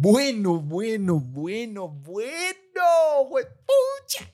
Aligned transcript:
Bueno, 0.00 0.60
bueno, 0.60 1.18
bueno, 1.18 1.88
bueno. 1.88 2.00
¡Pucha! 3.26 4.32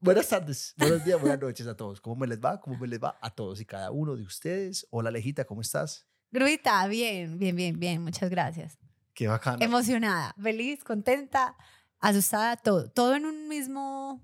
Buenas 0.00 0.28
tardes, 0.28 0.74
buenos 0.76 1.04
días, 1.04 1.20
buenas 1.20 1.40
noches 1.40 1.68
a 1.68 1.76
todos. 1.76 2.00
¿Cómo 2.00 2.16
me 2.16 2.26
les 2.26 2.40
va? 2.40 2.60
¿Cómo 2.60 2.76
me 2.76 2.88
les 2.88 2.98
va 2.98 3.16
a 3.22 3.30
todos 3.30 3.60
y 3.60 3.64
cada 3.64 3.92
uno 3.92 4.16
de 4.16 4.24
ustedes? 4.24 4.84
Hola, 4.90 5.10
Alejita, 5.10 5.44
¿cómo 5.44 5.60
estás? 5.60 6.08
Gruita, 6.32 6.84
bien, 6.88 7.38
bien, 7.38 7.54
bien, 7.54 7.78
bien. 7.78 8.02
Muchas 8.02 8.28
gracias. 8.28 8.76
Qué 9.14 9.28
bacana. 9.28 9.64
Emocionada, 9.64 10.34
feliz, 10.42 10.82
contenta, 10.82 11.56
asustada, 12.00 12.56
todo. 12.56 12.90
Todo 12.90 13.14
en 13.14 13.26
un 13.26 13.46
mismo, 13.46 14.20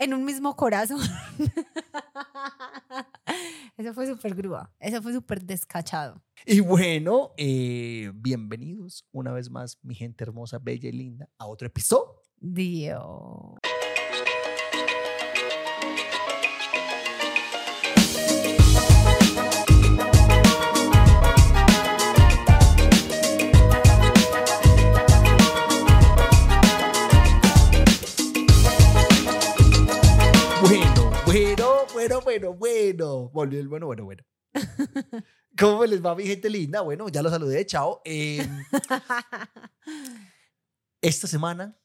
en 0.00 0.14
un 0.14 0.24
mismo 0.24 0.56
corazón. 0.56 1.00
Eso 3.76 3.94
fue 3.94 4.06
súper 4.06 4.34
grúa. 4.34 4.72
Eso 4.80 5.02
fue 5.02 5.12
súper 5.12 5.42
descachado. 5.42 6.22
Y 6.46 6.60
bueno, 6.60 7.32
eh, 7.36 8.10
bienvenidos 8.14 9.06
una 9.12 9.32
vez 9.32 9.50
más, 9.50 9.78
mi 9.82 9.94
gente 9.94 10.24
hermosa, 10.24 10.58
bella 10.58 10.88
y 10.88 10.92
linda, 10.92 11.28
a 11.38 11.46
otro 11.46 11.66
episodio. 11.66 12.22
Dios. 12.40 13.59
Bueno, 32.18 32.54
bueno, 32.54 32.56
bueno. 32.58 33.28
Volvió 33.32 33.60
el 33.60 33.68
bueno, 33.68 33.86
bueno, 33.86 34.04
bueno. 34.04 34.24
¿Cómo 35.58 35.84
les 35.84 36.04
va 36.04 36.14
mi 36.14 36.24
gente 36.24 36.48
linda? 36.50 36.80
Bueno, 36.80 37.08
ya 37.08 37.22
lo 37.22 37.30
saludé, 37.30 37.64
chao. 37.66 38.00
Eh, 38.04 38.38
esta 41.00 41.26
semana, 41.26 41.76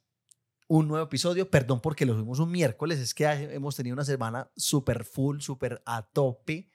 un 0.68 0.88
nuevo 0.88 1.06
episodio. 1.06 1.50
Perdón 1.50 1.82
porque 1.82 2.06
lo 2.06 2.14
subimos 2.14 2.40
un 2.40 2.52
miércoles, 2.52 3.00
es 3.00 3.14
que 3.14 3.26
hemos 3.26 3.76
tenido 3.76 3.94
una 3.94 4.06
semana 4.06 4.50
súper 4.56 5.04
full, 5.06 5.40
súper 5.40 5.82
a 5.86 6.04
tope. 6.04 6.72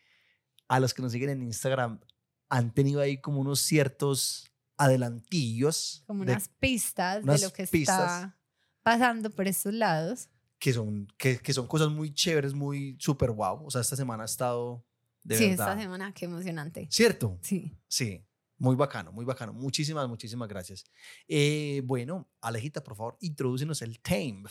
A 0.68 0.78
los 0.78 0.94
que 0.94 1.02
nos 1.02 1.12
siguen 1.12 1.30
en 1.30 1.42
Instagram 1.42 2.00
han 2.48 2.72
tenido 2.74 3.00
ahí 3.00 3.20
como 3.20 3.40
unos 3.40 3.60
ciertos 3.60 4.52
adelantillos. 4.76 6.04
Como 6.06 6.24
de- 6.24 6.32
unas 6.32 6.48
pistas 6.48 7.22
unas 7.24 7.40
de 7.40 7.46
lo 7.48 7.52
que 7.52 7.66
pistas. 7.66 7.98
está 7.98 8.38
pasando 8.82 9.30
por 9.30 9.48
estos 9.48 9.74
lados. 9.74 10.28
Que 10.60 10.72
son, 10.72 11.08
que, 11.16 11.38
que 11.38 11.52
son 11.52 11.66
cosas 11.66 11.88
muy 11.88 12.12
chéveres, 12.12 12.54
muy 12.54 12.96
súper 13.00 13.30
wow. 13.30 13.64
O 13.64 13.70
sea, 13.70 13.80
esta 13.80 13.96
semana 13.96 14.22
ha 14.22 14.26
estado 14.26 14.86
de 15.24 15.36
sí, 15.36 15.48
verdad. 15.48 15.70
esta 15.70 15.82
semana, 15.82 16.12
qué 16.14 16.26
emocionante. 16.26 16.86
¿Cierto? 16.90 17.38
Sí. 17.42 17.76
Sí, 17.88 18.24
muy 18.58 18.76
bacano, 18.76 19.10
muy 19.10 19.24
bacano. 19.24 19.54
Muchísimas, 19.54 20.06
muchísimas 20.06 20.48
gracias. 20.48 20.84
Eh, 21.26 21.80
bueno, 21.84 22.30
Alejita, 22.42 22.84
por 22.84 22.94
favor, 22.94 23.16
introdúcenos 23.20 23.80
el 23.80 24.00
tema. 24.00 24.50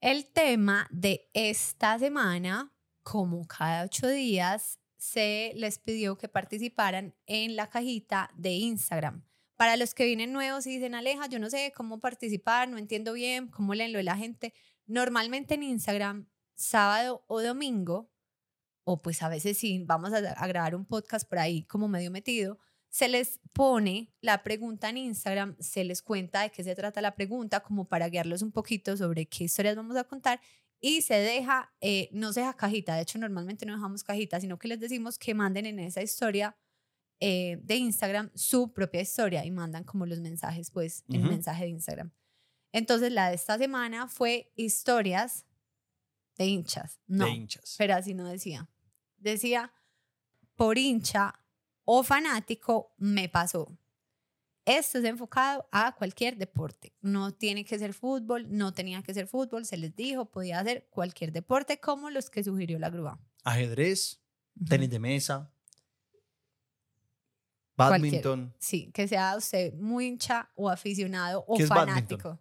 El 0.00 0.26
tema 0.32 0.88
de 0.90 1.30
esta 1.32 1.98
semana, 1.98 2.74
como 3.02 3.46
cada 3.46 3.84
ocho 3.84 4.08
días, 4.08 4.80
se 4.96 5.52
les 5.54 5.78
pidió 5.78 6.18
que 6.18 6.28
participaran 6.28 7.14
en 7.26 7.54
la 7.54 7.68
cajita 7.70 8.30
de 8.36 8.50
Instagram. 8.50 9.24
Para 9.56 9.76
los 9.76 9.94
que 9.94 10.06
vienen 10.06 10.32
nuevos 10.32 10.66
y 10.66 10.70
dicen, 10.70 10.94
Aleja, 10.94 11.26
yo 11.26 11.38
no 11.38 11.50
sé 11.50 11.72
cómo 11.76 12.00
participar, 12.00 12.68
no 12.68 12.78
entiendo 12.78 13.12
bien, 13.12 13.48
cómo 13.48 13.74
leen 13.74 13.92
lo 13.92 13.98
de 13.98 14.04
la 14.04 14.16
gente. 14.16 14.54
Normalmente 14.90 15.54
en 15.54 15.62
Instagram, 15.62 16.28
sábado 16.56 17.24
o 17.28 17.40
domingo, 17.40 18.10
o 18.82 19.00
pues 19.02 19.22
a 19.22 19.28
veces 19.28 19.56
sí, 19.56 19.84
vamos 19.86 20.12
a, 20.12 20.16
a 20.16 20.46
grabar 20.48 20.74
un 20.74 20.84
podcast 20.84 21.28
por 21.28 21.38
ahí 21.38 21.62
como 21.62 21.86
medio 21.86 22.10
metido, 22.10 22.58
se 22.88 23.08
les 23.08 23.38
pone 23.52 24.12
la 24.20 24.42
pregunta 24.42 24.88
en 24.88 24.96
Instagram, 24.96 25.56
se 25.60 25.84
les 25.84 26.02
cuenta 26.02 26.42
de 26.42 26.50
qué 26.50 26.64
se 26.64 26.74
trata 26.74 27.00
la 27.00 27.14
pregunta, 27.14 27.60
como 27.60 27.86
para 27.86 28.08
guiarlos 28.08 28.42
un 28.42 28.50
poquito 28.50 28.96
sobre 28.96 29.26
qué 29.26 29.44
historias 29.44 29.76
vamos 29.76 29.96
a 29.96 30.02
contar, 30.02 30.40
y 30.80 31.02
se 31.02 31.14
deja, 31.14 31.72
eh, 31.80 32.08
no 32.10 32.32
se 32.32 32.40
deja 32.40 32.56
cajita, 32.56 32.96
de 32.96 33.02
hecho 33.02 33.20
normalmente 33.20 33.64
no 33.66 33.76
dejamos 33.76 34.02
cajita, 34.02 34.40
sino 34.40 34.58
que 34.58 34.66
les 34.66 34.80
decimos 34.80 35.18
que 35.20 35.34
manden 35.34 35.66
en 35.66 35.78
esa 35.78 36.02
historia 36.02 36.56
eh, 37.20 37.60
de 37.62 37.76
Instagram 37.76 38.32
su 38.34 38.72
propia 38.72 39.02
historia 39.02 39.44
y 39.44 39.52
mandan 39.52 39.84
como 39.84 40.04
los 40.04 40.18
mensajes, 40.18 40.72
pues, 40.72 41.04
en 41.08 41.20
el 41.22 41.28
mensaje 41.28 41.64
de 41.64 41.70
Instagram. 41.70 42.12
Entonces 42.72 43.12
la 43.12 43.28
de 43.28 43.34
esta 43.34 43.58
semana 43.58 44.08
fue 44.08 44.52
historias 44.56 45.46
de 46.36 46.46
hinchas, 46.46 47.00
no, 47.06 47.24
de 47.26 47.32
hinchas. 47.32 47.74
pero 47.78 47.94
así 47.94 48.14
no 48.14 48.26
decía. 48.26 48.68
Decía, 49.18 49.72
por 50.56 50.78
hincha 50.78 51.38
o 51.84 52.02
fanático 52.02 52.94
me 52.98 53.28
pasó. 53.28 53.76
Esto 54.64 54.98
es 54.98 55.04
enfocado 55.04 55.66
a 55.72 55.94
cualquier 55.96 56.36
deporte. 56.36 56.94
No 57.00 57.32
tiene 57.32 57.64
que 57.64 57.78
ser 57.78 57.92
fútbol, 57.92 58.46
no 58.48 58.72
tenía 58.72 59.02
que 59.02 59.12
ser 59.12 59.26
fútbol, 59.26 59.64
se 59.64 59.76
les 59.76 59.94
dijo, 59.96 60.26
podía 60.30 60.62
ser 60.62 60.86
cualquier 60.90 61.32
deporte 61.32 61.80
como 61.80 62.10
los 62.10 62.30
que 62.30 62.44
sugirió 62.44 62.78
la 62.78 62.90
grúa. 62.90 63.18
Ajedrez, 63.42 64.20
tenis 64.68 64.90
de 64.90 64.98
mesa, 64.98 65.52
Cualquier. 67.74 68.22
badminton. 68.22 68.54
Sí, 68.58 68.90
que 68.92 69.08
sea 69.08 69.36
usted 69.36 69.74
muy 69.74 70.06
hincha 70.06 70.50
o 70.54 70.68
aficionado 70.68 71.44
o 71.48 71.56
¿Qué 71.56 71.62
es 71.64 71.68
fanático. 71.68 72.38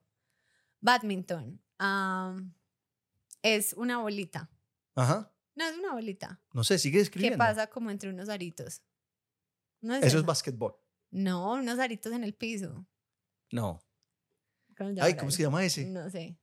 Badminton. 0.82 1.62
am, 1.78 2.54
es 3.42 3.74
una 3.74 4.00
bolita. 4.00 4.50
Ajá. 4.96 5.34
No 5.56 5.66
es 5.66 5.78
una 5.78 5.94
bolita. 5.94 6.42
No 6.54 6.64
sé, 6.64 6.78
sigue 6.80 6.98
¿Qué 6.98 7.02
escribiendo. 7.04 7.38
pasa 7.38 7.68
como 7.68 7.90
entre 7.92 8.10
unos 8.10 8.30
aritos? 8.30 8.82
No 9.82 9.94
es 9.96 10.00
Eso 10.00 10.08
es 10.08 10.14
eso. 10.16 10.24
básquetbol. 10.26 10.76
No, 11.12 11.54
unos 11.54 11.80
aritos 11.80 12.12
en 12.14 12.24
el 12.24 12.34
piso. 12.34 12.86
No. 13.52 13.82
¿Cómo 14.78 14.94
Ay, 15.02 15.16
¿cómo 15.16 15.32
se 15.32 15.44
llama 15.44 15.64
ese? 15.64 15.86
No 15.86 16.10
sé. 16.10 16.38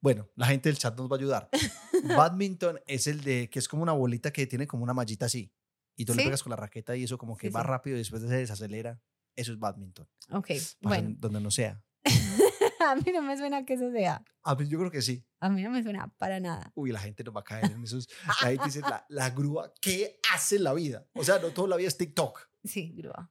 Bueno, 0.00 0.28
la 0.36 0.46
gente 0.46 0.68
del 0.68 0.78
chat 0.78 0.96
nos 0.96 1.10
va 1.10 1.16
a 1.16 1.18
ayudar. 1.18 1.48
Badminton 2.16 2.80
es 2.86 3.06
el 3.06 3.22
de 3.22 3.48
que 3.48 3.58
es 3.60 3.68
como 3.68 3.82
una 3.82 3.92
bolita 3.92 4.32
que 4.32 4.46
tiene 4.46 4.66
como 4.66 4.82
una 4.82 4.94
mallita 4.94 5.26
así. 5.26 5.52
Y 5.96 6.04
tú 6.04 6.14
le 6.14 6.24
pegas 6.24 6.42
con 6.42 6.50
la 6.50 6.56
raqueta 6.56 6.96
y 6.96 7.04
eso 7.04 7.18
como 7.18 7.36
que 7.36 7.48
Sí, 7.48 7.52
va 7.52 7.60
sí. 7.62 7.66
rápido 7.68 7.96
y 7.96 8.00
después 8.00 8.22
se 8.22 8.28
desacelera. 8.28 9.00
Eso 9.36 9.52
es 9.52 9.58
badminton. 9.58 10.08
Ok, 10.30 10.50
bueno. 10.80 11.08
en 11.08 11.20
Donde 11.20 11.40
no 11.40 11.50
sea. 11.50 11.82
a 12.90 12.94
mí 12.96 13.12
no 13.12 13.22
me 13.22 13.36
suena 13.36 13.64
que 13.64 13.74
eso 13.74 13.90
sea. 13.92 14.24
Ah, 14.42 14.56
pues 14.56 14.68
yo 14.68 14.78
creo 14.78 14.90
que 14.90 15.02
sí. 15.02 15.24
A 15.40 15.48
mí 15.48 15.62
no 15.62 15.70
me 15.70 15.82
suena 15.82 16.08
para 16.18 16.40
nada. 16.40 16.72
Uy, 16.74 16.92
la 16.92 17.00
gente 17.00 17.22
nos 17.24 17.34
va 17.34 17.40
a 17.40 17.44
caer 17.44 17.70
en 17.72 17.82
esos. 17.82 18.08
La 18.26 18.34
gente 18.34 18.64
dice, 18.66 18.80
la, 18.80 19.04
la 19.08 19.30
grúa, 19.30 19.72
¿qué 19.80 20.18
hace 20.32 20.58
la 20.58 20.72
vida? 20.72 21.06
O 21.14 21.24
sea, 21.24 21.38
no 21.38 21.50
toda 21.50 21.68
la 21.68 21.76
vida 21.76 21.88
es 21.88 21.96
TikTok. 21.96 22.48
Sí, 22.64 22.92
grúa. 22.96 23.30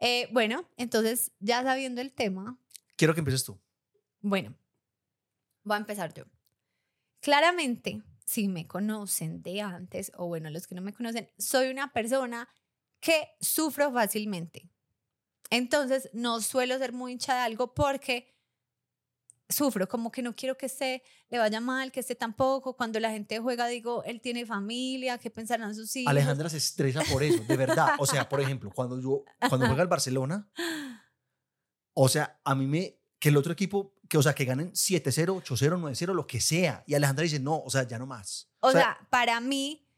Eh, 0.00 0.28
bueno, 0.32 0.68
entonces, 0.76 1.32
ya 1.38 1.62
sabiendo 1.62 2.00
el 2.00 2.12
tema, 2.12 2.58
Quiero 2.96 3.14
que 3.14 3.20
empieces 3.20 3.44
tú. 3.44 3.60
bueno, 4.20 4.54
voy 5.62 5.74
a 5.76 5.78
empezar 5.78 6.12
yo. 6.14 6.24
Claramente, 7.20 8.02
si 8.24 8.48
me 8.48 8.66
conocen 8.66 9.42
de 9.42 9.60
antes, 9.62 10.12
o 10.16 10.26
bueno, 10.26 10.50
los 10.50 10.66
que 10.66 10.74
no 10.74 10.82
me 10.82 10.92
conocen, 10.92 11.30
soy 11.38 11.68
una 11.70 11.92
persona 11.92 12.48
que 13.00 13.28
sufro 13.40 13.92
fácilmente. 13.92 14.68
Entonces, 15.50 16.10
no 16.12 16.40
suelo 16.40 16.78
ser 16.78 16.92
muy 16.92 17.12
hincha 17.12 17.34
de 17.34 17.40
algo 17.40 17.74
porque 17.74 18.33
sufro, 19.54 19.88
como 19.88 20.10
que 20.10 20.22
no 20.22 20.34
quiero 20.34 20.56
que 20.56 20.66
esté, 20.66 21.02
le 21.30 21.38
vaya 21.38 21.60
mal, 21.60 21.90
que 21.90 22.00
esté 22.00 22.14
tampoco. 22.14 22.76
Cuando 22.76 23.00
la 23.00 23.10
gente 23.10 23.38
juega, 23.38 23.66
digo, 23.66 24.04
él 24.04 24.20
tiene 24.20 24.44
familia, 24.44 25.18
¿qué 25.18 25.30
pensarán 25.30 25.74
sus 25.74 25.94
hijos? 25.96 26.10
Alejandra 26.10 26.50
se 26.50 26.58
estresa 26.58 27.02
por 27.10 27.22
eso, 27.22 27.42
de 27.44 27.56
verdad. 27.56 27.94
O 27.98 28.06
sea, 28.06 28.28
por 28.28 28.40
ejemplo, 28.40 28.70
cuando 28.74 29.00
yo, 29.00 29.24
cuando 29.48 29.66
juega 29.66 29.82
el 29.82 29.88
Barcelona, 29.88 30.48
o 31.94 32.08
sea, 32.08 32.40
a 32.44 32.54
mí 32.54 32.66
me, 32.66 32.98
que 33.18 33.30
el 33.30 33.36
otro 33.36 33.52
equipo, 33.52 33.94
que, 34.08 34.18
o 34.18 34.22
sea, 34.22 34.34
que 34.34 34.44
ganen 34.44 34.72
7-0, 34.72 35.42
8-0, 35.42 35.80
9-0, 35.80 36.12
lo 36.12 36.26
que 36.26 36.40
sea. 36.40 36.84
Y 36.86 36.94
Alejandra 36.94 37.22
dice, 37.22 37.40
no, 37.40 37.58
o 37.58 37.70
sea, 37.70 37.84
ya 37.84 37.98
no 37.98 38.06
más. 38.06 38.50
O 38.60 38.70
sea, 38.70 38.98
para 39.10 39.40
mí, 39.40 39.88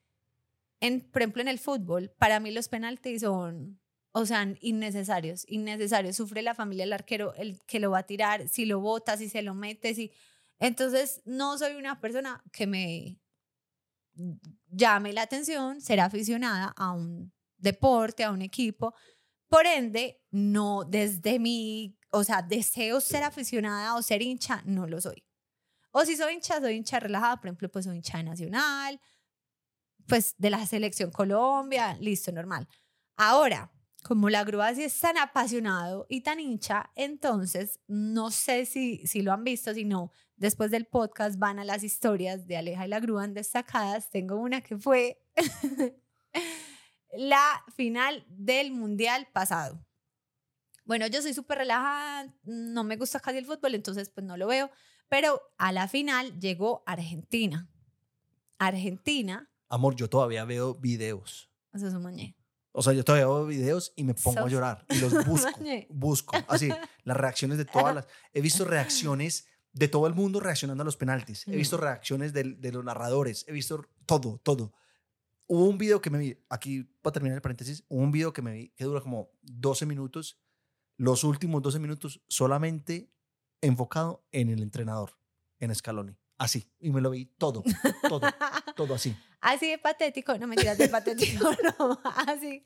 en, 0.80 1.00
por 1.10 1.22
ejemplo, 1.22 1.42
en 1.42 1.48
el 1.48 1.58
fútbol, 1.58 2.12
para 2.18 2.38
mí 2.38 2.50
los 2.50 2.68
penaltis 2.68 3.22
son, 3.22 3.80
o 4.18 4.24
sea, 4.24 4.48
innecesarios, 4.62 5.44
innecesarios. 5.46 6.16
Sufre 6.16 6.40
la 6.40 6.54
familia 6.54 6.84
del 6.84 6.94
arquero, 6.94 7.34
el 7.34 7.60
que 7.66 7.80
lo 7.80 7.90
va 7.90 7.98
a 7.98 8.06
tirar, 8.06 8.48
si 8.48 8.64
lo 8.64 8.80
bota, 8.80 9.18
si 9.18 9.28
se 9.28 9.42
lo 9.42 9.54
mete, 9.54 9.94
si... 9.94 10.10
Entonces, 10.58 11.20
no 11.26 11.58
soy 11.58 11.74
una 11.74 12.00
persona 12.00 12.42
que 12.50 12.66
me 12.66 13.20
llame 14.68 15.12
la 15.12 15.20
atención 15.20 15.82
ser 15.82 16.00
aficionada 16.00 16.72
a 16.78 16.92
un 16.92 17.30
deporte, 17.58 18.24
a 18.24 18.30
un 18.30 18.40
equipo. 18.40 18.94
Por 19.48 19.66
ende, 19.66 20.22
no 20.30 20.84
desde 20.84 21.38
mi, 21.38 21.98
o 22.08 22.24
sea, 22.24 22.40
deseo 22.40 23.02
ser 23.02 23.22
aficionada 23.22 23.96
o 23.96 24.02
ser 24.02 24.22
hincha, 24.22 24.62
no 24.64 24.86
lo 24.86 24.98
soy. 24.98 25.26
O 25.90 26.06
si 26.06 26.16
soy 26.16 26.32
hincha, 26.32 26.58
soy 26.58 26.76
hincha 26.76 27.00
relajada, 27.00 27.36
por 27.36 27.48
ejemplo, 27.48 27.70
pues 27.70 27.84
soy 27.84 27.96
hincha 27.96 28.16
de 28.16 28.24
Nacional, 28.24 28.98
pues 30.08 30.34
de 30.38 30.48
la 30.48 30.64
selección 30.64 31.10
Colombia, 31.10 31.98
listo, 32.00 32.32
normal. 32.32 32.66
Ahora, 33.18 33.70
como 34.06 34.30
la 34.30 34.44
grúa 34.44 34.72
sí 34.72 34.84
es 34.84 35.00
tan 35.00 35.18
apasionado 35.18 36.06
y 36.08 36.20
tan 36.20 36.38
hincha, 36.38 36.92
entonces 36.94 37.80
no 37.88 38.30
sé 38.30 38.64
si, 38.64 39.04
si 39.04 39.20
lo 39.20 39.32
han 39.32 39.42
visto, 39.42 39.74
si 39.74 39.84
no, 39.84 40.12
después 40.36 40.70
del 40.70 40.86
podcast 40.86 41.40
van 41.40 41.58
a 41.58 41.64
las 41.64 41.82
historias 41.82 42.46
de 42.46 42.56
Aleja 42.56 42.86
y 42.86 42.88
la 42.88 43.00
grúa 43.00 43.24
en 43.24 43.34
destacadas. 43.34 44.08
Tengo 44.10 44.36
una 44.36 44.60
que 44.60 44.78
fue 44.78 45.20
la 47.16 47.64
final 47.74 48.24
del 48.28 48.70
mundial 48.70 49.26
pasado. 49.32 49.84
Bueno, 50.84 51.08
yo 51.08 51.20
soy 51.20 51.34
súper 51.34 51.58
relajada, 51.58 52.32
no 52.44 52.84
me 52.84 52.96
gusta 52.96 53.18
casi 53.18 53.38
el 53.38 53.46
fútbol, 53.46 53.74
entonces 53.74 54.08
pues 54.10 54.24
no 54.24 54.36
lo 54.36 54.46
veo. 54.46 54.70
Pero 55.08 55.40
a 55.58 55.72
la 55.72 55.88
final 55.88 56.38
llegó 56.38 56.84
Argentina. 56.86 57.68
Argentina. 58.58 59.50
Amor, 59.68 59.96
yo 59.96 60.08
todavía 60.08 60.44
veo 60.44 60.76
videos. 60.76 61.50
Eso 61.72 61.88
es 61.88 61.94
un 61.94 62.04
mañé. 62.04 62.36
O 62.78 62.82
sea, 62.82 62.92
yo 62.92 63.04
todavía 63.04 63.26
veo 63.26 63.46
videos 63.46 63.92
y 63.96 64.04
me 64.04 64.12
pongo 64.12 64.40
a 64.40 64.48
llorar. 64.48 64.84
Y 64.90 64.98
los 64.98 65.12
busco. 65.26 65.50
busco. 65.88 66.36
Así, 66.48 66.68
las 67.04 67.16
reacciones 67.16 67.56
de 67.56 67.64
todas 67.72 67.94
las. 67.94 68.06
He 68.34 68.40
visto 68.42 68.64
reacciones 68.66 69.46
de 69.72 69.88
todo 69.88 70.06
el 70.06 70.14
mundo 70.14 70.40
reaccionando 70.40 70.82
a 70.82 70.84
los 70.84 70.96
penaltis. 70.96 71.46
He 71.48 71.56
visto 71.56 71.78
Mm. 71.78 71.80
reacciones 71.80 72.32
del- 72.34 72.60
de, 72.60 72.72
los 72.72 72.84
narradores. 72.84 73.44
He 73.48 73.52
visto 73.52 73.82
todo, 74.04 74.38
todo. 74.42 74.72
Hubo 75.46 75.64
un 75.64 75.78
video 75.78 76.00
que 76.00 76.10
me 76.10 76.18
vi, 76.18 76.38
aquí 76.50 76.82
para 77.02 77.12
terminar 77.14 77.36
el 77.36 77.42
paréntesis, 77.42 77.84
hubo 77.88 78.02
un 78.02 78.10
video 78.12 78.32
que 78.32 78.42
me 78.42 78.52
vi 78.52 78.68
que 78.76 78.84
dura 78.84 79.00
como 79.00 79.30
12 79.42 79.86
minutos. 79.86 80.38
Los 80.98 81.24
últimos 81.24 81.62
12 81.62 81.78
minutos 81.78 82.22
solamente 82.28 83.10
enfocado 83.62 84.26
en 84.32 84.50
el 84.50 84.62
entrenador, 84.62 85.12
en 85.60 85.74
Scaloni. 85.74 86.16
Así. 86.38 86.70
Y 86.78 86.90
me 86.90 87.00
lo 87.00 87.10
vi 87.10 87.24
todo, 87.38 87.62
todo, 88.08 88.20
todo 88.76 88.94
así. 88.94 89.16
Así 89.40 89.68
de 89.70 89.78
patético, 89.78 90.36
no 90.38 90.46
mentiras 90.46 90.78
de 90.78 90.88
patético, 90.88 91.48
así 92.26 92.64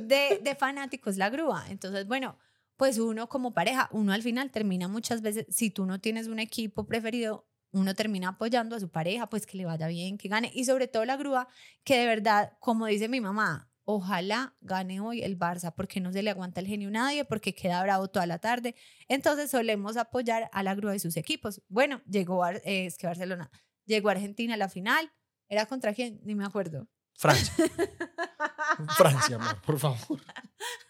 de, 0.00 0.40
de 0.42 0.54
fanáticos 0.54 1.16
la 1.16 1.30
grúa. 1.30 1.64
Entonces, 1.70 2.06
bueno, 2.06 2.38
pues 2.76 2.98
uno 2.98 3.28
como 3.28 3.52
pareja, 3.52 3.88
uno 3.92 4.12
al 4.12 4.22
final 4.22 4.50
termina 4.50 4.88
muchas 4.88 5.22
veces, 5.22 5.46
si 5.50 5.70
tú 5.70 5.86
no 5.86 6.00
tienes 6.00 6.28
un 6.28 6.38
equipo 6.38 6.86
preferido, 6.86 7.46
uno 7.72 7.94
termina 7.94 8.30
apoyando 8.30 8.74
a 8.76 8.80
su 8.80 8.90
pareja, 8.90 9.28
pues 9.28 9.46
que 9.46 9.56
le 9.56 9.64
vaya 9.64 9.86
bien, 9.86 10.18
que 10.18 10.28
gane. 10.28 10.50
Y 10.54 10.64
sobre 10.64 10.88
todo 10.88 11.04
la 11.04 11.16
grúa, 11.16 11.48
que 11.84 11.98
de 11.98 12.06
verdad, 12.06 12.56
como 12.58 12.86
dice 12.86 13.08
mi 13.08 13.20
mamá, 13.20 13.70
ojalá 13.84 14.54
gane 14.60 15.00
hoy 15.00 15.22
el 15.22 15.38
Barça, 15.38 15.74
porque 15.74 16.00
no 16.00 16.12
se 16.12 16.22
le 16.22 16.30
aguanta 16.30 16.60
el 16.60 16.66
genio 16.66 16.88
a 16.88 16.92
nadie, 16.92 17.24
porque 17.24 17.54
queda 17.54 17.82
bravo 17.82 18.08
toda 18.08 18.26
la 18.26 18.38
tarde. 18.38 18.74
Entonces 19.08 19.50
solemos 19.50 19.96
apoyar 19.96 20.48
a 20.52 20.62
la 20.62 20.74
grúa 20.74 20.92
de 20.92 20.98
sus 20.98 21.16
equipos. 21.16 21.62
Bueno, 21.68 22.00
llegó, 22.08 22.46
eh, 22.46 22.86
es 22.86 22.96
que 22.96 23.06
Barcelona, 23.06 23.50
llegó 23.84 24.08
Argentina 24.08 24.54
a 24.54 24.56
la 24.56 24.68
final. 24.68 25.12
¿Era 25.50 25.66
contra 25.66 25.92
quién? 25.92 26.18
Ni 26.24 26.34
me 26.34 26.46
acuerdo. 26.46 26.88
Francia. 27.14 27.52
Francia, 28.96 29.36
amor, 29.36 29.60
por 29.60 29.78
favor. 29.78 30.18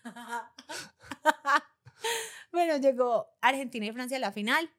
bueno, 2.52 2.76
llegó 2.78 3.28
Argentina 3.40 3.86
y 3.86 3.92
Francia 3.92 4.16
a 4.16 4.20
la 4.20 4.32
final. 4.32 4.70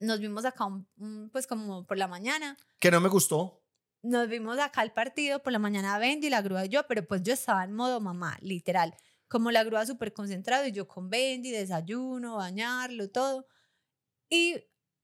Nos 0.00 0.20
vimos 0.20 0.44
acá, 0.44 0.64
un- 0.66 1.30
pues 1.32 1.46
como 1.46 1.86
por 1.86 1.96
la 1.96 2.06
mañana. 2.08 2.56
Que 2.78 2.90
no 2.90 3.00
me 3.00 3.08
gustó. 3.08 3.62
Nos 4.02 4.28
vimos 4.28 4.58
acá 4.58 4.82
el 4.82 4.92
partido 4.92 5.42
por 5.42 5.52
la 5.52 5.58
mañana 5.58 5.98
Benji, 5.98 6.30
la 6.30 6.42
grúa 6.42 6.66
y 6.66 6.68
yo, 6.68 6.86
pero 6.86 7.06
pues 7.06 7.22
yo 7.22 7.32
estaba 7.32 7.64
en 7.64 7.72
modo 7.72 8.00
mamá, 8.00 8.36
literal. 8.40 8.94
Como 9.28 9.50
la 9.50 9.64
grúa 9.64 9.84
súper 9.86 10.12
concentrado 10.12 10.66
y 10.66 10.72
yo 10.72 10.86
con 10.86 11.08
Benji, 11.10 11.50
desayuno, 11.50 12.36
bañarlo, 12.36 13.10
todo. 13.10 13.46
Y 14.28 14.62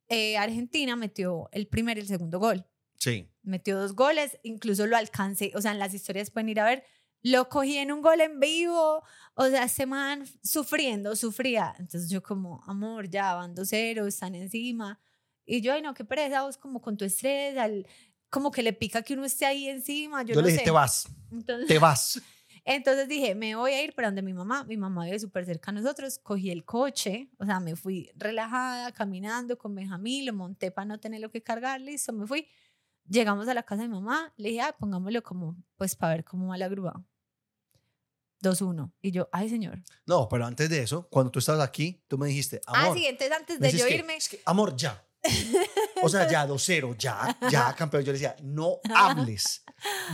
eh, 0.08 0.36
Argentina 0.36 0.94
metió 0.94 1.48
el 1.52 1.66
primer 1.68 1.96
y 1.98 2.02
el 2.02 2.06
segundo 2.06 2.38
gol. 2.38 2.64
Sí. 3.02 3.28
metió 3.42 3.76
dos 3.80 3.94
goles, 3.96 4.38
incluso 4.44 4.86
lo 4.86 4.96
alcancé, 4.96 5.50
o 5.56 5.60
sea, 5.60 5.72
en 5.72 5.80
las 5.80 5.92
historias 5.92 6.30
pueden 6.30 6.48
ir 6.50 6.60
a 6.60 6.64
ver, 6.64 6.84
lo 7.22 7.48
cogí 7.48 7.76
en 7.78 7.90
un 7.90 8.00
gol 8.00 8.20
en 8.20 8.38
vivo, 8.38 9.02
o 9.34 9.46
sea, 9.48 9.64
este 9.64 9.86
man 9.86 10.24
sufriendo, 10.44 11.16
sufría, 11.16 11.74
entonces 11.80 12.08
yo 12.10 12.22
como, 12.22 12.62
amor, 12.64 13.08
ya 13.10 13.34
van 13.34 13.54
2-0, 13.56 14.06
están 14.06 14.36
encima, 14.36 15.00
y 15.44 15.60
yo, 15.62 15.72
ay 15.72 15.82
no, 15.82 15.94
qué 15.94 16.04
pereza, 16.04 16.42
vos 16.42 16.56
como 16.56 16.80
con 16.80 16.96
tu 16.96 17.04
estrés, 17.04 17.58
al- 17.58 17.88
como 18.30 18.52
que 18.52 18.62
le 18.62 18.72
pica 18.72 19.02
que 19.02 19.14
uno 19.14 19.24
esté 19.24 19.46
ahí 19.46 19.68
encima, 19.68 20.22
yo, 20.22 20.28
Yo, 20.28 20.34
no 20.36 20.42
le 20.42 20.46
dije, 20.52 20.58
sé. 20.60 20.64
te 20.66 20.70
vas, 20.70 21.08
Entonces, 21.32 21.66
te 21.66 21.78
vas. 21.80 22.22
entonces 22.64 23.08
dije, 23.08 23.34
me 23.34 23.56
voy 23.56 23.72
a 23.72 23.82
ir 23.82 23.94
para 23.94 24.08
donde 24.08 24.22
mi 24.22 24.32
mamá. 24.32 24.62
Mi 24.64 24.76
mamá 24.76 25.04
vive 25.06 25.18
súper 25.18 25.44
cerca 25.44 25.70
a 25.72 25.74
nosotros. 25.74 26.18
Cogí 26.18 26.50
el 26.50 26.64
coche, 26.64 27.28
o 27.38 27.44
sea, 27.44 27.58
me 27.60 27.74
fui 27.74 28.10
relajada, 28.14 28.92
caminando 28.92 29.58
con 29.58 29.74
Benjamín, 29.74 30.24
lo 30.26 30.32
monté 30.32 30.70
para 30.70 30.84
no 30.84 30.98
tener 31.00 31.20
lo 31.20 31.30
que 31.30 31.42
cargar, 31.42 31.80
listo, 31.80 32.12
me 32.12 32.26
fui. 32.26 32.46
Llegamos 33.08 33.48
a 33.48 33.54
la 33.54 33.62
casa 33.62 33.82
de 33.82 33.88
mi 33.88 33.94
mamá, 33.94 34.32
le 34.36 34.50
dije, 34.50 34.60
ah, 34.62 34.76
pongámoslo 34.78 35.22
como, 35.22 35.56
pues 35.76 35.94
para 35.96 36.14
ver 36.14 36.24
cómo 36.24 36.48
va 36.48 36.56
la 36.56 36.68
grúa. 36.68 37.02
2-1. 38.42 38.92
Y 39.00 39.12
yo, 39.12 39.28
ay, 39.32 39.48
señor. 39.48 39.82
No, 40.06 40.28
pero 40.28 40.44
antes 40.46 40.68
de 40.68 40.82
eso, 40.82 41.08
cuando 41.08 41.30
tú 41.30 41.38
estabas 41.38 41.66
aquí, 41.66 42.02
tú 42.08 42.18
me 42.18 42.26
dijiste, 42.26 42.60
amor. 42.66 42.90
ah, 42.90 42.94
sí, 42.94 43.06
entonces 43.06 43.36
antes 43.36 43.60
de 43.60 43.70
yo 43.72 43.86
que- 43.86 43.94
irme, 43.96 44.16
es 44.16 44.28
que, 44.28 44.40
amor, 44.44 44.74
ya. 44.76 45.04
O 46.02 46.08
sea, 46.08 46.28
ya, 46.28 46.44
2-0, 46.48 46.96
ya, 46.98 47.38
ya, 47.48 47.72
campeón. 47.78 48.02
Yo 48.02 48.08
le 48.12 48.18
decía, 48.18 48.34
no 48.42 48.78
hables. 48.96 49.62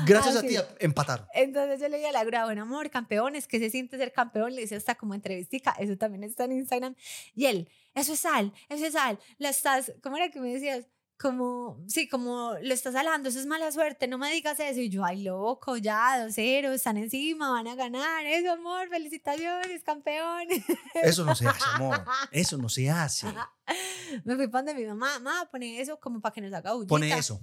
Gracias 0.04 0.36
Ah, 0.36 0.40
a 0.40 0.42
ti 0.42 0.56
sí. 0.56 0.62
empataron. 0.80 1.26
Entonces 1.32 1.80
yo 1.80 1.88
le 1.88 1.96
dije 1.96 2.10
a 2.10 2.12
la 2.12 2.24
grúa, 2.24 2.44
bueno, 2.44 2.62
amor, 2.62 2.90
campeones, 2.90 3.46
¿qué 3.48 3.58
se 3.58 3.70
siente 3.70 3.96
ser 3.96 4.12
campeón? 4.12 4.54
Le 4.54 4.62
hice 4.62 4.76
hasta 4.76 4.94
como 4.96 5.14
entrevistica, 5.14 5.74
eso 5.78 5.96
también 5.96 6.24
está 6.24 6.44
en 6.44 6.52
Instagram. 6.52 6.94
Y 7.34 7.46
él, 7.46 7.70
eso 7.94 8.12
es 8.12 8.20
sal, 8.20 8.52
eso 8.68 8.84
es 8.84 8.92
sal, 8.92 9.18
la 9.38 9.48
estás, 9.48 9.92
¿cómo 10.02 10.18
era 10.18 10.30
que 10.30 10.40
me 10.40 10.52
decías? 10.52 10.84
Como, 11.20 11.82
sí, 11.88 12.08
como 12.08 12.54
lo 12.62 12.72
estás 12.72 12.94
alando, 12.94 13.28
eso 13.28 13.40
es 13.40 13.46
mala 13.46 13.72
suerte, 13.72 14.06
no 14.06 14.18
me 14.18 14.30
digas 14.32 14.60
eso. 14.60 14.80
Y 14.80 14.88
yo, 14.88 15.04
ay, 15.04 15.24
loco, 15.24 15.76
ya, 15.76 16.22
dos 16.22 16.34
cero, 16.34 16.72
están 16.72 16.96
encima, 16.96 17.50
van 17.50 17.66
a 17.66 17.74
ganar, 17.74 18.24
eso, 18.24 18.52
amor, 18.52 18.88
felicitaciones, 18.88 19.82
campeón. 19.82 20.46
Eso 20.94 21.24
no 21.24 21.34
se 21.34 21.48
hace, 21.48 21.64
amor. 21.74 22.04
Eso 22.30 22.56
no 22.56 22.68
se 22.68 22.88
hace. 22.88 23.26
me 24.24 24.36
fui 24.36 24.46
para 24.46 24.64
donde 24.64 24.80
mi 24.80 24.86
mamá, 24.86 25.18
mamá, 25.18 25.48
pone 25.50 25.80
eso 25.80 25.98
como 25.98 26.20
para 26.20 26.32
que 26.32 26.40
nos 26.40 26.52
haga 26.52 26.72
bullita. 26.72 26.88
Pone 26.88 27.12
eso. 27.12 27.40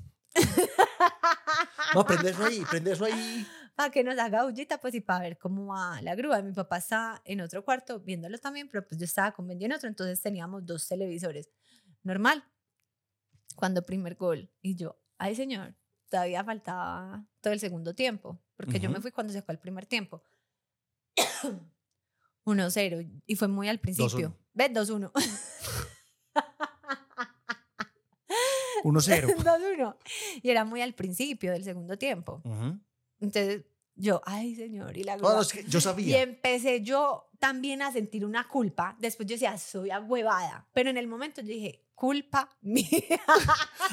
No, 1.93 2.05
prende 2.05 2.29
eso 2.29 2.45
ahí, 2.45 2.63
prende 2.69 2.91
eso 2.93 3.05
ahí. 3.05 3.47
para 3.75 3.89
que 3.89 4.03
nos 4.03 4.17
haga 4.17 4.43
bullita, 4.43 4.79
pues 4.79 4.95
y 4.95 5.01
para 5.01 5.19
ver 5.19 5.37
cómo 5.37 5.67
va 5.67 6.01
la 6.01 6.15
grúa. 6.15 6.41
Mi 6.41 6.53
papá 6.53 6.77
está 6.77 7.21
en 7.25 7.41
otro 7.41 7.63
cuarto 7.63 7.99
viéndolo 7.99 8.37
también, 8.37 8.69
pero 8.69 8.85
pues 8.87 8.99
yo 8.99 9.05
estaba 9.05 9.31
con 9.33 9.47
Benji 9.47 9.65
en 9.65 9.73
otro, 9.73 9.89
entonces 9.89 10.21
teníamos 10.21 10.65
dos 10.65 10.87
televisores. 10.87 11.49
Normal. 12.03 12.43
Cuando 13.55 13.85
primer 13.85 14.15
gol. 14.15 14.51
Y 14.61 14.75
yo, 14.75 14.99
ay 15.17 15.35
señor, 15.35 15.75
todavía 16.09 16.43
faltaba 16.43 17.27
todo 17.41 17.53
el 17.53 17.59
segundo 17.59 17.93
tiempo, 17.93 18.41
porque 18.55 18.79
yo 18.79 18.89
me 18.89 19.01
fui 19.01 19.11
cuando 19.11 19.33
se 19.33 19.41
fue 19.41 19.53
el 19.53 19.59
primer 19.59 19.85
tiempo. 19.85 20.23
1-0 22.45 23.23
y 23.25 23.35
fue 23.35 23.47
muy 23.47 23.69
al 23.69 23.79
principio. 23.79 24.29
2-1. 24.29 24.35
¿Ves? 24.53 24.71
2-1. 24.71 25.11
1-0. 28.83 29.35
2-1. 29.35 29.97
Y 30.43 30.49
era 30.49 30.63
muy 30.63 30.81
al 30.81 30.93
principio 30.93 31.51
del 31.51 31.63
segundo 31.63 31.97
tiempo. 31.97 32.41
Ujú. 32.43 32.79
Entonces 33.19 33.65
yo, 33.95 34.21
ay 34.25 34.55
señor, 34.55 34.97
y 34.97 35.03
la 35.03 35.17
grúa. 35.17 35.33
no, 35.35 35.41
es 35.41 35.51
que 35.53 35.63
yo 35.63 35.79
Y 35.79 35.81
sabía. 35.81 36.21
empecé 36.21 36.81
yo 36.81 37.29
también 37.39 37.81
a 37.81 37.91
sentir 37.91 38.25
una 38.25 38.47
culpa. 38.47 38.95
Después 38.99 39.27
yo 39.27 39.35
decía, 39.35 39.57
soy 39.57 39.91
ahuevada. 39.91 40.67
Pero 40.73 40.89
en 40.89 40.97
el 40.97 41.07
momento 41.07 41.41
yo 41.41 41.47
dije, 41.47 41.81
culpa 41.95 42.49
mía, 42.61 42.87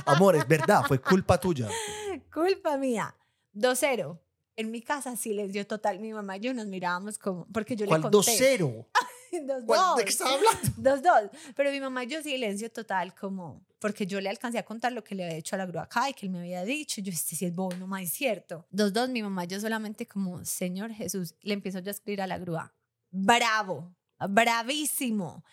Amor, 0.07 0.37
es 0.37 0.47
verdad, 0.49 0.83
fue 0.87 1.01
culpa 1.01 1.39
tuya. 1.39 1.69
culpa 2.33 2.77
mía. 2.77 3.15
2-0. 3.55 4.19
En 4.57 4.71
mi 4.71 4.83
casa, 4.83 5.17
silencio 5.17 5.67
total. 5.67 5.99
Mi 5.99 6.13
mamá 6.13 6.37
y 6.37 6.41
yo 6.41 6.53
nos 6.55 6.67
mirábamos 6.67 7.19
como, 7.19 7.47
porque 7.53 7.75
yo 7.75 7.87
¿Cuál 7.87 8.03
le 8.03 8.11
conté. 8.11 8.59
2-0? 8.59 8.87
¿Cuál- 9.67 9.97
¿De 9.97 10.05
qué 10.05 10.11
2-2. 10.11 10.13
estaba 10.13 10.31
hablando? 10.35 10.61
2-2. 10.79 11.31
Pero 11.57 11.71
mi 11.71 11.81
mamá 11.81 12.05
y 12.05 12.09
yo 12.09 12.23
silencio 12.23 12.71
total, 12.71 13.15
como, 13.15 13.65
porque 13.79 14.07
yo 14.07 14.21
le 14.21 14.29
alcancé 14.29 14.59
a 14.59 14.65
contar 14.65 14.93
lo 14.93 15.03
que 15.03 15.15
le 15.15 15.25
había 15.25 15.37
hecho 15.37 15.57
a 15.57 15.59
la 15.59 15.67
grúa 15.67 15.83
acá 15.83 16.09
y 16.11 16.15
que 16.15 16.27
él 16.27 16.33
me 16.33 16.41
había 16.41 16.65
dicho. 16.65 17.01
Yo, 17.01 17.11
este 17.13 17.37
sí 17.37 17.47
es 17.47 17.55
bobo, 17.55 17.75
no 17.77 17.87
más 17.87 18.03
es 18.03 18.13
cierto. 18.13 18.67
2-2, 18.73 19.09
mi 19.11 19.23
mamá 19.23 19.45
y 19.45 19.49
yo 19.49 19.61
solamente 19.61 20.07
como, 20.07 20.45
Señor 20.45 20.93
Jesús, 20.93 21.35
le 21.43 21.55
empiezo 21.55 21.79
yo 21.81 21.89
a 21.89 21.93
escribir 21.93 22.23
a 22.23 22.27
la 22.27 22.39
grúa. 22.39 22.73
Bravo, 23.11 23.95
bravísimo. 24.29 25.45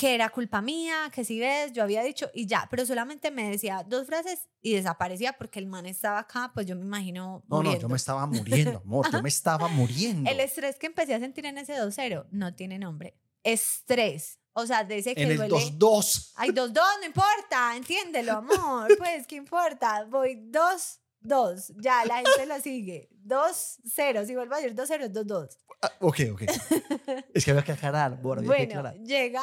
Que 0.00 0.14
era 0.14 0.30
culpa 0.30 0.62
mía, 0.62 1.10
que 1.12 1.24
si 1.24 1.38
ves, 1.38 1.72
yo 1.74 1.82
había 1.82 2.02
dicho 2.02 2.30
y 2.32 2.46
ya, 2.46 2.66
pero 2.70 2.86
solamente 2.86 3.30
me 3.30 3.50
decía 3.50 3.84
dos 3.86 4.06
frases 4.06 4.48
y 4.62 4.72
desaparecía 4.74 5.34
porque 5.34 5.58
el 5.58 5.66
man 5.66 5.84
estaba 5.84 6.20
acá, 6.20 6.50
pues 6.54 6.64
yo 6.64 6.74
me 6.74 6.80
imagino. 6.86 7.44
No, 7.46 7.56
no, 7.58 7.62
muriendo. 7.64 7.82
yo 7.82 7.88
me 7.90 7.96
estaba 7.96 8.24
muriendo, 8.24 8.78
amor. 8.78 9.12
Yo 9.12 9.20
me 9.20 9.28
estaba 9.38 9.68
muriendo. 9.68 10.30
El 10.30 10.40
estrés 10.40 10.76
que 10.78 10.86
empecé 10.86 11.14
a 11.14 11.20
sentir 11.20 11.44
en 11.44 11.58
ese 11.58 11.74
2-0 11.74 12.28
no 12.30 12.54
tiene 12.54 12.78
nombre. 12.78 13.14
Estrés. 13.44 14.38
O 14.54 14.66
sea, 14.66 14.80
ese 14.88 15.14
que 15.14 15.22
En 15.22 15.32
el 15.32 15.36
duele. 15.36 15.54
2-2. 15.54 16.32
Ay, 16.36 16.48
2-2, 16.48 16.72
no 17.00 17.06
importa, 17.06 17.76
entiéndelo, 17.76 18.38
amor. 18.38 18.88
Pues, 18.98 19.26
¿qué 19.26 19.36
importa? 19.36 20.06
Voy 20.08 20.34
2-2. 20.50 21.74
Ya, 21.82 22.06
la 22.06 22.16
gente 22.22 22.46
lo 22.46 22.58
sigue. 22.60 23.10
2-0. 23.26 24.26
Si 24.26 24.34
vuelvo 24.34 24.54
a 24.54 24.60
decir 24.60 24.74
2-0, 24.74 25.02
es 25.02 25.12
2-2. 25.12 25.58
Ah, 25.82 25.92
ok, 26.00 26.20
ok. 26.32 26.42
Es 27.34 27.44
que 27.44 27.50
había 27.50 27.64
que 27.64 27.72
aclarar, 27.72 28.12
había 28.14 28.34
que 28.36 28.46
Bueno, 28.46 28.64
aclarar. 28.78 28.94
llega 28.98 29.42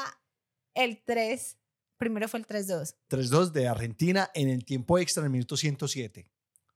el 0.77 1.01
3. 1.03 1.57
Primero 1.97 2.27
fue 2.27 2.39
el 2.39 2.45
3-2. 2.47 2.95
3-2 3.09 3.51
de 3.51 3.67
Argentina 3.67 4.29
en 4.35 4.49
el 4.49 4.63
tiempo 4.65 4.97
extra 4.99 5.21
en 5.21 5.25
el 5.25 5.31
minuto 5.31 5.57
107. 5.57 6.29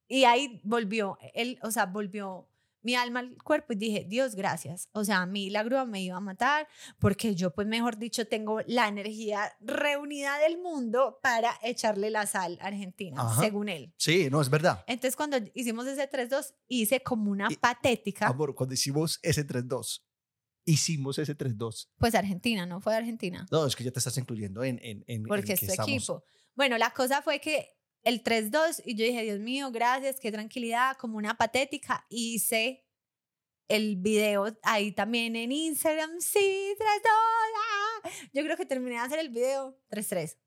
Y 0.08 0.24
ahí 0.25 0.60
volvió, 0.63 1.17
él, 1.34 1.58
o 1.62 1.72
sea, 1.72 1.86
volvió 1.86 2.48
mi 2.84 2.96
alma 2.96 3.20
al 3.20 3.38
cuerpo 3.43 3.74
y 3.74 3.75
dije, 3.75 4.05
Dios, 4.10 4.34
gracias. 4.34 4.89
O 4.91 5.05
sea, 5.05 5.22
a 5.22 5.25
mí 5.27 5.51
la 5.51 5.62
grúa 5.63 5.86
me 5.86 6.01
iba 6.01 6.17
a 6.17 6.20
matar 6.20 6.67
porque 6.98 7.36
yo, 7.36 7.53
pues, 7.53 7.67
mejor 7.67 7.98
dicho, 8.00 8.25
tengo 8.25 8.62
la 8.65 8.88
energía 8.88 9.53
reunida 9.62 10.39
del 10.39 10.58
mundo 10.58 11.20
para 11.22 11.53
echarle 11.62 12.10
la 12.10 12.25
sal 12.25 12.58
a 12.60 12.65
Argentina, 12.67 13.22
Ajá. 13.22 13.39
según 13.39 13.70
él. 13.70 13.93
Sí, 13.98 14.29
no, 14.31 14.41
es 14.41 14.50
verdad. 14.50 14.84
Entonces, 14.88 15.15
cuando 15.15 15.38
hicimos 15.53 15.86
ese 15.86 16.10
3-2, 16.10 16.55
hice 16.67 17.01
como 17.03 17.29
una 17.29 17.48
Y- 17.51 17.55
patética. 17.58 18.25
Amor, 18.25 18.55
cuando 18.55 18.74
hicimos 18.74 19.20
ese 19.22 19.46
3-2, 19.46 20.01
hicimos 20.65 21.18
ese 21.20 21.36
3-2? 21.38 21.89
Pues 21.98 22.15
Argentina, 22.15 22.65
¿no? 22.65 22.82
Fue 22.82 22.96
Argentina. 22.96 23.46
No, 23.51 23.65
es 23.65 23.75
que 23.75 23.84
ya 23.84 23.91
te 23.91 24.00
estás 24.00 24.18
incluyendo 24.18 24.63
en, 24.63 24.77
en, 24.84 25.03
en, 25.08 25.22
en 25.22 25.24
Porque 25.24 25.53
es 25.53 25.60
que 25.60 25.65
tu 25.68 25.72
estamos- 25.72 25.89
equipo. 25.91 26.24
Bueno, 26.56 26.77
la 26.77 26.91
cosa 26.91 27.22
fue 27.22 27.39
que 27.39 27.70
el 28.03 28.24
3-2 28.24 28.82
y 28.86 28.96
yo 28.96 29.06
dije, 29.06 29.24
Dios 29.24 29.39
mío, 29.39 29.72
gracias, 29.72 30.20
qué 30.20 30.32
tranquilidad, 30.32 30.98
como 30.98 31.18
una 31.18 31.36
patética. 31.38 32.06
Hice 32.10 32.86
el 33.68 33.96
video 33.98 34.46
ahí 34.63 34.91
también 34.91 35.36
en 35.36 35.51
Instagram, 35.51 36.10
sí, 36.20 36.74
3-2. 36.77 36.80
ah. 38.03 38.10
Yo 38.34 38.44
creo 38.44 38.58
que 38.58 38.65
terminé 38.65 38.96
de 38.96 39.01
hacer 39.01 39.20
el 39.20 39.30
video 39.30 39.77
3-3. 39.89 40.38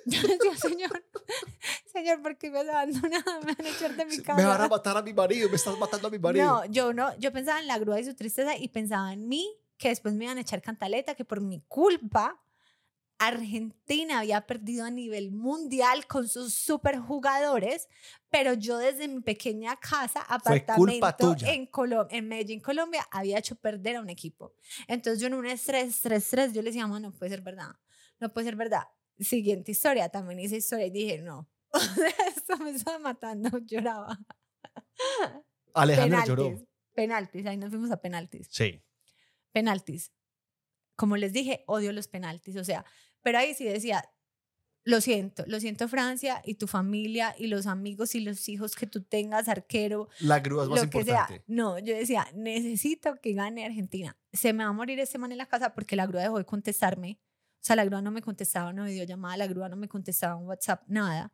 Yo 0.06 0.20
decía, 0.22 0.56
señor, 0.56 1.04
señor, 1.92 2.22
¿por 2.22 2.36
qué 2.38 2.50
me 2.50 2.60
has 2.60 2.68
abandonado? 2.68 3.40
Me 3.40 3.54
van 3.54 3.66
a 3.66 3.68
echar 3.68 3.96
de 3.96 4.04
mi 4.04 4.18
casa. 4.18 4.34
Me 4.34 4.44
van 4.44 4.60
a 4.60 4.68
matar 4.68 4.96
a 4.96 5.02
mi 5.02 5.12
marido, 5.12 5.48
me 5.48 5.56
estás 5.56 5.78
matando 5.78 6.08
a 6.08 6.10
mi 6.10 6.18
marido. 6.18 6.44
No, 6.44 6.64
yo 6.66 6.92
no, 6.92 7.16
yo 7.18 7.32
pensaba 7.32 7.60
en 7.60 7.66
la 7.66 7.78
grúa 7.78 8.00
y 8.00 8.04
su 8.04 8.14
tristeza 8.14 8.56
y 8.56 8.68
pensaba 8.68 9.12
en 9.12 9.28
mí, 9.28 9.56
que 9.76 9.88
después 9.88 10.14
me 10.14 10.24
iban 10.24 10.38
a 10.38 10.42
echar 10.42 10.62
cantaleta, 10.62 11.14
que 11.14 11.24
por 11.24 11.40
mi 11.40 11.60
culpa 11.68 12.40
Argentina 13.20 14.20
había 14.20 14.46
perdido 14.46 14.86
a 14.86 14.90
nivel 14.90 15.30
mundial 15.30 16.06
con 16.06 16.26
sus 16.26 16.54
superjugadores, 16.54 17.86
pero 18.30 18.54
yo 18.54 18.78
desde 18.78 19.08
mi 19.08 19.20
pequeña 19.20 19.76
casa, 19.76 20.22
apartamento 20.22 21.36
en, 21.42 21.66
Colom 21.66 22.06
en 22.10 22.28
Medellín, 22.28 22.60
Colombia, 22.60 23.06
había 23.10 23.38
hecho 23.38 23.56
perder 23.56 23.96
a 23.96 24.00
un 24.00 24.08
equipo. 24.08 24.54
Entonces 24.88 25.20
yo 25.20 25.26
en 25.26 25.34
un 25.34 25.44
estrés, 25.44 25.88
estrés, 25.88 26.24
estrés, 26.24 26.52
yo 26.54 26.62
le 26.62 26.70
decía, 26.70 26.86
"Mamá, 26.86 26.98
no 26.98 27.12
puede 27.12 27.30
ser 27.30 27.42
verdad, 27.42 27.76
no 28.20 28.32
puede 28.32 28.46
ser 28.46 28.56
verdad. 28.56 28.84
Siguiente 29.20 29.72
historia, 29.72 30.08
también 30.08 30.40
hice 30.40 30.56
historia 30.56 30.86
y 30.86 30.90
dije, 30.90 31.18
no, 31.18 31.48
esto 32.36 32.56
me 32.58 32.70
estaba 32.70 32.98
matando, 32.98 33.50
lloraba. 33.66 34.18
Alejandro 35.74 36.24
lloró. 36.26 36.66
Penaltis, 36.94 37.46
ahí 37.46 37.56
nos 37.56 37.70
fuimos 37.70 37.90
a 37.90 38.00
penaltis. 38.00 38.48
Sí. 38.50 38.82
Penaltis. 39.52 40.12
Como 40.96 41.16
les 41.16 41.32
dije, 41.32 41.64
odio 41.66 41.92
los 41.92 42.08
penaltis, 42.08 42.56
o 42.56 42.64
sea, 42.64 42.84
pero 43.22 43.38
ahí 43.38 43.54
sí 43.54 43.64
decía, 43.64 44.04
lo 44.84 45.00
siento, 45.00 45.44
lo 45.46 45.60
siento 45.60 45.88
Francia 45.88 46.42
y 46.44 46.54
tu 46.54 46.66
familia 46.66 47.34
y 47.38 47.46
los 47.46 47.66
amigos 47.66 48.14
y 48.14 48.20
los 48.20 48.48
hijos 48.48 48.74
que 48.74 48.86
tú 48.86 49.02
tengas, 49.02 49.48
arquero, 49.48 50.08
La 50.20 50.40
grúa 50.40 50.64
es 50.64 50.68
más 50.70 50.82
lo 50.82 50.90
que 50.90 50.98
importante. 50.98 51.34
sea. 51.34 51.44
No, 51.46 51.78
yo 51.78 51.94
decía, 51.94 52.26
necesito 52.34 53.16
que 53.22 53.32
gane 53.34 53.64
Argentina. 53.64 54.18
Se 54.32 54.52
me 54.52 54.64
va 54.64 54.70
a 54.70 54.74
morir 54.74 54.98
ese 54.98 55.18
man 55.18 55.32
en 55.32 55.38
la 55.38 55.46
casa 55.46 55.74
porque 55.74 55.96
la 55.96 56.06
grúa 56.06 56.22
dejó 56.22 56.38
de 56.38 56.44
contestarme. 56.44 57.18
O 57.60 57.62
sea, 57.62 57.76
la 57.76 57.84
grúa 57.84 58.00
no 58.00 58.10
me 58.10 58.22
contestaba 58.22 58.70
una 58.70 58.86
videollamada, 58.86 59.36
la 59.36 59.46
grúa 59.46 59.68
no 59.68 59.76
me 59.76 59.86
contestaba 59.86 60.36
un 60.36 60.46
WhatsApp, 60.46 60.82
nada. 60.86 61.32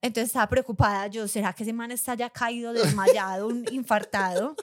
Entonces 0.00 0.28
estaba 0.28 0.48
preocupada 0.48 1.08
yo, 1.08 1.26
¿será 1.26 1.52
que 1.52 1.64
ese 1.64 1.72
man 1.72 1.90
está 1.90 2.14
ya 2.14 2.30
caído, 2.30 2.72
desmayado, 2.72 3.48
un 3.48 3.64
infartado 3.72 4.54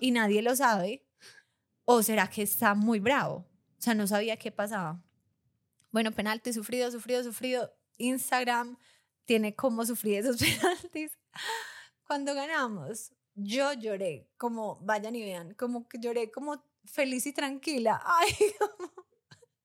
y 0.00 0.10
nadie 0.10 0.42
lo 0.42 0.54
sabe? 0.54 1.06
¿O 1.86 2.02
será 2.02 2.28
que 2.28 2.42
está 2.42 2.74
muy 2.74 3.00
bravo? 3.00 3.46
O 3.78 3.82
sea, 3.82 3.94
no 3.94 4.06
sabía 4.06 4.36
qué 4.36 4.52
pasaba. 4.52 5.02
Bueno, 5.90 6.12
penalti, 6.12 6.52
sufrido, 6.52 6.90
sufrido, 6.90 7.24
sufrido. 7.24 7.74
Instagram 7.96 8.78
tiene 9.24 9.54
cómo 9.54 9.86
sufrir 9.86 10.18
esos 10.18 10.36
penaltis. 10.38 11.18
Cuando 12.06 12.34
ganamos, 12.34 13.12
yo 13.34 13.72
lloré, 13.72 14.28
como, 14.36 14.78
vayan 14.82 15.16
y 15.16 15.22
vean, 15.22 15.54
como 15.54 15.88
que 15.88 15.98
lloré 15.98 16.30
como 16.30 16.62
feliz 16.84 17.26
y 17.26 17.32
tranquila. 17.32 18.02
Ay, 18.04 18.34
como, 18.58 18.92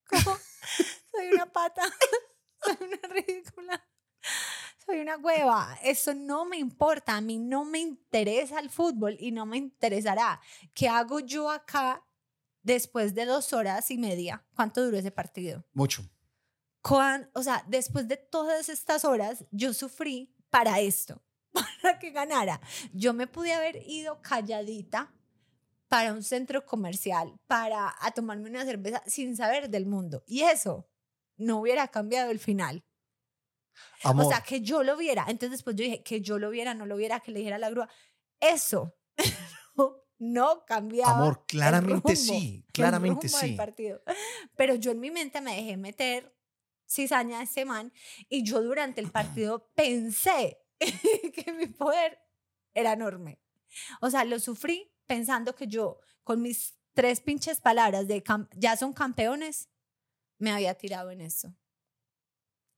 como 0.09 0.37
soy 1.11 1.27
una 1.33 1.45
pata, 1.51 1.81
soy 2.63 2.77
una 2.81 3.13
ridícula, 3.13 3.87
soy 4.85 4.99
una 4.99 5.17
hueva. 5.17 5.77
Eso 5.83 6.13
no 6.13 6.45
me 6.45 6.57
importa, 6.57 7.15
a 7.17 7.21
mí 7.21 7.37
no 7.37 7.65
me 7.65 7.79
interesa 7.79 8.59
el 8.59 8.69
fútbol 8.69 9.17
y 9.19 9.31
no 9.31 9.45
me 9.45 9.57
interesará. 9.57 10.39
¿Qué 10.73 10.87
hago 10.87 11.19
yo 11.19 11.49
acá 11.49 12.03
después 12.63 13.13
de 13.15 13.25
dos 13.25 13.53
horas 13.53 13.89
y 13.91 13.97
media? 13.97 14.45
¿Cuánto 14.55 14.83
duró 14.83 14.97
ese 14.97 15.11
partido? 15.11 15.65
Mucho. 15.73 16.03
Cuan- 16.81 17.29
o 17.33 17.43
sea, 17.43 17.63
después 17.67 18.07
de 18.07 18.17
todas 18.17 18.69
estas 18.69 19.03
horas, 19.03 19.45
yo 19.51 19.73
sufrí 19.73 20.33
para 20.49 20.79
esto, 20.79 21.21
para 21.81 21.99
que 21.99 22.11
ganara. 22.11 22.61
Yo 22.93 23.13
me 23.13 23.27
pude 23.27 23.53
haber 23.53 23.77
ido 23.87 24.21
calladita 24.21 25.13
para 25.87 26.13
un 26.13 26.23
centro 26.23 26.65
comercial, 26.65 27.39
para 27.47 27.95
a 27.99 28.11
tomarme 28.11 28.49
una 28.49 28.65
cerveza 28.65 29.01
sin 29.05 29.35
saber 29.35 29.69
del 29.69 29.85
mundo. 29.85 30.23
Y 30.27 30.41
eso 30.41 30.89
no 31.37 31.59
hubiera 31.59 31.87
cambiado 31.87 32.31
el 32.31 32.39
final. 32.39 32.83
Amor. 34.03 34.25
O 34.25 34.29
sea, 34.29 34.41
que 34.41 34.61
yo 34.61 34.83
lo 34.83 34.97
viera. 34.97 35.25
Entonces 35.27 35.51
después 35.51 35.75
yo 35.75 35.83
dije, 35.83 36.03
que 36.03 36.21
yo 36.21 36.39
lo 36.39 36.49
viera, 36.49 36.73
no 36.73 36.85
lo 36.85 36.97
viera, 36.97 37.19
que 37.19 37.31
le 37.31 37.39
dijera 37.39 37.57
a 37.57 37.59
la 37.59 37.69
grúa. 37.69 37.89
Eso 38.39 38.95
no, 39.75 40.03
no 40.17 40.65
cambiaba. 40.65 41.13
Amor, 41.13 41.39
el 41.41 41.45
claramente 41.45 41.93
rumbo, 41.93 42.15
sí, 42.15 42.63
el 42.67 42.73
claramente 42.73 43.27
rumbo 43.27 43.39
del 43.39 43.49
sí. 43.51 43.55
partido. 43.55 44.01
Pero 44.55 44.75
yo 44.75 44.91
en 44.91 44.99
mi 44.99 45.11
mente 45.11 45.41
me 45.41 45.55
dejé 45.55 45.77
meter 45.77 46.35
cizaña 46.89 47.39
a 47.39 47.43
ese 47.43 47.65
man 47.65 47.91
y 48.29 48.43
yo 48.43 48.61
durante 48.61 49.01
el 49.01 49.11
partido 49.11 49.69
pensé 49.75 50.57
que 50.79 51.53
mi 51.53 51.67
poder 51.67 52.19
era 52.73 52.93
enorme. 52.93 53.39
O 54.01 54.09
sea, 54.09 54.23
lo 54.23 54.39
sufrí 54.39 54.91
pensando 55.07 55.55
que 55.55 55.67
yo, 55.67 55.99
con 56.23 56.41
mis 56.41 56.77
tres 56.93 57.21
pinches 57.21 57.61
palabras 57.61 58.07
de 58.07 58.23
ya 58.55 58.75
son 58.75 58.93
campeones, 58.93 59.69
me 60.37 60.51
había 60.51 60.75
tirado 60.75 61.11
en 61.11 61.21
eso. 61.21 61.55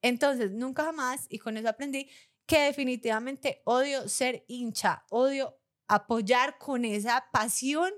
Entonces, 0.02 0.52
nunca 0.52 0.86
jamás, 0.86 1.26
y 1.30 1.40
con 1.40 1.58
eso 1.58 1.68
aprendí 1.68 2.10
que 2.46 2.62
definitivamente 2.62 3.62
odio 3.66 4.08
ser 4.08 4.46
hincha, 4.48 5.06
odio 5.10 5.60
apoyar 5.88 6.58
con 6.58 6.86
esa 6.86 7.26
pasión 7.32 7.92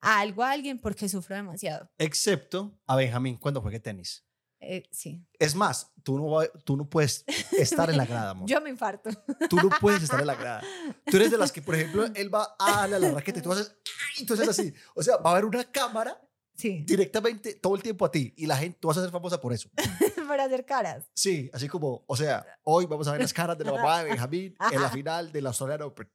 a 0.00 0.20
algo 0.20 0.42
a 0.42 0.50
alguien 0.50 0.78
porque 0.78 1.08
sufro 1.08 1.36
demasiado. 1.36 1.90
Excepto 1.98 2.78
a 2.86 2.96
Benjamín 2.96 3.36
cuando 3.36 3.60
juegue 3.60 3.80
tenis. 3.80 4.27
Eh, 4.60 4.88
sí. 4.90 5.24
Es 5.38 5.54
más, 5.54 5.92
tú 6.02 6.18
no, 6.18 6.40
tú 6.64 6.76
no 6.76 6.88
puedes 6.88 7.24
estar 7.52 7.88
en 7.90 7.96
la 7.96 8.04
grada, 8.06 8.30
amor. 8.30 8.48
Yo 8.50 8.60
me 8.60 8.70
infarto. 8.70 9.10
Tú 9.48 9.56
no 9.56 9.70
puedes 9.80 10.02
estar 10.02 10.20
en 10.20 10.26
la 10.26 10.34
grada. 10.34 10.62
Tú 11.06 11.16
eres 11.16 11.30
de 11.30 11.38
las 11.38 11.52
que, 11.52 11.62
por 11.62 11.74
ejemplo, 11.74 12.06
él 12.14 12.34
va 12.34 12.56
a 12.58 12.80
darle 12.80 12.96
a 12.96 12.98
la 12.98 13.10
raqueta 13.12 13.38
y 13.38 13.42
tú 13.42 13.52
haces, 13.52 13.76
haces 14.16 14.48
así. 14.48 14.74
O 14.94 15.02
sea, 15.02 15.16
va 15.18 15.30
a 15.30 15.32
haber 15.34 15.44
una 15.44 15.64
cámara 15.70 16.20
Sí. 16.54 16.82
directamente 16.84 17.54
todo 17.54 17.76
el 17.76 17.82
tiempo 17.84 18.04
a 18.04 18.10
ti 18.10 18.34
y 18.36 18.46
la 18.46 18.56
gente, 18.56 18.78
tú 18.80 18.88
vas 18.88 18.96
a 18.98 19.02
ser 19.02 19.12
famosa 19.12 19.40
por 19.40 19.52
eso. 19.52 19.70
Para 20.28 20.42
hacer 20.42 20.66
caras. 20.66 21.06
Sí, 21.14 21.48
así 21.54 21.68
como, 21.68 22.02
o 22.08 22.16
sea, 22.16 22.44
hoy 22.64 22.84
vamos 22.86 23.06
a 23.06 23.12
ver 23.12 23.20
las 23.20 23.32
caras 23.32 23.56
de 23.56 23.64
la 23.64 23.72
mamá 23.74 24.02
de 24.02 24.10
Benjamín 24.10 24.56
en 24.72 24.82
la 24.82 24.90
final 24.90 25.30
de 25.30 25.40
la 25.40 25.50
Australian 25.50 25.82
Open. 25.82 26.10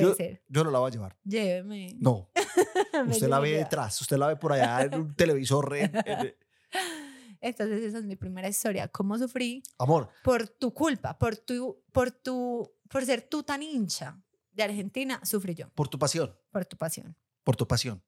Puede 0.00 0.10
Yo- 0.10 0.14
ser. 0.16 0.42
Yo 0.48 0.64
no 0.64 0.70
la 0.70 0.78
voy 0.78 0.88
a 0.88 0.92
llevar. 0.92 1.16
Lléveme. 1.24 1.96
No, 1.98 2.30
usted 3.08 3.28
la 3.28 3.38
ve 3.40 3.50
detrás, 3.58 4.00
usted 4.00 4.16
la 4.16 4.28
ve 4.28 4.36
por 4.36 4.52
allá 4.52 4.82
en 4.82 4.94
un 4.94 5.14
televisor. 5.14 5.74
en- 5.76 5.92
en- 6.04 6.34
Entonces, 7.40 7.82
esa 7.84 7.98
es 7.98 8.04
mi 8.04 8.16
primera 8.16 8.48
historia. 8.48 8.88
¿Cómo 8.88 9.16
sufrí? 9.16 9.62
Amor, 9.78 10.10
Por 10.24 10.48
tu 10.48 10.74
culpa, 10.74 11.16
por 11.18 11.36
tu, 11.36 11.80
por 11.92 12.10
tu, 12.10 12.68
por 12.88 13.04
ser 13.06 13.22
tú 13.22 13.44
tan 13.44 13.62
hincha 13.62 14.20
de 14.50 14.62
Argentina, 14.64 15.20
sufrí 15.24 15.54
yo. 15.54 15.68
por 15.70 15.86
tu 15.88 15.98
pasión. 15.98 16.36
Por 16.50 16.64
tu 16.66 16.76
pasión. 16.76 17.16
por 17.44 17.54
tu 17.56 17.66
pasión. 17.68 18.02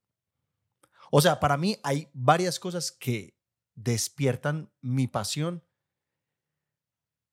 O 1.12 1.20
sea, 1.20 1.38
para 1.40 1.56
mí 1.56 1.76
hay 1.84 2.08
varias 2.12 2.58
cosas 2.58 2.90
que 2.92 3.36
despiertan 3.76 4.70
mi 4.80 5.06
pasión, 5.06 5.62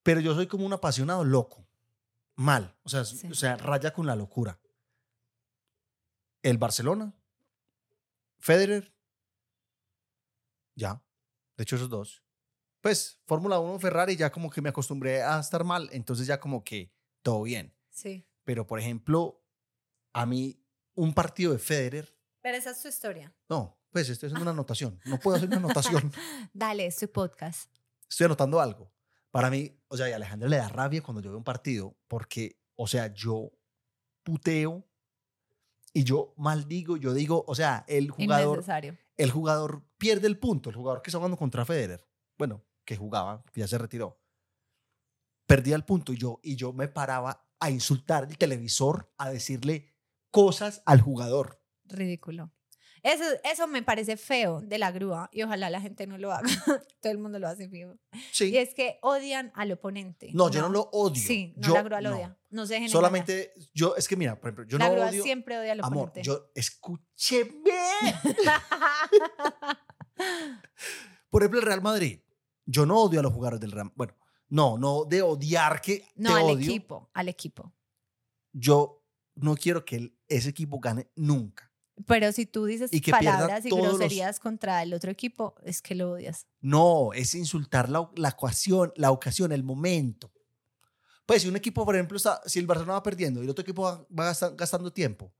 pero 0.03 0.19
yo 0.21 0.33
soy 0.35 0.47
como 0.47 0.65
un 0.65 0.73
apasionado 0.73 1.23
loco, 1.25 1.66
mal, 2.38 2.77
o 2.84 2.89
sea, 2.89 3.03
Sí. 3.03 3.27
o 3.29 3.34
sea, 3.36 3.58
raya 3.58 3.91
con 3.91 4.06
la 4.08 4.15
locura. 4.15 4.60
El 6.44 6.58
Barcelona, 6.58 7.13
Federer, 8.39 8.94
ya, 10.75 11.03
de 11.58 11.63
hecho 11.63 11.75
esos 11.75 11.89
dos. 11.89 12.24
Pues 12.82 13.20
Fórmula 13.25 13.60
1, 13.60 13.79
Ferrari, 13.79 14.15
ya 14.15 14.32
como 14.32 14.50
que 14.50 14.62
me 14.62 14.70
acostumbré 14.70 15.24
a 15.24 15.39
estar 15.39 15.63
mal, 15.63 15.89
entonces 15.91 16.27
ya 16.27 16.39
como 16.39 16.63
que 16.63 16.94
todo 17.24 17.41
bien. 17.44 17.75
Sí. 17.89 18.25
Pero 18.44 18.65
por 18.67 18.79
ejemplo, 18.79 19.44
a 20.13 20.25
mí 20.25 20.63
un 20.94 21.13
partido 21.13 21.51
de 21.53 21.60
Federer 21.60 22.15
Pero 22.41 22.58
esa 22.58 22.70
es 22.72 22.82
tu 22.82 22.88
historia. 22.88 23.36
no, 23.50 23.77
pues 23.89 24.08
estoy 24.10 24.27
haciendo 24.27 24.44
una 24.44 24.51
anotación. 24.51 25.01
No 25.06 25.20
puedo 25.20 25.38
hacer 25.38 25.50
una 25.50 25.58
anotación. 26.03 26.12
Dale, 26.53 26.86
es 26.86 26.98
tu 26.98 27.12
podcast. 27.12 27.72
Estoy 28.08 28.25
anotando 28.25 28.62
algo. 28.62 28.94
Para 29.31 29.50
mí, 29.50 29.72
o 29.88 29.98
sea, 29.98 30.10
y 30.10 30.13
a 30.13 30.15
Alejandro 30.15 30.48
le 30.48 30.57
da 30.57 30.69
rabia 30.69 31.01
cuando 31.01 31.22
yo 31.22 31.29
veo 31.29 31.38
un 31.38 31.43
partido 31.43 31.96
porque, 32.07 32.60
o 32.75 32.88
sea, 32.88 33.13
yo 33.13 33.51
puteo 34.24 34.88
y 35.93 36.03
yo 36.03 36.34
maldigo, 36.38 36.98
yo 36.98 37.13
digo, 37.13 37.43
o 37.48 37.55
sea, 37.55 37.86
el 37.88 38.12
jugador, 38.12 38.57
Innecesario. 38.57 38.98
el 39.17 39.31
jugador 39.31 39.84
pierde 39.98 40.27
el 40.27 40.38
punto, 40.38 40.69
el 40.69 40.75
jugador 40.75 41.01
que 41.01 41.10
está 41.10 41.17
jugando 41.17 41.38
contra 41.38 41.65
Federer, 41.65 42.07
bueno, 42.38 42.63
que 42.86 42.96
jugaba, 42.96 43.43
que 43.51 43.62
ya 43.62 43.67
se 43.67 43.77
retiró, 43.77 44.19
perdía 45.46 45.75
el 45.75 45.84
punto 45.84 46.13
y 46.13 46.17
yo, 46.17 46.39
y 46.43 46.55
yo 46.55 46.74
me 46.74 46.88
paraba 46.88 47.48
a 47.60 47.69
insultar 47.72 48.25
el 48.25 48.38
televisor, 48.38 49.12
a 49.17 49.29
decirle 49.29 49.93
cosas 50.29 50.84
al 50.86 51.01
jugador. 51.01 51.62
Ridículo. 51.86 52.51
Eso, 53.07 53.23
eso 53.43 53.67
me 53.67 53.83
parece 53.83 54.17
feo 54.17 54.61
de 54.61 54.77
la 54.77 54.91
grúa 54.91 55.29
y 55.31 55.43
ojalá 55.43 55.69
la 55.69 55.81
gente 55.81 56.07
no 56.07 56.17
lo 56.17 56.31
haga. 56.31 56.47
Todo 57.01 57.11
el 57.11 57.17
mundo 57.17 57.39
lo 57.39 57.47
hace 57.47 57.69
feo. 57.69 57.97
Sí. 58.31 58.45
Y 58.51 58.57
es 58.57 58.73
que 58.73 58.99
odian 59.01 59.51
al 59.55 59.71
oponente. 59.71 60.29
No, 60.33 60.49
yo 60.49 60.61
no 60.61 60.69
lo 60.69 60.89
odio. 60.91 61.21
Sí, 61.21 61.53
no, 61.57 61.67
Yo 61.69 61.73
la 61.75 61.83
grúa 61.83 62.01
lo 62.01 62.09
no. 62.09 62.15
odia. 62.17 62.37
No 62.49 62.65
se 62.65 62.75
genera. 62.75 62.91
Solamente 62.91 63.53
yo, 63.73 63.95
es 63.95 64.07
que 64.07 64.15
mira, 64.15 64.39
por 64.39 64.49
ejemplo, 64.49 64.65
yo 64.65 64.77
la 64.77 64.87
no 64.89 64.93
grúa 64.95 65.09
odio. 65.09 65.23
siempre 65.23 65.57
odia 65.57 65.73
al 65.73 65.79
Amor, 65.83 66.09
oponente. 66.09 66.23
yo 66.23 66.51
escúcheme. 66.55 67.51
Por 71.29 71.41
ejemplo, 71.43 71.59
el 71.59 71.65
Real 71.65 71.81
Madrid. 71.81 72.19
Yo 72.65 72.85
no 72.85 72.99
odio 73.01 73.19
a 73.19 73.23
los 73.23 73.33
jugadores 73.33 73.59
del 73.59 73.71
Real 73.71 73.91
Bueno, 73.95 74.13
no, 74.49 74.77
no 74.77 75.05
de 75.05 75.21
odiar 75.21 75.81
que 75.81 76.05
no, 76.15 76.33
te 76.33 76.39
al 76.39 76.45
odio. 76.45 76.69
equipo, 76.69 77.09
al 77.13 77.29
equipo. 77.29 77.73
Yo 78.51 79.05
no 79.35 79.55
quiero 79.55 79.85
que 79.85 80.13
ese 80.27 80.49
equipo 80.49 80.79
gane 80.79 81.09
nunca. 81.15 81.66
Pero 82.05 82.31
si 82.31 82.45
tú 82.45 82.65
dices 82.65 82.91
Y 82.93 83.01
palabras 83.01 83.65
y 83.65 83.69
todos 83.69 83.83
los- 83.83 83.97
groserías 83.97 84.39
contra 84.39 84.83
el 84.83 84.93
otro 84.93 85.09
equipo, 85.09 85.55
es 85.63 85.81
que 85.81 85.95
lo 85.95 86.11
odias. 86.11 86.45
No, 86.61 87.11
es 87.13 87.33
insultar 87.33 87.89
la, 87.89 88.09
la 88.15 88.29
ocasión, 88.29 88.93
la 88.95 89.11
ocasión, 89.11 89.51
el 89.51 89.63
momento. 89.63 90.31
Pues 91.25 91.41
si 91.41 91.47
un 91.47 91.55
equipo, 91.55 91.83
por 91.85 91.95
ejemplo, 91.95 92.15
está, 92.17 92.41
si 92.45 92.59
el 92.59 92.67
Barcelona 92.67 92.93
va 92.93 93.03
perdiendo 93.03 93.41
y 93.41 93.45
el 93.45 93.49
otro 93.49 93.63
equipo 93.63 93.81
va, 93.83 94.05
va 94.17 94.25
gasta- 94.25 94.51
gastando 94.55 94.93
tiempo, 94.93 95.33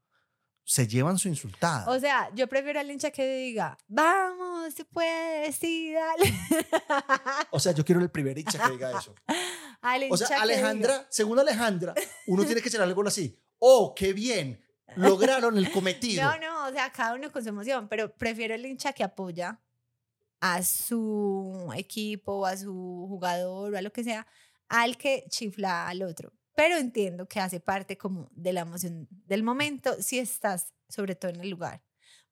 se 0.64 0.86
llevan 0.86 1.16
su 1.16 1.28
insultada. 1.28 1.88
O 1.88 1.98
sea, 1.98 2.28
yo 2.34 2.46
prefiero 2.46 2.78
al 2.80 2.90
hincha 2.90 3.10
que 3.10 3.26
diga, 3.36 3.78
vamos, 3.86 4.74
se 4.74 4.84
puede, 4.84 5.50
sí, 5.52 5.92
dale. 5.92 6.34
O 7.50 7.58
sea, 7.60 7.72
yo 7.72 7.84
quiero 7.84 8.00
el 8.02 8.10
primer 8.10 8.36
hincha 8.36 8.58
que 8.62 8.72
diga 8.72 8.98
eso. 8.98 9.14
al 9.80 10.02
O 10.10 10.16
sea, 10.16 10.42
Alejandra, 10.42 11.06
según 11.08 11.38
Alejandra, 11.38 11.94
uno 12.26 12.44
tiene 12.44 12.60
que 12.60 12.68
ser 12.68 12.82
algo 12.82 13.06
así. 13.06 13.38
Oh, 13.58 13.94
qué 13.94 14.12
bien, 14.12 14.60
lograron 14.96 15.58
el 15.58 15.70
cometido. 15.72 16.24
No, 16.24 16.38
no, 16.38 16.68
o 16.68 16.72
sea, 16.72 16.90
cada 16.90 17.14
uno 17.14 17.30
con 17.30 17.42
su 17.42 17.48
emoción, 17.48 17.88
pero 17.88 18.12
prefiero 18.14 18.54
el 18.54 18.66
hincha 18.66 18.92
que 18.92 19.04
apoya 19.04 19.60
a 20.40 20.62
su 20.62 21.72
equipo, 21.76 22.46
a 22.46 22.56
su 22.56 23.06
jugador 23.08 23.74
o 23.74 23.76
a 23.76 23.82
lo 23.82 23.92
que 23.92 24.04
sea, 24.04 24.26
al 24.68 24.96
que 24.96 25.24
chifla 25.28 25.88
al 25.88 26.02
otro. 26.02 26.32
Pero 26.54 26.76
entiendo 26.76 27.28
que 27.28 27.40
hace 27.40 27.60
parte 27.60 27.96
como 27.96 28.28
de 28.32 28.52
la 28.52 28.60
emoción 28.62 29.06
del 29.10 29.42
momento 29.42 30.02
si 30.02 30.18
estás 30.18 30.72
sobre 30.88 31.14
todo 31.14 31.30
en 31.30 31.40
el 31.40 31.50
lugar. 31.50 31.82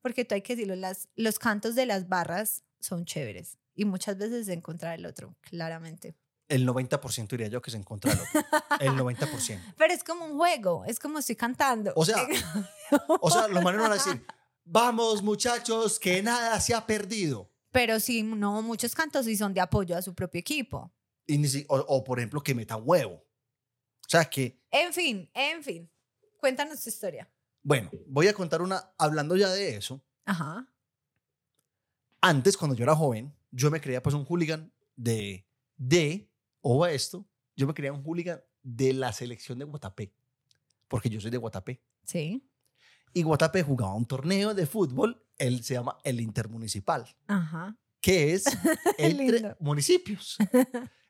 Porque 0.01 0.25
tú 0.25 0.35
hay 0.35 0.43
que 0.43 0.55
decirlo, 0.55 0.77
las, 0.77 1.09
los 1.17 1.39
cantos 1.39 1.75
de 1.75 1.87
las 1.87 2.09
barras 2.09 2.65
son 2.81 3.05
chéveres 3.05 3.59
y 3.75 3.85
muchas 3.85 4.17
veces 4.17 4.43
es 4.43 4.49
encontrar 4.49 4.99
el 4.99 5.07
otro, 5.07 5.37
claramente. 5.43 6.17
El 6.49 6.67
90% 6.67 7.29
diría 7.29 7.49
yo 7.49 7.61
que 7.61 7.71
se 7.73 7.76
encuentra 7.76 8.12
el 8.12 8.21
otro. 8.21 8.41
El 8.81 8.93
90%. 8.93 9.75
Pero 9.76 9.93
es 9.93 10.05
como 10.05 10.25
un 10.26 10.37
juego, 10.37 10.85
es 10.85 10.99
como 11.00 11.19
estoy 11.19 11.35
cantando. 11.37 11.93
O 11.97 12.05
sea, 12.05 12.17
O 13.21 13.31
sea, 13.31 13.49
los 13.49 13.62
manes 13.65 13.79
no 13.79 13.83
van 13.83 13.93
a 13.93 13.95
decir, 13.97 14.25
vamos 14.65 15.23
muchachos, 15.23 15.99
que 15.99 16.23
nada 16.23 16.61
se 16.61 16.73
ha 16.75 16.87
perdido. 16.87 17.50
Pero 17.73 17.99
sí, 18.00 18.23
no, 18.23 18.62
muchos 18.62 18.95
cantos 18.95 19.26
sí 19.26 19.37
son 19.37 19.53
de 19.55 19.61
apoyo 19.61 19.97
a 19.97 20.03
su 20.03 20.15
propio 20.15 20.38
equipo. 20.41 20.93
Y 21.26 21.37
ni 21.38 21.49
si- 21.49 21.67
o, 21.69 21.76
o, 21.79 22.05
por 22.05 22.19
ejemplo, 22.21 22.41
que 22.41 22.55
metan 22.55 22.81
huevo. 22.85 23.15
O 23.15 24.09
sea, 24.09 24.25
que, 24.25 24.62
En 24.71 24.93
fin, 24.93 25.29
en 25.35 25.65
fin. 25.65 25.91
Cuéntanos 26.38 26.81
tu 26.81 26.88
historia. 26.88 27.29
bueno, 27.62 27.91
voy 28.07 28.29
a 28.29 28.35
contar 28.35 28.62
una, 28.62 28.93
hablando 28.99 29.35
ya 29.37 29.49
de 29.50 29.75
eso. 29.76 30.00
Ajá. 30.25 30.65
Antes, 32.21 32.57
cuando 32.57 32.76
yo 32.76 32.85
era 32.85 32.95
joven, 32.95 33.35
yo 33.50 33.71
me 33.71 33.81
creía 33.81 34.03
pues 34.03 34.15
un 34.15 34.25
hooligan 34.25 34.73
de, 34.97 35.47
de, 35.76 36.31
o 36.69 36.85
esto, 36.85 37.25
yo 37.55 37.67
me 37.69 37.75
creía 37.75 37.93
un 37.93 38.03
hooligan 38.03 38.41
de 38.63 38.93
la 38.93 39.13
selección 39.13 39.59
de 39.59 39.65
Guatapé, 39.65 40.13
porque 40.89 41.09
yo 41.09 41.21
soy 41.21 41.31
de 41.31 41.37
Guatapé. 41.37 41.81
Sí. 42.05 42.45
Y 43.13 43.23
Guatapé 43.23 43.63
jugaba 43.63 43.95
un 43.95 44.05
torneo 44.05 44.53
de 44.53 44.67
fútbol, 44.67 45.25
él 45.39 45.63
se 45.63 45.75
llama 45.75 45.97
el 46.03 46.21
Intermunicipal, 46.21 47.07
Ajá. 47.29 47.79
que 48.01 48.33
es 48.33 48.45
entre 48.99 49.55
municipios. 49.61 50.37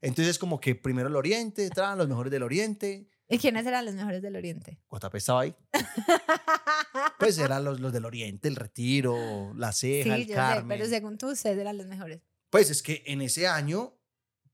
Entonces, 0.02 0.38
como 0.38 0.60
que 0.60 0.74
primero 0.74 1.08
el 1.08 1.16
Oriente, 1.16 1.70
traen 1.70 1.96
los 1.96 2.06
mejores 2.08 2.30
del 2.30 2.42
Oriente, 2.42 3.08
¿Y 3.28 3.38
quiénes 3.38 3.66
eran 3.66 3.84
los 3.84 3.94
mejores 3.94 4.22
del 4.22 4.36
Oriente? 4.36 4.78
Guatapé 4.88 5.18
estaba 5.18 5.40
ahí. 5.40 5.56
Pues 7.18 7.38
eran 7.38 7.64
los, 7.64 7.80
los 7.80 7.92
del 7.92 8.04
Oriente, 8.04 8.46
el 8.48 8.56
Retiro, 8.56 9.52
la 9.54 9.72
Ceja, 9.72 10.14
sí, 10.16 10.22
el 10.22 10.26
yo 10.28 10.34
sé, 10.34 10.34
Carmen. 10.34 10.68
pero 10.68 10.88
según 10.88 11.18
tú, 11.18 11.30
ustedes 11.30 11.58
eran 11.58 11.76
los 11.78 11.86
mejores. 11.86 12.20
Pues 12.50 12.70
es 12.70 12.82
que 12.82 13.02
en 13.06 13.20
ese 13.22 13.48
año 13.48 13.95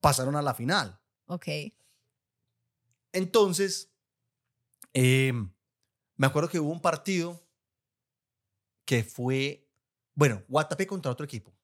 pasaron 0.03 0.35
a 0.37 0.43
la 0.43 0.53
final. 0.53 1.01
Ok. 1.27 1.47
Entonces, 3.13 3.95
eh, 4.93 5.33
me 6.17 6.27
acuerdo 6.27 6.51
que 6.51 6.59
hubo 6.59 6.73
un 6.73 6.83
partido 6.83 7.41
que 8.85 9.05
fue, 9.05 9.71
bueno, 10.15 10.43
Guatapé 10.49 10.87
contra 10.87 11.13
otro 11.13 11.25
equipo. 11.25 11.57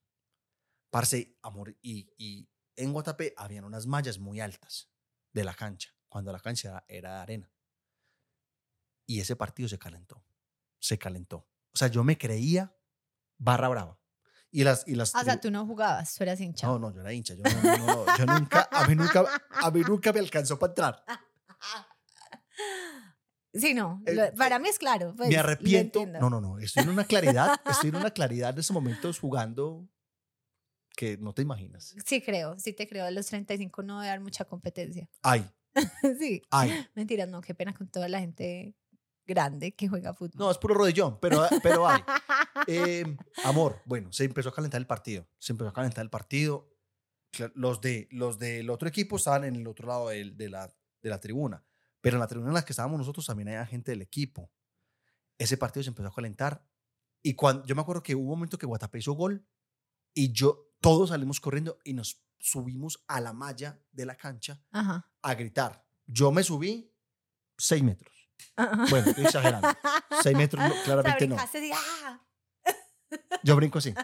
Parce, 0.90 1.36
amor, 1.42 1.76
y, 1.82 2.10
y 2.16 2.48
en 2.76 2.92
Guatapé 2.92 3.34
habían 3.36 3.64
unas 3.64 3.86
mallas 3.86 4.18
muy 4.18 4.40
altas 4.40 4.88
de 5.32 5.44
la 5.44 5.52
cancha, 5.52 5.94
cuando 6.08 6.32
la 6.32 6.40
cancha 6.40 6.68
era, 6.68 6.84
era 6.88 7.14
de 7.16 7.20
arena. 7.20 7.52
Y 9.04 9.20
ese 9.20 9.34
partido 9.36 9.68
se 9.68 9.78
calentó, 9.78 10.24
se 10.78 10.96
calentó. 10.96 11.48
O 11.72 11.76
sea, 11.76 11.88
yo 11.88 12.04
me 12.04 12.16
creía 12.16 12.74
barra 13.36 13.68
brava. 13.68 13.97
Y 14.50 14.64
las, 14.64 14.86
y 14.88 14.94
las 14.94 15.14
Ah, 15.14 15.20
o 15.20 15.24
sea, 15.24 15.38
tú 15.40 15.50
no 15.50 15.66
jugabas, 15.66 16.14
tú 16.14 16.22
eras 16.24 16.40
hincha. 16.40 16.66
no, 16.66 16.78
no, 16.78 16.90
yo 16.92 17.00
era 17.02 17.12
hincha. 17.12 17.34
Yo, 17.34 17.42
no- 17.44 17.62
no- 17.76 17.86
no, 18.06 18.16
yo 18.16 18.24
nunca, 18.40 18.68
a 18.72 18.86
mí 18.86 18.94
nunca, 18.94 19.24
a 19.50 19.70
mí 19.70 19.80
nunca 19.86 20.12
me 20.12 20.20
alcanzó 20.20 20.58
para 20.58 20.70
entrar. 20.70 21.04
Sí, 23.54 23.72
no. 23.74 24.02
Eh, 24.06 24.32
para 24.36 24.58
mí 24.58 24.68
es 24.68 24.78
claro. 24.78 25.14
pues, 25.16 25.28
me 25.28 25.34
lo 25.34 25.40
arrepiento. 25.40 26.04
No, 26.06 26.28
no, 26.30 26.40
no. 26.40 26.58
Estoy 26.58 26.82
en 26.84 26.90
una 26.90 27.04
claridad, 27.04 27.58
estoy 27.68 27.88
en 27.90 27.96
una 27.96 28.10
claridad 28.10 28.50
en 28.50 28.58
estos 28.58 28.74
momentos 28.74 29.18
jugando 29.18 29.88
que 30.96 31.16
no 31.16 31.32
te 31.32 31.42
imaginas. 31.42 31.94
Sí, 32.04 32.20
creo, 32.20 32.58
sí 32.58 32.72
te 32.72 32.86
creo. 32.88 33.06
A 33.06 33.10
los 33.10 33.26
35 33.26 33.82
no 33.82 33.96
debe 34.00 34.08
dar 34.10 34.20
mucha 34.20 34.44
competencia. 34.44 35.08
Ay, 35.22 35.48
sí. 36.18 36.42
ay. 36.50 36.86
Mentiras, 36.94 37.28
no, 37.28 37.40
qué 37.40 37.54
pena 37.54 37.72
con 37.72 37.88
toda 37.88 38.08
la 38.08 38.20
gente 38.20 38.74
grande 39.28 39.76
que 39.76 39.86
juega 39.88 40.14
fútbol. 40.14 40.38
No, 40.38 40.50
es 40.50 40.58
puro 40.58 40.74
rodillón, 40.74 41.20
pero, 41.20 41.46
pero 41.62 41.86
hay. 41.86 42.00
Eh, 42.66 43.04
amor, 43.44 43.80
bueno, 43.84 44.12
se 44.12 44.24
empezó 44.24 44.48
a 44.48 44.54
calentar 44.54 44.80
el 44.80 44.86
partido. 44.86 45.28
Se 45.38 45.52
empezó 45.52 45.68
a 45.68 45.72
calentar 45.72 46.02
el 46.02 46.10
partido. 46.10 46.74
Los, 47.54 47.80
de, 47.82 48.08
los 48.10 48.38
del 48.38 48.70
otro 48.70 48.88
equipo 48.88 49.16
estaban 49.16 49.44
en 49.44 49.54
el 49.54 49.66
otro 49.68 49.86
lado 49.86 50.08
de, 50.08 50.48
la, 50.48 50.74
de 51.02 51.10
la 51.10 51.20
tribuna. 51.20 51.64
Pero 52.00 52.16
en 52.16 52.20
la 52.20 52.26
tribuna 52.26 52.48
en 52.48 52.54
la 52.54 52.64
que 52.64 52.72
estábamos 52.72 52.98
nosotros 52.98 53.26
también 53.26 53.48
había 53.48 53.66
gente 53.66 53.92
del 53.92 54.02
equipo. 54.02 54.50
Ese 55.36 55.56
partido 55.56 55.84
se 55.84 55.90
empezó 55.90 56.08
a 56.08 56.14
calentar. 56.14 56.66
Y 57.22 57.34
cuando, 57.34 57.66
yo 57.66 57.74
me 57.76 57.82
acuerdo 57.82 58.02
que 58.02 58.14
hubo 58.14 58.24
un 58.24 58.30
momento 58.30 58.58
que 58.58 58.66
Guatapé 58.66 58.98
hizo 58.98 59.12
gol 59.12 59.46
y 60.14 60.32
yo, 60.32 60.72
todos 60.80 61.10
salimos 61.10 61.38
corriendo 61.38 61.78
y 61.84 61.92
nos 61.92 62.24
subimos 62.38 63.04
a 63.08 63.20
la 63.20 63.32
malla 63.32 63.80
de 63.92 64.06
la 64.06 64.16
cancha 64.16 64.64
Ajá. 64.70 65.12
a 65.22 65.34
gritar. 65.34 65.84
Yo 66.06 66.32
me 66.32 66.42
subí 66.42 66.94
seis 67.58 67.82
metros. 67.82 68.17
Bueno, 68.90 69.10
estoy 69.10 69.24
exagerando. 69.24 69.68
Seis 70.22 70.36
metros, 70.36 70.62
no, 70.68 70.74
claramente 70.84 71.26
no. 71.28 71.36
¡ah! 71.38 72.20
Yo 73.42 73.56
brinco 73.56 73.78
así. 73.78 73.94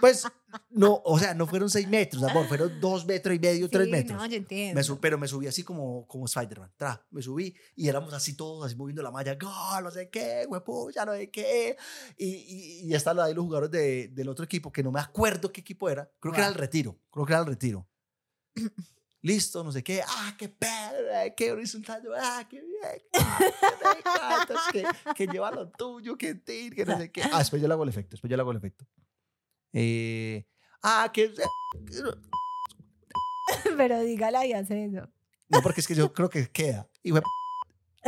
Pues, 0.00 0.26
no, 0.70 1.00
o 1.04 1.18
sea, 1.18 1.34
no 1.34 1.46
fueron 1.46 1.70
seis 1.70 1.86
metros, 1.86 2.22
amor, 2.24 2.46
fueron 2.48 2.80
dos 2.80 3.06
metros 3.06 3.36
y 3.36 3.38
medio, 3.38 3.68
tres 3.68 3.84
Sí, 3.86 3.90
metros. 3.90 4.18
No, 4.18 4.26
yo 4.26 4.36
entiendo. 4.36 4.74
Me 4.78 4.82
su- 4.82 4.98
pero 4.98 5.16
me 5.18 5.28
subí 5.28 5.46
así 5.46 5.62
como, 5.62 6.06
como 6.06 6.24
Spider-Man. 6.26 6.72
tra, 6.76 7.06
Me 7.10 7.22
subí 7.22 7.54
y 7.76 7.88
éramos 7.88 8.12
así 8.14 8.34
todos, 8.36 8.66
así 8.66 8.74
moviendo 8.74 9.02
la 9.02 9.10
malla. 9.10 9.34
¡Gol! 9.36 9.84
No 9.84 9.90
sé 9.90 10.08
qué, 10.10 10.44
huepucha, 10.48 11.04
no 11.04 11.12
sé 11.12 11.30
qué. 11.30 11.76
Y, 12.16 12.26
y, 12.26 12.80
y 12.90 12.94
estaban 12.94 13.24
ahí 13.24 13.34
los 13.34 13.44
jugadores 13.44 13.70
de- 13.70 14.08
del 14.08 14.28
otro 14.28 14.44
equipo, 14.44 14.72
que 14.72 14.82
no 14.82 14.90
me 14.90 15.00
acuerdo 15.00 15.52
qué 15.52 15.60
equipo 15.60 15.88
era. 15.88 16.10
Creo 16.18 16.32
que 16.32 16.40
era 16.40 16.48
el 16.48 16.54
Wow. 16.54 16.60
Retiro. 16.60 16.98
Creo 17.10 17.26
que 17.26 17.32
era 17.32 17.40
el 17.40 17.46
Retiro. 17.48 17.86
Listo, 19.24 19.62
no 19.62 19.70
sé 19.70 19.84
qué. 19.84 20.02
¡Ah, 20.06 20.34
qué 20.36 20.46
eh, 20.60 21.32
¡Qué 21.36 21.54
resultado! 21.54 22.10
¡Ah, 22.18 22.44
qué 22.50 22.60
bien! 22.60 23.02
ah, 24.04 24.44
que, 24.72 24.84
que 25.14 25.26
lleva 25.28 25.52
lo 25.52 25.70
tuyo, 25.70 26.18
que 26.18 26.34
tir, 26.34 26.74
que 26.74 26.84
no 26.84 26.98
sé 26.98 27.12
qué. 27.12 27.22
Ah, 27.32 27.38
después 27.38 27.62
yo 27.62 27.68
le 27.68 27.74
hago 27.74 27.84
el 27.84 27.90
efecto. 27.90 28.10
Después 28.12 28.28
yo 28.28 28.36
le 28.36 28.40
hago 28.40 28.50
el 28.50 28.56
efecto. 28.56 28.84
Eh, 29.72 30.44
ah, 30.82 31.08
que... 31.12 31.32
Pero 33.76 34.00
dígala 34.00 34.44
y 34.44 34.54
hace 34.54 34.86
eso. 34.86 35.08
No, 35.48 35.62
porque 35.62 35.80
es 35.82 35.86
que 35.86 35.94
yo 35.94 36.12
creo 36.12 36.28
que 36.28 36.50
queda. 36.50 36.88
Y 37.02 37.12
fue- 37.12 37.22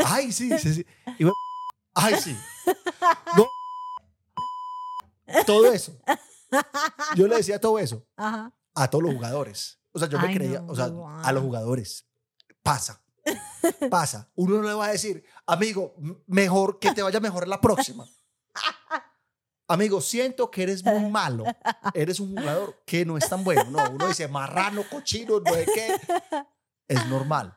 Ay, 0.04 0.32
sí, 0.32 0.50
sí, 0.58 0.74
sí. 0.74 0.86
Y 1.18 1.22
fue- 1.24 1.32
Ay, 1.94 2.16
sí. 2.16 2.36
No. 3.36 3.46
Todo 5.46 5.72
eso. 5.72 5.96
Yo 7.14 7.28
le 7.28 7.36
decía 7.36 7.60
todo 7.60 7.78
eso 7.78 8.04
Ajá. 8.16 8.52
a 8.74 8.90
todos 8.90 9.04
los 9.04 9.14
jugadores. 9.14 9.78
O 9.96 9.98
sea, 9.98 10.08
yo 10.08 10.18
me 10.18 10.28
Ay, 10.28 10.34
creía, 10.34 10.60
no, 10.60 10.72
o 10.72 10.74
sea, 10.76 10.90
a 11.22 11.32
los 11.32 11.42
jugadores. 11.42 12.06
Pasa. 12.62 13.00
Pasa. 13.90 14.30
Uno 14.34 14.56
no 14.60 14.68
le 14.68 14.74
va 14.74 14.86
a 14.86 14.90
decir, 14.92 15.24
amigo, 15.46 15.94
mejor 16.26 16.78
que 16.78 16.92
te 16.92 17.00
vaya 17.02 17.20
mejor 17.20 17.48
la 17.48 17.60
próxima. 17.60 18.04
Amigo, 19.66 20.02
siento 20.02 20.50
que 20.50 20.62
eres 20.64 20.84
muy 20.84 21.08
malo. 21.10 21.44
Eres 21.94 22.20
un 22.20 22.36
jugador 22.36 22.82
que 22.84 23.06
no 23.06 23.16
es 23.16 23.26
tan 23.26 23.42
bueno. 23.44 23.64
No, 23.70 23.90
uno 23.92 24.08
dice 24.08 24.28
marrano, 24.28 24.82
cochino, 24.90 25.40
no 25.40 25.54
sé 25.54 25.64
qué. 25.74 25.96
Es 26.86 27.06
normal. 27.06 27.56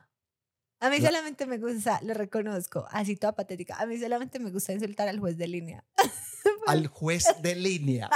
A 0.80 0.88
mí 0.88 1.00
La- 1.00 1.08
solamente 1.10 1.44
me 1.44 1.58
gusta, 1.58 2.00
lo 2.02 2.14
reconozco, 2.14 2.86
así 2.90 3.16
toda 3.16 3.34
patética. 3.34 3.76
A 3.76 3.84
mí 3.84 3.98
solamente 4.00 4.38
me 4.38 4.50
gusta 4.50 4.72
insultar 4.72 5.06
al 5.08 5.18
juez 5.20 5.36
de 5.36 5.48
línea. 5.48 5.84
Al 6.66 6.86
juez 6.86 7.24
de 7.42 7.54
línea. 7.56 8.08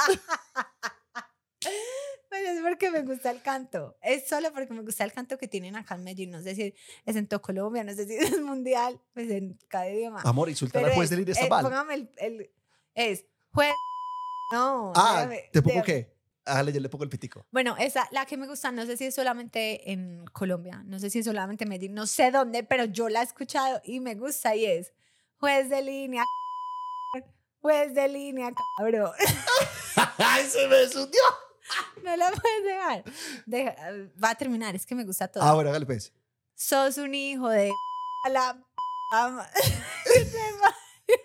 Es 2.44 2.60
porque 2.62 2.90
me 2.90 3.02
gusta 3.02 3.30
el 3.30 3.40
canto. 3.42 3.96
Es 4.02 4.28
solo 4.28 4.52
porque 4.52 4.72
me 4.74 4.82
gusta 4.82 5.04
el 5.04 5.12
canto 5.12 5.38
que 5.38 5.48
tienen 5.48 5.76
acá 5.76 5.94
en 5.94 6.04
Medellín. 6.04 6.30
No 6.30 6.42
sé 6.42 6.54
si 6.54 6.74
es 7.06 7.16
en 7.16 7.26
todo 7.26 7.40
Colombia, 7.42 7.84
no 7.84 7.92
sé 7.94 8.06
si 8.06 8.14
es 8.16 8.40
mundial, 8.40 9.00
pues 9.14 9.30
en 9.30 9.58
cada 9.68 9.88
idioma. 9.88 10.20
Amor, 10.24 10.48
insultar 10.48 10.84
al 10.84 10.92
juez 10.92 11.04
es- 11.06 11.10
de 11.10 11.16
línea 11.16 11.32
está 11.32 11.46
eh, 11.46 11.50
mal. 11.50 11.62
Póngame 11.64 11.94
el, 11.94 12.10
el- 12.18 12.50
Es 12.94 13.24
juez. 13.52 13.72
No. 14.52 14.92
Ah, 14.94 15.26
déjame- 15.26 15.48
¿te 15.52 15.62
pongo 15.62 15.76
déjame- 15.80 15.84
qué? 15.84 16.12
Hágale, 16.44 16.72
yo 16.72 16.80
le 16.80 16.88
pongo 16.88 17.04
el 17.04 17.10
pitico. 17.10 17.46
Bueno, 17.52 17.76
esa, 17.78 18.08
la 18.10 18.26
que 18.26 18.36
me 18.36 18.48
gusta, 18.48 18.72
no 18.72 18.84
sé 18.84 18.96
si 18.96 19.04
es 19.04 19.14
solamente 19.14 19.92
en 19.92 20.24
Colombia, 20.32 20.82
no 20.84 20.98
sé 20.98 21.08
si 21.08 21.20
es 21.20 21.24
solamente 21.24 21.62
en 21.62 21.70
Medellín, 21.70 21.94
no 21.94 22.06
sé 22.08 22.32
dónde, 22.32 22.64
pero 22.64 22.84
yo 22.84 23.08
la 23.08 23.20
he 23.20 23.24
escuchado 23.24 23.80
y 23.84 24.00
me 24.00 24.16
gusta 24.16 24.56
y 24.56 24.64
es 24.66 24.92
juez 25.38 25.70
de 25.70 25.82
línea, 25.82 26.24
juez 27.62 27.94
de 27.94 28.08
línea, 28.08 28.52
cabrón. 28.76 29.12
¡Ay, 30.18 30.44
se 30.46 30.66
me 30.66 30.88
subió! 30.88 31.20
No 32.02 32.16
la 32.16 32.30
puedes 32.30 32.64
dejar. 32.64 33.04
Deja- 33.46 33.76
va 34.22 34.30
a 34.30 34.34
terminar, 34.34 34.74
es 34.74 34.84
que 34.86 34.94
me 34.94 35.04
gusta 35.04 35.28
todo. 35.28 35.42
Ah, 35.44 35.54
bueno, 35.54 35.70
hágale 35.70 35.86
pues. 35.86 36.12
Sos 36.54 36.98
un 36.98 37.14
hijo 37.14 37.48
de 37.48 37.70
a 38.26 38.28
la. 38.28 38.64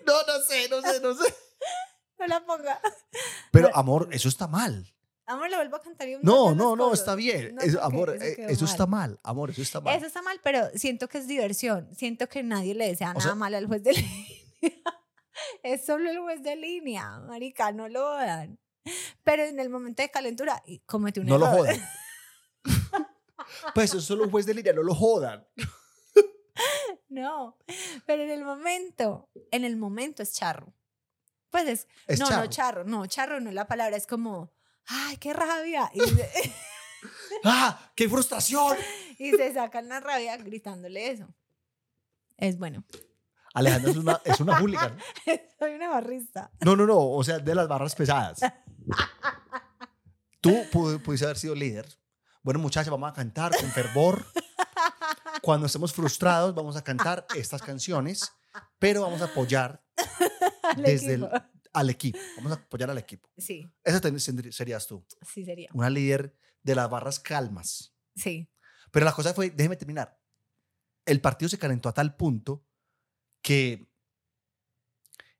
No, 0.06 0.14
no 0.26 0.40
sé, 0.46 0.68
no 0.68 0.82
sé, 0.82 1.00
no 1.00 1.14
sé. 1.14 1.34
no 2.18 2.26
la 2.26 2.44
ponga. 2.44 2.80
Pero, 3.52 3.74
amor, 3.74 4.08
eso 4.12 4.28
está 4.28 4.46
mal. 4.46 4.86
Amor, 5.26 5.50
lo 5.50 5.56
vuelvo 5.56 5.76
a 5.76 5.82
cantar 5.82 6.08
y 6.08 6.14
un 6.14 6.22
No, 6.22 6.54
no, 6.54 6.74
no, 6.76 6.92
está 6.94 7.14
bien. 7.14 7.54
No, 7.54 7.60
Eso, 7.62 7.82
amor, 7.82 8.10
eso 8.14 8.24
eh, 8.24 8.36
quedó 8.36 8.48
eso 8.48 8.64
mal. 8.64 8.70
está 8.72 8.86
mal. 8.86 9.20
Amor, 9.22 9.50
eso 9.50 9.62
está 9.62 9.80
mal. 9.80 9.94
Eso 9.96 10.06
está 10.06 10.22
mal, 10.22 10.40
pero 10.42 10.68
siento 10.74 11.08
que 11.08 11.18
es 11.18 11.26
diversión. 11.26 11.88
Siento 11.94 12.28
que 12.28 12.42
nadie 12.42 12.74
le 12.74 12.88
desea 12.88 13.08
nada 13.08 13.20
sea- 13.20 13.34
mal 13.34 13.54
al 13.54 13.66
juez 13.66 13.82
de 13.82 13.92
línea. 13.92 14.82
es 15.62 15.84
solo 15.84 16.10
el 16.10 16.18
juez 16.18 16.42
de 16.42 16.56
línea, 16.56 17.18
marica, 17.20 17.72
no 17.72 17.88
lo 17.88 18.08
dan. 18.14 18.58
Pero 19.24 19.44
en 19.44 19.58
el 19.60 19.68
momento 19.68 20.02
de 20.02 20.10
calentura, 20.10 20.62
comete 20.86 21.20
un 21.20 21.26
no 21.26 21.38
lo 21.38 21.46
error. 21.46 21.58
jodan. 21.58 21.88
pues 23.74 23.90
eso 23.90 23.98
es 23.98 24.04
solo 24.04 24.24
un 24.24 24.30
juez 24.30 24.46
de 24.46 24.54
línea, 24.54 24.72
no 24.72 24.82
lo 24.82 24.94
jodan. 24.94 25.46
No, 27.08 27.56
pero 28.04 28.22
en 28.22 28.30
el 28.30 28.44
momento, 28.44 29.30
en 29.50 29.64
el 29.64 29.76
momento 29.76 30.22
es 30.22 30.34
charro. 30.34 30.74
Pues 31.50 31.66
es, 31.66 31.88
Es 32.06 32.20
no, 32.20 32.26
charro. 32.28 32.42
no 32.42 32.50
charro, 32.50 32.84
no, 32.84 33.06
charro 33.06 33.40
no 33.40 33.48
es 33.48 33.54
la 33.54 33.66
palabra, 33.66 33.96
es 33.96 34.06
como, 34.06 34.52
ay, 34.86 35.16
qué 35.16 35.32
rabia. 35.32 35.90
Y 35.94 36.00
se, 36.00 36.52
¡Ah! 37.44 37.92
¡Qué 37.94 38.08
frustración! 38.08 38.76
y 39.18 39.30
se 39.32 39.54
sacan 39.54 39.88
la 39.88 40.00
rabia 40.00 40.36
gritándole 40.36 41.10
eso. 41.10 41.28
Es 42.36 42.58
bueno. 42.58 42.84
Alejandra 43.54 43.90
es 43.90 43.96
una, 43.96 44.20
es 44.24 44.40
una 44.40 44.58
hooligan. 44.60 44.98
Soy 45.58 45.74
una 45.74 45.88
barrista. 45.88 46.50
No, 46.60 46.76
no, 46.76 46.86
no. 46.86 46.98
O 46.98 47.24
sea, 47.24 47.38
de 47.38 47.54
las 47.54 47.66
barras 47.66 47.94
pesadas. 47.94 48.40
Tú 50.40 50.50
pu- 50.72 51.00
pudiste 51.02 51.24
haber 51.26 51.36
sido 51.38 51.54
líder. 51.54 51.86
Bueno, 52.42 52.60
muchachas, 52.60 52.90
vamos 52.90 53.10
a 53.10 53.14
cantar 53.14 53.52
con 53.58 53.70
fervor. 53.70 54.24
Cuando 55.42 55.66
estemos 55.66 55.92
frustrados, 55.92 56.54
vamos 56.54 56.76
a 56.76 56.82
cantar 56.84 57.26
estas 57.34 57.60
canciones, 57.62 58.32
pero 58.78 59.02
vamos 59.02 59.20
a 59.22 59.26
apoyar 59.26 59.82
al 60.62 60.82
desde 60.82 61.14
el, 61.14 61.24
equipo. 61.24 61.42
al 61.72 61.90
equipo. 61.90 62.18
Vamos 62.36 62.52
a 62.52 62.54
apoyar 62.56 62.90
al 62.90 62.98
equipo. 62.98 63.28
Sí, 63.36 63.68
Esa 63.84 64.00
serías 64.50 64.86
tú, 64.86 65.04
sí 65.22 65.44
sería. 65.44 65.68
una 65.74 65.90
líder 65.90 66.34
de 66.62 66.74
las 66.74 66.88
barras 66.88 67.18
calmas. 67.20 67.94
Sí. 68.14 68.48
Pero 68.90 69.04
la 69.04 69.12
cosa 69.12 69.34
fue, 69.34 69.50
déjeme 69.50 69.76
terminar. 69.76 70.18
El 71.04 71.20
partido 71.20 71.48
se 71.48 71.58
calentó 71.58 71.88
a 71.88 71.94
tal 71.94 72.16
punto 72.16 72.64
que 73.42 73.88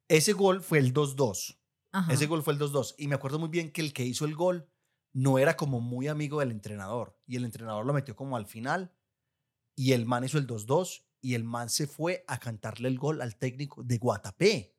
ese 0.09 0.33
gol 0.33 0.63
fue 0.63 0.79
el 0.79 0.93
2-2. 0.93 1.59
Ajá. 1.93 2.13
Ese 2.13 2.27
gol 2.27 2.43
fue 2.43 2.53
el 2.53 2.59
2-2. 2.59 2.95
Y 2.99 3.09
me 3.09 3.15
acuerdo 3.15 3.39
muy 3.39 3.49
bien 3.49 3.73
que 3.73 3.81
el 3.81 3.93
que 3.93 4.05
hizo 4.05 4.25
el 4.25 4.35
gol 4.35 4.69
no 5.13 5.39
era 5.39 5.57
como 5.57 5.81
muy 5.81 6.09
amigo 6.09 6.41
del 6.41 6.51
entrenador. 6.51 7.19
Y 7.27 7.37
el 7.37 7.45
entrenador 7.45 7.87
lo 7.87 7.93
metió 7.93 8.15
como 8.15 8.37
al 8.37 8.47
final. 8.47 8.93
Y 9.75 9.93
el 9.93 10.07
man 10.07 10.25
hizo 10.25 10.39
el 10.39 10.47
2-2. 10.47 11.05
Y 11.21 11.35
el 11.35 11.45
man 11.45 11.69
se 11.69 11.87
fue 11.87 12.25
a 12.29 12.39
cantarle 12.39 12.89
el 12.89 12.99
gol 12.99 13.21
al 13.23 13.37
técnico 13.37 13.83
de 13.83 13.99
Guatapé. 13.99 14.77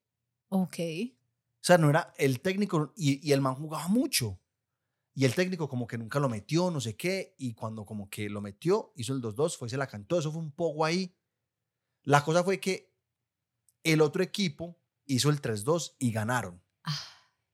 Ok. 0.50 0.78
O 0.80 1.62
sea, 1.62 1.78
no 1.78 1.90
era 1.90 2.14
el 2.18 2.42
técnico. 2.42 2.94
Y, 2.96 3.28
y 3.28 3.34
el 3.34 3.42
man 3.42 3.56
jugaba 3.56 3.88
mucho. 3.88 4.40
Y 5.14 5.26
el 5.26 5.36
técnico 5.36 5.68
como 5.68 5.86
que 5.86 5.98
nunca 5.98 6.20
lo 6.20 6.30
metió, 6.30 6.72
no 6.72 6.80
sé 6.80 6.96
qué. 6.96 7.36
Y 7.38 7.54
cuando 7.54 7.86
como 7.86 8.10
que 8.10 8.30
lo 8.30 8.40
metió, 8.40 8.94
hizo 8.96 9.14
el 9.14 9.22
2-2, 9.22 9.58
fue 9.58 9.68
y 9.68 9.72
se 9.72 9.78
la 9.78 9.88
cantó. 9.88 10.18
Eso 10.18 10.32
fue 10.32 10.42
un 10.42 10.52
poco 10.52 10.86
ahí. 10.86 11.14
La 12.04 12.24
cosa 12.24 12.44
fue 12.44 12.60
que 12.60 12.94
el 13.84 14.00
otro 14.02 14.24
equipo 14.24 14.80
hizo 15.06 15.30
el 15.30 15.42
3-2 15.42 15.96
y 16.00 16.12
ganaron. 16.12 16.62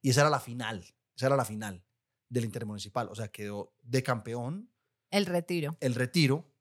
Y 0.02 0.10
esa 0.10 0.21
era 0.21 0.30
la 0.30 0.39
final. 0.39 0.86
Esa 1.15 1.28
era 1.28 1.36
la 1.36 1.45
final 1.45 1.84
del 2.30 2.45
Intermunicipal. 2.45 3.08
O 3.10 3.15
sea, 3.15 3.30
quedó 3.30 3.74
de 3.82 4.04
campeón 4.04 4.71
el 5.12 5.26
retiro. 5.26 5.78
el 5.80 5.95
retiro 5.95 6.52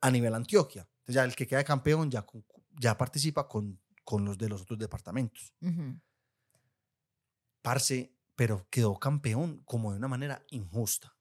a 0.00 0.10
nivel 0.10 0.34
Antioquia. 0.34 0.82
Entonces 1.00 1.14
ya 1.14 1.24
el 1.24 1.34
que 1.34 1.46
queda 1.46 1.64
campeón 1.64 2.10
ya, 2.10 2.24
ya 2.78 2.96
participa 2.96 3.48
con, 3.48 3.80
con 4.04 4.24
los 4.24 4.38
de 4.38 4.48
los 4.48 4.62
otros 4.62 4.78
departamentos. 4.78 5.52
Ujú. 5.60 6.00
Parce, 7.62 8.16
pero 8.36 8.66
quedó 8.70 8.98
campeón 8.98 9.62
como 9.64 9.92
de 9.92 9.98
una 9.98 10.08
manera 10.08 10.44
injusta. 10.50 11.14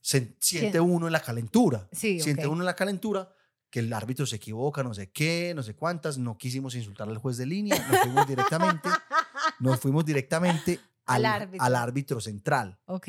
Se 0.00 0.36
siente 0.38 0.80
uno 0.80 1.06
en 1.06 1.12
la 1.12 1.20
calentura. 1.20 1.88
Sí, 1.92 2.20
Siente 2.20 2.46
uno 2.46 2.62
en 2.62 2.66
la 2.66 2.76
calentura 2.76 3.34
que 3.70 3.80
el 3.80 3.92
árbitro 3.92 4.24
se 4.26 4.36
equivoca, 4.36 4.82
no 4.82 4.94
sé 4.94 5.10
qué, 5.10 5.52
no 5.56 5.62
sé 5.62 5.74
cuántas. 5.74 6.16
No 6.18 6.36
quisimos 6.38 6.74
insultar 6.74 7.08
al 7.08 7.18
juez 7.18 7.36
de 7.38 7.46
línea, 7.46 7.76
nos 7.88 8.00
fuimos 8.00 8.26
directamente, 8.26 8.88
nos 9.60 9.80
fuimos 9.80 10.04
directamente 10.04 10.80
Al 11.06 11.24
al, 11.26 11.42
árbitro. 11.42 11.64
al 11.66 11.76
árbitro 11.76 12.20
central. 12.20 12.80
Ok. 12.86 13.08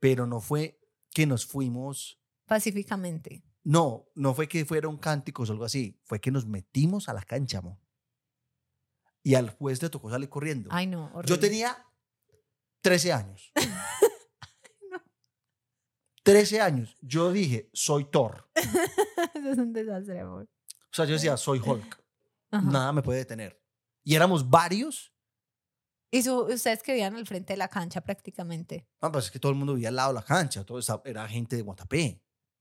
Pero 0.00 0.26
no 0.26 0.40
fue 0.40 0.80
que 1.10 1.26
nos 1.26 1.46
fuimos, 1.46 2.20
Pacíficamente. 2.46 3.44
no, 3.62 4.06
no 4.14 4.34
fue 4.34 4.48
que 4.48 4.64
fueron 4.64 4.98
cánticos 4.98 5.48
o 5.48 5.52
algo 5.52 5.64
así, 5.64 5.98
fue 6.04 6.20
que 6.20 6.30
nos 6.30 6.46
metimos 6.46 7.08
a 7.08 7.14
la 7.14 7.22
cancha, 7.22 7.58
amor. 7.58 7.78
Y 9.22 9.36
al 9.36 9.48
juez 9.50 9.82
le 9.82 9.88
tocó 9.88 10.10
salir 10.10 10.28
corriendo. 10.28 10.68
Ay, 10.70 10.86
no. 10.86 11.10
Yo 11.22 11.38
tenía 11.40 11.74
13 12.82 13.12
años. 13.14 13.50
13 16.24 16.60
años. 16.60 16.96
Yo 17.00 17.32
dije, 17.32 17.70
soy 17.72 18.04
Thor. 18.10 18.50
Eso 19.34 19.50
es 19.50 19.58
un 19.58 19.72
desastre, 19.72 20.20
amor. 20.20 20.48
O 20.68 20.94
sea, 20.94 21.04
yo 21.06 21.14
decía, 21.14 21.36
soy 21.36 21.60
Hulk. 21.64 22.02
Ajá. 22.50 22.70
Nada 22.70 22.92
me 22.92 23.02
puede 23.02 23.18
detener. 23.20 23.60
Y 24.04 24.14
éramos 24.14 24.48
varios. 24.48 25.13
Y 26.14 26.22
su- 26.22 26.42
ustedes 26.44 26.82
que 26.82 26.92
vivían 26.92 27.16
al 27.16 27.26
frente 27.26 27.52
de 27.52 27.56
la 27.56 27.68
cancha 27.68 28.00
prácticamente. 28.00 28.86
Ah, 29.00 29.10
pues 29.10 29.26
es 29.26 29.30
que 29.30 29.38
todo 29.38 29.50
el 29.52 29.58
mundo 29.58 29.74
vivía 29.74 29.88
al 29.88 29.96
lado 29.96 30.10
de 30.10 30.14
la 30.14 30.22
cancha. 30.24 30.64
Todo 30.64 30.78
era 31.04 31.26
gente 31.28 31.56
de 31.56 31.62
Guatapé. 31.62 32.20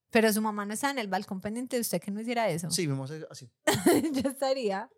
Pero 0.10 0.32
su 0.32 0.42
mamá 0.42 0.66
no 0.66 0.74
estaba 0.74 0.92
en 0.92 1.00
el 1.00 1.08
balcón 1.08 1.42
pendiente 1.42 1.76
de 1.76 1.82
usted 1.82 2.00
que 2.02 2.12
no 2.12 2.22
hiciera 2.22 2.48
eso. 2.50 2.70
Sí, 2.72 2.86
vimos 2.88 3.12
así. 3.30 3.52
Yo 4.14 4.30
estaría. 4.30 4.90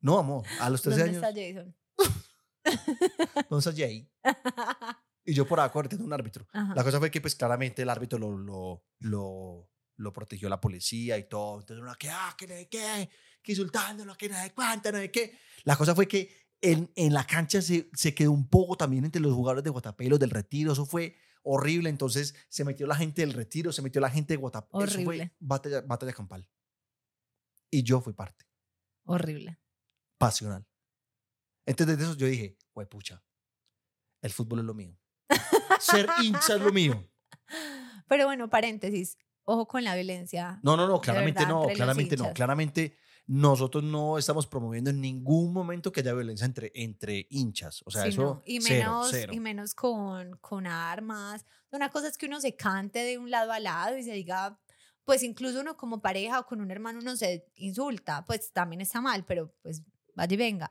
No, 0.00 0.18
amor. 0.18 0.44
A 0.60 0.70
los 0.70 0.82
13 0.82 1.00
¿Dónde 1.00 1.18
años. 1.18 1.28
está 1.28 1.40
Jason? 1.40 1.76
¿Dónde 3.48 3.58
está 3.70 3.72
Jay? 3.72 4.10
Y 5.24 5.34
yo 5.34 5.46
por 5.46 5.58
acá 5.60 5.82
de 5.82 5.96
un 5.96 6.12
árbitro. 6.12 6.46
Ajá. 6.52 6.74
La 6.74 6.84
cosa 6.84 6.98
fue 6.98 7.10
que, 7.10 7.20
pues, 7.20 7.34
claramente 7.34 7.82
el 7.82 7.90
árbitro 7.90 8.18
lo, 8.18 8.36
lo, 8.38 8.84
lo, 9.00 9.68
lo 9.96 10.12
protegió 10.12 10.48
la 10.48 10.60
policía 10.60 11.18
y 11.18 11.28
todo. 11.28 11.60
Entonces, 11.60 11.82
uno, 11.82 11.94
que, 11.98 12.08
ah, 12.10 12.34
que 12.38 12.46
no 12.46 12.54
sé 12.54 12.68
qué, 12.68 13.08
que 13.42 13.52
insultándolo, 13.52 14.14
que 14.16 14.28
no 14.28 14.36
sé 14.40 14.52
cuánto, 14.54 14.92
no 14.92 14.98
sé 14.98 15.10
qué. 15.10 15.36
La 15.64 15.76
cosa 15.76 15.94
fue 15.96 16.06
que 16.06 16.45
en, 16.72 16.90
en 16.96 17.12
la 17.14 17.24
cancha 17.24 17.62
se, 17.62 17.90
se 17.94 18.14
quedó 18.14 18.32
un 18.32 18.48
poco 18.48 18.76
también 18.76 19.04
entre 19.04 19.20
los 19.20 19.32
jugadores 19.32 19.64
de 19.64 19.70
Guatapé 19.70 20.04
y 20.04 20.08
los 20.08 20.18
del 20.18 20.30
Retiro. 20.30 20.72
Eso 20.72 20.86
fue 20.86 21.16
horrible. 21.42 21.88
Entonces, 21.90 22.34
se 22.48 22.64
metió 22.64 22.86
la 22.86 22.96
gente 22.96 23.22
del 23.22 23.32
Retiro, 23.32 23.72
se 23.72 23.82
metió 23.82 24.00
la 24.00 24.10
gente 24.10 24.34
de 24.34 24.38
Guatapé. 24.38 24.68
Eso 24.84 24.94
fue 24.94 25.04
Horrible. 25.04 25.34
batalla, 25.38 25.80
batalla 25.82 26.12
campal. 26.12 26.48
Y 27.70 27.82
yo 27.82 28.00
fui 28.00 28.12
parte, 28.12 28.46
Horrible. 29.04 29.58
pasional. 30.18 30.66
Entonces, 31.66 31.98
desde 31.98 32.10
eso 32.10 32.18
yo 32.18 32.26
dije, 32.26 32.56
pucha, 32.88 33.22
el 34.22 34.32
fútbol 34.32 34.60
es 34.60 34.64
lo 34.64 34.74
mío. 34.74 34.96
Ser 35.80 36.08
hincha 36.22 36.54
es 36.54 36.60
lo 36.60 36.72
mío. 36.72 37.08
Pero 38.08 38.26
bueno, 38.26 38.48
paréntesis. 38.48 39.18
Ojo 39.44 39.66
con 39.68 39.84
la 39.84 39.94
violencia. 39.94 40.58
No, 40.62 40.76
no, 40.76 40.86
no, 40.88 41.00
claramente 41.00 41.46
no, 41.46 41.66
claramente 41.74 42.16
no, 42.16 42.32
claramente 42.32 42.96
nosotros 43.26 43.82
no 43.82 44.18
estamos 44.18 44.46
promoviendo 44.46 44.90
en 44.90 45.00
ningún 45.00 45.52
momento 45.52 45.90
que 45.90 46.00
haya 46.00 46.12
violencia 46.14 46.44
entre, 46.44 46.70
entre 46.74 47.26
hinchas. 47.30 47.82
O 47.84 47.90
sea, 47.90 48.02
Sí, 48.04 48.08
eso 48.10 48.22
no. 48.22 48.42
y 48.46 48.60
cero, 48.60 48.74
menos, 48.78 49.08
cero. 49.10 49.32
y 49.34 49.40
menos 49.40 49.74
con, 49.74 50.36
con 50.36 50.66
armas. 50.66 51.44
Una 51.72 51.90
cosa 51.90 52.08
es 52.08 52.16
que 52.16 52.26
uno 52.26 52.40
se 52.40 52.54
cante 52.54 53.00
de 53.00 53.18
un 53.18 53.30
lado 53.30 53.52
a 53.52 53.58
lado 53.58 53.96
y 53.98 54.04
se 54.04 54.12
diga, 54.12 54.60
pues 55.04 55.22
incluso 55.24 55.60
uno 55.60 55.76
como 55.76 56.00
pareja 56.00 56.38
o 56.40 56.46
con 56.46 56.60
un 56.60 56.70
hermano 56.70 57.00
uno 57.00 57.16
se 57.16 57.50
insulta, 57.56 58.24
pues 58.24 58.52
también 58.52 58.80
está 58.80 59.00
mal, 59.00 59.24
pero 59.24 59.52
pues 59.62 59.82
vaya 60.14 60.34
y 60.34 60.36
venga. 60.36 60.70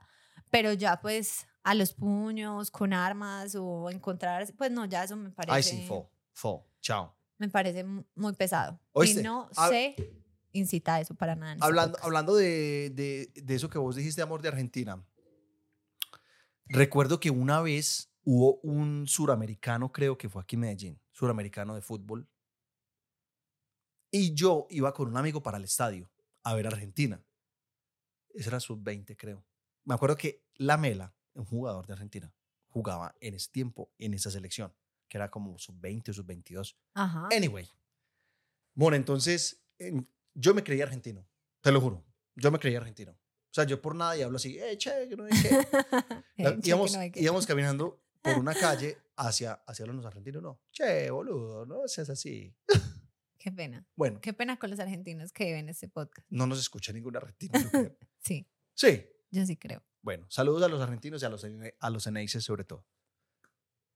Pero 0.49 0.71
ya 0.73 1.01
pues 1.01 1.45
a 1.63 1.73
los 1.75 1.93
puños, 1.93 2.71
con 2.71 2.93
armas 2.93 3.55
o 3.59 3.89
encontrar, 3.89 4.45
pues 4.57 4.71
no, 4.71 4.85
ya 4.85 5.03
eso 5.03 5.17
me 5.17 5.31
parece, 5.31 5.55
Ay, 5.55 5.63
sí, 5.63 5.85
fo, 5.87 6.09
fo, 6.31 6.67
chao. 6.79 7.17
me 7.37 7.49
parece 7.49 7.83
mu- 7.83 8.03
muy 8.15 8.33
pesado. 8.33 8.79
¿Oíste? 8.93 9.19
Y 9.21 9.23
no 9.23 9.49
A- 9.57 9.67
sé, 9.69 9.95
incita 10.57 10.95
a 10.95 11.01
eso 11.01 11.15
para 11.15 11.35
nada. 11.35 11.53
en 11.53 11.63
Hablando, 11.63 11.97
hablando 12.01 12.35
de, 12.35 12.91
de, 12.93 13.31
de 13.33 13.55
eso 13.55 13.69
que 13.69 13.77
vos 13.77 13.95
dijiste, 13.95 14.21
amor 14.21 14.41
de 14.41 14.49
Argentina. 14.49 15.05
Recuerdo 16.67 17.19
que 17.19 17.29
una 17.29 17.61
vez 17.61 18.11
hubo 18.23 18.59
un 18.61 19.07
suramericano, 19.07 19.91
creo 19.91 20.17
que 20.17 20.29
fue 20.29 20.41
aquí 20.41 20.55
en 20.55 20.61
Medellín, 20.61 21.01
suramericano 21.11 21.75
de 21.75 21.81
fútbol. 21.81 22.27
Y 24.11 24.33
yo 24.33 24.67
iba 24.69 24.93
con 24.93 25.07
un 25.07 25.17
amigo 25.17 25.43
para 25.43 25.57
el 25.57 25.63
estadio 25.63 26.09
a 26.43 26.53
ver 26.55 26.67
Argentina. 26.67 27.23
Ese 28.33 28.49
era 28.49 28.59
sub-20, 28.59 29.15
creo. 29.17 29.45
Me 29.83 29.93
acuerdo 29.93 30.15
que 30.15 30.43
Lamela, 30.55 31.15
un 31.33 31.45
jugador 31.45 31.85
de 31.85 31.93
Argentina, 31.93 32.33
jugaba 32.67 33.15
en 33.19 33.35
ese 33.35 33.51
tiempo 33.51 33.91
en 33.97 34.13
esa 34.13 34.31
selección, 34.31 34.73
que 35.07 35.17
era 35.17 35.29
como 35.29 35.57
sub-20 35.57 36.09
o 36.09 36.13
sub-22. 36.13 36.75
Ajá. 36.93 37.29
Anyway. 37.31 37.69
Bueno, 38.73 38.95
entonces 38.97 39.63
em, 39.79 40.05
yo 40.35 40.53
me 40.53 40.63
creía 40.63 40.83
argentino, 40.83 41.27
te 41.61 41.71
lo 41.71 41.81
juro. 41.81 42.05
Yo 42.35 42.51
me 42.51 42.59
creía 42.59 42.77
argentino. 42.77 43.11
O 43.13 43.53
sea, 43.55 43.63
yo 43.63 43.81
por 43.81 43.95
nada 43.95 44.15
y 44.17 44.21
hablo 44.21 44.35
así, 44.35 44.59
eh, 44.59 44.77
che, 44.77 45.07
que 45.09 45.15
no. 45.15 45.25
La- 46.37 46.49
Eh, 46.49 46.55
che, 46.55 46.61
que 46.61 46.69
íbamos, 46.69 46.93
no 46.93 46.99
hay 46.99 47.11
que- 47.11 47.21
íbamos 47.21 47.45
caminando 47.47 48.03
por 48.21 48.37
una 48.37 48.53
calle 48.93 48.97
hacia, 49.15 49.53
hacia 49.53 49.85
los 49.85 50.05
argentinos, 50.05 50.43
no. 50.43 50.61
Che, 50.71 51.09
boludo, 51.09 51.65
no 51.65 51.87
seas 51.87 52.09
así. 52.09 52.53
Qué 53.37 53.51
pena. 53.51 53.87
Bueno, 53.95 54.19
Qué 54.21 54.33
pena 54.33 54.57
con 54.57 54.69
los 54.71 54.79
argentinos 54.79 55.31
que 55.31 55.53
ven 55.53 55.69
este 55.69 55.87
podcast. 55.87 56.27
no 56.29 56.45
nos 56.47 56.59
escucha 56.59 56.91
ningún 56.91 57.15
argentino. 57.15 57.57
yo 57.59 57.69
creo. 57.71 57.97
Sí, 58.19 58.47
Sí. 58.73 59.05
yo 59.31 59.45
sí 59.45 59.55
creo. 59.55 59.83
Bueno, 60.01 60.25
saludos 60.29 60.61
a 60.63 60.67
los 60.67 60.81
argentinos 60.81 61.21
y 61.21 61.25
a 61.25 61.29
los, 61.29 61.45
a 61.79 61.89
los 61.89 62.07
eneises 62.07 62.43
sobre 62.43 62.63
todo. 62.65 62.85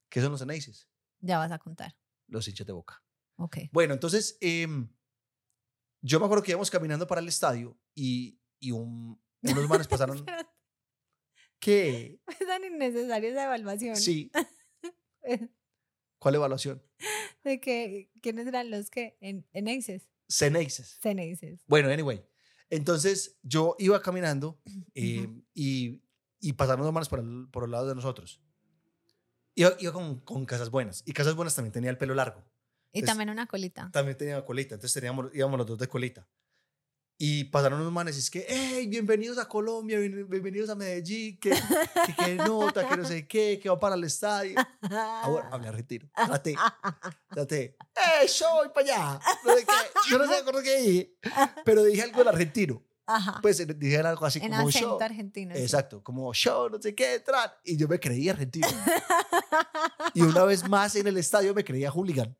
¿Qué 0.09 0.21
son 0.21 0.31
los 0.31 0.41
eneises? 0.41 0.87
Ya 1.19 1.37
vas 1.37 1.51
a 1.51 1.59
contar. 1.59 1.95
Los 2.27 2.47
hinchas 2.47 2.65
de 2.67 2.73
boca. 2.73 3.03
Ok. 3.35 3.57
Bueno, 3.71 3.93
entonces, 3.93 4.37
em, 4.41 4.89
yo 6.01 6.19
me 6.19 6.25
acuerdo 6.25 6.43
que 6.43 6.51
íbamos 6.51 6.69
caminando 6.71 7.07
para 7.07 7.21
el 7.21 7.27
estadio 7.27 7.77
y, 7.95 8.39
y 8.59 8.71
un- 8.71 9.19
unos 9.41 9.67
manes 9.69 9.87
pasaron. 9.87 10.25
¿Qué? 11.59 12.19
es 12.27 12.47
tan 12.47 12.63
innecesaria 12.63 13.29
esa 13.29 13.43
evaluación. 13.45 13.95
Sí. 13.95 14.31
¿Cuál 16.19 16.35
evaluación? 16.35 16.81
De 17.43 17.59
que, 17.61 18.11
¿quiénes 18.21 18.47
eran 18.47 18.69
los 18.71 18.89
que? 18.89 19.17
En, 19.21 19.47
en 19.53 19.69
Aces. 19.69 20.09
Ceneices. 20.29 20.97
Ceneices. 21.01 21.63
Bueno, 21.67 21.89
anyway. 21.89 22.21
Entonces, 22.69 23.37
yo 23.41 23.75
iba 23.79 24.01
caminando 24.01 24.61
eh, 24.93 25.21
Ujú. 25.27 25.43
y, 25.53 26.01
y 26.39 26.53
pasaron 26.53 26.83
dos 26.83 26.93
manos 26.93 27.09
por 27.09 27.19
el, 27.19 27.47
por 27.51 27.63
el 27.63 27.71
lado 27.71 27.87
de 27.87 27.95
nosotros. 27.95 28.41
Iba, 29.55 29.71
iba 29.79 29.91
con, 29.93 30.19
con 30.21 30.45
Casas 30.45 30.69
Buenas. 30.69 31.03
Y 31.05 31.13
Casas 31.13 31.35
Buenas 31.35 31.55
también 31.55 31.71
tenía 31.73 31.89
el 31.89 31.97
pelo 31.97 32.13
largo. 32.13 32.43
Y 32.91 33.01
también 33.03 33.29
una 33.29 33.45
colita. 33.47 33.89
También 33.91 34.17
tenía 34.17 34.43
colita. 34.45 34.75
Entonces 34.75 34.93
teníamos, 34.93 35.29
íbamos 35.33 35.57
los 35.57 35.67
dos 35.67 35.77
de 35.79 35.87
colita. 35.87 36.27
Y 37.21 37.43
pasaron 37.45 37.81
unos 37.81 37.91
manes 37.91 38.15
y 38.15 38.19
es 38.19 38.29
que, 38.31 38.45
hey, 38.47 38.87
bienvenidos 38.87 39.37
a 39.39 39.45
Colombia, 39.49 39.99
bien- 39.99 40.25
bienvenidos 40.29 40.69
a 40.69 40.75
Medellín, 40.75 41.37
que, 41.37 41.49
que, 41.49 42.15
que 42.15 42.35
nota, 42.35 42.87
que 42.87 42.95
no 42.95 43.03
sé 43.05 43.27
qué, 43.27 43.59
que 43.61 43.67
va 43.67 43.77
para 43.77 43.95
el 43.95 44.05
estadio. 44.05 44.55
Ahora, 44.89 45.49
hablé 45.51 45.67
argentino. 45.67 46.09
Traté, 46.15 46.55
traté. 47.29 47.75
¡Eh, 48.23 48.27
soy 48.29 48.69
para 48.73 48.85
allá! 48.85 49.19
No 49.43 49.53
sé 49.53 49.65
qué, 49.65 49.73
yo 50.09 50.17
no 50.17 50.27
sé 50.27 50.43
qué 50.63 50.77
dije, 50.81 51.17
pero 51.65 51.83
dije 51.83 52.03
algo 52.03 52.21
en 52.21 52.27
argentino. 52.29 52.85
Ajá. 53.11 53.39
Pues 53.41 53.59
eh, 53.59 53.65
dije 53.65 53.97
algo 53.97 54.25
así 54.25 54.39
en 54.39 54.51
como 54.51 54.67
acento 54.69 54.99
yo. 54.99 55.03
argentino. 55.05 55.55
sí. 55.55 55.61
Exacto, 55.61 56.03
como 56.03 56.31
yo, 56.33 56.69
no 56.69 56.79
sé 56.81 56.93
qué, 56.93 57.19
tran. 57.19 57.49
Y 57.63 57.75
yo 57.75 57.87
me 57.87 57.99
creí 57.99 58.29
argentino. 58.29 58.67
Y 60.13 60.21
una 60.21 60.43
vez 60.43 60.67
más 60.67 60.95
en 60.95 61.07
el 61.07 61.17
estadio 61.17 61.53
me 61.53 61.63
creía 61.63 61.91
hooligan. 61.91 62.35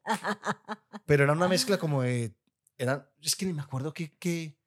Pero 1.05 1.23
era 1.23 1.34
una 1.34 1.47
mezcla 1.47 1.77
como 1.77 2.01
de. 2.03 2.36
Era, 2.77 3.12
es 3.21 3.36
que 3.36 3.45
ni 3.45 3.53
me 3.53 3.62
acuerdo 3.62 3.93
que. 3.93 4.15
que 4.17 4.58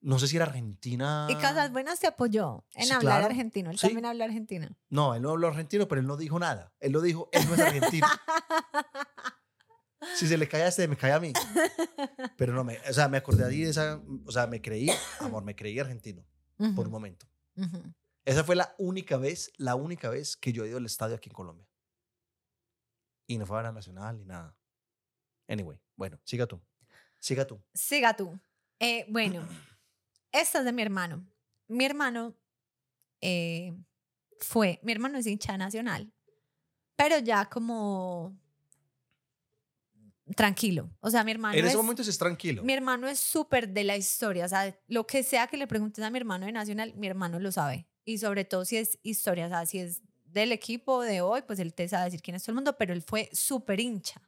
no 0.00 0.18
sé 0.18 0.26
si 0.28 0.36
era 0.36 0.46
Argentina. 0.46 1.26
Y 1.30 1.36
Casas 1.36 1.70
Buenas 1.72 2.00
te 2.00 2.06
apoyó 2.08 2.64
en 2.74 2.86
Sí, 2.86 2.92
hablar 2.92 3.18
claro. 3.20 3.26
argentino. 3.26 3.70
Él 3.70 3.78
Sí. 3.78 3.86
también 3.86 4.04
habla 4.06 4.24
argentino. 4.24 4.68
No, 4.88 5.14
él 5.14 5.22
no 5.22 5.30
habló 5.30 5.48
argentino, 5.48 5.86
pero 5.88 6.00
él 6.00 6.06
no 6.06 6.16
dijo 6.16 6.38
nada. 6.38 6.72
Él 6.80 6.92
lo 6.92 7.00
dijo, 7.00 7.28
él 7.32 7.46
no 7.48 7.54
es 7.54 7.60
argentino. 7.60 8.06
si 10.14 10.26
se 10.26 10.36
le 10.36 10.48
cae 10.48 10.62
a 10.62 10.68
este, 10.68 10.88
me 10.88 10.96
cae 10.96 11.12
a 11.12 11.20
mí. 11.20 11.32
Pero 12.36 12.52
no, 12.52 12.64
me, 12.64 12.78
o 12.88 12.92
sea, 12.92 13.08
me 13.08 13.16
acordé 13.16 13.44
ahí 13.44 13.62
de 13.62 13.70
esa. 13.70 14.00
O 14.26 14.32
sea, 14.32 14.46
me 14.46 14.60
creí, 14.60 14.90
amor, 15.20 15.44
me 15.44 15.54
creí 15.54 15.78
argentino 15.78 16.24
por 16.74 16.86
un 16.86 16.92
momento. 16.92 17.26
Esa 18.24 18.44
fue 18.44 18.56
la 18.56 18.74
única 18.78 19.16
vez, 19.16 19.52
la 19.56 19.74
única 19.74 20.08
vez 20.08 20.36
que 20.36 20.52
yo 20.52 20.64
he 20.64 20.68
ido 20.68 20.78
al 20.78 20.86
estadio 20.86 21.16
aquí 21.16 21.28
en 21.28 21.34
Colombia. 21.34 21.66
Y 23.26 23.38
no 23.38 23.46
fue 23.46 23.58
a 23.58 23.62
la 23.62 23.72
nacional 23.72 24.18
ni 24.18 24.24
nada. 24.24 24.56
Anyway, 25.48 25.78
bueno, 25.96 26.20
siga 26.24 26.46
tú. 26.46 26.60
Siga 27.18 27.46
tú. 27.46 27.62
Siga 27.74 28.14
tú. 28.14 28.38
Eh, 28.78 29.06
bueno, 29.08 29.46
esta 30.32 30.60
es 30.60 30.64
de 30.64 30.72
mi 30.72 30.82
hermano. 30.82 31.26
Mi 31.68 31.84
hermano 31.84 32.36
eh, 33.20 33.74
fue, 34.40 34.80
mi 34.82 34.92
hermano 34.92 35.18
es 35.18 35.26
hincha 35.26 35.56
nacional, 35.56 36.12
pero 36.96 37.18
ya 37.18 37.48
como 37.48 38.36
tranquilo. 40.36 40.90
O 41.00 41.10
sea, 41.10 41.24
mi 41.24 41.32
hermano 41.32 41.54
en 41.54 41.64
ese 41.64 41.72
es, 41.72 41.76
momento 41.76 42.02
es 42.02 42.18
tranquilo. 42.18 42.62
mi 42.62 42.72
hermano 42.72 43.08
es 43.08 43.18
súper 43.18 43.68
de 43.68 43.84
la 43.84 43.96
historia. 43.96 44.46
O 44.46 44.48
sea, 44.48 44.76
lo 44.86 45.06
que 45.06 45.22
sea 45.22 45.46
que 45.46 45.56
le 45.56 45.66
preguntes 45.66 46.04
a 46.04 46.10
mi 46.10 46.18
hermano 46.18 46.46
de 46.46 46.52
nacional, 46.52 46.94
mi 46.96 47.06
hermano 47.06 47.38
lo 47.38 47.52
sabe. 47.52 47.88
Y 48.04 48.18
sobre 48.18 48.44
todo 48.44 48.64
si 48.64 48.76
es 48.76 48.98
historia, 49.02 49.46
o 49.46 49.48
sea, 49.48 49.66
si 49.66 49.78
es 49.78 50.02
del 50.24 50.52
equipo 50.52 51.02
de 51.02 51.20
hoy, 51.20 51.42
pues 51.42 51.58
él 51.58 51.74
te 51.74 51.88
sabe 51.88 52.06
decir 52.06 52.22
quién 52.22 52.34
es 52.34 52.42
todo 52.42 52.52
el 52.52 52.56
mundo, 52.56 52.76
pero 52.78 52.92
él 52.92 53.02
fue 53.02 53.28
súper 53.32 53.80
hincha. 53.80 54.20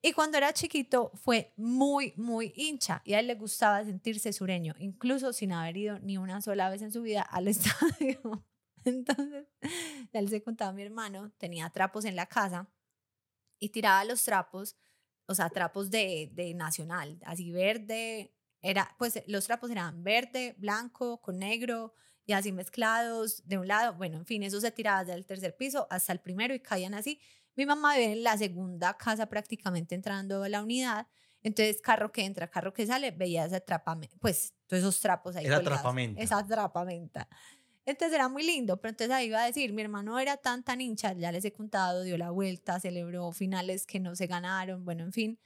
Y 0.00 0.12
cuando 0.12 0.38
era 0.38 0.52
chiquito 0.52 1.10
fue 1.14 1.52
muy, 1.56 2.12
muy 2.16 2.52
hincha 2.54 3.02
y 3.04 3.14
a 3.14 3.20
él 3.20 3.26
le 3.26 3.34
gustaba 3.34 3.84
sentirse 3.84 4.32
sureño, 4.32 4.74
incluso 4.78 5.32
sin 5.32 5.52
haber 5.52 5.76
ido 5.76 5.98
ni 5.98 6.18
una 6.18 6.40
sola 6.40 6.70
vez 6.70 6.82
en 6.82 6.92
su 6.92 7.02
vida 7.02 7.22
al 7.22 7.48
estadio. 7.48 8.46
Entonces, 8.84 9.48
ya 10.12 10.22
les 10.22 10.32
he 10.32 10.42
contado 10.42 10.70
a 10.70 10.74
mi 10.74 10.82
hermano, 10.82 11.32
tenía 11.36 11.68
trapos 11.70 12.04
en 12.04 12.14
la 12.14 12.26
casa 12.26 12.70
y 13.58 13.70
tiraba 13.70 14.04
los 14.04 14.22
trapos, 14.22 14.76
o 15.28 15.34
sea, 15.34 15.50
trapos 15.50 15.90
de, 15.90 16.30
de 16.32 16.54
nacional, 16.54 17.18
así 17.24 17.52
verde, 17.52 18.32
era, 18.62 18.94
pues 18.98 19.22
los 19.26 19.46
trapos 19.46 19.70
eran 19.70 20.02
verde, 20.02 20.56
blanco, 20.58 21.20
con 21.20 21.38
negro 21.38 21.94
y 22.24 22.32
así 22.32 22.50
mezclados 22.50 23.46
de 23.46 23.58
un 23.58 23.68
lado, 23.68 23.94
bueno, 23.94 24.16
en 24.16 24.26
fin, 24.26 24.42
eso 24.42 24.60
se 24.60 24.70
tiraba 24.70 25.04
desde 25.04 25.14
el 25.14 25.26
tercer 25.26 25.56
piso 25.56 25.86
hasta 25.90 26.12
el 26.12 26.20
primero 26.20 26.54
y 26.54 26.60
caían 26.60 26.94
así. 26.94 27.20
Mi 27.56 27.66
mamá 27.66 27.94
vive 27.96 28.12
en 28.12 28.22
la 28.22 28.36
segunda 28.38 28.96
casa 28.96 29.26
prácticamente 29.26 29.94
entrando 29.94 30.42
a 30.42 30.48
la 30.48 30.62
unidad, 30.62 31.06
entonces 31.42 31.80
carro 31.80 32.10
que 32.10 32.24
entra, 32.24 32.48
carro 32.50 32.72
que 32.72 32.86
sale, 32.86 33.10
veía 33.10 33.44
ese 33.44 33.60
trapamento, 33.60 34.16
pues 34.18 34.54
todos 34.66 34.82
esos 34.82 35.00
trapos 35.00 35.36
ahí. 35.36 35.46
Era 35.46 35.56
colgados, 35.56 35.80
trapamenta. 35.80 36.22
Esa 36.22 36.46
trapamenta. 36.46 37.28
Entonces 37.88 38.16
era 38.16 38.28
muy 38.28 38.42
lindo, 38.42 38.76
pero 38.76 38.90
entonces 38.90 39.16
ahí 39.16 39.28
iba 39.28 39.42
a 39.42 39.46
decir, 39.46 39.72
mi 39.72 39.80
hermano 39.80 40.18
era 40.18 40.36
tan 40.36 40.62
tan 40.62 40.78
hincha, 40.82 41.14
ya 41.14 41.32
les 41.32 41.42
he 41.46 41.52
contado, 41.52 42.02
dio 42.02 42.18
la 42.18 42.30
vuelta, 42.30 42.78
celebró 42.78 43.32
finales 43.32 43.86
que 43.86 43.98
no 43.98 44.14
se 44.14 44.26
ganaron, 44.26 44.84
bueno, 44.84 45.04
en 45.04 45.12
fin. 45.14 45.38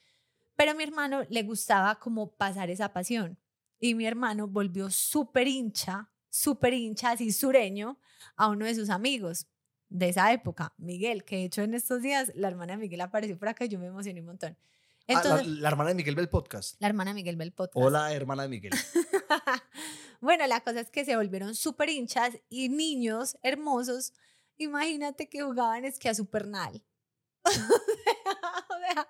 Pero 0.57 0.73
a 0.73 0.75
mi 0.75 0.83
hermano 0.83 1.23
le 1.31 1.45
gustaba 1.45 2.01
como 2.01 2.33
pasar 2.33 2.69
esa 2.69 2.93
pasión. 2.93 3.39
Y 3.79 3.95
mi 3.95 4.07
hermano 4.07 4.49
volvió 4.49 4.91
súper 4.91 5.47
hincha, 5.47 6.11
súper 6.31 6.75
hincha, 6.75 7.13
así 7.13 7.31
sureño, 7.31 8.01
a 8.35 8.49
uno 8.49 8.65
de 8.67 8.75
sus 8.75 8.91
amigos 8.91 9.47
de 9.89 10.09
esa 10.09 10.33
época, 10.33 10.75
Miguel, 10.79 11.23
que 11.25 11.37
de 11.37 11.45
hecho 11.45 11.63
en 11.63 11.75
estos 11.75 12.03
días 12.03 12.33
la 12.35 12.49
hermana 12.49 12.73
de 12.73 12.79
Miguel 12.79 13.03
apareció 13.03 13.39
por 13.39 13.47
acá 13.47 13.67
yo 13.67 13.79
me 13.79 13.87
emocioné 13.87 14.19
un 14.19 14.27
montón. 14.27 14.59
Ah, 15.09 15.43
la- 15.45 15.69
hermana 15.69 15.91
de 15.91 15.95
Miguel 15.97 16.15
ve 16.15 16.23
el 16.23 16.29
podcast. 16.29 16.77
la 16.81 16.87
hermana 16.87 17.11
de 17.11 17.15
Miguel 17.15 17.37
ve 17.37 17.45
el 17.45 17.53
podcast. 17.53 17.85
Hola, 17.85 18.13
hermana 18.13 18.45
de 18.45 18.49
Miguel. 18.49 18.73
bueno, 20.21 20.47
la 20.47 20.61
cosa 20.61 20.81
es 20.81 20.91
que 20.91 21.05
se 21.05 21.17
volvieron 21.17 21.55
súper 21.55 21.89
hinchas 21.91 22.39
y 22.49 22.69
niños 22.69 23.37
hermosos. 23.43 24.13
Imagínate 24.57 25.29
que 25.29 25.43
jugaban 25.43 25.85
es 25.85 25.99
que 25.99 26.09
a 26.09 26.15
Supernal. 26.15 26.85
o 27.45 27.51
sea, 27.51 29.09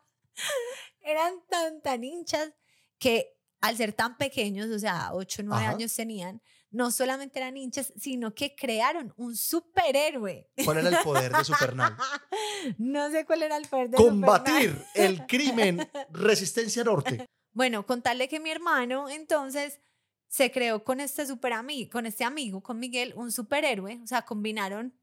eran 1.00 1.34
tan, 1.48 1.82
tan 1.82 2.02
hinchas 2.04 2.52
que 2.98 3.36
al 3.60 3.76
ser 3.76 3.92
tan 3.92 4.16
pequeños, 4.16 4.70
o 4.70 4.78
sea, 4.78 5.10
8 5.12 5.42
o 5.42 5.44
9 5.44 5.62
Ajá. 5.62 5.72
años 5.74 5.94
tenían, 5.94 6.42
no 6.72 6.90
solamente 6.90 7.38
eran 7.38 7.56
hinchas, 7.56 7.92
sino 7.96 8.34
que 8.34 8.54
crearon 8.54 9.12
un 9.16 9.36
superhéroe. 9.36 10.50
¿Cuál 10.64 10.78
era 10.78 10.88
el 10.88 11.04
poder 11.04 11.32
de 11.32 11.44
Supernal? 11.44 11.96
no 12.78 13.10
sé 13.10 13.24
cuál 13.24 13.42
era 13.42 13.56
el 13.56 13.68
poder 13.68 13.90
de 13.90 13.96
Combatir 13.96 14.70
Supernal. 14.70 14.86
el 14.94 15.26
crimen, 15.28 15.90
resistencia 16.10 16.82
norte. 16.82 17.26
Bueno, 17.52 17.86
contarle 17.86 18.28
que 18.28 18.40
mi 18.40 18.50
hermano 18.50 19.08
entonces 19.08 19.80
se 20.28 20.50
creó 20.50 20.82
con 20.82 21.00
este 21.00 21.26
super 21.26 21.52
amigo, 21.52 21.90
con 21.92 22.06
este 22.06 22.24
amigo, 22.24 22.62
con 22.62 22.78
Miguel, 22.80 23.12
un 23.16 23.30
superhéroe, 23.30 24.00
o 24.02 24.06
sea, 24.06 24.22
combinaron 24.22 24.94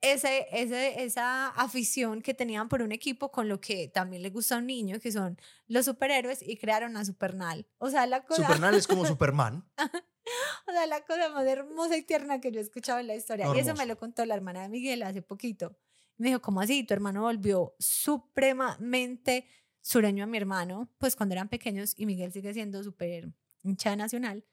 ese, 0.00 0.46
ese, 0.52 1.04
esa 1.04 1.48
afición 1.48 2.22
que 2.22 2.32
tenían 2.32 2.70
por 2.70 2.80
un 2.80 2.92
equipo 2.92 3.30
con 3.30 3.48
lo 3.48 3.60
que 3.60 3.88
también 3.88 4.22
le 4.22 4.30
gusta 4.30 4.54
a 4.54 4.58
un 4.58 4.66
niño, 4.66 4.98
que 4.98 5.12
son 5.12 5.38
los 5.66 5.84
superhéroes, 5.84 6.40
y 6.40 6.56
crearon 6.56 6.96
a 6.96 7.04
Supernal. 7.04 7.66
O 7.76 7.90
sea, 7.90 8.06
la 8.06 8.24
cosa, 8.24 8.46
Supernal 8.46 8.74
es 8.74 8.86
como 8.86 9.04
Superman. 9.04 9.68
o 10.68 10.72
sea, 10.72 10.86
la 10.86 11.04
cosa 11.04 11.28
más 11.30 11.46
hermosa 11.46 11.96
y 11.96 12.02
tierna 12.02 12.40
que 12.40 12.52
yo 12.52 12.60
he 12.60 12.62
escuchado 12.62 12.98
en 12.98 13.06
la 13.06 13.14
historia. 13.14 13.46
Y 13.54 13.58
eso 13.58 13.74
me 13.74 13.86
lo 13.86 13.96
contó 13.98 14.24
la 14.24 14.34
hermana 14.34 14.62
de 14.62 14.68
Miguel 14.68 15.02
hace 15.02 15.22
poquito. 15.22 15.76
Me 16.16 16.28
dijo, 16.28 16.40
¿cómo 16.40 16.60
así? 16.60 16.84
Tu 16.84 16.92
hermano 16.94 17.22
volvió 17.22 17.74
supremamente 17.78 19.46
sureño 19.80 20.24
a 20.24 20.26
mi 20.26 20.36
hermano, 20.36 20.92
pues 20.98 21.16
cuando 21.16 21.34
eran 21.34 21.48
pequeños 21.48 21.94
y 21.96 22.04
Miguel 22.06 22.32
sigue 22.32 22.52
siendo 22.52 22.82
súper 22.84 23.32
hincha 23.62 23.96
Nacional. 23.96 24.44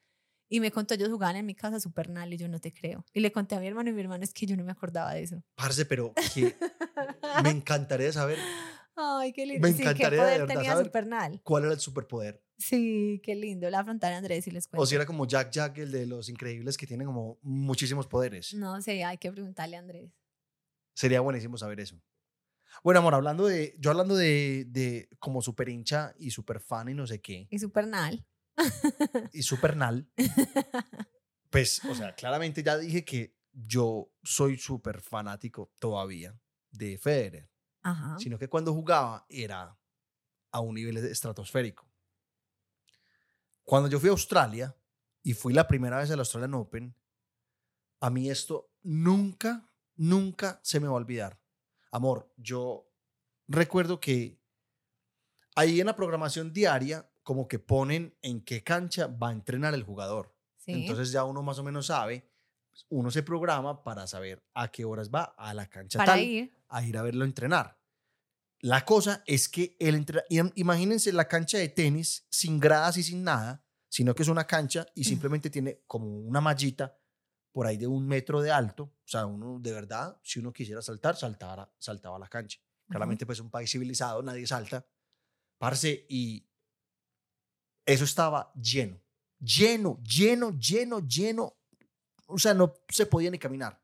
Y 0.50 0.62
me 0.62 0.72
contó, 0.72 0.94
ellos 0.94 1.10
jugaban 1.10 1.36
en 1.36 1.46
mi 1.46 1.56
casa 1.56 1.78
Supernal 1.82 2.34
y 2.34 2.38
yo 2.38 2.48
no 2.48 2.60
te 2.62 2.74
creo. 2.74 3.04
Y 3.14 3.20
le 3.20 3.34
conté 3.34 3.56
a 3.56 3.60
mi 3.60 3.68
hermano 3.68 3.90
y 3.90 3.94
mi 3.94 4.02
hermano 4.02 4.24
es 4.24 4.34
que 4.34 4.46
yo 4.46 4.56
no 4.56 4.64
me 4.64 4.72
acordaba 4.72 5.14
de 5.14 5.24
eso. 5.24 5.44
Parce, 5.56 5.86
pero 5.86 6.14
que 6.34 6.56
me 7.44 7.50
encantaría 7.50 8.14
saber 8.14 8.40
Ay, 8.96 9.34
qué 9.34 9.46
lindo. 9.46 9.68
Me 9.68 9.74
sí, 9.74 9.82
encantaría 9.82 10.10
¿qué 10.10 10.16
de 10.16 10.38
verdad 10.40 10.48
tenía 10.48 10.72
saber 10.72 10.86
Supernal? 10.86 11.42
cuál 11.44 11.66
era 11.66 11.74
el 11.74 11.80
superpoder. 11.80 12.42
Sí, 12.58 13.22
qué 13.24 13.36
lindo. 13.36 13.70
La 13.70 13.84
frontera 13.84 14.18
Andrés 14.18 14.48
y 14.48 14.52
les 14.52 14.68
cuento. 14.68 14.82
O 14.82 14.86
si 14.86 14.96
era 14.96 15.06
como 15.06 15.28
Jack 15.28 15.52
Jack, 15.52 15.78
el 15.78 15.92
de 15.92 16.06
los 16.08 16.28
increíbles 16.30 16.76
que 16.78 16.88
tiene 16.88 17.06
como 17.06 17.38
muchísimos 17.44 18.08
poderes. 18.08 18.54
No 18.54 18.82
sé, 18.82 19.04
hay 19.04 19.18
que 19.18 19.32
preguntarle 19.32 19.76
a 19.78 19.80
Andrés. 19.80 20.12
Sería 20.96 21.22
buenísimo 21.22 21.58
saber 21.58 21.80
eso. 21.80 22.02
Bueno, 22.84 23.00
amor, 23.00 23.14
hablando 23.14 23.46
de, 23.46 23.76
yo 23.80 23.92
hablando 23.92 24.16
de, 24.16 24.66
de 24.68 25.10
como 25.20 25.42
super 25.42 25.70
hincha 25.70 26.14
y 26.18 26.32
super 26.32 26.60
fan 26.60 26.90
y 26.90 26.94
no 26.94 27.08
sé 27.08 27.22
qué, 27.22 27.48
Y 27.50 27.60
Supernal. 27.60 28.26
y 29.34 29.42
supernal, 29.44 30.10
pues, 31.50 31.84
o 31.86 31.94
sea, 31.96 32.14
claramente 32.16 32.64
ya 32.64 32.78
dije 32.78 33.06
que 33.06 33.36
yo 33.52 34.12
soy 34.24 34.58
súper 34.58 35.02
fanático 35.02 35.72
todavía 35.80 36.40
de 36.72 36.98
Federer, 36.98 37.50
Ajá. 37.84 38.18
sino 38.20 38.38
que 38.38 38.48
cuando 38.48 38.74
jugaba 38.74 39.26
era 39.30 39.78
a 40.52 40.60
un 40.60 40.76
nivel 40.76 40.98
estratosférico. 40.98 41.87
Cuando 43.68 43.90
yo 43.90 44.00
fui 44.00 44.08
a 44.08 44.14
Australia 44.14 44.74
y 45.22 45.34
fui 45.34 45.54
la 45.54 45.68
primera 45.68 45.98
vez 45.98 46.10
al 46.10 46.20
Australian 46.20 46.54
Open, 46.54 46.96
a 48.00 48.10
mí 48.10 48.30
esto 48.30 48.72
nunca, 48.84 49.70
nunca 49.98 50.62
se 50.64 50.80
me 50.80 50.88
va 50.88 50.94
a 50.94 50.96
olvidar. 50.96 51.38
Amor, 51.92 52.32
yo 52.38 52.90
recuerdo 53.46 54.00
que 54.00 54.40
ahí 55.54 55.82
en 55.82 55.88
la 55.88 55.98
programación 55.98 56.54
diaria 56.54 57.12
como 57.24 57.50
que 57.50 57.60
ponen 57.60 58.18
en 58.22 58.40
qué 58.40 58.64
cancha 58.64 59.08
va 59.08 59.32
a 59.32 59.34
entrenar 59.34 59.74
el 59.74 59.84
jugador. 59.84 60.34
Sí. 60.56 60.72
Entonces 60.72 61.12
ya 61.12 61.26
uno 61.26 61.44
más 61.44 61.60
o 61.60 61.64
menos 61.66 61.88
sabe, 61.88 62.26
uno 62.88 63.12
se 63.12 63.22
programa 63.22 63.84
para 63.84 64.08
saber 64.08 64.46
a 64.54 64.70
qué 64.70 64.86
horas 64.86 65.12
va 65.14 65.36
a 65.38 65.54
la 65.54 65.68
cancha 65.68 66.00
para 66.00 66.14
tal 66.14 66.24
ir. 66.24 66.54
a 66.70 66.84
ir 66.86 66.98
a 66.98 67.02
verlo 67.02 67.26
entrenar. 67.26 67.77
La 68.62 68.84
cosa 68.86 69.24
es 69.26 69.48
que 69.50 69.76
el 69.80 70.06
im- 70.30 70.52
imagínense 70.56 71.12
la 71.14 71.28
cancha 71.28 71.58
de 71.58 71.70
tenis 71.70 72.26
sin 72.30 72.60
gradas 72.60 72.98
y 72.98 73.04
sin 73.04 73.24
nada, 73.24 73.64
sino 73.90 74.16
que 74.16 74.24
es 74.24 74.30
una 74.30 74.46
cancha 74.48 74.86
y 74.96 75.04
simplemente 75.04 75.50
tiene 75.50 75.84
como 75.86 76.08
una 76.20 76.42
mallita 76.42 76.98
por 77.52 77.68
ahí 77.68 77.78
de 77.78 77.88
un 77.88 78.08
metro 78.08 78.42
de 78.42 78.52
alto. 78.52 78.84
O 78.84 79.08
sea, 79.08 79.26
uno 79.26 79.60
de 79.60 79.72
verdad, 79.72 80.20
si 80.24 80.40
uno 80.40 80.52
quisiera 80.52 80.82
saltar, 80.82 81.16
saltara, 81.16 81.72
saltaba 81.78 82.16
a 82.18 82.20
la 82.20 82.28
cancha. 82.28 82.60
Claramente, 82.90 83.26
pues 83.26 83.40
un 83.40 83.50
país 83.52 83.70
civilizado, 83.72 84.22
nadie 84.24 84.48
salta. 84.48 84.86
Parce, 85.60 86.06
y 86.10 86.48
eso 87.86 88.04
estaba 88.04 88.52
lleno, 88.54 89.02
lleno, 89.40 90.02
lleno, 90.04 90.58
lleno, 90.58 91.00
lleno. 91.08 91.58
O 92.28 92.38
sea, 92.38 92.54
no 92.54 92.74
se 92.90 93.06
podía 93.06 93.32
ni 93.32 93.40
caminar. 93.40 93.82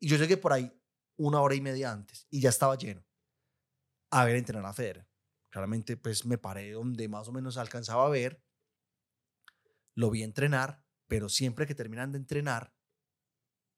Y 0.00 0.08
yo 0.08 0.16
llegué 0.16 0.36
por 0.36 0.52
ahí 0.52 0.70
una 1.16 1.40
hora 1.40 1.54
y 1.54 1.60
media 1.60 1.92
antes 1.92 2.26
y 2.30 2.40
ya 2.40 2.48
estaba 2.50 2.76
lleno 2.76 3.04
a 4.12 4.24
ver 4.24 4.36
entrenar 4.36 4.66
a 4.66 4.72
Federer. 4.72 5.08
Claramente, 5.48 5.96
pues 5.96 6.24
me 6.24 6.38
paré 6.38 6.70
donde 6.72 7.08
más 7.08 7.28
o 7.28 7.32
menos 7.32 7.56
alcanzaba 7.56 8.06
a 8.06 8.10
ver. 8.10 8.44
Lo 9.94 10.10
vi 10.10 10.22
entrenar, 10.22 10.84
pero 11.08 11.28
siempre 11.28 11.66
que 11.66 11.74
terminan 11.74 12.12
de 12.12 12.18
entrenar, 12.18 12.74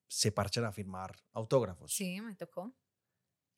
se 0.08 0.32
parchan 0.32 0.64
a 0.64 0.72
firmar 0.72 1.16
autógrafos. 1.32 1.92
Sí, 1.92 2.20
me 2.20 2.34
tocó. 2.34 2.76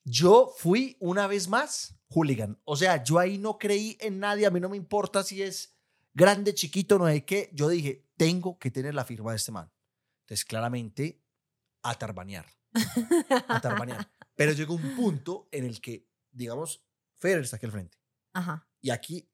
Yo 0.04 0.52
fui 0.56 0.96
una 1.00 1.26
vez 1.26 1.48
más 1.48 1.98
hooligan. 2.08 2.60
O 2.64 2.76
sea, 2.76 3.02
yo 3.02 3.18
ahí 3.18 3.38
no 3.38 3.58
creí 3.58 3.96
en 4.00 4.20
nadie. 4.20 4.46
A 4.46 4.50
mí 4.50 4.60
no 4.60 4.68
me 4.68 4.76
importa 4.76 5.22
si 5.22 5.42
es 5.42 5.76
grande, 6.14 6.54
chiquito, 6.54 6.98
no 6.98 7.06
sé 7.06 7.24
qué. 7.24 7.50
Yo 7.52 7.68
dije, 7.68 8.06
tengo 8.16 8.58
que 8.58 8.70
tener 8.70 8.94
la 8.94 9.04
firma 9.04 9.32
de 9.32 9.38
este 9.38 9.52
man. 9.52 9.72
Entonces, 10.20 10.44
claramente, 10.44 11.24
a 11.82 11.94
tarbanear. 11.94 12.46
A 13.48 13.60
tarbanear. 13.60 14.10
Pero 14.36 14.52
llegó 14.52 14.74
un 14.74 14.94
punto 14.94 15.48
en 15.50 15.64
el 15.64 15.80
que, 15.80 16.08
digamos, 16.36 16.84
Federer 17.16 17.44
está 17.44 17.56
aquí 17.56 17.66
al 17.66 17.72
frente. 17.72 17.98
Ajá. 18.32 18.68
Y 18.80 18.90
aquí, 18.90 19.28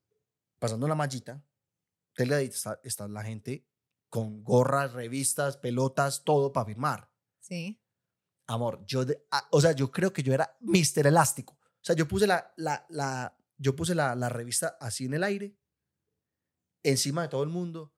pasando 0.58 0.86
la 0.88 0.94
mallita, 0.94 1.44
está, 2.16 2.80
está 2.84 3.08
la 3.08 3.22
gente 3.24 3.66
con 4.08 4.44
gorras, 4.44 4.92
revistas, 4.92 5.56
pelotas, 5.56 6.22
todo 6.24 6.52
para 6.52 6.66
firmar. 6.66 7.10
Sí. 7.40 7.82
Amor, 8.46 8.84
yo, 8.86 9.04
de- 9.04 9.26
ah, 9.30 9.48
o 9.50 9.60
sea, 9.60 9.72
yo 9.72 9.90
creo 9.90 10.12
que 10.12 10.22
yo 10.22 10.32
era 10.34 10.56
Mr. 10.60 11.06
Elástico. 11.06 11.54
O 11.54 11.84
sea, 11.84 11.96
yo 11.96 12.06
puse 12.06 12.26
la, 12.26 12.52
la, 12.56 12.84
la, 12.90 13.36
yo 13.56 13.74
puse 13.74 13.94
la, 13.94 14.14
la 14.14 14.28
revista 14.28 14.76
así 14.80 15.06
en 15.06 15.14
el 15.14 15.24
aire, 15.24 15.56
encima 16.82 17.22
de 17.22 17.28
todo 17.28 17.42
el 17.42 17.48
mundo, 17.48 17.92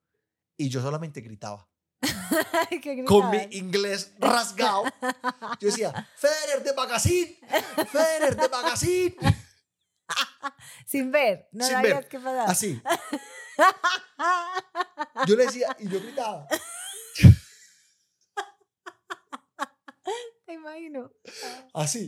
y 0.57 0.69
yo 0.69 0.81
solamente 0.81 1.21
gritaba. 1.21 1.69
¿Qué 2.81 3.03
Con 3.05 3.29
mi 3.31 3.47
inglés 3.51 4.13
rasgado. 4.19 4.83
Yo 5.59 5.67
decía, 5.67 6.09
Federer 6.15 6.63
de 6.63 6.73
Magazine, 6.73 7.39
Federer 7.91 8.35
de 8.35 8.49
Magazine. 8.49 9.15
Sin 10.85 11.11
ver. 11.11 11.47
No 11.51 11.65
Sin 11.65 11.81
ver. 11.81 12.07
qué 12.07 12.19
pasaba. 12.19 12.45
Así. 12.45 12.81
Yo 15.27 15.35
le 15.35 15.45
decía, 15.45 15.75
y 15.79 15.87
yo 15.89 15.99
gritaba. 15.99 16.45
Te 20.45 20.53
imagino. 20.53 21.11
Así. 21.73 22.07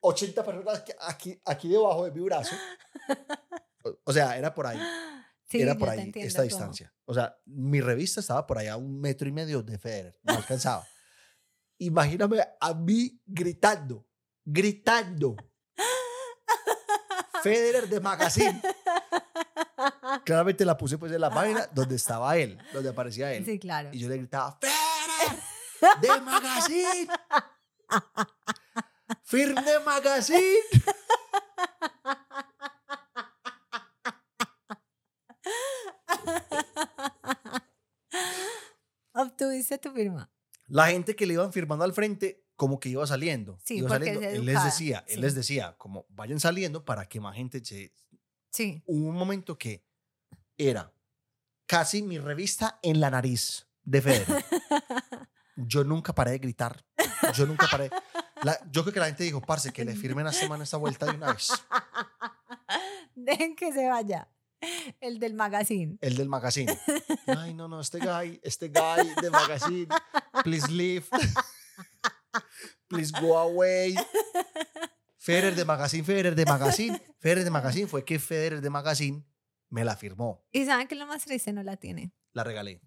80 0.00 0.44
personas 0.44 0.84
aquí, 1.00 1.40
aquí 1.44 1.68
debajo 1.68 2.04
de 2.04 2.12
mi 2.12 2.20
brazo. 2.20 2.54
O- 3.82 3.98
O 4.04 4.12
sea, 4.12 4.36
era 4.36 4.54
por 4.54 4.66
ahí. 4.66 4.78
Sí, 5.48 5.62
era 5.62 5.76
por 5.76 5.88
ahí 5.88 6.00
entiendo 6.00 6.26
esta 6.26 6.42
cómo. 6.42 6.48
distancia. 6.48 6.94
O 7.04 7.14
sea, 7.14 7.36
mi 7.46 7.80
revista 7.80 8.20
estaba 8.20 8.46
por 8.46 8.58
allá 8.58 8.72
a 8.74 8.76
un 8.76 9.00
metro 9.00 9.28
y 9.28 9.32
medio 9.32 9.62
de 9.62 9.78
Federer. 9.78 10.18
No 10.22 10.34
alcanzaba. 10.34 10.86
Imagíname 11.78 12.42
a 12.60 12.74
mí 12.74 13.20
gritando, 13.26 14.06
gritando. 14.44 15.36
Federer 17.42 17.88
de 17.88 18.00
Magazine. 18.00 18.60
Claramente 20.24 20.64
la 20.64 20.76
puse 20.76 20.98
pues 20.98 21.12
en 21.12 21.20
la 21.20 21.30
página 21.30 21.68
donde 21.72 21.94
estaba 21.94 22.36
él, 22.36 22.58
donde 22.72 22.88
aparecía 22.88 23.32
él. 23.32 23.44
Sí, 23.44 23.58
claro. 23.58 23.90
Y 23.92 24.00
yo 24.00 24.08
le 24.08 24.16
gritaba, 24.16 24.58
Federer 24.60 26.00
de 26.00 26.20
Magazine. 26.22 27.08
Firme 29.22 29.62
de 29.62 29.80
Magazine. 29.80 30.58
Obtuviste 39.46 39.78
tu 39.78 39.92
firma. 39.92 40.30
La 40.68 40.88
gente 40.88 41.14
que 41.14 41.26
le 41.26 41.34
iban 41.34 41.52
firmando 41.52 41.84
al 41.84 41.92
frente, 41.92 42.44
como 42.56 42.80
que 42.80 42.88
iba 42.88 43.06
saliendo. 43.06 43.58
Sí, 43.64 43.76
iba 43.76 43.88
saliendo. 43.88 44.20
Él 44.22 44.44
les 44.44 44.62
decía, 44.64 45.04
él 45.06 45.16
sí. 45.16 45.20
les 45.20 45.34
decía, 45.34 45.76
como 45.78 46.06
vayan 46.10 46.40
saliendo 46.40 46.84
para 46.84 47.08
que 47.08 47.20
más 47.20 47.36
gente 47.36 47.64
se... 47.64 47.92
Sí. 48.50 48.82
Hubo 48.86 49.08
un 49.08 49.14
momento 49.14 49.56
que 49.58 49.84
era 50.56 50.92
casi 51.66 52.02
mi 52.02 52.18
revista 52.18 52.78
en 52.82 53.00
la 53.00 53.10
nariz 53.10 53.66
de 53.84 54.02
Federer. 54.02 54.44
Yo 55.56 55.84
nunca 55.84 56.14
paré 56.14 56.32
de 56.32 56.38
gritar. 56.38 56.84
Yo 57.34 57.46
nunca 57.46 57.66
paré. 57.70 57.90
La- 58.42 58.60
yo 58.70 58.82
creo 58.82 58.92
que 58.92 59.00
la 59.00 59.06
gente 59.06 59.24
dijo, 59.24 59.40
parce, 59.40 59.72
que 59.72 59.84
le 59.84 59.94
firmen 59.96 60.26
a 60.26 60.32
semana 60.32 60.64
esta 60.64 60.76
vuelta 60.76 61.06
de 61.06 61.12
una 61.12 61.32
vez. 61.32 61.50
Dejen 63.14 63.56
que 63.56 63.72
se 63.72 63.88
vaya. 63.88 64.28
El 65.00 65.18
del 65.18 65.34
magazine. 65.34 65.98
El 66.00 66.16
del 66.16 66.28
magazine. 66.28 66.76
Ay, 67.26 67.54
no, 67.54 67.68
no, 67.68 67.80
este 67.80 67.98
guy, 67.98 68.40
este 68.42 68.68
guy 68.68 69.08
del 69.20 69.30
magazine. 69.30 69.88
Please 70.44 70.70
leave. 70.70 71.06
Please 72.88 73.12
go 73.20 73.36
away. 73.38 73.94
Federer 75.18 75.54
de 75.56 75.64
magazine, 75.64 76.04
Federer 76.04 76.34
de 76.34 76.44
magazine. 76.44 77.02
Federer 77.18 77.44
de 77.44 77.50
magazine 77.50 77.86
fue 77.88 78.04
que 78.04 78.18
Federer 78.18 78.60
de 78.60 78.70
magazine 78.70 79.24
me 79.70 79.84
la 79.84 79.96
firmó. 79.96 80.46
¿Y 80.52 80.64
saben 80.66 80.86
que 80.86 80.94
lo 80.94 81.06
más 81.06 81.24
triste 81.24 81.52
no 81.52 81.62
la 81.64 81.76
tiene? 81.76 82.12
La 82.32 82.44
regalé. 82.44 82.80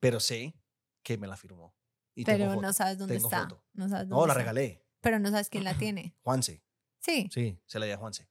Pero 0.00 0.20
sé 0.20 0.54
que 1.02 1.16
me 1.16 1.26
la 1.26 1.36
firmó. 1.36 1.74
Y 2.14 2.24
Pero 2.24 2.60
no 2.60 2.72
sabes 2.72 2.98
dónde 2.98 3.14
Tengo 3.14 3.28
está. 3.28 3.42
foto. 3.44 3.64
No, 3.72 3.88
sabes 3.88 4.08
No, 4.08 4.16
dónde 4.16 4.26
la 4.28 4.32
está. 4.34 4.38
regalé. 4.40 4.84
Pero 5.00 5.18
no 5.18 5.30
sabes 5.30 5.48
quién 5.48 5.64
la 5.64 5.74
tiene. 5.74 6.14
Juanse. 6.22 6.62
Sí. 6.98 7.28
Sí, 7.32 7.58
se 7.64 7.78
la 7.78 7.86
di 7.86 7.92
a 7.92 7.96
Juanse. 7.96 8.28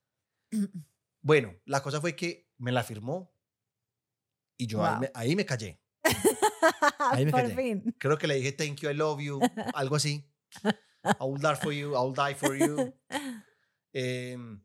Bueno, 1.27 1.53
la 1.65 1.83
cosa 1.83 1.99
fue 1.99 2.15
que 2.15 2.49
me 2.57 2.71
la 2.71 2.83
firmó 2.83 3.35
y 4.57 4.65
yo 4.65 4.85
ahí, 4.85 4.91
Wow. 4.93 5.01
me, 5.01 5.11
ahí 5.13 5.35
me 5.35 5.45
callé. 5.45 5.81
Ahí 6.99 7.25
me 7.25 7.31
Por 7.31 7.41
callé. 7.41 7.53
fin. 7.55 7.95
Creo 7.99 8.17
que 8.17 8.27
le 8.27 8.35
dije 8.35 8.53
thank 8.53 8.77
you, 8.79 8.89
I 8.89 8.93
love 8.93 9.19
you, 9.21 9.41
algo 9.73 9.97
así. 9.97 10.25
I 10.63 11.23
will 11.25 11.37
die 11.41 11.55
for 11.57 11.73
you, 11.73 11.89
I 11.95 11.99
will 12.05 12.13
die 12.15 12.33
for 12.33 12.55
you. 12.55 12.93
Em, 13.93 14.63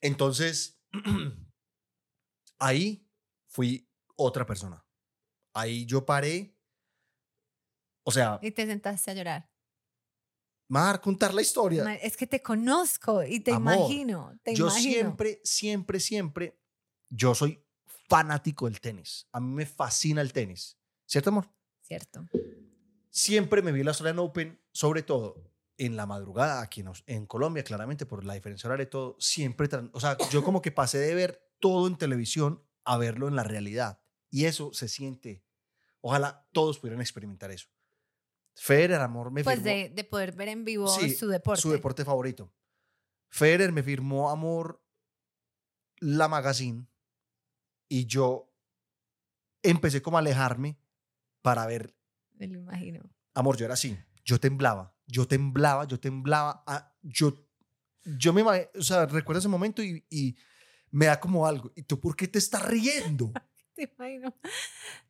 entonces, 0.00 0.82
ahí 2.58 3.08
fui 3.46 3.88
otra 4.16 4.44
persona. 4.46 4.84
Ahí 5.54 5.86
yo 5.86 6.04
paré. 6.04 6.58
O 8.04 8.10
sea, 8.10 8.38
Y 8.42 8.50
te 8.50 8.66
sentaste 8.66 9.12
a 9.12 9.14
llorar. 9.14 9.50
Mar, 10.68 11.00
contar 11.00 11.34
la 11.34 11.42
historia. 11.42 11.94
Es 11.96 12.16
que 12.16 12.26
te 12.26 12.42
conozco 12.42 13.22
y 13.22 13.40
te 13.40 13.52
Amor, 13.52 13.74
imagino. 13.74 14.38
Te 14.42 14.54
yo 14.54 14.66
imagino. 14.66 14.92
siempre, 14.92 15.40
siempre, 15.44 16.00
siempre, 16.00 16.58
yo 17.10 17.34
soy 17.34 17.62
fanático 18.08 18.66
del 18.66 18.80
tenis. 18.80 19.28
A 19.32 19.40
mí 19.40 19.54
me 19.54 19.66
fascina 19.66 20.20
el 20.20 20.32
tenis. 20.32 20.78
¿Cierto, 21.06 21.30
amor? 21.30 21.50
Cierto. 21.82 22.26
Siempre 23.10 23.62
me 23.62 23.72
vi 23.72 23.82
el 23.82 23.88
Australian 23.88 24.18
Open, 24.18 24.60
sobre 24.72 25.02
todo 25.02 25.52
en 25.76 25.96
la 25.96 26.06
madrugada, 26.06 26.62
aquí 26.62 26.84
en, 27.06 27.26
Colombia, 27.26 27.64
claramente, 27.64 28.06
por 28.06 28.24
la 28.24 28.34
diferencia 28.34 28.68
horaria 28.68 28.84
y 28.84 28.90
todo. 28.90 29.16
Siempre, 29.18 29.68
o 29.92 30.00
sea, 30.00 30.16
yo 30.30 30.44
como 30.44 30.62
que 30.62 30.72
pasé 30.72 30.98
de 30.98 31.14
ver 31.14 31.50
todo 31.60 31.86
en 31.86 31.96
televisión 31.96 32.62
a 32.84 32.96
verlo 32.96 33.28
en 33.28 33.36
la 33.36 33.44
realidad. 33.44 34.00
Y 34.30 34.46
eso 34.46 34.72
se 34.72 34.88
siente. 34.88 35.44
Ojalá 36.00 36.46
todos 36.52 36.78
pudieran 36.78 37.00
experimentar 37.00 37.50
eso. 37.50 37.68
Federer, 38.54 39.00
amor, 39.00 39.30
me 39.30 39.42
Pues 39.42 39.56
firmó 39.56 39.70
de, 39.70 39.88
de 39.94 40.04
poder 40.04 40.32
ver 40.32 40.48
en 40.48 40.64
vivo 40.64 40.86
Sí, 40.88 41.10
su 41.10 41.28
deporte. 41.28 41.60
su 41.60 41.70
deporte 41.70 42.04
favorito. 42.04 42.52
Federer 43.28 43.72
me 43.72 43.82
firmó, 43.82 44.30
amor, 44.30 44.80
la 45.98 46.28
magazine 46.28 46.86
y 47.88 48.06
yo 48.06 48.52
empecé 49.62 50.02
como 50.02 50.16
a 50.16 50.20
alejarme 50.20 50.78
para 51.42 51.66
ver, 51.66 51.96
Me 52.34 52.46
lo 52.46 52.58
imagino. 52.58 53.02
amor, 53.34 53.56
yo 53.56 53.64
era 53.64 53.74
así, 53.74 53.98
yo 54.24 54.38
temblaba, 54.38 54.94
yo 55.06 55.26
temblaba, 55.26 55.84
yo 55.86 55.98
temblaba, 55.98 56.62
ah, 56.66 56.96
yo, 57.02 57.46
yo 58.04 58.32
me, 58.32 58.42
o 58.42 58.82
sea, 58.82 59.06
recuerdo 59.06 59.40
ese 59.40 59.48
momento 59.48 59.82
y, 59.82 60.04
y 60.10 60.36
me 60.90 61.06
da 61.06 61.18
como 61.18 61.46
algo, 61.46 61.72
¿y 61.74 61.82
tú 61.82 62.00
por 62.00 62.14
qué 62.16 62.28
te 62.28 62.38
estás 62.38 62.64
riendo? 62.66 63.32
Te 63.74 63.92
imagino, 63.98 64.32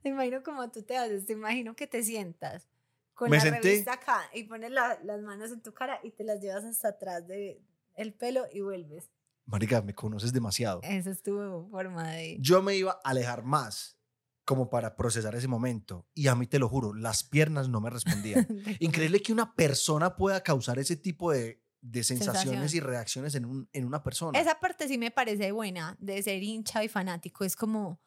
te 0.02 0.08
imagino 0.08 0.42
como 0.42 0.70
tú 0.70 0.82
te 0.82 0.96
haces, 0.96 1.26
te 1.26 1.34
imagino 1.34 1.76
que 1.76 1.86
te 1.86 2.02
sientas 2.02 2.66
con 3.14 3.30
Me 3.30 3.36
la 3.36 3.42
senté. 3.42 3.60
revista 3.68 3.92
acá 3.94 4.22
y 4.34 4.44
pones 4.44 4.70
la- 4.70 4.98
las 5.04 5.20
manos 5.22 5.50
en 5.52 5.62
tu 5.62 5.72
cara 5.72 6.00
y 6.02 6.10
te 6.10 6.24
las 6.24 6.40
llevas 6.40 6.64
hasta 6.64 6.88
atrás 6.88 7.26
de 7.26 7.62
el 7.94 8.12
pelo 8.14 8.44
y 8.52 8.60
vuelves. 8.60 9.10
Marica, 9.46 9.82
me 9.82 9.94
conoces 9.94 10.32
demasiado. 10.32 10.80
Esa 10.82 11.10
es 11.10 11.22
tu 11.22 11.68
forma 11.70 12.10
de... 12.12 12.38
Yo 12.40 12.62
me 12.62 12.76
iba 12.76 12.92
a 13.04 13.10
alejar 13.10 13.44
más 13.44 13.98
como 14.44 14.68
para 14.68 14.96
procesar 14.96 15.34
ese 15.34 15.48
momento 15.48 16.06
y 16.14 16.26
a 16.28 16.34
mí 16.34 16.46
te 16.46 16.58
lo 16.58 16.68
juro, 16.68 16.92
las 16.94 17.24
piernas 17.24 17.68
no 17.68 17.80
me 17.80 17.90
respondían. 17.90 18.46
de- 18.48 18.76
Increíble 18.80 19.20
que 19.22 19.32
una 19.32 19.54
persona 19.54 20.16
pueda 20.16 20.42
causar 20.42 20.78
ese 20.78 20.96
tipo 20.96 21.30
de, 21.30 21.62
de 21.82 22.02
sensaciones 22.02 22.70
Sensación. 22.72 22.76
y 22.76 22.80
reacciones 22.80 23.34
en, 23.36 23.44
un, 23.44 23.68
en 23.72 23.84
una 23.84 24.02
persona. 24.02 24.38
Esa 24.38 24.58
parte 24.58 24.88
sí 24.88 24.98
me 24.98 25.10
parece 25.10 25.52
buena 25.52 25.96
de 26.00 26.22
ser 26.22 26.42
hincha 26.42 26.82
y 26.82 26.88
fanático. 26.88 27.44
Es 27.44 27.54
como, 27.54 28.00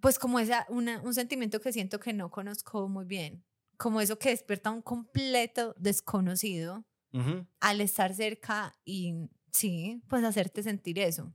pues 0.00 0.18
como 0.18 0.38
esa, 0.38 0.64
una, 0.68 1.00
un 1.02 1.14
sentimiento 1.14 1.60
que 1.60 1.72
siento 1.72 1.98
que 1.98 2.12
no 2.12 2.30
conozco 2.30 2.88
muy 2.88 3.04
bien. 3.06 3.42
Como 3.78 4.00
eso 4.02 4.18
que 4.18 4.28
despierta 4.30 4.70
un 4.70 4.82
completo 4.82 5.74
desconocido 5.78 6.84
al 7.60 7.80
estar 7.80 8.14
cerca 8.14 8.78
y 8.84 9.14
sí, 9.50 10.02
pues 10.08 10.22
hacerte 10.24 10.62
sentir 10.62 10.98
eso. 10.98 11.32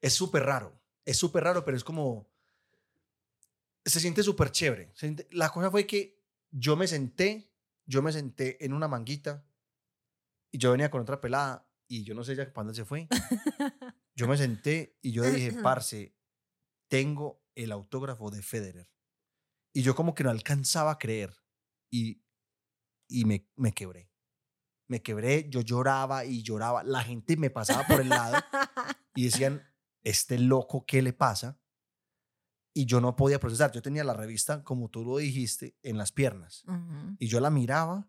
Es 0.00 0.14
súper 0.14 0.44
raro, 0.44 0.80
es 1.04 1.16
súper 1.18 1.42
raro, 1.44 1.64
pero 1.64 1.76
es 1.76 1.82
como... 1.82 2.30
Se 3.84 3.98
siente 4.00 4.22
súper 4.22 4.50
chévere. 4.52 4.92
Siente- 4.94 5.26
La 5.32 5.50
cosa 5.50 5.70
fue 5.70 5.86
que 5.86 6.22
yo 6.50 6.76
me 6.76 6.86
senté, 6.86 7.52
yo 7.84 8.00
me 8.02 8.12
senté 8.12 8.64
en 8.64 8.72
una 8.72 8.86
manguita 8.88 9.44
y 10.52 10.58
yo 10.58 10.70
venía 10.72 10.90
con 10.90 11.00
otra 11.02 11.20
pelada 11.20 11.68
y 11.88 12.04
yo 12.04 12.14
no 12.14 12.22
sé 12.24 12.34
ya 12.36 12.46
dónde 12.46 12.74
se 12.74 12.84
fue. 12.84 13.08
Yo 14.18 14.26
me 14.26 14.38
senté 14.38 14.96
y 15.02 15.12
yo 15.12 15.22
dije, 15.24 15.52
parce, 15.62 16.16
tengo 16.88 17.44
el 17.54 17.70
autógrafo 17.70 18.30
de 18.30 18.40
Federer. 18.42 18.90
Y 19.74 19.82
yo 19.82 19.94
como 19.94 20.14
que 20.14 20.24
no 20.24 20.30
alcanzaba 20.30 20.92
a 20.92 20.98
creer 20.98 21.36
y, 21.96 22.22
y 23.08 23.24
me, 23.24 23.48
me 23.56 23.72
quebré. 23.72 24.10
Me 24.88 25.02
quebré, 25.02 25.48
yo 25.48 25.62
lloraba 25.62 26.24
y 26.24 26.42
lloraba. 26.42 26.84
La 26.84 27.02
gente 27.02 27.36
me 27.36 27.50
pasaba 27.50 27.86
por 27.86 28.00
el 28.00 28.08
lado 28.08 28.36
y 29.14 29.24
decían, 29.24 29.62
este 30.04 30.38
loco, 30.38 30.84
¿qué 30.86 31.02
le 31.02 31.12
pasa? 31.12 31.60
Y 32.72 32.86
yo 32.86 33.00
no 33.00 33.16
podía 33.16 33.40
procesar. 33.40 33.72
Yo 33.72 33.82
tenía 33.82 34.04
la 34.04 34.12
revista, 34.12 34.62
como 34.62 34.90
tú 34.90 35.04
lo 35.04 35.16
dijiste, 35.16 35.76
en 35.82 35.98
las 35.98 36.12
piernas. 36.12 36.64
Y 37.18 37.26
yo 37.26 37.40
la 37.40 37.50
miraba 37.50 38.08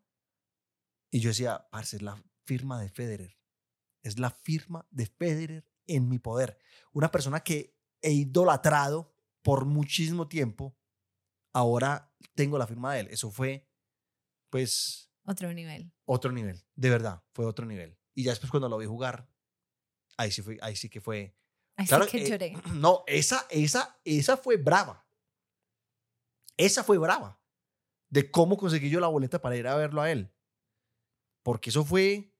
y 1.09 1.19
yo 1.19 1.29
decía, 1.29 1.67
parce, 1.71 1.95
es 1.95 2.01
la 2.01 2.21
firma 2.45 2.79
de 2.79 2.89
Federer. 2.89 3.39
Es 4.03 4.19
la 4.19 4.29
firma 4.29 4.85
de 4.91 5.07
Federer 5.07 5.65
en 5.87 6.09
mi 6.09 6.19
poder. 6.19 6.59
Una 6.91 7.09
persona 7.09 7.39
que 7.39 7.77
he 8.01 8.11
idolatrado 8.11 9.15
por 9.41 9.65
muchísimo 9.65 10.27
tiempo, 10.27 10.77
ahora 11.53 12.13
tengo 12.35 12.57
la 12.57 12.67
firma 12.67 12.93
de 12.93 13.01
él. 13.01 13.07
Eso 13.09 13.31
fue, 13.31 13.66
pues, 14.49 15.11
Otro 15.25 15.51
nivel. 15.53 15.91
otro 16.05 16.31
nivel. 16.31 16.63
De 16.75 16.89
verdad, 16.89 17.23
fue 17.33 17.45
otro 17.45 17.65
nivel. 17.65 17.97
Y 18.13 18.23
ya 18.23 18.31
después 18.31 18.49
cuando 18.51 18.69
lo 18.69 18.77
vi 18.77 18.85
jugar, 18.85 19.29
ahí 20.17 20.31
sí, 20.31 20.41
fue, 20.41 20.57
ahí 20.61 20.75
sí 20.75 20.89
que 20.89 21.01
fue... 21.01 21.35
Así 21.75 21.89
Claro, 21.89 22.07
que 22.07 22.25
eh. 22.25 22.53
No, 22.73 23.03
esa, 23.05 23.45
esa, 23.51 23.99
esa 24.03 24.37
fue 24.37 24.57
brava. 24.57 25.07
Esa 26.57 26.83
fue 26.83 26.97
brava. 26.97 27.39
De 28.09 28.31
cómo 28.31 28.57
conseguí 28.57 28.89
yo 28.89 28.99
la 28.99 29.07
boleta 29.07 29.39
para 29.39 29.55
ir 29.57 29.67
a 29.67 29.75
verlo 29.75 30.01
a 30.01 30.09
él. 30.11 30.33
Porque 31.43 31.69
eso 31.69 31.85
fue. 31.85 32.33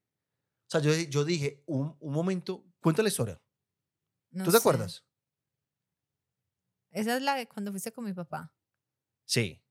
O 0.66 0.70
sea, 0.70 0.80
yo, 0.80 0.92
yo 0.92 1.24
dije, 1.24 1.62
un, 1.66 1.96
un 2.00 2.12
momento, 2.12 2.64
cuenta 2.80 3.02
la 3.02 3.08
historia. 3.08 3.40
No 4.30 4.44
¿Tú 4.44 4.50
te 4.50 4.56
sé. 4.56 4.60
acuerdas? 4.60 5.04
Esa 6.90 7.16
es 7.16 7.22
la 7.22 7.36
de 7.36 7.46
cuando 7.46 7.70
fuiste 7.70 7.92
con 7.92 8.04
mi 8.04 8.12
papá. 8.12 8.52
Sí. 9.24 9.62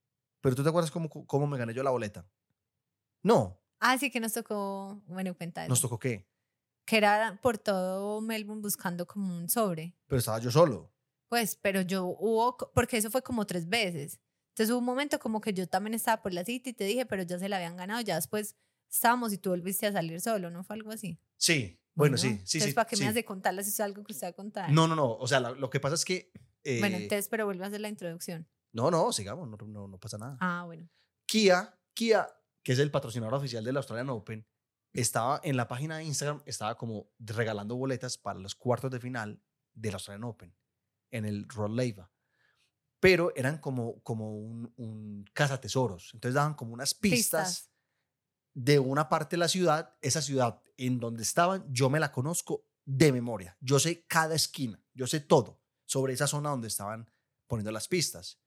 Pero 0.42 0.56
tú 0.56 0.64
te 0.64 0.70
acuerdas 0.70 0.92
cómo, 0.92 1.10
cómo 1.10 1.48
me 1.48 1.58
gané 1.58 1.74
yo 1.74 1.84
la 1.84 1.92
boleta. 1.92 2.28
No. 3.24 3.60
Ah, 3.80 3.98
sí 3.98 4.10
que 4.10 4.20
nos 4.20 4.34
tocó, 4.34 5.02
bueno, 5.08 5.36
cuenta 5.36 5.62
eso. 5.64 5.70
Nos 5.70 5.82
tocó 5.82 6.00
qué. 6.00 6.28
Que 6.86 6.98
era 6.98 7.40
por 7.42 7.58
todo 7.58 8.22
Melbourne 8.22 8.62
buscando 8.62 9.06
como 9.06 9.36
un 9.38 9.50
sobre. 9.50 9.96
Pero 10.08 10.20
estaba 10.20 10.40
yo 10.40 10.50
solo. 10.52 10.94
Pues, 11.30 11.58
pero 11.58 11.82
yo 11.82 12.06
hubo, 12.06 12.56
porque 12.74 12.98
eso 12.98 13.12
fue 13.12 13.22
como 13.22 13.46
tres 13.46 13.68
veces. 13.68 14.20
Entonces 14.50 14.72
hubo 14.72 14.80
un 14.80 14.86
momento 14.86 15.20
como 15.20 15.42
que 15.42 15.54
yo 15.54 15.68
también 15.68 15.94
estaba 15.94 16.22
por 16.24 16.34
la 16.34 16.46
cita 16.46 16.70
y 16.70 16.74
te 16.74 16.86
dije, 16.86 17.06
pero 17.06 17.24
ya 17.24 17.38
se 17.38 17.50
la 17.50 17.58
habían 17.58 17.76
ganado, 17.76 18.02
ya 18.02 18.16
después 18.16 18.56
estábamos 18.90 19.34
y 19.34 19.38
tú 19.38 19.50
volviste 19.50 19.86
a 19.86 19.92
salir 19.92 20.20
solo, 20.22 20.50
¿no 20.50 20.64
fue 20.64 20.76
algo 20.78 20.92
así? 20.92 21.20
Sí. 21.38 21.80
Bueno, 21.94 22.16
sí, 22.18 22.28
sí, 22.46 22.58
Entonces, 22.60 22.64
sí. 22.66 22.74
¿para 22.74 22.88
qué 22.88 22.96
sí. 22.96 23.04
me 23.04 23.10
has 23.10 23.16
de 23.16 23.26
contarla 23.26 23.64
si 23.64 23.70
es 23.70 23.80
algo 23.80 24.04
que 24.04 24.14
usted 24.14 24.28
va 24.28 24.30
a 24.30 24.34
contar? 24.34 24.72
No, 24.72 24.88
no, 24.88 24.96
no. 24.96 25.14
O 25.18 25.28
sea, 25.28 25.40
la- 25.40 25.52
lo 25.52 25.70
que 25.70 25.80
pasa 25.80 25.96
es 25.96 26.06
que. 26.06 26.32
eh, 26.64 26.80
Bueno, 26.80 26.98
entonces, 26.98 27.28
pero 27.28 27.46
vuelve 27.46 27.64
a 27.66 27.68
hacer 27.68 27.82
la 27.82 27.90
introducción. 27.90 28.48
No, 28.78 28.92
no, 28.92 29.12
sigamos. 29.12 29.50
No, 29.50 29.58
no, 29.66 29.88
no 29.88 29.98
pasa 29.98 30.20
nada. 30.20 30.38
Ah, 30.40 30.64
bueno. 30.64 30.88
Kia, 31.26 31.76
Kia, 31.96 32.28
que 32.64 32.74
es 32.74 32.80
el 32.80 32.92
patrocinador 32.92 33.34
oficial 33.34 33.64
del 33.64 33.76
Australian 33.78 34.10
Open, 34.12 34.48
estaba 34.94 35.42
en 35.44 35.58
la 35.58 35.68
página 35.68 35.98
de 35.98 36.04
Instagram, 36.04 36.44
estaba 36.46 36.78
como 36.78 37.10
regalando 37.18 37.76
boletas 37.76 38.20
para 38.20 38.38
los 38.40 38.54
cuartos 38.54 38.92
de 38.92 39.00
final 39.00 39.42
del 39.74 39.96
Australian 39.96 40.26
Open 40.26 40.56
en 41.10 41.26
el 41.26 41.50
Rod 41.50 41.72
Laver. 41.72 42.06
Pero 43.00 43.34
eran 43.36 43.58
como, 43.58 44.00
como 44.04 44.38
un, 44.38 44.72
un 44.78 45.26
cazatesoros. 45.34 46.12
Entonces 46.14 46.36
daban 46.36 46.54
como 46.54 46.74
unas 46.74 46.94
pistas, 46.94 47.62
Pistas. 47.62 47.72
de 48.54 48.78
una 48.78 49.10
parte 49.10 49.38
de 49.38 49.40
la 49.40 49.48
ciudad. 49.48 49.98
Esa 50.02 50.22
ciudad 50.22 50.62
en 50.78 51.00
donde 51.00 51.24
estaban, 51.24 51.66
yo 51.74 51.90
me 51.90 52.00
la 52.00 52.12
conozco 52.12 52.68
de 52.86 53.12
memoria. 53.12 53.58
Yo 53.60 53.80
sé 53.80 54.06
cada 54.06 54.36
esquina, 54.36 54.80
yo 54.94 55.08
sé 55.08 55.20
todo 55.20 55.62
sobre 55.86 56.14
esa 56.14 56.28
zona 56.28 56.50
donde 56.52 56.68
estaban 56.68 57.10
poniendo 57.48 57.72
las 57.72 57.88
pistas. 57.88 58.40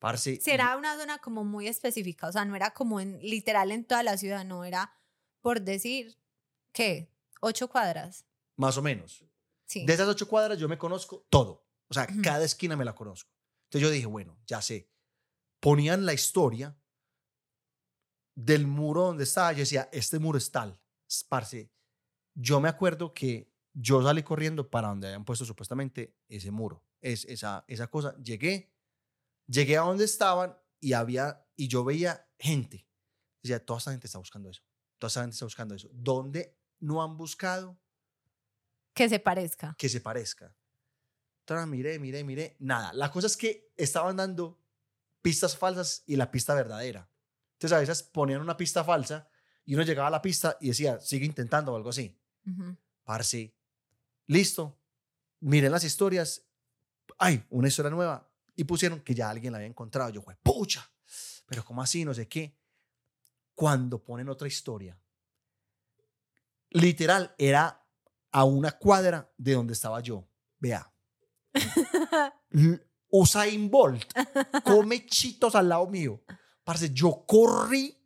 Parce, 0.00 0.40
Sí, 0.40 0.50
era 0.50 0.76
una 0.76 0.98
zona 0.98 1.18
como 1.18 1.44
muy 1.44 1.68
específica, 1.68 2.26
o 2.26 2.32
sea, 2.32 2.44
no 2.44 2.56
era 2.56 2.72
como 2.72 3.00
en 3.00 3.20
literal 3.20 3.70
en 3.70 3.84
toda 3.84 4.02
la 4.02 4.16
ciudad, 4.16 4.44
no 4.44 4.64
era 4.64 4.92
por 5.42 5.60
decir, 5.60 6.18
¿qué? 6.72 7.12
¿Ocho 7.40 7.68
cuadras? 7.68 8.24
más 8.56 8.76
o 8.76 8.82
menos. 8.82 9.24
Sí. 9.64 9.86
De 9.86 9.92
esas 9.94 10.08
ocho 10.08 10.28
cuadras 10.28 10.58
yo 10.58 10.68
me 10.68 10.76
conozco 10.76 11.24
todo. 11.30 11.64
O 11.88 11.94
sea, 11.94 12.06
Ujú. 12.10 12.20
cada 12.22 12.44
esquina 12.44 12.76
me 12.76 12.84
la 12.84 12.94
conozco. 12.94 13.30
Entonces 13.64 13.88
yo 13.88 13.90
dije, 13.90 14.06
bueno, 14.06 14.36
ya 14.46 14.60
sé. 14.60 14.90
Ponían 15.60 16.04
la 16.04 16.12
historia 16.12 16.76
del 18.34 18.66
muro 18.66 19.02
donde 19.06 19.24
estaba. 19.24 19.52
Yo 19.52 19.60
decía, 19.60 19.88
este 19.92 20.18
muro 20.18 20.36
es 20.38 20.50
tal. 20.50 20.78
Parce, 21.28 21.70
yo 22.34 22.60
me 22.60 22.68
acuerdo 22.68 23.14
que 23.14 23.50
yo 23.72 24.02
salí 24.02 24.22
corriendo 24.22 24.68
para 24.68 24.88
donde 24.88 25.08
habían 25.08 25.24
puesto 25.24 25.44
supuestamente 25.44 26.16
ese 26.28 26.50
muro, 26.50 26.84
es, 27.00 27.24
esa, 27.24 27.64
esa 27.66 27.86
cosa. 27.88 28.14
Llegué, 28.22 28.72
llegué 29.50 29.76
a 29.76 29.82
donde 29.82 30.04
estaban 30.04 30.56
y 30.80 30.92
había, 30.92 31.44
y 31.56 31.68
yo 31.68 31.84
veía 31.84 32.28
gente. 32.38 32.86
Decía, 33.42 33.64
toda 33.64 33.78
esta 33.78 33.90
gente 33.90 34.06
está 34.06 34.18
buscando 34.18 34.48
eso. 34.50 34.62
Toda 34.98 35.08
esta 35.08 35.20
gente 35.22 35.34
está 35.34 35.46
buscando 35.46 35.74
eso. 35.74 35.88
¿Dónde 35.92 36.58
no 36.78 37.02
han 37.02 37.16
buscado? 37.16 37.78
Que 38.94 39.08
se 39.08 39.18
parezca. 39.18 39.74
que 39.78 39.88
se 39.88 40.00
parezca. 40.00 40.54
Entonces, 41.40 41.66
miré, 41.66 41.98
miré, 41.98 42.22
miré, 42.22 42.56
nada. 42.60 42.92
La 42.92 43.10
cosa 43.10 43.26
es 43.26 43.36
que 43.36 43.72
estaban 43.76 44.16
dando 44.16 44.62
pistas 45.22 45.56
falsas 45.56 46.02
y 46.06 46.16
la 46.16 46.30
pista 46.30 46.54
verdadera. 46.54 47.10
Entonces, 47.54 47.76
a 47.76 47.80
veces 47.80 48.02
ponían 48.02 48.40
una 48.40 48.56
pista 48.56 48.84
falsa 48.84 49.28
y 49.64 49.74
uno 49.74 49.82
llegaba 49.84 50.08
a 50.08 50.10
la 50.10 50.22
pista 50.22 50.56
y 50.60 50.68
decía, 50.68 51.00
sigue 51.00 51.26
intentando 51.26 51.72
o 51.72 51.76
algo 51.76 51.90
así. 51.90 52.18
Ujú. 52.46 52.76
Parce, 53.04 53.54
listo. 54.26 54.78
Miren 55.40 55.72
las 55.72 55.84
historias. 55.84 56.46
Ay, 57.18 57.44
una 57.50 57.68
historia 57.68 57.90
nueva. 57.90 58.29
Y 58.60 58.64
pusieron 58.64 59.00
que 59.00 59.14
ya 59.14 59.30
alguien 59.30 59.52
la 59.52 59.56
había 59.56 59.70
encontrado. 59.70 60.10
Yo, 60.10 60.22
pucha, 60.42 60.86
pero 61.46 61.64
¿cómo 61.64 61.80
así? 61.80 62.04
No 62.04 62.12
sé 62.12 62.28
qué. 62.28 62.60
Cuando 63.54 64.04
ponen 64.04 64.28
otra 64.28 64.48
historia, 64.48 65.00
literal, 66.68 67.34
era 67.38 67.82
a 68.30 68.44
una 68.44 68.72
cuadra 68.72 69.32
de 69.38 69.54
donde 69.54 69.72
estaba 69.72 70.00
yo. 70.00 70.28
Vea, 70.58 70.92
Usain 73.08 73.70
Bolt 73.70 74.12
come 74.62 75.06
chitos 75.06 75.54
al 75.54 75.70
lado 75.70 75.86
mío. 75.86 76.22
Parce, 76.62 76.92
yo 76.92 77.24
corrí 77.26 77.96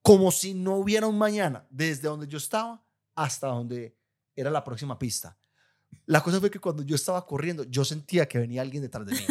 como 0.00 0.30
si 0.30 0.54
no 0.54 0.76
hubiera 0.76 1.08
un 1.08 1.18
mañana, 1.18 1.66
desde 1.70 2.06
donde 2.06 2.28
yo 2.28 2.38
estaba 2.38 2.86
hasta 3.16 3.48
donde 3.48 3.98
era 4.36 4.48
la 4.48 4.62
próxima 4.62 4.96
pista. 4.96 5.36
La 6.06 6.22
cosa 6.22 6.38
fue 6.38 6.52
que 6.52 6.60
cuando 6.60 6.84
yo 6.84 6.94
estaba 6.94 7.26
corriendo, 7.26 7.64
yo 7.64 7.84
sentía 7.84 8.28
que 8.28 8.38
venía 8.38 8.62
alguien 8.62 8.84
detrás 8.84 9.06
de 9.06 9.12
mí. 9.12 9.26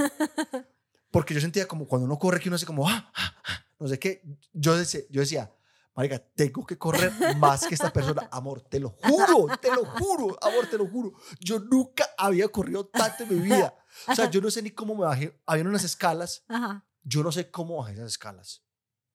Porque 1.14 1.36
yo 1.36 1.40
sentía 1.40 1.68
como 1.68 1.88
cuando 1.88 2.06
uno 2.08 2.18
corre 2.18 2.40
que 2.40 2.50
uno 2.50 2.56
hace 2.56 2.66
como, 2.66 2.90
"Ah, 2.90 3.12
ah, 3.16 3.36
ah", 3.46 3.66
no 3.78 3.88
sé 3.88 4.00
qué. 4.00 4.24
Yo 4.52 4.76
decía, 4.76 5.02
yo 5.12 5.22
decía, 5.22 5.54
marica, 5.96 6.18
tengo 6.18 6.66
que 6.66 6.76
correr 6.76 7.12
más 7.38 7.68
que 7.68 7.76
esta 7.76 7.94
persona. 7.94 8.28
Amor, 8.32 8.62
te 8.62 8.80
lo 8.80 8.90
juro, 8.90 9.56
te 9.62 9.70
lo 9.70 9.86
juro, 9.86 10.36
amor, 10.42 10.66
te 10.66 10.76
lo 10.76 10.88
juro. 10.88 11.14
Yo 11.40 11.60
nunca 11.60 12.10
había 12.18 12.48
corrido 12.48 12.88
tanto 12.88 13.26
en 13.26 13.30
mi 13.30 13.40
vida. 13.44 13.76
O 14.08 14.16
sea, 14.16 14.28
yo 14.28 14.42
no 14.42 14.50
sé 14.50 14.64
ni 14.64 14.72
cómo 14.72 14.96
me 14.96 15.06
bajé. 15.06 15.40
Habían 15.46 15.68
unas 15.68 15.84
escalas. 15.84 16.46
Ajá. 16.48 16.84
Yo 17.04 17.22
no 17.22 17.32
sé 17.32 17.52
cómo 17.52 17.78
bajé 17.78 17.94
esas 17.94 18.08
escalas. 18.08 18.64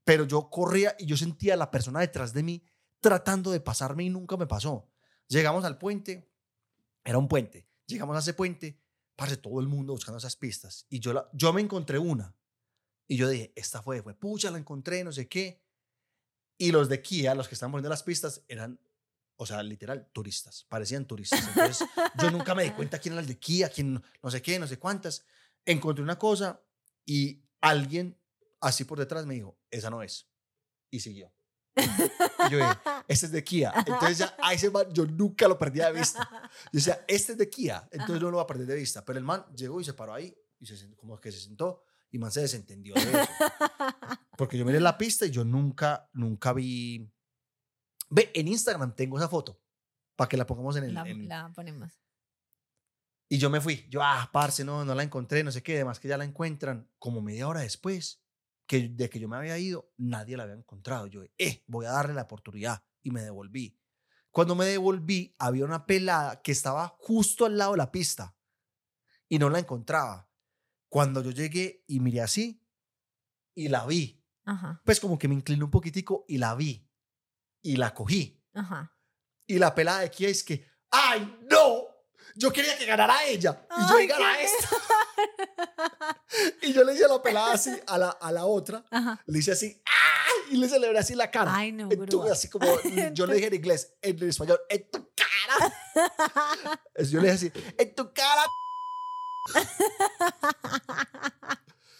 Pero 0.04 0.24
yo 0.24 0.48
corría 0.50 0.94
y 1.00 1.06
yo 1.06 1.16
sentía 1.16 1.54
a 1.54 1.56
la 1.56 1.72
persona 1.72 1.98
detrás 1.98 2.32
de 2.32 2.44
mí 2.44 2.64
tratando 3.00 3.50
de 3.50 3.58
pasarme 3.58 4.04
y 4.04 4.10
nunca 4.10 4.36
me 4.36 4.46
pasó. 4.46 4.88
Llegamos 5.26 5.64
al 5.64 5.78
puente. 5.78 6.30
Era 7.04 7.18
un 7.18 7.26
puente. 7.26 7.66
Llegamos 7.86 8.14
a 8.14 8.20
ese 8.20 8.34
puente. 8.34 8.80
Parce, 9.18 9.36
todo 9.36 9.58
el 9.58 9.66
mundo 9.66 9.94
buscando 9.94 10.18
esas 10.18 10.36
pistas. 10.36 10.86
Y 10.88 11.00
yo, 11.00 11.12
la, 11.12 11.28
yo 11.32 11.52
me 11.52 11.60
encontré 11.60 11.98
una. 11.98 12.36
Y 13.08 13.16
yo 13.16 13.28
dije, 13.28 13.52
esta 13.56 13.82
fue, 13.82 14.00
fue, 14.00 14.14
pucha, 14.14 14.48
la 14.48 14.58
encontré, 14.58 15.02
no 15.02 15.10
sé 15.10 15.26
qué. 15.26 15.60
Y 16.56 16.70
los 16.70 16.88
de 16.88 17.02
Kia, 17.02 17.34
los 17.34 17.48
que 17.48 17.56
estaban 17.56 17.72
poniendo 17.72 17.88
las 17.88 18.04
pistas, 18.04 18.44
eran, 18.46 18.78
o 19.34 19.44
sea, 19.44 19.60
literal, 19.64 20.08
turistas. 20.12 20.66
Parecían 20.68 21.04
turistas. 21.04 21.48
Entonces, 21.48 21.88
yo 22.22 22.30
nunca 22.30 22.54
me 22.54 22.62
di 22.62 22.70
cuenta 22.76 23.00
quién 23.00 23.14
era 23.14 23.20
el 23.20 23.26
de 23.26 23.40
Kia, 23.40 23.68
quién, 23.70 24.00
no 24.22 24.30
sé 24.30 24.40
qué, 24.40 24.56
no 24.60 24.68
sé 24.68 24.78
cuántas. 24.78 25.24
Encontré 25.64 26.04
una 26.04 26.16
cosa 26.16 26.62
y 27.04 27.42
alguien 27.60 28.16
así 28.60 28.84
por 28.84 29.00
detrás 29.00 29.26
me 29.26 29.34
dijo, 29.34 29.58
esa 29.72 29.90
no 29.90 30.00
es. 30.00 30.28
Y 30.92 31.00
siguió. 31.00 31.34
Y 31.78 32.50
yo 32.50 32.58
dije, 32.58 32.72
este 33.08 33.26
es 33.26 33.32
de 33.32 33.44
Kia. 33.44 33.72
Entonces 33.76 34.18
ya 34.18 34.36
a 34.42 34.52
ese 34.52 34.70
man 34.70 34.86
yo 34.92 35.06
nunca 35.06 35.46
lo 35.48 35.58
perdía 35.58 35.90
de 35.92 35.98
vista. 36.00 36.28
Yo 36.64 36.70
decía, 36.72 37.04
este 37.08 37.32
es 37.32 37.38
de 37.38 37.48
Kia, 37.48 37.88
entonces 37.92 38.20
no 38.20 38.30
lo 38.30 38.36
va 38.38 38.42
a 38.44 38.46
perder 38.46 38.66
de 38.66 38.74
vista. 38.76 39.04
Pero 39.04 39.18
el 39.18 39.24
man 39.24 39.44
llegó 39.54 39.80
y 39.80 39.84
se 39.84 39.94
paró 39.94 40.14
ahí 40.14 40.36
y 40.58 40.66
se 40.66 40.76
sentó, 40.76 40.96
como 40.96 41.20
que 41.20 41.30
se 41.32 41.40
sentó 41.40 41.82
y 42.10 42.18
man 42.18 42.30
se 42.30 42.40
desentendió 42.40 42.94
de 42.94 43.00
eso. 43.02 43.10
Porque 44.36 44.56
yo 44.56 44.64
miré 44.64 44.80
la 44.80 44.96
pista 44.96 45.26
y 45.26 45.30
yo 45.30 45.44
nunca, 45.44 46.08
nunca 46.12 46.52
vi... 46.52 47.10
Ve, 48.10 48.30
en 48.34 48.48
Instagram 48.48 48.94
tengo 48.94 49.18
esa 49.18 49.28
foto 49.28 49.60
para 50.16 50.28
que 50.28 50.36
la 50.36 50.46
pongamos 50.46 50.76
en 50.76 50.84
el... 50.84 50.94
La, 50.94 51.06
en- 51.08 51.28
la 51.28 51.52
ponemos. 51.54 51.92
Y 53.28 53.36
yo 53.36 53.50
me 53.50 53.60
fui. 53.60 53.86
Yo, 53.90 54.00
ah, 54.02 54.30
parce, 54.32 54.64
no, 54.64 54.84
no 54.86 54.94
la 54.94 55.02
encontré, 55.02 55.44
no 55.44 55.52
sé 55.52 55.62
qué. 55.62 55.74
Además 55.74 56.00
que 56.00 56.08
ya 56.08 56.16
la 56.16 56.24
encuentran 56.24 56.88
como 56.98 57.20
media 57.20 57.46
hora 57.46 57.60
después 57.60 58.22
que 58.68 58.90
de 58.90 59.08
que 59.08 59.18
yo 59.18 59.28
me 59.28 59.36
había 59.36 59.58
ido, 59.58 59.90
nadie 59.96 60.36
la 60.36 60.44
había 60.44 60.54
encontrado. 60.54 61.06
Yo, 61.06 61.22
eh, 61.38 61.64
voy 61.66 61.86
a 61.86 61.90
darle 61.90 62.14
la 62.14 62.22
oportunidad. 62.22 62.84
Y 63.02 63.10
me 63.10 63.22
devolví. 63.22 63.80
Cuando 64.30 64.54
me 64.54 64.66
devolví, 64.66 65.34
había 65.38 65.64
una 65.64 65.86
pelada 65.86 66.42
que 66.42 66.52
estaba 66.52 66.94
justo 66.98 67.46
al 67.46 67.56
lado 67.56 67.72
de 67.72 67.78
la 67.78 67.90
pista 67.90 68.36
y 69.28 69.38
no 69.38 69.48
la 69.48 69.58
encontraba. 69.58 70.28
Cuando 70.90 71.22
yo 71.22 71.30
llegué 71.30 71.82
y 71.86 72.00
miré 72.00 72.20
así 72.20 72.62
y 73.54 73.68
la 73.68 73.86
vi, 73.86 74.22
Ajá. 74.44 74.82
pues 74.84 75.00
como 75.00 75.18
que 75.18 75.28
me 75.28 75.34
incliné 75.34 75.64
un 75.64 75.70
poquitico 75.70 76.24
y 76.28 76.36
la 76.38 76.54
vi 76.54 76.86
y 77.62 77.76
la 77.76 77.94
cogí. 77.94 78.44
Ajá. 78.52 78.94
Y 79.46 79.58
la 79.58 79.74
pelada 79.74 80.00
de 80.00 80.06
aquí 80.06 80.26
es 80.26 80.44
que, 80.44 80.66
¡ay! 80.90 81.37
Yo 82.34 82.52
quería 82.52 82.76
que 82.78 82.86
ganara 82.86 83.24
ella. 83.24 83.60
Y 83.76 83.80
yo 83.88 84.08
ganara 84.08 84.40
esta. 84.40 84.68
Y 86.62 86.72
yo 86.72 86.84
le 86.84 86.94
hice 86.94 87.04
a 87.06 87.08
la 87.08 87.22
pelada 87.22 87.52
así, 87.54 87.70
a 87.86 87.96
la, 87.98 88.10
a 88.10 88.30
la 88.30 88.44
otra, 88.44 88.84
Ajá. 88.90 89.20
le 89.26 89.38
hice 89.38 89.52
así, 89.52 89.82
¡ay! 89.86 90.54
Y 90.54 90.56
le 90.58 90.68
celebré 90.68 90.98
así 90.98 91.14
la 91.14 91.30
cara. 91.30 91.52
Ay, 91.54 91.72
no, 91.72 91.84
En 91.90 92.06
tu- 92.06 92.20
grúa. 92.20 92.32
así 92.32 92.48
como, 92.48 92.66
yo 93.12 93.26
le 93.26 93.34
dije 93.34 93.46
en 93.48 93.54
inglés, 93.54 93.94
en 94.02 94.28
español, 94.28 94.60
¡en 94.68 94.90
tu 94.90 95.08
cara! 95.14 95.72
Yo 97.10 97.20
le 97.20 97.32
dije 97.32 97.48
así, 97.50 97.52
¡en 97.78 97.94
tu 97.94 98.12
cara! 98.12 98.44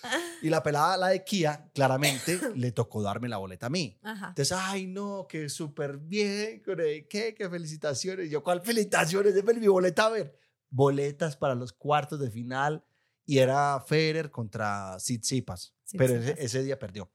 Y 0.43 0.51
la 0.51 0.63
pelada, 0.63 0.97
la 0.97 1.09
de 1.09 1.25
Kia, 1.25 1.69
claramente 1.75 2.39
le 2.55 2.71
tocó 2.73 3.03
darme 3.03 3.29
la 3.29 3.39
boleta 3.39 3.67
a 3.67 3.71
mí. 3.71 3.99
Ajá. 4.03 4.29
Entonces, 4.29 4.57
ay, 4.57 4.87
no, 4.87 5.27
que 5.29 5.49
súper 5.49 5.99
bien, 5.99 6.63
¿qué? 7.09 7.35
¿Qué 7.37 7.49
felicitaciones? 7.51 8.31
Yo, 8.31 8.43
¿cuál 8.43 8.61
felicitaciones? 8.61 9.35
Deme 9.35 9.55
mi 9.55 9.67
boleta 9.67 10.07
a 10.07 10.11
ver. 10.11 10.39
Boletas 10.71 11.37
para 11.37 11.55
los 11.55 11.73
cuartos 11.73 12.21
de 12.21 12.31
final 12.31 12.85
y 13.27 13.39
era 13.39 13.81
Federer 13.81 14.31
contra 14.31 14.97
Tsitsipas. 14.99 15.75
Pero 15.97 16.15
ese, 16.15 16.37
ese 16.39 16.63
día 16.63 16.79
perdió. 16.79 17.11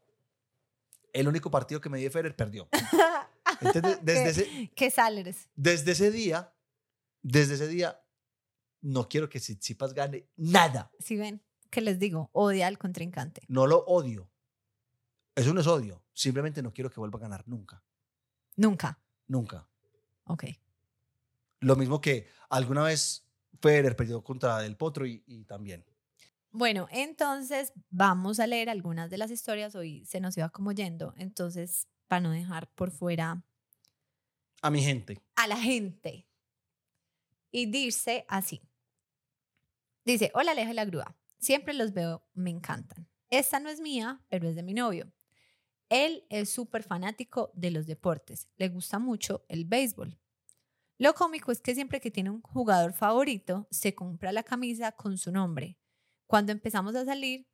El 1.13 1.27
único 1.27 1.49
partido 1.49 1.79
que 1.79 1.89
me 1.89 1.97
di 1.99 2.05
de 2.05 2.09
Federer 2.09 2.35
perdió. 2.35 2.67
Entonces, 3.61 3.99
desde 4.01 4.23
¿Qué, 4.23 4.29
ese, 4.29 4.71
qué 4.75 4.91
sales? 4.91 5.49
desde 5.55 5.91
ese 5.93 6.11
día, 6.11 6.53
desde 7.21 7.53
ese 7.53 7.67
día, 7.67 8.03
no 8.81 9.07
quiero 9.07 9.29
que 9.29 9.39
Tsitsipas 9.39 9.93
gane 9.93 10.27
nada. 10.35 10.91
Si 10.99 11.15
ven, 11.15 11.41
¿qué 11.73 11.81
les 11.81 11.97
digo? 11.97 12.29
Odia 12.33 12.67
al 12.67 12.77
contrincante. 12.77 13.41
No 13.47 13.65
lo 13.65 13.79
odio. 13.85 14.29
Eso 15.33 15.51
no 15.55 15.59
es 15.61 15.65
odio. 15.67 16.03
Simplemente 16.13 16.61
no 16.61 16.71
quiero 16.71 16.91
que 16.91 16.99
vuelva 16.99 17.17
a 17.17 17.23
ganar 17.23 17.47
nunca. 17.47 17.83
Nunca. 18.55 18.99
Nunca. 19.27 19.67
Ok. 20.25 20.43
Lo 21.61 21.75
mismo 21.75 21.99
que 21.99 22.27
alguna 22.49 22.83
vez 22.83 23.25
Federer 23.59 23.95
perdió 23.95 24.23
contra 24.23 24.59
Del 24.59 24.77
Potro 24.77 25.07
y, 25.07 25.23
y 25.25 25.45
también. 25.45 25.83
Bueno, 26.51 26.87
entonces 26.91 27.73
vamos 27.89 28.39
a 28.39 28.45
leer 28.45 28.69
algunas 28.69 29.09
de 29.09 29.17
las 29.17 29.31
historias. 29.31 29.73
Hoy 29.73 30.05
se 30.05 30.19
nos 30.19 30.37
iba 30.37 30.49
como 30.49 30.71
yendo. 30.73 31.15
Entonces, 31.17 31.87
para 32.07 32.19
no 32.21 32.29
dejar 32.29 32.67
por 32.75 32.91
fuera 32.91 33.43
A 34.61 34.69
mi 34.69 34.83
gente. 34.83 35.19
a 35.35 35.47
la 35.47 35.57
gente. 35.57 36.27
Y 37.49 37.65
dice 37.65 38.25
así. 38.27 38.61
Dice, 40.05 40.29
hola 40.35 40.51
Aleja 40.51 40.69
y 40.71 40.73
la 40.75 40.85
grúa. 40.85 41.15
Siempre 41.43 41.73
los 41.73 41.91
veo, 41.91 42.23
me 42.33 42.51
encantan. 42.51 43.05
Esta 43.29 43.59
no 43.59 43.67
es 43.67 43.81
mía, 43.81 44.23
pero 44.29 44.47
es 44.47 44.55
de 44.55 44.63
mi 44.63 44.73
novio. 44.73 45.11
Él 45.89 46.23
es 46.29 46.49
súper 46.49 46.83
fanático 46.83 47.51
de 47.53 47.69
los 47.69 47.85
deportes. 47.85 48.47
Le 48.55 48.69
gusta 48.69 48.97
mucho 48.97 49.43
el 49.49 49.65
béisbol. 49.65 50.17
Lo 50.97 51.13
cómico 51.13 51.51
es 51.51 51.59
que 51.59 51.75
siempre 51.75 51.99
que 51.99 52.11
tiene 52.11 52.29
un 52.29 52.41
jugador 52.41 52.93
favorito, 52.93 53.67
se 53.71 53.93
compra 53.93 54.31
la 54.31 54.43
camisa 54.43 54.93
con 54.93 55.17
su 55.17 55.33
nombre. 55.33 55.77
Cuando 56.27 56.53
empezamos 56.53 56.95
a 56.95 57.03
salir, 57.03 57.45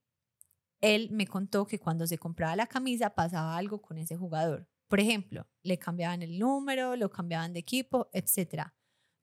él 0.81 1.09
me 1.09 1.25
contó 1.25 1.65
que 1.65 1.79
cuando 1.79 2.05
se 2.05 2.19
compraba 2.19 2.55
la 2.55 2.67
camisa 2.67 3.15
pasaba 3.15 3.57
algo 3.57 3.81
con 3.81 3.97
ese 3.97 4.15
jugador. 4.15 4.69
Por 4.87 4.99
ejemplo, 4.99 5.47
le 5.63 5.79
cambiaban 5.79 6.21
el 6.21 6.37
número, 6.37 6.95
lo 6.95 7.09
cambiaban 7.09 7.53
de 7.53 7.61
equipo, 7.61 8.11
etc. 8.13 8.67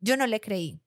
Yo 0.01 0.17
no 0.17 0.27
le 0.27 0.41
creí, 0.41 0.83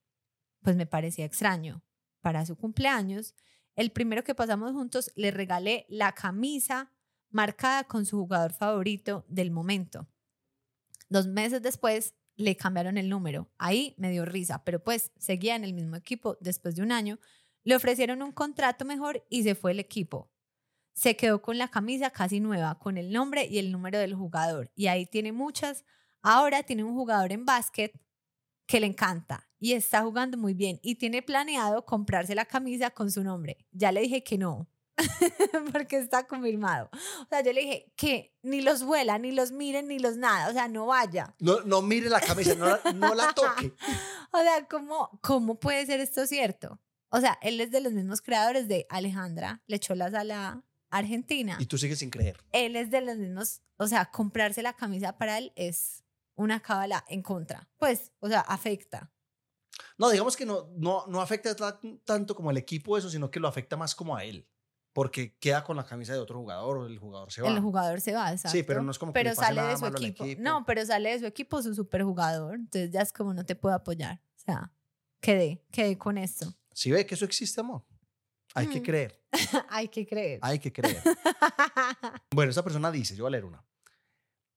pues 0.60 0.76
me 0.76 0.84
parecía 0.84 1.24
extraño. 1.24 1.82
Para 2.20 2.44
su 2.44 2.58
cumpleaños, 2.58 3.34
el 3.76 3.92
primero 3.92 4.24
que 4.24 4.34
pasamos 4.34 4.72
juntos, 4.72 5.10
le 5.16 5.30
regalé 5.30 5.86
la 5.88 6.12
camisa 6.12 6.92
marcada 7.30 7.84
con 7.84 8.04
su 8.04 8.18
jugador 8.18 8.52
favorito 8.52 9.24
del 9.28 9.50
momento. 9.50 10.08
Dos 11.08 11.26
meses 11.26 11.62
después, 11.62 12.14
le 12.40 12.56
cambiaron 12.56 12.96
el 12.96 13.08
número. 13.08 13.50
Ahí 13.58 13.94
me 13.98 14.10
dio 14.10 14.24
risa, 14.24 14.64
pero 14.64 14.82
pues 14.82 15.12
seguía 15.18 15.56
en 15.56 15.64
el 15.64 15.74
mismo 15.74 15.96
equipo 15.96 16.38
después 16.40 16.74
de 16.74 16.82
un 16.82 16.90
año. 16.90 17.18
Le 17.64 17.76
ofrecieron 17.76 18.22
un 18.22 18.32
contrato 18.32 18.84
mejor 18.84 19.26
y 19.28 19.42
se 19.42 19.54
fue 19.54 19.72
el 19.72 19.80
equipo. 19.80 20.30
Se 20.94 21.16
quedó 21.16 21.42
con 21.42 21.58
la 21.58 21.68
camisa 21.68 22.10
casi 22.10 22.40
nueva, 22.40 22.78
con 22.78 22.96
el 22.96 23.12
nombre 23.12 23.46
y 23.46 23.58
el 23.58 23.70
número 23.70 23.98
del 23.98 24.14
jugador. 24.14 24.72
Y 24.74 24.86
ahí 24.86 25.06
tiene 25.06 25.32
muchas. 25.32 25.84
Ahora 26.22 26.62
tiene 26.62 26.84
un 26.84 26.94
jugador 26.94 27.32
en 27.32 27.44
básquet 27.44 27.92
que 28.66 28.80
le 28.80 28.86
encanta 28.86 29.49
y 29.60 29.74
está 29.74 30.02
jugando 30.02 30.36
muy 30.36 30.54
bien 30.54 30.80
y 30.82 30.96
tiene 30.96 31.22
planeado 31.22 31.84
comprarse 31.84 32.34
la 32.34 32.46
camisa 32.46 32.90
con 32.90 33.10
su 33.10 33.22
nombre. 33.22 33.58
Ya 33.70 33.92
le 33.92 34.00
dije 34.00 34.24
que 34.24 34.38
no, 34.38 34.68
porque 35.72 35.98
está 35.98 36.26
confirmado. 36.26 36.90
O 36.92 37.26
sea, 37.28 37.42
yo 37.42 37.52
le 37.52 37.60
dije 37.60 37.92
que 37.96 38.34
ni 38.42 38.62
los 38.62 38.82
vuela, 38.82 39.18
ni 39.18 39.32
los 39.32 39.52
miren, 39.52 39.88
ni 39.88 39.98
los 39.98 40.16
nada. 40.16 40.48
O 40.48 40.52
sea, 40.52 40.66
no 40.66 40.86
vaya. 40.86 41.34
No, 41.38 41.60
no 41.60 41.82
mire 41.82 42.08
la 42.08 42.20
camisa, 42.20 42.54
no 42.54 42.66
la, 42.66 42.80
no 42.94 43.14
la 43.14 43.32
toque. 43.34 43.72
O 44.32 44.38
sea, 44.38 44.66
¿cómo, 44.68 45.20
¿cómo 45.22 45.60
puede 45.60 45.86
ser 45.86 46.00
esto 46.00 46.26
cierto? 46.26 46.80
O 47.10 47.20
sea, 47.20 47.38
él 47.42 47.60
es 47.60 47.70
de 47.70 47.80
los 47.80 47.92
mismos 47.92 48.22
creadores 48.22 48.68
de 48.68 48.86
Alejandra, 48.88 49.62
le 49.66 49.76
echó 49.76 49.94
la 49.94 50.10
sala 50.10 50.64
argentina. 50.90 51.56
Y 51.60 51.66
tú 51.66 51.76
sigues 51.76 51.98
sin 51.98 52.10
creer. 52.10 52.38
Él 52.52 52.76
es 52.76 52.90
de 52.90 53.00
los 53.00 53.16
mismos, 53.16 53.62
o 53.76 53.86
sea, 53.86 54.10
comprarse 54.10 54.62
la 54.62 54.74
camisa 54.74 55.18
para 55.18 55.38
él 55.38 55.52
es 55.56 56.04
una 56.36 56.60
cábala 56.60 57.04
en 57.08 57.22
contra. 57.22 57.68
Pues, 57.78 58.12
o 58.20 58.28
sea, 58.28 58.40
afecta. 58.40 59.12
No, 59.98 60.10
digamos 60.10 60.36
que 60.36 60.46
no, 60.46 60.68
no, 60.76 61.04
no 61.06 61.20
afecta 61.20 61.54
ta- 61.54 61.80
tanto 62.04 62.34
como 62.34 62.50
al 62.50 62.56
equipo 62.56 62.96
eso, 62.98 63.08
sino 63.10 63.30
que 63.30 63.40
lo 63.40 63.48
afecta 63.48 63.76
más 63.76 63.94
como 63.94 64.16
a 64.16 64.24
él. 64.24 64.46
Porque 64.92 65.36
queda 65.38 65.62
con 65.62 65.76
la 65.76 65.84
camisa 65.84 66.12
de 66.12 66.18
otro 66.18 66.38
jugador 66.40 66.78
o 66.78 66.86
el 66.86 66.98
jugador 66.98 67.30
se 67.30 67.42
va. 67.42 67.48
El 67.48 67.60
jugador 67.60 68.00
se 68.00 68.12
va, 68.12 68.32
exacto. 68.32 68.56
Sí, 68.56 68.64
pero 68.64 68.82
no 68.82 68.90
es 68.90 68.98
como 68.98 69.12
que 69.12 69.20
Pero 69.20 69.30
le 69.30 69.36
pase 69.36 69.46
sale 69.46 69.56
nada 69.60 69.70
de 69.70 69.76
su 69.76 69.82
malo 69.82 69.96
al 69.98 70.04
equipo. 70.04 70.24
equipo. 70.24 70.42
No, 70.42 70.64
pero 70.66 70.84
sale 70.84 71.10
de 71.10 71.18
su 71.20 71.26
equipo 71.26 71.62
su 71.62 71.74
superjugador. 71.74 72.56
Entonces 72.56 72.90
ya 72.90 73.00
es 73.02 73.12
como 73.12 73.32
no 73.32 73.46
te 73.46 73.54
puedo 73.54 73.74
apoyar. 73.74 74.20
O 74.36 74.40
sea, 74.40 74.72
quedé, 75.20 75.64
quedé 75.70 75.96
con 75.96 76.18
esto. 76.18 76.52
Si 76.72 76.90
ve 76.90 77.06
que 77.06 77.14
eso 77.14 77.24
existe, 77.24 77.60
amor. 77.60 77.84
Hay 78.54 78.66
que 78.66 78.80
Mm. 78.80 78.82
creer. 78.82 79.22
Hay 79.68 79.86
que 79.88 80.04
creer. 80.06 80.40
Hay 80.42 80.58
que 80.58 80.72
creer. 80.72 81.00
Bueno, 82.32 82.50
esa 82.50 82.62
persona 82.64 82.90
dice, 82.90 83.14
yo 83.14 83.24
voy 83.24 83.28
a 83.30 83.32
leer 83.32 83.44
una. 83.44 83.64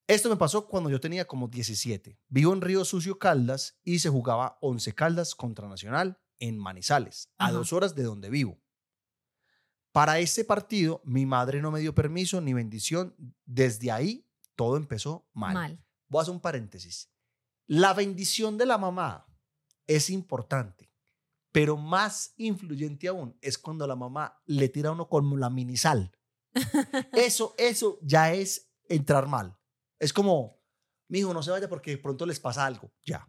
Esto 0.07 0.29
me 0.29 0.35
pasó 0.35 0.67
cuando 0.67 0.89
yo 0.89 0.99
tenía 0.99 1.25
como 1.25 1.47
17. 1.47 2.19
Vivo 2.27 2.53
en 2.53 2.61
Río 2.61 2.83
Sucio 2.83 3.19
Caldas 3.19 3.79
y 3.83 3.99
se 3.99 4.09
jugaba 4.09 4.57
11 4.61 4.93
Caldas 4.93 5.33
contra 5.33 5.69
Nacional 5.69 6.19
en 6.39 6.57
Manizales, 6.57 7.29
a 7.37 7.51
dos 7.51 7.71
horas 7.71 7.95
de 7.95 8.03
donde 8.03 8.29
vivo. 8.29 8.61
Para 9.93 10.19
este 10.19 10.43
partido, 10.43 11.01
mi 11.05 11.25
madre 11.25 11.61
no 11.61 11.71
me 11.71 11.79
dio 11.79 11.95
permiso 11.95 12.41
ni 12.41 12.53
bendición. 12.53 13.15
Desde 13.45 13.91
ahí, 13.91 14.27
todo 14.55 14.75
empezó 14.75 15.29
mal. 15.33 15.53
Mal. 15.53 15.85
Voy 16.09 16.19
a 16.19 16.21
hacer 16.23 16.33
un 16.33 16.41
paréntesis. 16.41 17.09
La 17.67 17.93
bendición 17.93 18.57
de 18.57 18.65
la 18.65 18.77
mamá 18.77 19.25
es 19.87 20.09
importante, 20.09 20.91
pero 21.51 21.77
más 21.77 22.33
influyente 22.37 23.07
aún 23.07 23.37
es 23.41 23.57
cuando 23.57 23.87
la 23.87 23.95
mamá 23.95 24.41
le 24.45 24.67
tira 24.67 24.89
a 24.89 24.93
uno 24.93 25.07
como 25.07 25.37
la 25.37 25.49
minisal. 25.49 26.11
Eso, 27.13 27.55
eso 27.57 27.97
ya 28.01 28.33
es 28.33 28.71
entrar 28.89 29.27
mal. 29.27 29.57
Es 30.03 30.11
como, 30.11 30.61
mi 31.07 31.21
no 31.21 31.41
se 31.41 31.51
vaya 31.51 31.69
porque 31.69 31.97
pronto 31.97 32.25
les 32.25 32.37
pasa 32.37 32.65
algo. 32.65 32.91
Ya. 33.05 33.25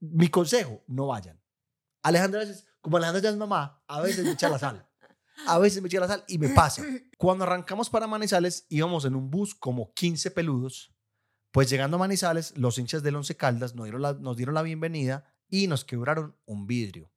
Mi 0.00 0.28
consejo, 0.28 0.82
no 0.88 1.06
vayan. 1.06 1.40
Alejandra, 2.02 2.42
como 2.80 2.96
Alejandra 2.96 3.22
ya 3.22 3.30
es 3.30 3.36
mamá, 3.36 3.84
a 3.86 4.00
veces 4.00 4.24
me 4.24 4.32
echa 4.32 4.48
la 4.48 4.58
sal. 4.58 4.84
A 5.46 5.58
veces 5.58 5.80
me 5.80 5.86
echa 5.86 6.00
la 6.00 6.08
sal 6.08 6.24
y 6.26 6.38
me 6.38 6.48
pasa. 6.48 6.82
Cuando 7.18 7.44
arrancamos 7.44 7.88
para 7.88 8.08
Manizales, 8.08 8.66
íbamos 8.68 9.04
en 9.04 9.14
un 9.14 9.30
bus 9.30 9.54
como 9.54 9.94
15 9.94 10.32
peludos. 10.32 10.92
Pues 11.52 11.70
llegando 11.70 11.98
a 11.98 12.00
Manizales, 12.00 12.56
los 12.58 12.76
hinchas 12.78 13.04
del 13.04 13.14
Once 13.14 13.36
Caldas 13.36 13.76
nos 13.76 14.36
dieron 14.36 14.54
la 14.54 14.62
bienvenida 14.62 15.32
y 15.48 15.68
nos 15.68 15.84
quebraron 15.84 16.36
un 16.46 16.66
vidrio. 16.66 17.12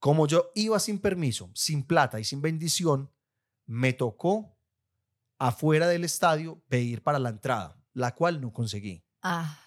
Como 0.00 0.26
yo 0.26 0.50
iba 0.56 0.80
sin 0.80 0.98
permiso, 0.98 1.52
sin 1.54 1.86
plata 1.86 2.18
y 2.18 2.24
sin 2.24 2.42
bendición, 2.42 3.12
me 3.64 3.92
tocó 3.92 4.53
afuera 5.46 5.86
del 5.86 6.04
estadio 6.04 6.62
pedir 6.68 7.02
para 7.02 7.18
la 7.18 7.28
entrada, 7.28 7.76
la 7.92 8.14
cual 8.14 8.40
no 8.40 8.50
conseguí. 8.50 9.04
Ah, 9.20 9.60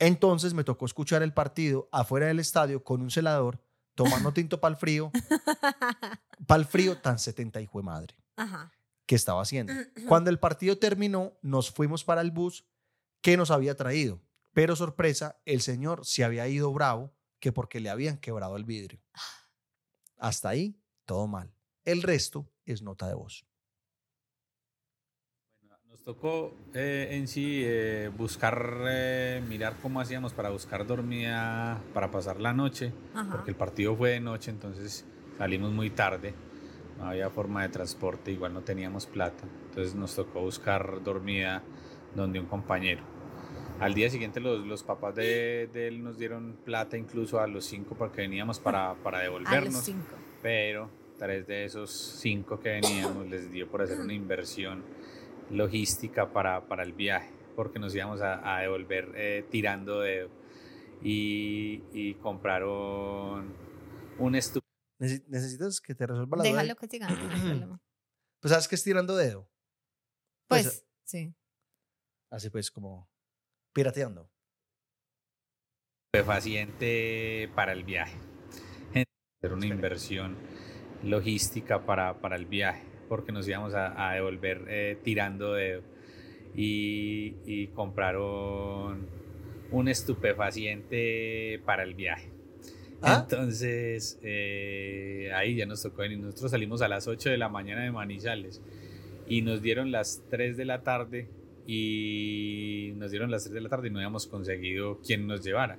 Entonces 0.00 0.54
me 0.54 0.64
tocó 0.64 0.86
escuchar 0.86 1.22
el 1.22 1.32
partido 1.32 1.88
afuera 1.92 2.26
del 2.26 2.40
estadio 2.40 2.82
con 2.82 3.00
un 3.00 3.08
celador, 3.08 3.62
tomando 3.94 4.32
tinto 4.34 4.60
para 4.60 4.72
el 4.72 4.76
frío, 4.76 5.12
para 6.48 6.58
el 6.60 6.66
frío 6.66 6.98
tan 6.98 7.20
70 7.20 7.60
hijo 7.60 7.78
de 7.78 7.84
madre 7.84 8.16
ajá. 8.34 8.72
que 9.06 9.14
estaba 9.14 9.40
haciendo. 9.42 9.72
Cuando 10.08 10.30
el 10.30 10.40
partido 10.40 10.76
terminó, 10.76 11.38
nos 11.42 11.70
fuimos 11.70 12.02
para 12.02 12.20
el 12.20 12.32
bus 12.32 12.64
que 13.20 13.36
nos 13.36 13.52
había 13.52 13.76
traído. 13.76 14.20
Pero 14.52 14.74
sorpresa, 14.74 15.40
el 15.44 15.60
señor 15.60 16.04
se 16.04 16.24
había 16.24 16.48
ido 16.48 16.72
bravo 16.72 17.14
que 17.38 17.52
porque 17.52 17.78
le 17.78 17.88
habían 17.88 18.18
quebrado 18.18 18.56
el 18.56 18.64
vidrio. 18.64 19.00
Hasta 20.18 20.48
ahí, 20.48 20.76
todo 21.04 21.28
mal. 21.28 21.54
El 21.84 22.02
resto 22.02 22.50
es 22.64 22.82
nota 22.82 23.06
de 23.06 23.14
voz. 23.14 23.46
Nos 26.04 26.16
tocó 26.16 26.52
eh, 26.74 27.10
en 27.12 27.28
sí 27.28 27.62
eh, 27.64 28.10
buscar, 28.16 28.76
eh, 28.88 29.40
mirar 29.48 29.76
cómo 29.80 30.00
hacíamos 30.00 30.32
para 30.32 30.50
buscar 30.50 30.84
dormida, 30.84 31.80
para 31.94 32.10
pasar 32.10 32.40
la 32.40 32.52
noche, 32.52 32.92
Ajá. 33.14 33.30
porque 33.30 33.52
el 33.52 33.56
partido 33.56 33.94
fue 33.94 34.10
de 34.10 34.20
noche, 34.20 34.50
entonces 34.50 35.04
salimos 35.38 35.70
muy 35.70 35.90
tarde, 35.90 36.34
no 36.98 37.04
había 37.06 37.30
forma 37.30 37.62
de 37.62 37.68
transporte, 37.68 38.32
igual 38.32 38.52
no 38.52 38.62
teníamos 38.62 39.06
plata, 39.06 39.44
entonces 39.68 39.94
nos 39.94 40.16
tocó 40.16 40.40
buscar 40.40 41.04
dormida 41.04 41.62
donde 42.16 42.40
un 42.40 42.46
compañero. 42.46 43.04
Al 43.78 43.94
día 43.94 44.10
siguiente 44.10 44.40
los, 44.40 44.66
los 44.66 44.82
papás 44.82 45.14
de, 45.14 45.68
de 45.72 45.86
él 45.86 46.02
nos 46.02 46.18
dieron 46.18 46.56
plata 46.64 46.96
incluso 46.96 47.38
a 47.38 47.46
los 47.46 47.64
cinco 47.64 47.94
porque 47.96 48.22
veníamos 48.22 48.58
para, 48.58 48.94
para 48.94 49.18
A 49.18 49.22
los 49.22 49.30
devolvernos 49.30 49.84
cinco. 49.84 50.16
pero 50.42 50.90
tres 51.16 51.46
de 51.46 51.64
esos 51.64 51.92
cinco 51.92 52.58
que 52.58 52.70
veníamos 52.70 53.28
les 53.28 53.52
dio 53.52 53.68
por 53.68 53.82
hacer 53.82 54.00
una 54.00 54.12
inversión 54.12 54.82
logística 55.52 56.32
para, 56.32 56.66
para 56.66 56.82
el 56.82 56.92
viaje, 56.92 57.30
porque 57.56 57.78
nos 57.78 57.94
íbamos 57.94 58.20
a, 58.22 58.56
a 58.56 58.60
devolver 58.62 59.12
eh, 59.14 59.46
tirando 59.50 60.00
dedo 60.00 60.30
y, 61.02 61.82
y 61.92 62.14
compraron 62.14 63.54
un 64.18 64.34
estúpido. 64.34 64.62
Necesi- 65.00 65.24
¿Necesitas 65.28 65.80
que 65.80 65.94
te 65.94 66.06
resuelva 66.06 66.36
la 66.38 66.42
duda? 66.44 66.52
Déjalo 66.62 66.76
que 66.76 66.86
siga. 66.86 67.08
no 67.08 67.16
hay 67.32 67.40
problema. 67.40 67.80
Pues 68.40 68.50
sabes 68.50 68.68
que 68.68 68.74
es 68.76 68.82
tirando 68.84 69.16
dedo. 69.16 69.48
Pues, 70.48 70.64
Pues, 70.64 70.86
sí. 71.04 71.34
Así 72.30 72.50
pues, 72.50 72.70
como 72.70 73.08
pirateando. 73.72 74.30
estupefaciente 76.14 77.50
para 77.54 77.72
el 77.72 77.84
viaje. 77.84 78.16
Hacer 79.40 79.52
una 79.54 79.66
inversión 79.66 80.36
logística 81.02 81.84
para, 81.84 82.20
para 82.20 82.36
el 82.36 82.46
viaje, 82.46 82.84
porque 83.08 83.32
nos 83.32 83.46
íbamos 83.48 83.74
a, 83.74 84.10
a 84.10 84.14
devolver 84.14 84.64
eh, 84.68 84.98
tirando 85.02 85.54
dedo 85.54 85.82
y, 86.54 87.34
y 87.46 87.68
compraron 87.68 89.06
un 89.70 89.88
estupefaciente 89.88 91.60
para 91.64 91.82
el 91.82 91.94
viaje. 91.94 92.28
¿Ah? 93.00 93.22
Entonces, 93.22 94.18
eh, 94.22 95.32
ahí 95.34 95.56
ya 95.56 95.66
nos 95.66 95.82
tocó 95.82 96.02
venir. 96.02 96.18
Nosotros 96.18 96.52
salimos 96.52 96.82
a 96.82 96.88
las 96.88 97.08
8 97.08 97.30
de 97.30 97.38
la 97.38 97.48
mañana 97.48 97.82
de 97.82 97.90
Manizales 97.90 98.60
y 99.26 99.42
nos 99.42 99.60
dieron 99.60 99.90
las 99.90 100.22
3 100.30 100.56
de 100.56 100.64
la 100.64 100.82
tarde 100.82 101.28
y 101.66 102.92
nos 102.96 103.10
dieron 103.10 103.30
las 103.30 103.44
3 103.44 103.54
de 103.54 103.60
la 103.60 103.68
tarde 103.68 103.88
y 103.88 103.90
no 103.90 103.98
habíamos 103.98 104.26
conseguido 104.26 105.00
quien 105.00 105.26
nos 105.26 105.42
llevara. 105.42 105.78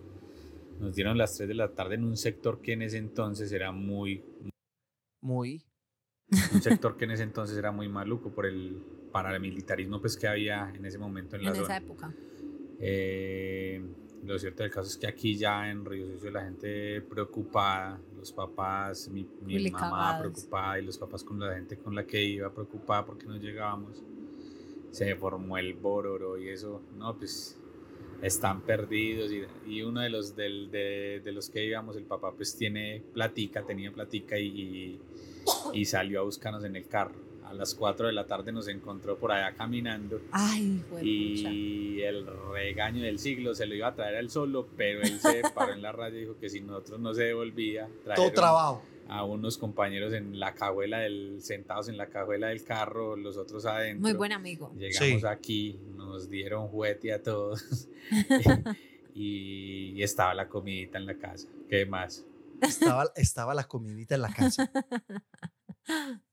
Nos 0.79 0.95
dieron 0.95 1.17
las 1.17 1.37
3 1.37 1.47
de 1.47 1.55
la 1.55 1.69
tarde 1.69 1.95
en 1.95 2.03
un 2.03 2.17
sector 2.17 2.59
que 2.61 2.73
en 2.73 2.81
ese 2.81 2.97
entonces 2.97 3.51
era 3.53 3.71
muy, 3.71 4.21
Muy. 5.21 5.63
Un 6.31 6.61
sector 6.61 6.97
que 6.97 7.05
en 7.05 7.11
ese 7.11 7.23
entonces 7.23 7.57
era 7.57 7.71
muy 7.71 7.87
maluco 7.89 8.31
por 8.31 8.45
el 8.45 8.81
paramilitarismo 9.11 10.01
pues 10.01 10.17
que 10.17 10.27
había 10.27 10.71
en 10.73 10.85
ese 10.85 10.97
momento 10.97 11.35
en 11.35 11.43
la 11.43 11.51
En 11.51 11.55
esa 11.57 11.77
época. 11.77 12.13
Eh, 12.79 13.81
lo 14.23 14.39
cierto 14.39 14.63
del 14.63 14.71
caso 14.71 14.87
es 14.87 14.97
que 14.97 15.07
aquí 15.07 15.35
ya 15.35 15.69
en 15.69 15.85
Río 15.85 16.07
Sucio 16.07 16.31
la 16.31 16.43
gente 16.43 17.01
preocupada, 17.01 17.99
los 18.17 18.31
papás, 18.31 19.09
mi, 19.09 19.27
mi 19.41 19.69
mamá 19.69 20.17
preocupada 20.19 20.79
y 20.79 20.85
los 20.85 20.97
papás 20.97 21.23
con 21.23 21.39
la 21.39 21.53
gente 21.53 21.77
con 21.77 21.93
la 21.93 22.05
que 22.05 22.23
iba 22.23 22.51
preocupada 22.53 23.05
porque 23.05 23.25
no 23.25 23.37
llegábamos. 23.37 24.01
Se 24.91 25.15
formó 25.15 25.57
el 25.57 25.73
bororo 25.73 26.37
y 26.37 26.49
eso, 26.49 26.81
no, 26.97 27.17
pues 27.17 27.59
están 28.23 28.61
perdidos 28.61 29.31
y, 29.31 29.43
y 29.69 29.81
uno 29.81 29.99
de 30.01 30.09
los, 30.09 30.35
del, 30.35 30.71
de, 30.71 31.21
de 31.23 31.31
los 31.33 31.49
que 31.49 31.65
íbamos, 31.65 31.97
el 31.97 32.05
papá 32.05 32.31
pues 32.31 32.55
tiene 32.55 33.03
platica, 33.13 33.63
tenía 33.63 33.91
platica 33.91 34.39
y, 34.39 34.47
y, 34.47 35.01
y 35.73 35.85
salió 35.85 36.21
a 36.21 36.23
buscarnos 36.23 36.63
en 36.63 36.75
el 36.75 36.87
carro. 36.87 37.21
A 37.45 37.53
las 37.53 37.75
4 37.75 38.07
de 38.07 38.13
la 38.13 38.25
tarde 38.25 38.51
nos 38.51 38.67
encontró 38.67 39.17
por 39.17 39.31
allá 39.31 39.53
caminando 39.55 40.19
Ay, 40.31 40.81
y 41.03 42.01
el 42.01 42.25
regaño 42.51 43.03
del 43.03 43.19
siglo 43.19 43.53
se 43.53 43.67
lo 43.67 43.75
iba 43.75 43.89
a 43.89 43.93
traer 43.93 44.15
a 44.15 44.19
él 44.21 44.29
solo, 44.29 44.67
pero 44.75 45.01
él 45.01 45.19
se 45.19 45.41
paró 45.53 45.73
en 45.73 45.81
la 45.81 45.91
raya 45.91 46.17
y 46.17 46.21
dijo 46.21 46.37
que 46.39 46.49
si 46.49 46.61
nosotros 46.61 46.99
no 46.99 47.13
se 47.13 47.23
devolvía, 47.25 47.87
Todo 47.87 48.03
trajeron 48.05 48.33
trabajo. 48.33 48.83
A 49.07 49.23
unos 49.23 49.57
compañeros 49.57 50.13
en 50.13 50.39
la 50.39 50.53
cajuela 50.55 50.99
del, 50.99 51.41
sentados 51.41 51.89
en 51.89 51.97
la 51.97 52.07
cajuela 52.07 52.47
del 52.47 52.63
carro, 52.63 53.15
los 53.15 53.37
otros 53.37 53.65
adentro. 53.65 54.01
Muy 54.01 54.13
buen 54.13 54.31
amigo. 54.31 54.73
Llegamos 54.77 55.21
Sí. 55.21 55.27
aquí, 55.27 55.79
nos 55.95 56.29
dieron 56.29 56.67
juguete 56.67 57.13
a 57.13 57.21
todos 57.21 57.87
y, 59.13 59.91
y 59.95 60.03
estaba 60.03 60.33
la 60.33 60.47
comidita 60.47 60.97
en 60.97 61.05
la 61.05 61.15
casa. 61.15 61.47
¿Qué 61.69 61.85
más? 61.85 62.25
Estaba, 62.61 63.11
estaba 63.15 63.53
la 63.53 63.65
comidita 63.65 64.15
en 64.15 64.21
la 64.21 64.33
casa. 64.33 64.71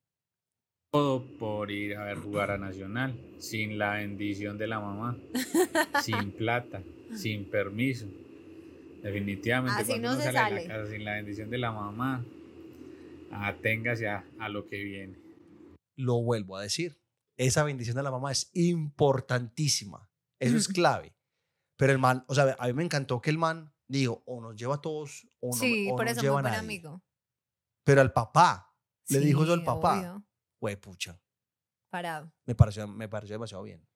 Todo 0.93 1.25
por 1.39 1.71
ir 1.71 1.97
a 1.97 2.05
ver 2.05 2.17
jugar 2.19 2.51
a 2.51 2.59
Nacional, 2.59 3.15
sin 3.39 3.79
la 3.79 3.95
bendición 3.95 4.59
de 4.59 4.67
la 4.67 4.81
mamá, 4.81 5.17
sin 6.03 6.33
plata, 6.33 6.83
sin 7.15 7.45
permiso. 7.49 8.07
Definitivamente, 9.01 9.81
Así 9.83 9.93
cuando 9.93 10.09
no 10.09 10.15
uno 10.15 10.23
se 10.25 10.33
sale 10.33 10.57
de 10.57 10.61
sale. 10.63 10.69
la 10.69 10.75
casa 10.75 10.91
sin 10.91 11.05
la 11.05 11.13
bendición 11.15 11.49
de 11.49 11.59
la 11.59 11.71
mamá, 11.71 12.25
aténgase 13.31 14.09
a, 14.09 14.25
a 14.39 14.49
lo 14.49 14.67
que 14.67 14.83
viene. 14.83 15.19
Lo 15.97 16.23
vuelvo 16.23 16.57
a 16.57 16.63
decir. 16.63 17.01
Esa 17.37 17.63
bendición 17.65 17.97
de 17.97 18.03
la 18.03 18.11
mamá 18.11 18.33
es 18.33 18.51
importantísima. 18.55 20.11
Eso 20.39 20.57
es 20.57 20.69
clave. 20.69 21.15
Pero 21.77 21.93
el 21.93 21.99
man, 21.99 22.25
o 22.29 22.35
sea, 22.35 22.57
a 22.59 22.67
mí 22.67 22.73
me 22.75 22.85
encantó 22.85 23.21
que 23.21 23.31
el 23.31 23.39
man 23.39 23.73
dijo, 23.89 24.23
o 24.27 24.41
nos 24.41 24.55
lleva 24.57 24.75
a 24.77 24.81
todos, 24.81 25.27
o 25.41 25.49
no, 25.49 25.53
sí, 25.55 25.89
o 25.91 25.97
por 25.97 26.05
no 26.05 26.11
eso 26.13 26.21
lleva 26.21 26.35
muy 26.35 26.39
a 26.41 26.43
buen 26.43 26.53
nadie. 26.53 26.59
amigo. 26.59 27.03
Pero 27.85 28.01
al 28.03 28.13
papá, 28.13 28.75
le 29.09 29.21
dijo 29.21 29.43
eso 29.45 29.55
al 29.55 29.65
papá. 29.65 30.23
güey, 30.61 30.77
pucha, 30.77 31.19
Parado. 31.89 32.31
me 32.47 32.55
pareció, 32.55 32.87
me 32.87 33.09
pareció 33.09 33.35
demasiado 33.35 33.63
bien. 33.65 33.87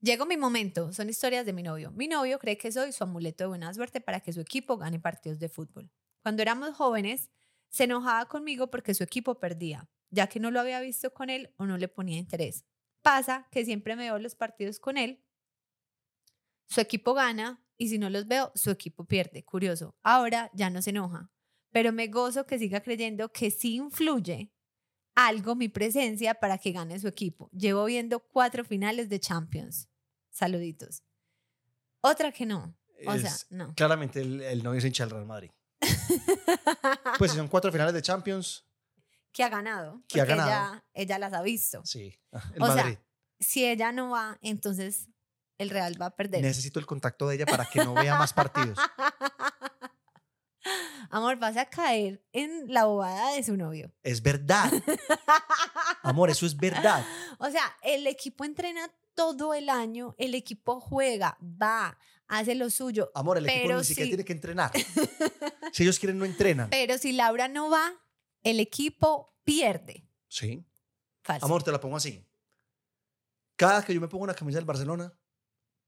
Llegó 0.00 0.26
mi 0.26 0.36
momento, 0.36 0.92
son 0.92 1.08
historias 1.10 1.44
de 1.44 1.52
mi 1.52 1.62
novio. 1.62 1.90
Mi 1.92 2.08
novio 2.08 2.38
cree 2.38 2.56
que 2.56 2.72
soy 2.72 2.92
su 2.92 3.04
amuleto 3.04 3.44
de 3.44 3.48
buena 3.48 3.72
suerte 3.74 4.00
para 4.00 4.20
que 4.20 4.32
su 4.32 4.40
equipo 4.40 4.76
gane 4.78 4.98
partidos 4.98 5.38
de 5.38 5.48
fútbol. 5.48 5.90
Cuando 6.22 6.40
éramos 6.42 6.74
jóvenes, 6.76 7.30
se 7.68 7.84
enojaba 7.84 8.26
conmigo 8.28 8.70
porque 8.70 8.94
su 8.94 9.04
equipo 9.04 9.38
perdía, 9.38 9.88
ya 10.10 10.26
que 10.26 10.40
no 10.40 10.50
lo 10.50 10.60
había 10.60 10.80
visto 10.80 11.12
con 11.12 11.30
él 11.30 11.52
o 11.56 11.66
no 11.66 11.78
le 11.78 11.88
ponía 11.88 12.18
interés. 12.18 12.64
Pasa 13.02 13.48
que 13.50 13.64
siempre 13.64 13.96
me 13.96 14.04
veo 14.04 14.18
los 14.18 14.34
partidos 14.34 14.78
con 14.80 14.96
él, 14.96 15.22
su 16.66 16.80
equipo 16.80 17.14
gana 17.14 17.64
y 17.76 17.88
si 17.88 17.98
no 17.98 18.10
los 18.10 18.26
veo, 18.26 18.52
su 18.54 18.70
equipo 18.70 19.04
pierde. 19.04 19.44
Curioso, 19.44 19.96
ahora 20.02 20.50
ya 20.54 20.70
no 20.70 20.82
se 20.82 20.90
enoja, 20.90 21.30
pero 21.70 21.92
me 21.92 22.08
gozo 22.08 22.46
que 22.46 22.58
siga 22.58 22.80
creyendo 22.80 23.32
que 23.32 23.50
sí 23.50 23.76
influye 23.76 24.52
algo 25.14 25.56
mi 25.56 25.68
presencia 25.68 26.34
para 26.34 26.58
que 26.58 26.72
gane 26.72 26.98
su 26.98 27.08
equipo. 27.08 27.50
Llevo 27.50 27.84
viendo 27.86 28.20
cuatro 28.20 28.64
finales 28.64 29.08
de 29.08 29.18
Champions. 29.18 29.88
Saluditos. 30.30 31.02
Otra 32.00 32.30
que 32.30 32.46
no. 32.46 32.76
O 33.06 33.18
sea, 33.18 33.32
no. 33.50 33.74
Claramente 33.74 34.20
el, 34.20 34.40
el 34.42 34.62
novio 34.62 34.78
es 34.78 34.84
hincha 34.84 35.04
del 35.04 35.10
Real 35.10 35.26
Madrid. 35.26 35.50
Pues 37.18 37.32
si 37.32 37.36
son 37.36 37.48
cuatro 37.48 37.72
finales 37.72 37.94
de 37.94 38.02
Champions, 38.02 38.64
que 39.32 39.42
ha 39.44 39.48
ganado. 39.48 40.02
Que 40.08 40.20
ha 40.20 40.24
ganado. 40.24 40.48
Ella, 40.50 40.84
ella 40.94 41.18
las 41.18 41.32
ha 41.32 41.42
visto. 41.42 41.82
sí. 41.84 42.18
El 42.54 42.62
O 42.62 42.66
sea, 42.66 42.76
Madrid. 42.76 42.98
Si 43.40 43.64
ella 43.64 43.92
no 43.92 44.10
va, 44.10 44.38
entonces 44.42 45.08
el 45.58 45.70
Real 45.70 46.00
va 46.00 46.06
a 46.06 46.16
perder. 46.16 46.42
Necesito 46.42 46.80
el 46.80 46.86
contacto 46.86 47.28
de 47.28 47.36
ella 47.36 47.46
para 47.46 47.64
que 47.66 47.84
no 47.84 47.94
vea 47.94 48.16
más 48.16 48.32
partidos. 48.32 48.78
Amor, 51.10 51.36
vas 51.36 51.56
a 51.56 51.66
caer 51.66 52.22
en 52.32 52.72
la 52.72 52.84
bobada 52.84 53.32
de 53.32 53.42
su 53.42 53.56
novio. 53.56 53.92
Es 54.02 54.22
verdad. 54.22 54.70
Amor, 56.02 56.30
eso 56.30 56.46
es 56.46 56.56
verdad. 56.56 57.04
O 57.38 57.50
sea, 57.50 57.62
el 57.82 58.06
equipo 58.06 58.44
entrena 58.44 58.90
todo 59.14 59.54
el 59.54 59.68
año, 59.70 60.14
el 60.18 60.34
equipo 60.34 60.80
juega, 60.80 61.38
va, 61.40 61.98
hace 62.28 62.54
lo 62.54 62.70
suyo. 62.70 63.10
Amor, 63.14 63.38
el 63.38 63.48
equipo 63.48 63.74
ni 63.74 63.84
siquiera 63.84 64.08
tiene 64.08 64.24
que 64.24 64.32
entrenar. 64.32 64.72
Si 65.72 65.82
ellos 65.82 65.98
quieren, 65.98 66.18
no 66.18 66.24
entrenan. 66.24 66.70
Pero 66.70 66.96
si 66.96 67.12
Laura 67.12 67.46
no 67.46 67.68
va, 67.68 67.92
el 68.42 68.58
equipo 68.58 69.36
pierde. 69.44 70.08
Sí. 70.26 70.64
Fácil. 71.22 71.44
Amor, 71.44 71.62
te 71.62 71.70
la 71.70 71.78
pongo 71.78 71.96
así. 71.98 72.26
Cada 73.56 73.84
que 73.84 73.92
yo 73.92 74.00
me 74.00 74.08
pongo 74.08 74.24
una 74.24 74.34
camisa 74.34 74.56
del 74.58 74.64
Barcelona, 74.64 75.12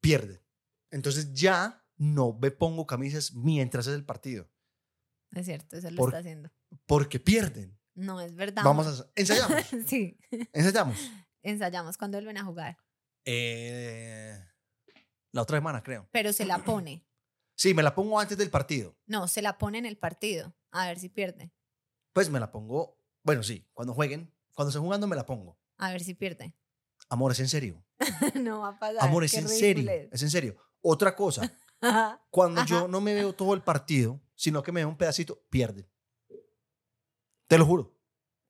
pierde. 0.01 0.43
Entonces 0.91 1.33
ya 1.33 1.83
no 1.97 2.37
me 2.41 2.51
pongo 2.51 2.87
camisas 2.87 3.33
mientras 3.33 3.87
es 3.87 3.95
el 3.95 4.05
partido. 4.05 4.51
Es 5.33 5.47
cierto, 5.47 5.77
eso 5.77 5.91
lo 5.91 5.97
Por- 5.97 6.11
está 6.11 6.19
haciendo. 6.19 6.51
Porque 6.87 7.19
pierden. 7.21 7.79
No, 7.95 8.21
es 8.21 8.35
verdad. 8.35 8.63
Vamos 8.65 8.87
amor. 8.87 9.07
a... 9.07 9.13
Ensayamos. 9.15 9.65
sí, 9.87 10.19
Ensayamos. 10.53 10.99
ensayamos 11.43 11.97
cuando 11.97 12.19
vuelven 12.19 12.37
a 12.37 12.45
jugar. 12.45 12.77
Eh, 13.25 14.39
la 15.33 15.43
otra 15.43 15.59
semana, 15.59 15.83
creo. 15.83 16.09
Pero 16.13 16.33
se 16.33 16.45
la 16.45 16.59
pone. 16.65 17.07
Sí, 17.55 17.75
me 17.75 17.83
la 17.83 17.95
pongo 17.95 18.19
antes 18.19 18.39
del 18.39 18.51
partido. 18.51 18.97
No, 19.07 19.29
se 19.29 19.43
la 19.43 19.59
pone 19.59 19.79
en 19.79 19.87
el 19.87 19.97
partido. 19.99 20.55
A 20.71 20.87
ver 20.87 20.99
si 20.99 21.09
pierde. 21.09 21.53
Pues 22.13 22.31
me 22.31 22.41
la 22.41 22.51
pongo... 22.51 22.99
Bueno, 23.23 23.43
sí, 23.43 23.69
cuando 23.75 23.93
jueguen. 23.93 24.33
Cuando 24.55 24.71
estén 24.71 24.83
jugando 24.83 25.07
me 25.07 25.17
la 25.17 25.27
pongo. 25.27 25.59
A 25.77 25.93
ver 25.93 26.03
si 26.03 26.15
pierde. 26.15 26.55
Amor, 27.09 27.33
es 27.33 27.41
en 27.41 27.49
serio. 27.49 27.85
no 28.41 28.61
va 28.61 28.69
a 28.69 28.79
pasar. 28.79 29.03
Amor, 29.03 29.25
es 29.25 29.33
qué 29.33 29.39
en 29.39 29.49
serio. 29.49 29.91
Es 30.11 30.23
en 30.23 30.31
serio. 30.31 30.57
Otra 30.81 31.15
cosa. 31.15 31.53
Cuando 32.31 32.61
Ajá. 32.61 32.69
yo 32.69 32.89
no 32.89 33.01
me 33.01 33.15
veo 33.15 33.35
todo 33.35 33.55
el 33.55 33.63
partido, 33.63 34.21
sino 34.35 34.63
que 34.63 34.73
me 34.73 34.81
veo 34.81 34.89
un 34.89 34.97
pedacito, 34.97 35.43
pierde. 35.51 35.89
Te 37.47 37.59
lo 37.59 37.67
juro. 37.67 37.99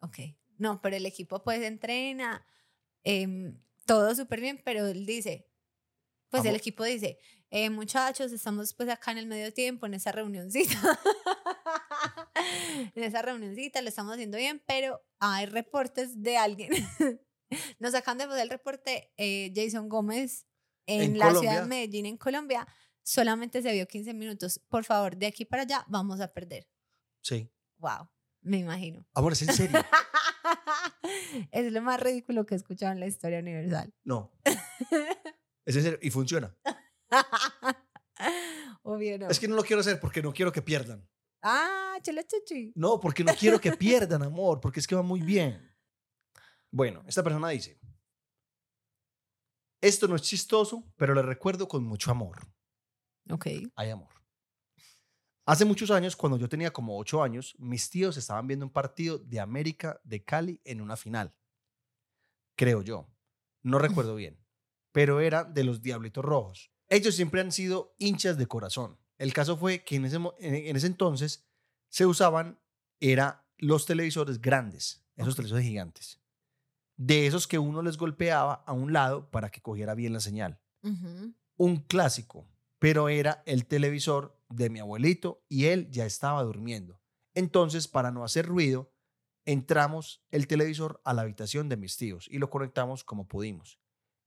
ok. 0.01 0.19
No, 0.59 0.81
pero 0.83 0.95
el 0.95 1.07
equipo 1.07 1.43
pues 1.43 1.63
entrena, 1.63 2.45
em, 3.03 3.59
todo 3.87 4.15
súper 4.15 4.41
bien, 4.43 4.61
pero 4.63 4.87
él 4.87 5.07
dice, 5.07 5.50
pues 6.31 6.45
el 6.45 6.51
Amor. 6.51 6.59
equipo 6.59 6.85
dice, 6.85 7.19
eh, 7.51 7.71
muchachos, 7.71 8.33
estamos 8.33 8.75
pues 8.75 8.89
acá 8.89 9.11
en 9.11 9.19
el 9.19 9.27
medio 9.27 9.53
tiempo, 9.53 9.87
en 9.87 9.95
esa 9.95 10.13
reunioncita. 10.13 10.75
en 12.95 13.03
esa 13.03 13.23
reunioncita 13.23 13.83
lo 13.83 13.89
estamos 13.89 14.15
haciendo 14.15 14.39
bien, 14.39 14.63
pero 14.67 15.03
hay 15.19 15.47
reportes 15.47 16.23
de 16.23 16.37
alguien. 16.37 16.71
Nos 17.81 17.95
acaban 17.95 18.19
de 18.19 18.27
pasar 18.27 18.43
el 18.43 18.51
reporte 18.51 19.13
eh, 19.17 19.53
Jason 19.55 19.89
Gómez 19.89 20.47
en, 20.87 21.03
En 21.03 21.19
la 21.19 21.31
ciudad 21.31 21.41
Colombia. 21.41 21.61
de 21.63 21.67
Medellín, 21.67 22.07
en 22.07 22.17
Colombia. 22.17 22.67
Solamente 23.03 23.61
se 23.63 23.73
vio 23.73 23.89
15 23.89 24.15
minutos. 24.15 24.61
Por 24.69 24.85
favor, 24.85 25.17
de 25.17 25.27
aquí 25.27 25.45
para 25.45 25.63
allá 25.63 25.85
vamos 25.89 26.21
a 26.21 26.33
perder. 26.33 26.69
Sí. 27.23 27.51
Wow, 27.79 28.09
me 28.43 28.59
imagino. 28.59 29.05
Amor, 29.15 29.33
es 29.33 29.43
en 29.43 29.53
serio. 29.53 29.81
es 31.51 31.73
lo 31.73 31.83
más 31.83 32.01
ridículo 32.01 32.47
que 32.47 32.55
he 32.55 32.57
escuchado 32.57 32.93
en 32.93 33.01
la 33.01 33.07
historia 33.07 33.41
universal. 33.41 33.93
No. 34.05 34.31
Es 35.71 35.77
en 35.77 35.83
serio. 35.85 35.99
Y 36.03 36.11
funciona. 36.11 36.53
Obvio 38.83 39.19
no. 39.21 39.29
Es 39.29 39.39
que 39.39 39.47
no 39.47 39.55
lo 39.55 39.63
quiero 39.63 39.81
hacer 39.81 40.01
porque 40.01 40.21
no 40.21 40.33
quiero 40.33 40.51
que 40.51 40.63
pierdan. 40.63 41.09
Ah, 41.43 41.97
chuchi. 42.03 42.73
No, 42.75 42.99
porque 42.99 43.23
no 43.23 43.33
quiero 43.35 43.61
que 43.61 43.71
pierdan, 43.77 44.25
amor, 44.25 44.61
porque 44.61 44.81
es 44.81 44.87
que 44.89 44.97
va 44.97 45.03
muy 45.03 45.21
bien. 45.21 45.73
Bueno, 46.73 47.05
esta 47.07 47.23
persona 47.23 47.51
dice, 47.51 47.79
esto 49.81 50.09
no 50.09 50.17
es 50.17 50.23
chistoso, 50.23 50.93
pero 50.97 51.15
le 51.15 51.23
recuerdo 51.23 51.69
con 51.69 51.85
mucho 51.85 52.11
amor. 52.11 52.49
Ok. 53.31 53.47
Hay 53.77 53.91
amor. 53.91 54.13
Hace 55.47 55.65
muchos 55.65 55.93
años, 55.93 56.17
cuando 56.17 56.37
yo 56.37 56.49
tenía 56.49 56.73
como 56.73 56.99
ocho 56.99 57.23
años, 57.23 57.55
mis 57.61 57.91
tíos 57.91 58.17
estaban 58.17 58.49
viendo 58.49 58.67
un 58.67 58.73
partido 58.73 59.19
de 59.19 59.39
América 59.39 60.01
de 60.03 60.25
Cali 60.25 60.61
en 60.65 60.81
una 60.81 60.97
final. 60.97 61.33
Creo 62.57 62.83
yo. 62.83 63.09
No 63.63 63.79
recuerdo 63.79 64.15
bien. 64.17 64.40
Pero 64.93 65.21
era 65.21 65.45
de 65.45 65.65
los 65.65 65.83
Diablitos 65.83 66.25
Rojos. 66.25 66.71
Ellos 66.89 67.15
siempre 67.15 67.41
han 67.41 67.53
sido 67.53 67.95
hinchas 67.99 68.37
de 68.37 68.47
corazón. 68.47 68.99
El 69.19 69.33
caso 69.33 69.57
fue 69.57 69.85
que 69.85 69.97
en 69.97 70.07
ese, 70.07 70.17
en 70.39 70.77
ese 70.77 70.87
entonces 70.87 71.47
se 71.89 72.07
usaban, 72.07 72.59
era 73.01 73.47
los 73.59 73.87
televisores 73.87 74.41
grandes, 74.41 75.05
esos 75.17 75.37
televisores 75.37 75.67
gigantes. 75.67 76.21
De 76.97 77.27
esos 77.27 77.47
que 77.47 77.59
uno 77.59 77.83
les 77.83 77.97
golpeaba 77.97 78.55
a 78.67 78.73
un 78.73 78.93
lado 78.93 79.31
para 79.31 79.51
que 79.51 79.61
cogiera 79.61 79.95
bien 79.95 80.13
la 80.13 80.21
señal 80.21 80.61
un 81.61 81.77
clásico, 81.77 82.49
pero 82.79 83.11
era 83.11 83.43
el 83.45 83.67
televisor 83.67 84.35
de 84.49 84.71
mi 84.71 84.79
abuelito 84.79 85.45
y 85.47 85.67
él 85.67 85.91
ya 85.91 86.07
estaba 86.07 86.43
durmiendo. 86.43 87.03
Entonces, 87.35 87.87
para 87.87 88.11
no 88.11 88.25
hacer 88.25 88.47
ruido, 88.47 88.95
entramos 89.45 90.25
el 90.31 90.47
televisor 90.47 91.03
a 91.05 91.13
la 91.13 91.21
habitación 91.21 91.69
de 91.69 91.77
mis 91.77 91.99
tíos 91.99 92.29
y 92.31 92.39
lo 92.39 92.49
conectamos 92.49 93.05
como 93.05 93.29
pudimos. 93.29 93.79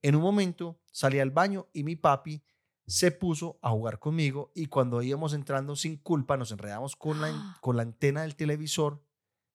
En 0.03 0.15
un 0.15 0.21
momento 0.21 0.81
salí 0.91 1.19
al 1.19 1.31
baño 1.31 1.69
y 1.71 1.85
mi 1.85 1.95
papi 1.95 2.43
se 2.85 3.11
puso 3.11 3.57
a 3.61 3.69
jugar 3.69 3.99
conmigo 3.99 4.51
y 4.53 4.65
cuando 4.65 5.01
íbamos 5.01 5.33
entrando 5.33 5.77
sin 5.77 5.95
culpa 5.95 6.35
nos 6.35 6.51
enredamos 6.51 6.97
con 6.97 7.21
la, 7.21 7.57
con 7.61 7.77
la 7.77 7.83
antena 7.83 8.23
del 8.23 8.35
televisor 8.35 9.01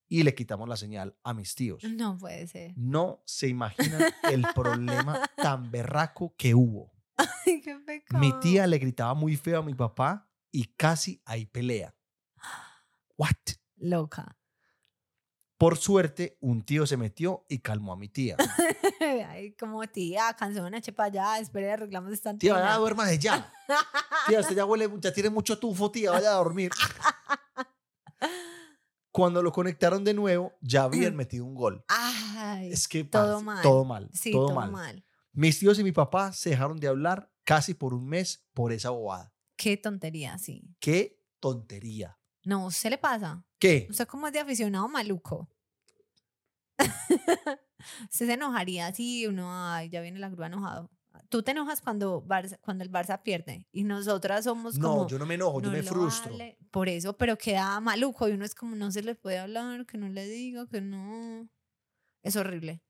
y 0.09 0.23
le 0.23 0.35
quitamos 0.35 0.67
la 0.67 0.79
señal 0.79 1.19
a 1.23 1.35
mis 1.35 1.55
tíos. 1.55 1.85
No 1.85 2.17
puede 2.17 2.47
ser. 2.47 2.73
No 2.77 3.23
se 3.27 3.49
imaginan 3.49 4.01
el 4.33 4.47
problema 4.55 5.21
tan 5.37 5.71
berraco 5.71 6.35
que 6.39 6.55
hubo. 6.55 6.93
Ay, 7.19 7.61
qué 7.61 7.77
pecado. 7.87 8.19
Mi 8.19 8.33
tía 8.41 8.67
le 8.67 8.79
gritaba 8.79 9.13
muy 9.13 9.37
feo 9.37 9.59
a 9.59 9.63
mi 9.63 9.75
papá 9.75 10.31
y 10.51 10.65
casi 10.65 11.21
hay 11.27 11.45
pelea. 11.45 11.95
What? 13.19 13.37
Loca. 13.77 14.38
Por 15.59 15.77
suerte, 15.77 16.39
un 16.41 16.63
tío 16.63 16.87
se 16.87 16.97
metió 16.97 17.45
y 17.49 17.59
calmó 17.59 17.93
a 17.93 17.97
mi 17.97 18.09
tía. 18.09 18.37
Ay, 19.29 19.53
como 19.57 19.85
tía, 19.89 20.33
canción 20.39 20.73
eche 20.75 20.93
para 20.93 21.07
allá, 21.09 21.39
espere, 21.41 21.73
arreglamos 21.73 22.13
esta 22.13 22.37
Tía, 22.39 22.53
antena. 22.53 22.69
vaya, 22.71 22.79
duérmase 22.79 23.19
ya. 23.19 23.53
Tía, 24.29 24.39
usted 24.41 24.55
ya 24.55 24.65
huele, 24.65 24.89
ya 25.01 25.13
tiene 25.13 25.31
mucho 25.31 25.59
tufo, 25.59 25.91
tía, 25.91 26.13
vaya 26.13 26.31
a 26.31 26.35
dormir. 26.37 26.71
Cuando 29.11 29.43
lo 29.43 29.51
conectaron 29.53 30.05
de 30.05 30.15
nuevo, 30.15 30.53
ya 30.61 30.85
habían 30.85 31.17
metido 31.17 31.45
un 31.45 31.55
gol. 31.55 31.85
Ay, 31.89 32.71
Es 32.71 32.87
que 32.87 33.03
todo 33.05 33.43
mal. 33.43 33.63
Todo 33.63 33.85
mal. 33.85 34.09
sí, 34.13 34.31
todo, 34.31 34.47
todo, 34.47 34.57
mal. 34.57 34.71
mal. 34.71 35.05
Mis 35.33 35.59
tíos 35.59 35.79
y 35.79 35.85
mi 35.85 35.93
papá 35.93 36.33
se 36.33 36.51
dejaron 36.51 36.79
de 36.79 36.89
hablar 36.89 37.33
casi 37.45 37.75
por 37.75 37.95
un 37.95 38.07
mes 38.07 38.47
por 38.55 38.73
esa 38.73 38.91
bobada. 38.91 39.33
Qué 39.57 39.77
tontería, 39.77 40.39
sí. 40.39 40.77
Qué 40.79 41.21
tontería. 41.41 42.19
No, 42.45 42.71
¿se 42.71 42.91
le 42.91 42.99
pasa? 42.99 43.45
¿Qué? 43.59 43.87
Usted 43.91 44.07
como 44.07 44.27
es 44.27 44.33
de 44.33 44.41
aficionado 44.41 44.89
maluco. 44.89 45.49
Usted 48.11 48.27
se 48.27 48.33
enojaría 48.33 48.93
si 48.95 49.27
uno, 49.27 49.49
ay, 49.53 49.89
ya 49.89 50.01
viene 50.01 50.19
la 50.19 50.29
grúa 50.29 50.47
enojado. 50.47 50.91
Tú 51.29 51.43
te 51.43 51.51
enojas 51.51 51.81
cuando, 51.81 52.23
Barça- 52.25 52.59
cuando 52.61 52.85
el 52.85 52.91
Barça 52.91 53.21
pierde 53.23 53.67
y 53.73 53.83
nosotras 53.85 54.45
somos 54.45 54.79
No, 54.79 54.89
como... 54.91 55.09
yo 55.09 55.19
no 55.19 55.27
me 55.27 55.35
enojo, 55.35 55.61
yo 55.61 55.67
"No 55.71 55.73
me 55.77 55.83
frustro. 55.83 56.33
hable". 56.33 56.57
Por 56.71 56.89
eso, 56.89 57.17
pero 57.17 57.37
queda 57.37 57.79
maluco 57.81 58.29
y 58.29 58.33
uno 58.33 58.45
es 58.45 58.55
como, 58.55 58.77
no 58.77 58.91
se 58.93 59.03
le 59.03 59.15
puede 59.15 59.39
hablar, 59.39 59.85
que 59.87 59.99
no 59.99 60.09
le 60.09 60.27
diga, 60.27 60.67
que 60.69 60.81
no... 60.81 61.49
Es 62.23 62.37
horrible. 62.37 62.83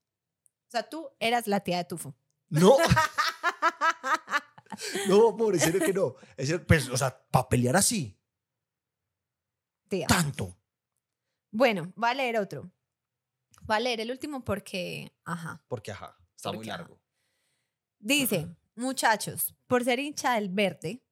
O 0.67 0.71
sea, 0.71 0.87
tú 0.87 1.09
eras 1.19 1.47
la 1.47 1.59
tía 1.61 1.77
de 1.77 1.85
Tufo. 1.85 2.15
No. 2.49 2.77
No, 5.07 5.29
amor, 5.29 5.55
en 5.55 5.59
serio 5.59 5.81
que 5.81 5.91
no. 5.91 6.15
En 6.37 6.45
serio, 6.47 6.65
pues, 6.65 6.87
o 6.89 6.95
sea, 6.95 7.19
para 7.31 7.49
pelear 7.49 7.75
así, 7.75 8.15
Tía. 9.89 10.05
tanto. 10.07 10.55
Bueno, 11.51 11.93
va 12.01 12.11
a 12.11 12.13
leer 12.13 12.37
otro. 12.37 12.71
Va 13.69 13.77
a 13.77 13.79
leer 13.79 14.01
el 14.01 14.11
último 14.11 14.43
porque, 14.43 15.13
ajá. 15.25 15.63
Porque, 15.67 15.91
ajá, 15.91 16.17
está 16.35 16.51
muy 16.51 16.67
ajá. 16.69 16.79
largo. 16.79 16.99
Dice, 17.99 18.47
muchachos, 18.75 19.55
por 19.67 19.83
ser 19.83 19.99
hincha 19.99 20.35
del 20.35 20.49
verde, 20.49 21.03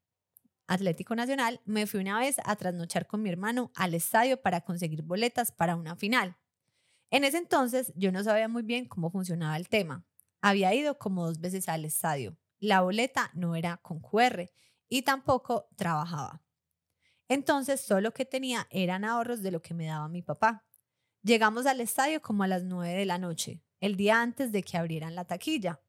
Atlético 0.68 1.16
Nacional, 1.16 1.62
me 1.66 1.88
fui 1.88 2.00
una 2.00 2.20
vez 2.20 2.38
a 2.44 2.56
trasnochar 2.56 3.08
con 3.08 3.22
mi 3.22 3.30
hermano 3.30 3.72
al 3.76 3.94
estadio 3.94 4.42
para 4.42 4.62
conseguir 4.62 5.02
boletas 5.02 5.52
para 5.52 5.76
una 5.76 5.96
final. 5.96 6.38
En 7.10 7.24
ese 7.24 7.38
entonces 7.38 7.94
yo 7.96 8.12
no 8.12 8.24
sabía 8.24 8.48
muy 8.48 8.64
bien 8.64 8.86
cómo 8.86 9.10
funcionaba 9.10 9.56
el 9.56 9.70
tema. 9.70 10.06
Había 10.42 10.74
ido 10.74 10.98
como 10.98 11.26
dos 11.26 11.40
veces 11.40 11.70
al 11.70 11.86
estadio. 11.86 12.38
La 12.60 12.82
boleta 12.82 13.32
no 13.34 13.56
era 13.56 13.78
con 13.78 14.00
QR 14.00 14.50
y 14.90 15.04
tampoco 15.04 15.70
trabajaba. 15.76 16.42
Entonces, 17.30 17.86
todo 17.86 18.02
lo 18.02 18.14
que 18.14 18.26
tenía 18.26 18.68
eran 18.70 19.04
ahorros 19.04 19.42
de 19.42 19.52
lo 19.52 19.62
que 19.62 19.74
me 19.74 19.86
daba 19.88 20.08
mi 20.08 20.22
papá. 20.22 20.66
Llegamos 21.24 21.66
al 21.66 21.82
estadio 21.82 22.22
como 22.22 22.44
a 22.44 22.48
las 22.48 22.64
9 22.64 22.94
de 22.94 23.06
la 23.06 23.18
noche, 23.18 23.62
el 23.82 23.98
día 23.98 24.22
antes 24.22 24.52
de 24.52 24.64
que 24.64 24.78
abrieran 24.78 25.16
la 25.16 25.26
taquilla. 25.26 25.82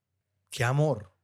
Qué 0.50 0.64
amor. 0.64 1.14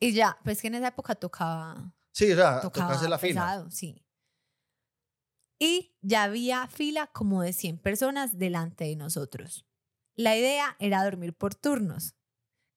Y 0.00 0.12
ya, 0.12 0.38
pues 0.42 0.60
que 0.60 0.66
en 0.68 0.74
esa 0.76 0.88
época 0.88 1.14
tocaba, 1.14 1.94
Sí, 2.10 2.32
o 2.32 2.36
sea, 2.36 2.60
tocaba 2.60 2.94
la 3.08 3.18
fila. 3.18 3.18
pesado, 3.18 3.70
sí. 3.70 4.04
Y 5.60 5.94
ya 6.00 6.24
había 6.24 6.66
fila 6.66 7.06
como 7.06 7.42
de 7.42 7.52
100 7.52 7.78
personas 7.78 8.36
delante 8.38 8.84
de 8.84 8.96
nosotros. 8.96 9.64
La 10.16 10.36
idea 10.36 10.76
era 10.80 11.04
dormir 11.04 11.34
por 11.34 11.54
turnos. 11.54 12.16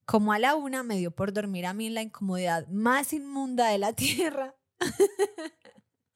Como 0.05 0.31
a 0.33 0.39
la 0.39 0.53
una 0.53 0.83
me 0.83 0.97
dio 0.97 1.09
por 1.09 1.33
dormir 1.33 1.65
a 1.65 1.73
mí 1.73 1.87
en 1.87 1.95
la 1.95 2.03
incomodidad 2.03 2.67
más 2.67 3.11
inmunda 3.11 3.69
de 3.69 3.79
la 3.79 3.93
tierra. 3.95 4.55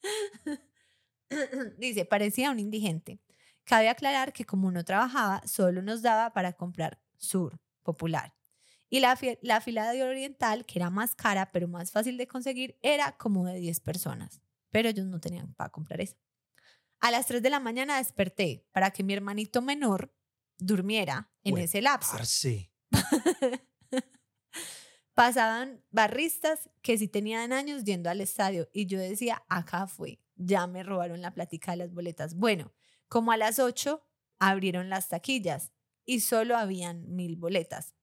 Dice, 1.78 2.04
parecía 2.04 2.50
un 2.50 2.58
indigente. 2.58 3.20
Cabe 3.64 3.88
aclarar 3.88 4.32
que 4.32 4.44
como 4.44 4.70
no 4.70 4.84
trabajaba, 4.84 5.42
solo 5.46 5.82
nos 5.82 6.02
daba 6.02 6.32
para 6.32 6.54
comprar 6.54 7.00
Sur 7.16 7.60
Popular. 7.82 8.34
Y 8.88 8.98
la, 8.98 9.16
la 9.42 9.60
fila 9.60 9.92
de 9.92 10.02
Oriental, 10.02 10.66
que 10.66 10.80
era 10.80 10.90
más 10.90 11.14
cara, 11.14 11.52
pero 11.52 11.68
más 11.68 11.92
fácil 11.92 12.16
de 12.16 12.26
conseguir, 12.26 12.76
era 12.82 13.16
como 13.16 13.46
de 13.46 13.60
10 13.60 13.80
personas. 13.80 14.40
Pero 14.70 14.88
ellos 14.88 15.06
no 15.06 15.20
tenían 15.20 15.54
para 15.54 15.70
comprar 15.70 16.00
eso. 16.00 16.16
A 16.98 17.10
las 17.10 17.26
3 17.26 17.42
de 17.42 17.50
la 17.50 17.60
mañana 17.60 17.98
desperté 17.98 18.66
para 18.72 18.90
que 18.90 19.04
mi 19.04 19.12
hermanito 19.12 19.62
menor 19.62 20.12
durmiera 20.58 21.32
en 21.44 21.58
ese 21.58 21.80
lapso. 21.80 22.16
Parce. 22.16 22.72
Pasaban 25.20 25.84
barristas 25.90 26.70
que 26.80 26.96
sí 26.96 27.06
tenían 27.06 27.52
años 27.52 27.84
yendo 27.84 28.08
al 28.08 28.22
estadio 28.22 28.70
y 28.72 28.86
yo 28.86 28.98
decía, 28.98 29.44
acá 29.50 29.86
fue, 29.86 30.18
ya 30.34 30.66
me 30.66 30.82
robaron 30.82 31.20
la 31.20 31.34
plática 31.34 31.72
de 31.72 31.76
las 31.76 31.92
boletas. 31.92 32.36
Bueno, 32.36 32.72
como 33.06 33.30
a 33.30 33.36
las 33.36 33.58
8 33.58 34.02
abrieron 34.38 34.88
las 34.88 35.10
taquillas 35.10 35.72
y 36.06 36.20
solo 36.20 36.56
habían 36.56 37.14
mil 37.14 37.36
boletas. 37.36 37.94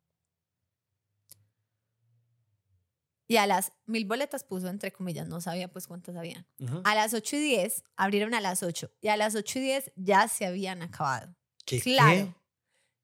Y 3.27 3.37
a 3.37 3.47
las 3.47 3.73
mil 3.87 4.05
boletas 4.05 4.43
puso 4.43 4.67
entre 4.67 4.91
comillas, 4.91 5.27
no 5.27 5.41
sabía 5.41 5.69
pues 5.69 5.87
cuántas 5.87 6.15
habían. 6.17 6.45
A 6.83 6.93
las 6.93 7.15
8 7.15 7.35
y 7.37 7.39
10 7.39 7.83
abrieron 7.95 8.35
a 8.35 8.41
las 8.41 8.61
8 8.61 8.91
y 9.01 9.07
a 9.07 9.17
las 9.17 9.33
8 9.33 9.57
y 9.57 9.61
10 9.63 9.91
ya 9.95 10.27
se 10.27 10.45
habían 10.45 10.83
acabado. 10.83 11.35
¿Qué, 11.65 11.81
Claro, 11.81 12.35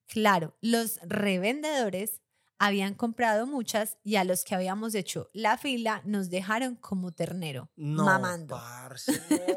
claro, 0.06 0.56
los 0.62 1.00
revendedores 1.02 2.22
habían 2.60 2.94
comprado 2.94 3.46
muchas 3.48 3.98
y 4.04 4.16
a 4.16 4.24
los 4.24 4.44
que 4.44 4.56
habíamos 4.56 4.96
hecho 4.96 5.30
la 5.34 5.58
fila 5.58 6.02
nos 6.06 6.30
dejaron 6.30 6.76
como 6.76 7.12
ternero, 7.12 7.70
No, 7.76 8.06
mamando. 8.06 8.56
parce, 8.56 9.12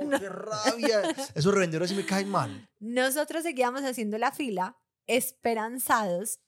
no, 0.04 0.18
qué 0.20 0.28
rabia. 0.28 1.02
Esos 1.34 1.54
revendedores 1.54 1.94
me 1.94 2.04
caen 2.06 2.28
mal. 2.28 2.68
Nosotros 2.80 3.42
seguíamos 3.42 3.82
haciendo 3.82 4.18
la 4.18 4.32
fila, 4.32 4.76
esperanzados, 5.06 6.40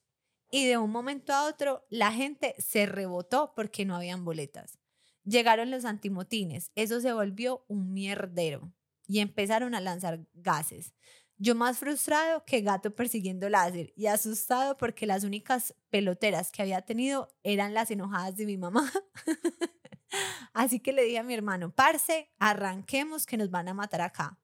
y 0.50 0.66
de 0.66 0.78
un 0.78 0.90
momento 0.90 1.32
a 1.34 1.44
otro 1.46 1.84
la 1.90 2.10
gente 2.10 2.54
se 2.58 2.86
rebotó 2.86 3.52
porque 3.54 3.84
no 3.84 3.94
habían 3.94 4.24
boletas. 4.24 4.78
Llegaron 5.24 5.70
los 5.70 5.84
antimotines, 5.84 6.70
eso 6.74 7.00
se 7.00 7.12
volvió 7.12 7.64
un 7.68 7.92
mierdero 7.92 8.72
y 9.06 9.20
empezaron 9.20 9.74
a 9.74 9.80
lanzar 9.80 10.26
gases. 10.32 10.94
Yo 11.40 11.54
más 11.54 11.78
frustrado 11.78 12.44
que 12.44 12.62
gato 12.62 12.94
persiguiendo 12.94 13.48
láser 13.48 13.92
y 13.94 14.06
asustado 14.06 14.76
porque 14.76 15.06
las 15.06 15.22
únicas 15.22 15.72
peloteras 15.88 16.50
que 16.50 16.62
había 16.62 16.82
tenido 16.82 17.32
eran 17.44 17.74
las 17.74 17.92
enojadas 17.92 18.36
de 18.36 18.44
mi 18.44 18.58
mamá. 18.58 18.90
Así 20.52 20.80
que 20.80 20.92
le 20.92 21.04
dije 21.04 21.18
a 21.18 21.22
mi 21.22 21.34
hermano, 21.34 21.72
parce, 21.72 22.28
arranquemos 22.40 23.24
que 23.24 23.36
nos 23.36 23.50
van 23.50 23.68
a 23.68 23.74
matar 23.74 24.00
acá. 24.00 24.36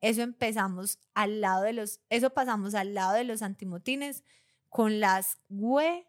Eso 0.00 0.22
empezamos 0.22 1.00
al 1.12 1.42
lado 1.42 1.64
de 1.64 1.74
los, 1.74 2.00
eso 2.08 2.30
pasamos 2.30 2.74
al 2.74 2.94
lado 2.94 3.12
de 3.14 3.24
los 3.24 3.42
antimotines 3.42 4.24
con 4.70 5.00
las 5.00 5.38
güe 5.48 6.08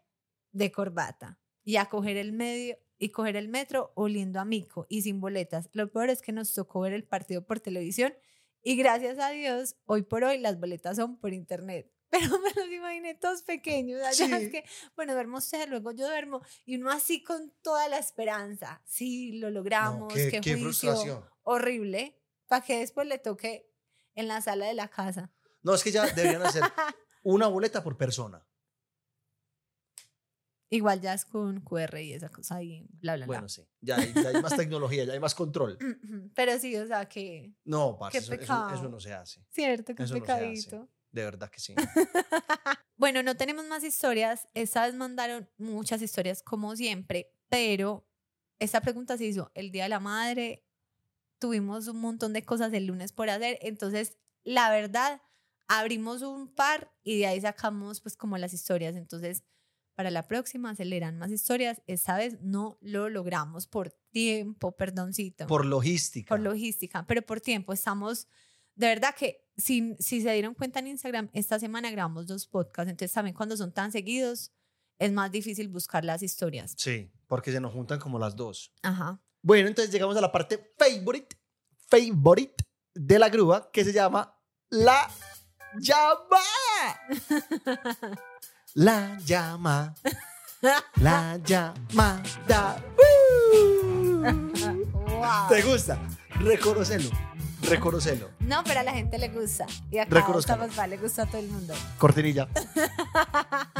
de 0.52 0.72
corbata 0.72 1.38
y 1.64 1.76
a 1.76 1.86
coger 1.86 2.16
el 2.16 2.32
medio 2.32 2.78
y 2.98 3.10
coger 3.10 3.36
el 3.36 3.48
metro 3.48 3.92
oliendo 3.94 4.40
a 4.40 4.46
mico 4.46 4.86
y 4.88 5.02
sin 5.02 5.20
boletas. 5.20 5.68
Lo 5.72 5.90
peor 5.90 6.08
es 6.08 6.22
que 6.22 6.32
nos 6.32 6.54
tocó 6.54 6.80
ver 6.80 6.94
el 6.94 7.04
partido 7.04 7.44
por 7.44 7.60
televisión 7.60 8.14
y 8.62 8.76
gracias 8.76 9.18
a 9.18 9.30
Dios, 9.30 9.76
hoy 9.86 10.02
por 10.02 10.24
hoy 10.24 10.38
las 10.38 10.58
boletas 10.60 10.96
son 10.96 11.18
por 11.18 11.32
internet. 11.32 11.90
Pero 12.10 12.40
me 12.40 12.50
los 12.54 12.66
imaginé 12.72 13.14
todos 13.14 13.42
pequeños. 13.42 14.00
allá 14.02 14.26
Sí. 14.26 14.32
es 14.32 14.50
que, 14.50 14.64
bueno, 14.96 15.12
duermo 15.14 15.38
usted, 15.38 15.68
luego 15.68 15.92
yo 15.92 16.06
duermo. 16.08 16.42
Y 16.64 16.76
uno 16.76 16.90
así 16.90 17.22
con 17.22 17.52
toda 17.62 17.88
la 17.88 17.98
esperanza. 17.98 18.82
Sí, 18.84 19.32
lo 19.38 19.48
No, 19.48 19.54
logramos. 19.54 20.12
qué, 20.12 20.28
qué, 20.30 20.40
qué 20.40 20.52
juicio 20.54 20.90
frustración. 20.92 21.24
horrible. 21.44 22.16
Para 22.48 22.64
que 22.64 22.78
después 22.78 23.06
le 23.06 23.18
toque 23.18 23.70
en 24.16 24.26
la 24.26 24.40
sala 24.40 24.66
de 24.66 24.74
la 24.74 24.88
casa. 24.88 25.30
No, 25.62 25.72
es 25.74 25.84
que 25.84 25.92
ya 25.92 26.04
deberían 26.08 26.42
hacer 26.42 26.62
una 27.22 27.46
boleta 27.46 27.84
por 27.84 27.96
persona. 27.96 28.44
Igual 30.72 31.00
ya 31.00 31.14
es 31.14 31.24
con 31.24 31.60
QR 31.62 32.00
y 32.00 32.12
esa 32.12 32.28
cosa 32.28 32.56
ahí, 32.56 32.86
bla, 33.00 33.16
bla, 33.16 33.26
bla. 33.26 33.34
Bueno, 33.38 33.48
sí. 33.48 33.66
Ya 33.80 33.96
hay, 33.96 34.12
ya 34.14 34.28
hay 34.28 34.40
más 34.40 34.56
tecnología, 34.56 35.04
ya 35.04 35.12
hay 35.14 35.18
más 35.20 35.34
control. 35.34 35.76
Pero 36.36 36.58
sí, 36.60 36.76
o 36.76 36.86
sea 36.86 37.06
que, 37.08 37.52
No, 37.64 37.96
parce, 37.98 38.18
Qué 38.20 38.24
eso, 38.24 38.32
eso- 38.34 38.68
eso 38.74 38.88
no 38.88 39.00
se 39.00 39.12
hace. 39.12 39.44
cierto, 39.50 39.94
que 39.96 40.04
Eso 40.04 40.14
no 40.14 40.20
pecadito. 40.20 40.88
De 41.10 41.24
verdad 41.24 41.50
que 41.50 41.58
sí. 41.60 41.74
Bueno, 42.96 43.22
no 43.22 43.34
tenemos 43.36 43.66
más 43.66 43.82
historias. 43.82 44.48
Esta 44.54 44.84
vez 44.86 44.94
mandaron 44.94 45.48
muchas 45.56 46.02
historias 46.02 46.42
como 46.42 46.76
siempre, 46.76 47.32
pero 47.48 48.06
esta 48.58 48.80
pregunta 48.82 49.16
se 49.16 49.24
hizo 49.24 49.50
el 49.54 49.72
Día 49.72 49.84
de 49.84 49.88
la 49.88 50.00
Madre. 50.00 50.66
Tuvimos 51.38 51.88
un 51.88 51.98
montón 52.00 52.32
de 52.34 52.44
cosas 52.44 52.72
el 52.74 52.86
lunes 52.86 53.12
por 53.12 53.30
hacer. 53.30 53.58
Entonces, 53.62 54.18
la 54.44 54.70
verdad, 54.70 55.22
abrimos 55.66 56.20
un 56.22 56.54
par 56.54 56.92
y 57.02 57.18
de 57.18 57.26
ahí 57.26 57.40
sacamos 57.40 58.02
pues 58.02 58.16
como 58.18 58.36
las 58.36 58.52
historias. 58.52 58.94
Entonces, 58.96 59.44
para 60.00 60.10
la 60.10 60.26
próxima 60.26 60.74
se 60.74 60.86
leerán 60.86 61.18
más 61.18 61.30
historias. 61.30 61.82
Esta 61.86 62.16
vez 62.16 62.40
no 62.40 62.78
lo 62.80 63.10
logramos 63.10 63.66
por 63.66 63.90
tiempo, 64.10 64.72
perdoncito. 64.72 65.46
Por 65.46 65.66
logística. 65.66 66.34
por 66.34 66.40
logística, 66.40 67.04
pero 67.06 67.20
por 67.20 67.42
tiempo 67.42 67.74
estamos, 67.74 68.26
de 68.76 68.86
verdad 68.86 69.14
que 69.14 69.46
si, 69.58 69.94
si 69.98 70.22
se 70.22 70.32
dieron 70.32 70.54
cuenta 70.54 70.78
en 70.78 70.86
Instagram, 70.86 71.28
esta 71.34 71.58
semana 71.58 71.90
grabamos 71.90 72.26
dos 72.26 72.46
podcasts, 72.46 72.90
entonces 72.90 73.12
también 73.12 73.36
cuando 73.36 73.58
son 73.58 73.72
tan 73.72 73.92
seguidos 73.92 74.52
es 74.98 75.12
más 75.12 75.30
difícil 75.30 75.68
buscar 75.68 76.02
las 76.02 76.22
historias. 76.22 76.72
Sí, 76.78 77.12
porque 77.26 77.52
se 77.52 77.60
nos 77.60 77.74
juntan 77.74 78.00
como 78.00 78.18
las 78.18 78.34
dos. 78.34 78.72
Ajá. 78.82 79.20
Bueno, 79.42 79.68
entonces 79.68 79.92
llegamos 79.92 80.16
a 80.16 80.22
la 80.22 80.32
parte 80.32 80.72
favorite, 80.78 81.36
favorite 81.76 82.64
de 82.94 83.18
la 83.18 83.28
grúa 83.28 83.70
que 83.70 83.84
se 83.84 83.92
llama 83.92 84.34
la 84.70 85.10
llama. 85.78 86.40
La 88.74 89.18
llama. 89.24 89.94
La 91.00 91.38
llamada. 91.38 92.84
Wow. 94.22 95.48
¿Te 95.48 95.62
gusta? 95.62 95.98
Reconocelo. 96.40 97.10
Reconocelo. 97.62 98.30
No, 98.40 98.62
pero 98.64 98.80
a 98.80 98.82
la 98.82 98.92
gente 98.92 99.18
le 99.18 99.28
gusta. 99.28 99.66
Y 99.90 99.98
acá 99.98 100.24
estamos, 100.38 100.76
le 100.88 100.96
gusta 100.96 101.22
a 101.22 101.26
todo 101.26 101.38
el 101.40 101.48
mundo. 101.48 101.74
Cortinilla. 101.98 102.48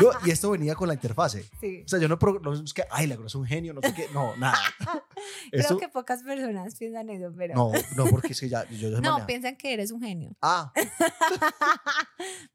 No, 0.00 0.08
y 0.24 0.30
esto 0.30 0.50
venía 0.50 0.74
con 0.74 0.88
la 0.88 0.94
interfase. 0.94 1.44
Sí. 1.60 1.82
O 1.84 1.88
sea, 1.88 1.98
yo 1.98 2.08
no, 2.08 2.18
no 2.42 2.52
es 2.54 2.72
que, 2.72 2.84
ay, 2.90 3.06
la 3.06 3.16
es 3.26 3.34
un 3.34 3.44
genio, 3.44 3.74
no 3.74 3.82
sé 3.82 3.92
qué. 3.92 4.06
No, 4.14 4.34
nada. 4.36 4.56
Creo 5.50 5.60
Esto- 5.60 5.76
que 5.76 5.88
pocas 5.90 6.22
personas 6.22 6.74
piensan 6.76 7.10
eso, 7.10 7.30
pero... 7.36 7.54
No, 7.54 7.70
no, 7.96 8.06
porque 8.06 8.28
es 8.32 8.40
que 8.40 8.48
ya, 8.48 8.66
yo, 8.70 8.88
yo 8.88 9.00
No, 9.02 9.10
maneja- 9.12 9.26
piensan 9.26 9.56
que 9.56 9.74
eres 9.74 9.90
un 9.92 10.00
genio. 10.00 10.34
Ah, 10.40 10.72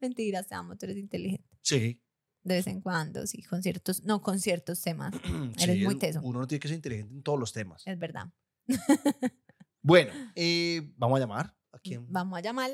Mentiras, 0.01 0.47
te 0.47 0.55
amo, 0.55 0.75
tú 0.75 0.85
eres 0.87 0.97
inteligente. 0.97 1.45
sí. 1.61 2.01
De 2.45 2.53
vez 2.55 2.67
en 2.67 2.79
cuando, 2.79 3.25
sí, 3.25 3.41
con 3.41 3.61
ciertos, 3.63 4.03
no, 4.05 4.21
con 4.21 4.39
ciertos 4.39 4.79
temas. 4.79 5.11
Eres 5.59 5.83
muy 5.83 5.95
es- 5.95 5.99
teso. 5.99 6.21
Uno 6.23 6.39
no 6.39 6.47
tiene 6.47 6.59
que 6.59 6.67
ser 6.67 6.75
inteligente 6.75 7.13
en 7.13 7.23
todos 7.23 7.39
los 7.39 7.51
temas. 7.51 7.81
Es 7.85 7.97
verdad. 7.99 8.27
Bueno, 9.81 10.11
eh, 10.35 10.93
vamos 10.95 11.17
a 11.17 11.19
llamar. 11.21 11.55
¿A 11.73 11.79
quién? 11.79 12.05
Vamos 12.09 12.37
a 12.37 12.41
llamar. 12.41 12.69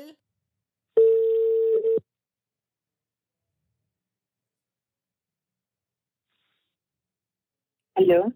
¿Aló? 7.94 8.32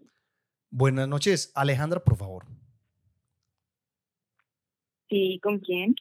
Buenas 0.69 1.07
noches, 1.07 1.51
Alejandra, 1.55 2.03
por 2.03 2.17
favor. 2.17 2.45
Sí, 5.09 5.39
¿con 5.41 5.59
quién? 5.59 5.95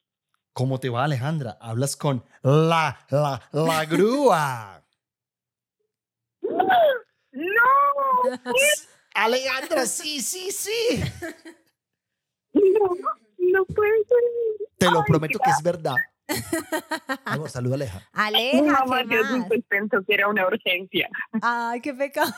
¿Cómo 0.52 0.80
te 0.80 0.88
va, 0.88 1.04
Alejandra? 1.04 1.56
Hablas 1.60 1.96
con 1.96 2.24
la, 2.42 2.98
la, 3.10 3.40
la 3.52 3.84
grúa. 3.84 4.82
¡No! 6.42 8.15
Alejandra, 9.14 9.86
sí, 9.86 10.20
sí, 10.20 10.50
sí. 10.50 11.00
No, 12.52 12.90
no 13.38 13.64
puede 13.66 13.92
ser. 14.04 14.68
Te 14.78 14.90
lo 14.90 14.98
Ay, 15.00 15.04
prometo 15.06 15.38
que 15.38 15.50
es 15.50 15.62
verdad. 15.62 15.96
Vamos, 17.24 17.52
saluda, 17.52 17.76
Aleja. 17.76 18.08
Aleja, 18.12 18.60
Mamá, 18.84 19.02
¿qué 19.02 19.08
Dios 19.08 19.22
más? 19.24 19.32
mío, 19.38 19.44
pues 19.48 19.60
pensó 19.68 20.02
que 20.06 20.14
era 20.14 20.28
una 20.28 20.46
urgencia. 20.46 21.08
Ay, 21.40 21.80
qué 21.80 21.94
pecado. 21.94 22.32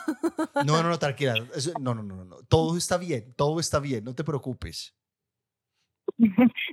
No, 0.65 0.81
no, 0.83 0.89
no, 0.89 0.99
tranquila. 0.99 1.33
Eso- 1.55 1.73
no, 1.79 1.93
no, 1.95 2.03
no, 2.03 2.15
no, 2.17 2.25
no. 2.25 2.43
Todo 2.43 2.77
está 2.77 2.97
bien, 2.97 3.33
todo 3.35 3.59
está 3.59 3.79
bien, 3.79 4.03
no 4.03 4.13
te 4.15 4.23
preocupes. 4.23 4.95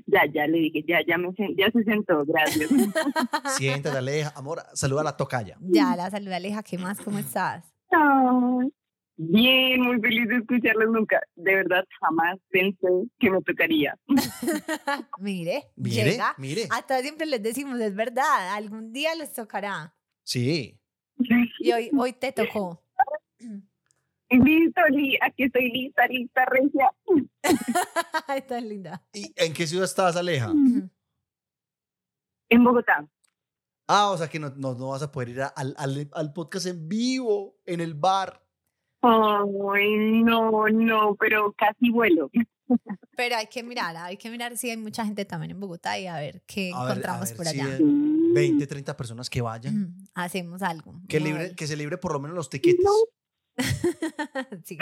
ya, 0.07 0.27
ya 0.33 0.47
le 0.47 0.59
dije, 0.59 0.85
ya, 0.87 0.99
ya, 1.07 1.19
me, 1.19 1.29
sen- 1.29 1.55
ya 1.57 1.71
se 1.71 1.83
sentó, 1.85 2.25
gracias. 2.27 2.71
Siéntate, 3.57 3.97
Aleja. 3.97 4.33
Amor, 4.37 4.62
saluda 4.75 5.01
a 5.03 5.05
la 5.05 5.17
tocaya. 5.17 5.57
Ya, 5.61 5.95
la 5.97 6.11
saluda 6.11 6.37
Aleja, 6.37 6.62
¿qué 6.62 6.79
más? 6.79 6.99
¿Cómo 7.01 7.19
estás? 7.19 7.64
Ay, 7.91 8.73
Bien, 9.19 9.81
muy 9.81 9.99
feliz 10.01 10.29
de 10.29 10.37
escucharlos 10.37 10.91
nunca. 10.91 11.21
De 11.37 11.55
verdad, 11.55 11.85
jamás 12.01 12.37
pensé 12.51 12.87
que 13.19 13.31
me 13.31 13.41
tocaría. 13.43 13.99
Mire, 15.19 15.71
Mire, 15.77 16.11
llega. 16.11 16.35
mire. 16.39 16.69
A 16.71 16.83
todos 16.83 17.01
siempre 17.03 17.27
les 17.27 17.43
decimos, 17.43 17.81
es 17.81 17.95
verdad, 17.95 18.55
algún 18.55 18.93
día 18.93 19.14
les 19.14 19.33
tocará. 19.33 19.95
Sí. 20.23 20.79
Y 21.61 21.73
hoy, 21.73 21.91
hoy 21.97 22.12
te 22.12 22.31
tocó. 22.33 22.83
Listo, 24.29 24.81
li- 24.91 25.17
aquí 25.23 25.45
estoy 25.45 25.71
lista, 25.71 26.07
lista, 26.09 26.45
regia. 26.47 26.91
Está 28.37 28.61
linda. 28.61 29.03
¿Y 29.12 29.33
en 29.37 29.53
qué 29.55 29.67
ciudad 29.67 29.85
estás, 29.85 30.17
Aleja? 30.17 30.53
En 32.49 32.64
Bogotá. 32.64 33.09
Ah, 33.89 34.11
o 34.11 34.19
sea 34.19 34.29
que 34.29 34.41
no, 34.41 34.51
no, 34.57 34.75
no 34.75 34.89
vas 34.89 35.03
a 35.03 35.12
poder 35.12 35.29
ir 35.29 35.43
a- 35.43 35.47
al, 35.47 35.75
al, 35.79 36.11
al 36.12 36.33
podcast 36.33 36.67
en 36.67 36.89
vivo, 36.89 37.57
en 37.67 37.81
el 37.81 37.95
bar. 37.95 38.43
Ay, 39.03 40.23
no, 40.23 40.69
no, 40.69 41.17
pero 41.17 41.53
casi 41.57 41.91
vuelo. 41.91 42.31
Pero 43.17 43.37
hay 43.37 43.47
que 43.47 43.63
mirar, 43.63 43.97
hay 43.97 44.17
que 44.17 44.29
mirar 44.31 44.57
si 44.57 44.71
hay 44.71 44.77
mucha 44.77 45.05
gente 45.05 45.25
también 45.25 45.53
en 45.53 45.61
Bogotá 45.61 45.99
y 45.99 46.07
a 46.07 46.17
ver 46.17 46.43
qué 46.47 46.73
A 46.75 46.81
ver, 46.81 46.89
a 46.89 46.93
encontramos 46.93 47.29
ver 47.29 47.37
por 47.37 47.47
si 47.47 47.61
allá. 47.61 47.75
es 47.75 47.81
20, 47.81 48.67
30 48.67 48.97
personas 48.97 49.31
que 49.31 49.41
vayan. 49.41 49.81
Mm, 49.83 50.09
Hacemos 50.15 50.63
algo. 50.63 51.01
Que, 51.09 51.21
libre, 51.21 51.55
que 51.55 51.67
se 51.67 51.77
libre 51.77 51.97
por 51.99 52.13
lo 52.13 52.21
menos 52.21 52.37
los 52.37 52.51
tiquetes. 52.51 52.85
Sí. 54.65 54.77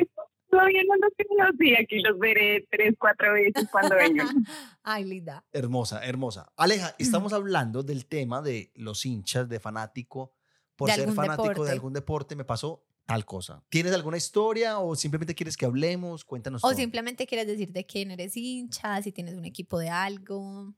Todavía 0.50 0.82
no 0.88 0.94
los 0.96 1.12
tengo, 1.16 1.42
sí, 1.58 1.74
aquí 1.74 2.00
los 2.00 2.16
veré 2.18 2.66
tres, 2.70 2.94
cuatro 2.98 3.32
veces 3.32 3.68
cuando 3.70 3.96
vengan. 3.96 4.28
Ay, 4.84 5.04
linda. 5.04 5.44
Hermosa, 5.52 6.04
hermosa. 6.04 6.52
Aleja, 6.56 6.94
estamos 6.98 7.32
hablando 7.32 7.82
del 7.82 8.06
tema 8.06 8.40
de 8.40 8.70
los 8.76 9.04
hinchas 9.04 9.48
de 9.48 9.58
fanático. 9.58 10.32
Por 10.76 10.90
De 10.90 10.94
ser 10.96 11.12
fanático 11.12 11.64
de 11.64 11.72
algún 11.72 11.92
deporte 11.92 12.36
me 12.36 12.44
pasó 12.44 12.84
tal 13.06 13.24
cosa. 13.24 13.62
¿Tienes 13.68 13.92
alguna 13.92 14.16
historia 14.16 14.78
o 14.78 14.94
simplemente 14.96 15.34
quieres 15.34 15.56
que 15.56 15.66
hablemos? 15.66 16.24
Cuéntanos 16.24 16.64
O 16.64 16.68
todo. 16.68 16.76
simplemente 16.76 17.26
quieres 17.26 17.46
decir 17.46 17.72
de 17.72 17.84
quién 17.84 18.10
eres 18.10 18.36
hincha, 18.36 19.00
si 19.02 19.12
tienes 19.12 19.34
un 19.34 19.44
equipo 19.44 19.78
de 19.78 19.90
algo. 19.90 20.74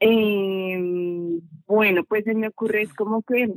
Eh, 0.00 0.78
bueno, 1.66 2.04
pues 2.04 2.24
se 2.24 2.34
me 2.34 2.48
ocurre 2.48 2.82
es 2.82 2.94
como 2.94 3.22
que 3.22 3.52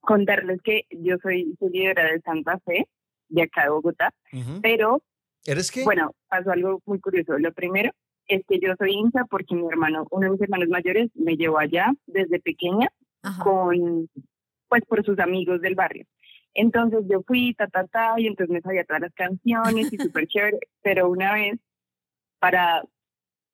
contarles 0.00 0.60
que 0.62 0.86
yo 0.90 1.16
soy 1.22 1.54
seguidora 1.60 2.04
de 2.12 2.20
Santa 2.20 2.58
Fe, 2.60 2.88
de 3.28 3.42
acá 3.42 3.64
de 3.64 3.70
Bogotá, 3.70 4.12
pero 4.62 5.02
¿Eres 5.44 5.70
qué? 5.70 5.84
bueno, 5.84 6.12
pasó 6.28 6.50
algo 6.50 6.80
muy 6.86 6.98
curioso. 6.98 7.38
Lo 7.38 7.52
primero 7.52 7.92
es 8.26 8.42
que 8.48 8.58
yo 8.58 8.74
soy 8.78 8.92
hincha 8.92 9.24
porque 9.30 9.54
mi 9.54 9.66
hermano, 9.68 10.06
uno 10.10 10.26
de 10.26 10.30
mis 10.32 10.40
hermanos 10.40 10.68
mayores, 10.68 11.10
me 11.14 11.36
llevó 11.36 11.58
allá 11.58 11.92
desde 12.06 12.40
pequeña 12.40 12.88
Ajá. 13.22 13.42
con, 13.44 14.08
pues 14.68 14.84
por 14.84 15.04
sus 15.04 15.18
amigos 15.18 15.60
del 15.60 15.74
barrio. 15.74 16.06
Entonces 16.54 17.04
yo 17.08 17.22
fui, 17.26 17.54
ta, 17.54 17.68
ta, 17.68 17.86
ta, 17.86 18.14
y 18.16 18.26
entonces 18.26 18.52
me 18.52 18.60
sabía 18.60 18.84
todas 18.84 19.02
las 19.02 19.14
canciones 19.14 19.92
y 19.92 19.96
súper 19.98 20.26
chévere, 20.26 20.58
pero 20.82 21.08
una 21.08 21.34
vez, 21.34 21.58
para 22.38 22.82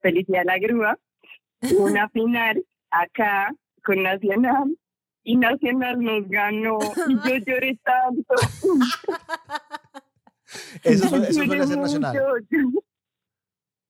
Felicidad 0.00 0.40
de 0.40 0.44
la 0.44 0.58
Grúa, 0.58 0.98
hubo 1.62 1.84
una 1.84 2.08
final 2.10 2.64
acá 2.90 3.54
con 3.82 4.02
Nacional, 4.02 4.76
y 5.22 5.36
Nacional 5.36 6.00
nos 6.00 6.28
ganó, 6.28 6.78
y 7.08 7.14
yo 7.28 7.36
lloré 7.36 7.78
tanto. 7.82 8.34
Eso, 10.82 11.08
suele, 11.08 11.28
eso 11.28 11.44
suele 11.44 11.66
ser 11.66 11.78
nacional. 11.78 12.46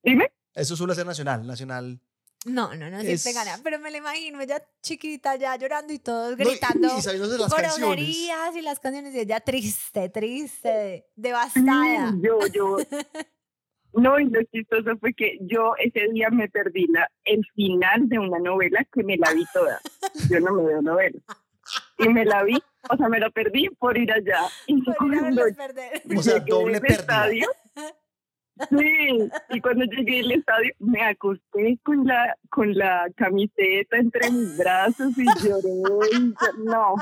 Dime. 0.03 0.33
Eso 0.55 0.77
suele 0.77 0.95
ser 0.95 1.07
nacional. 1.07 1.47
Nacional. 1.47 2.01
No, 2.45 2.74
no, 2.74 2.90
no, 2.90 3.01
siempre 3.01 3.14
Es- 3.30 3.34
gana. 3.34 3.59
Pero 3.64 3.78
me 3.78 3.90
la 3.90 3.99
imagino, 3.99 4.40
ella 4.40 4.62
chiquita, 4.82 5.36
ya 5.36 5.57
llorando 5.57 5.92
y 5.92 5.99
todos 5.99 6.36
No, 6.36 6.45
y- 6.45 6.49
gritando. 6.51 6.88
y, 6.88 6.90
las 6.90 7.55
canciones. 7.55 8.09
y 8.57 8.61
las 8.62 8.80
canciones 8.80 9.14
y 9.14 9.20
ella 9.20 9.40
triste, 9.40 10.09
triste, 10.11 11.07
devastada. 11.16 12.11
Sí, 12.12 12.20
Yo, 12.22 12.38
yo. 12.53 12.76
No, 13.97 14.18
y 14.18 14.24
lo 14.28 14.42
chistoso 14.53 14.97
fue 14.99 15.14
que 15.14 15.38
yo 15.42 15.74
ese 15.78 16.09
día 16.12 16.28
me 16.28 16.49
perdí 16.49 16.88
la, 16.88 17.09
el 17.24 17.47
final 17.55 18.09
de 18.09 18.18
una 18.18 18.40
novela 18.40 18.84
que 18.92 19.05
me 19.05 19.16
la 19.16 19.32
vi 19.32 19.45
toda. 19.53 19.80
Yo 20.28 20.40
no 20.40 20.53
me 20.53 20.64
veo 20.64 20.82
novela. 20.82 21.20
Y 21.99 22.09
me 22.09 22.24
la 22.24 22.42
vi, 22.42 22.61
o 22.90 22.97
sea, 22.97 23.09
me 23.09 23.20
la 23.20 23.30
perdí 23.30 23.68
por 23.78 23.97
ir 23.97 24.11
allá. 24.11 24.40
Y 24.66 24.82
Por 24.82 24.97
ir 25.12 25.18
a 25.18 25.22
verlos 25.22 25.53
perder. 25.57 26.03
O 26.16 26.22
sea, 26.24 26.40
doble 26.40 26.80
estadio, 26.88 27.47
Sí, 28.70 29.30
y 29.50 29.61
cuando 29.61 29.84
llegué 29.84 30.20
al 30.20 30.30
estadio 30.32 30.72
me 30.78 31.02
acosté 31.05 31.78
con 31.82 32.07
la 32.07 32.36
con 32.50 32.72
la 32.74 33.11
camiseta 33.16 33.96
entre 33.96 34.30
mis 34.30 34.57
brazos 34.57 35.12
y 35.18 35.24
lloré. 35.44 35.70
y 36.12 36.34
no, 36.64 36.94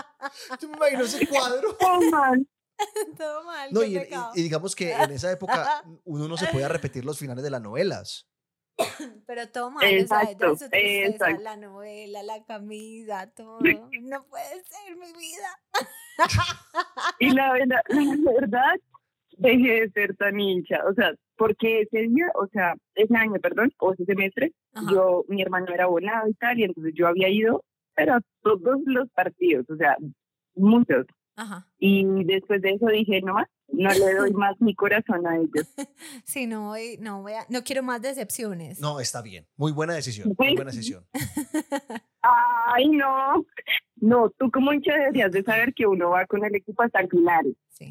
Yo 0.61 0.69
me 0.69 0.77
imagino 0.79 1.03
ese 1.05 1.27
cuadro. 1.27 1.77
oh, 1.81 2.01
man. 2.11 2.49
Todo 3.19 3.45
mal. 3.45 3.69
No, 3.71 3.83
y, 3.83 3.97
y- 3.97 3.99
pecado. 4.01 4.33
y 4.35 4.43
digamos 4.43 4.75
que 4.75 4.93
en 4.93 5.11
esa 5.11 5.31
época 5.31 5.85
uno 6.05 6.27
no 6.27 6.37
se 6.37 6.47
podía 6.49 6.69
repetir 6.69 7.05
los 7.05 7.19
finales 7.19 7.45
de 7.45 7.51
las 7.51 7.61
novelas. 7.61 8.27
Pero 9.27 9.49
todo 9.51 9.71
mal, 9.71 9.85
o 9.85 9.89
sea, 9.89 9.99
Exacto, 10.23 10.57
tristeza, 10.57 11.07
exacto. 11.29 11.43
la 11.43 11.57
novela, 11.59 12.23
la 12.23 12.43
camisa, 12.45 13.31
todo. 13.37 13.61
No 14.01 14.25
puede 14.27 14.65
ser 14.65 14.97
mi 14.97 15.13
vida. 15.13 15.61
Y 17.19 17.31
la, 17.31 17.53
verdad- 17.53 17.83
la 17.89 18.33
verdad, 18.41 18.75
dejé 19.43 19.81
de 19.81 19.91
ser 19.91 20.17
tan 20.17 20.39
hincha. 20.41 20.81
O 20.89 20.95
sea, 20.95 21.13
porque 21.37 21.83
ese 21.83 22.03
día, 22.09 22.27
o 22.35 22.47
sea, 22.49 22.75
ese 22.95 23.17
año, 23.17 23.41
perdón, 23.41 23.73
o 23.79 23.93
ese 23.93 24.05
semestre, 24.05 24.53
Ajá. 24.73 24.91
yo, 24.91 25.25
mi 25.29 25.43
hermano 25.43 25.67
era 25.73 25.85
abonado 25.85 26.29
y 26.29 26.35
tal, 26.35 26.59
y 26.59 26.65
entonces 26.65 26.93
yo 26.95 27.07
había 27.07 27.29
ido, 27.29 27.65
pero 27.95 28.15
a 28.15 28.21
todos 28.43 28.81
los 28.87 29.09
partidos, 29.11 29.69
o 29.69 29.77
sea, 29.77 29.97
muchos. 30.55 31.07
Ajá. 31.37 31.67
Y 31.79 32.05
después 32.25 32.61
de 32.61 32.71
eso 32.71 32.87
dije, 32.87 33.23
no 33.23 33.35
más, 33.35 33.49
no 33.69 33.91
le 33.91 34.15
doy 34.15 34.33
más 34.35 34.61
mi 34.61 34.75
corazón 34.75 35.27
a 35.27 35.37
ellos. 35.37 35.67
Sí, 36.25 36.47
no 36.47 36.69
voy, 36.69 36.99
no 37.01 37.23
voy 37.23 37.33
a, 37.33 37.47
no 37.49 37.63
quiero 37.63 37.83
más 37.83 38.01
decepciones. 38.03 38.81
No, 38.81 39.01
está 39.01 39.23
bien. 39.23 39.47
Muy 39.57 39.73
buena 39.73 39.95
decisión. 39.95 40.35
Muy 40.39 40.55
buena 40.55 40.71
decisión. 40.71 41.05
Ay, 42.23 42.89
no. 42.89 43.45
No, 43.97 44.31
tú 44.31 44.51
como 44.51 44.73
hincha 44.73 44.95
deberías 44.95 45.33
de 45.33 45.43
saber 45.43 45.75
que 45.75 45.87
uno 45.87 46.11
va 46.11 46.27
con 46.27 46.45
el 46.45 46.55
equipo 46.55 46.83
hasta 46.83 47.01
el 47.01 47.09
final. 47.09 47.57
Sí. 47.69 47.91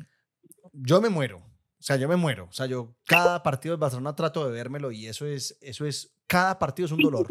Yo 0.74 1.02
me 1.02 1.10
muero. 1.10 1.38
O 1.38 1.84
sea, 1.84 1.96
yo 1.96 2.08
me 2.08 2.16
muero. 2.16 2.46
O 2.46 2.52
sea, 2.52 2.68
yo 2.68 2.96
cada 3.08 3.42
partido 3.42 3.74
del 3.74 3.80
Barcelona 3.80 4.16
trato 4.16 4.46
de 4.46 4.52
vérmelo 4.52 4.92
y 4.92 5.08
eso 5.08 5.26
es, 5.26 5.58
eso 5.62 5.86
es, 5.86 6.16
cada 6.28 6.60
partido 6.60 6.86
es 6.86 6.92
un 6.92 7.02
dolor. 7.02 7.28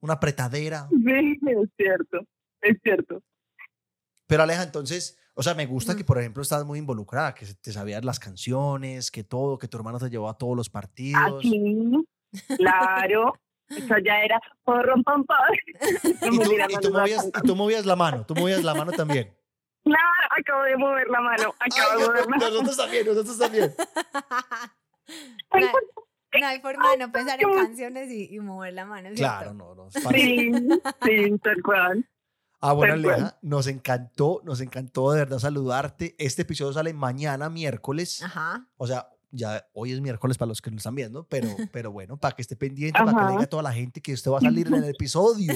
Una 0.00 0.14
apretadera. 0.14 0.88
Sí, 1.42 1.48
es 1.48 1.68
cierto, 1.76 2.18
es 2.60 2.76
cierto. 2.82 3.22
Pero 4.26 4.42
Aleja, 4.42 4.62
entonces, 4.62 5.18
o 5.34 5.42
sea, 5.42 5.54
me 5.54 5.66
gusta 5.66 5.96
que, 5.96 6.04
por 6.04 6.18
ejemplo, 6.18 6.42
estás 6.42 6.64
muy 6.64 6.78
involucrada, 6.78 7.34
que 7.34 7.46
te 7.46 7.72
sabías 7.72 8.04
las 8.04 8.20
canciones, 8.20 9.10
que 9.10 9.24
todo, 9.24 9.58
que 9.58 9.66
tu 9.66 9.78
hermano 9.78 9.98
te 9.98 10.10
llevó 10.10 10.28
a 10.28 10.36
todos 10.36 10.56
los 10.56 10.68
partidos. 10.68 11.38
Aquí, 11.38 12.06
claro. 12.58 13.32
Eso 13.70 13.94
ya 14.04 14.20
era 14.22 14.40
porrón 14.64 15.02
pam 15.02 15.24
pam. 15.24 15.38
Y 16.02 16.38
tú, 16.38 16.52
y 16.52 16.76
tú 16.80 16.92
movías, 16.92 17.26
y 17.26 17.46
tú 17.46 17.56
movías 17.56 17.86
la 17.86 17.96
mano, 17.96 18.26
tú 18.26 18.34
movías 18.34 18.62
la 18.62 18.74
mano 18.74 18.92
también. 18.92 19.32
Acabo 20.40 20.62
de 20.64 20.76
mover 20.76 21.08
la 21.08 21.20
mano. 21.20 21.54
Acabo 21.60 21.90
Ay, 21.92 21.98
de 21.98 22.06
mover 22.06 22.20
la 22.20 22.26
mano. 22.26 22.50
nosotros 22.50 22.76
también, 22.76 23.06
nosotros 23.06 23.38
también. 23.38 23.74
no, 25.52 25.58
hay, 25.58 26.40
no 26.40 26.46
hay 26.46 26.60
forma 26.60 26.90
de 26.90 26.96
no 26.98 27.12
pensar 27.12 27.42
en 27.42 27.54
canciones 27.54 28.10
y, 28.10 28.34
y 28.34 28.40
mover 28.40 28.72
la 28.74 28.84
mano. 28.84 29.08
¿cierto? 29.14 29.22
Claro, 29.22 29.54
no, 29.54 29.74
no. 29.74 29.88
es 29.88 30.02
fácil. 30.02 30.80
Sí, 31.02 31.18
sí, 31.18 31.38
tal 31.42 31.62
cual. 31.62 32.08
Ah, 32.60 32.72
bueno. 32.72 32.94
Aleja, 32.94 33.38
nos 33.42 33.66
encantó, 33.66 34.42
nos 34.44 34.60
encantó 34.60 35.12
de 35.12 35.20
verdad 35.20 35.38
saludarte. 35.38 36.14
Este 36.18 36.42
episodio 36.42 36.72
sale 36.72 36.92
mañana, 36.92 37.48
miércoles. 37.48 38.22
Ajá. 38.22 38.66
O 38.76 38.86
sea, 38.86 39.08
ya 39.30 39.66
hoy 39.72 39.92
es 39.92 40.00
miércoles 40.00 40.36
para 40.36 40.48
los 40.48 40.60
que 40.60 40.70
nos 40.70 40.78
están 40.78 40.94
viendo, 40.94 41.26
pero, 41.26 41.48
pero 41.72 41.90
bueno, 41.90 42.18
para 42.18 42.34
que 42.36 42.42
esté 42.42 42.56
pendiente, 42.56 42.98
para 42.98 43.12
que 43.12 43.24
le 43.24 43.30
diga 43.32 43.44
a 43.44 43.46
toda 43.46 43.62
la 43.62 43.72
gente 43.72 44.00
que 44.02 44.12
usted 44.12 44.30
va 44.30 44.38
a 44.38 44.42
salir 44.42 44.66
en 44.66 44.74
el 44.74 44.90
episodio. 44.90 45.54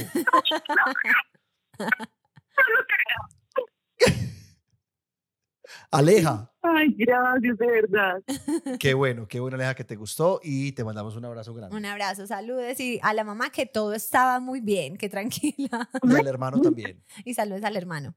Aleja, 5.90 6.50
Ay, 6.66 6.94
gracias, 6.96 7.58
de 7.58 7.66
verdad. 7.66 8.22
qué 8.80 8.94
bueno, 8.94 9.28
qué 9.28 9.38
bueno, 9.38 9.56
Aleja, 9.56 9.74
que 9.74 9.84
te 9.84 9.96
gustó 9.96 10.40
y 10.42 10.72
te 10.72 10.82
mandamos 10.82 11.14
un 11.14 11.26
abrazo 11.26 11.52
grande. 11.52 11.76
Un 11.76 11.84
abrazo, 11.84 12.26
saludes 12.26 12.80
y 12.80 12.98
a 13.02 13.12
la 13.12 13.22
mamá 13.22 13.50
que 13.50 13.66
todo 13.66 13.92
estaba 13.92 14.40
muy 14.40 14.62
bien, 14.62 14.96
que 14.96 15.10
tranquila. 15.10 15.88
Y 16.02 16.14
al 16.14 16.26
hermano 16.26 16.60
también. 16.60 17.02
Y 17.26 17.34
saludos 17.34 17.64
al 17.64 17.76
hermano. 17.76 18.14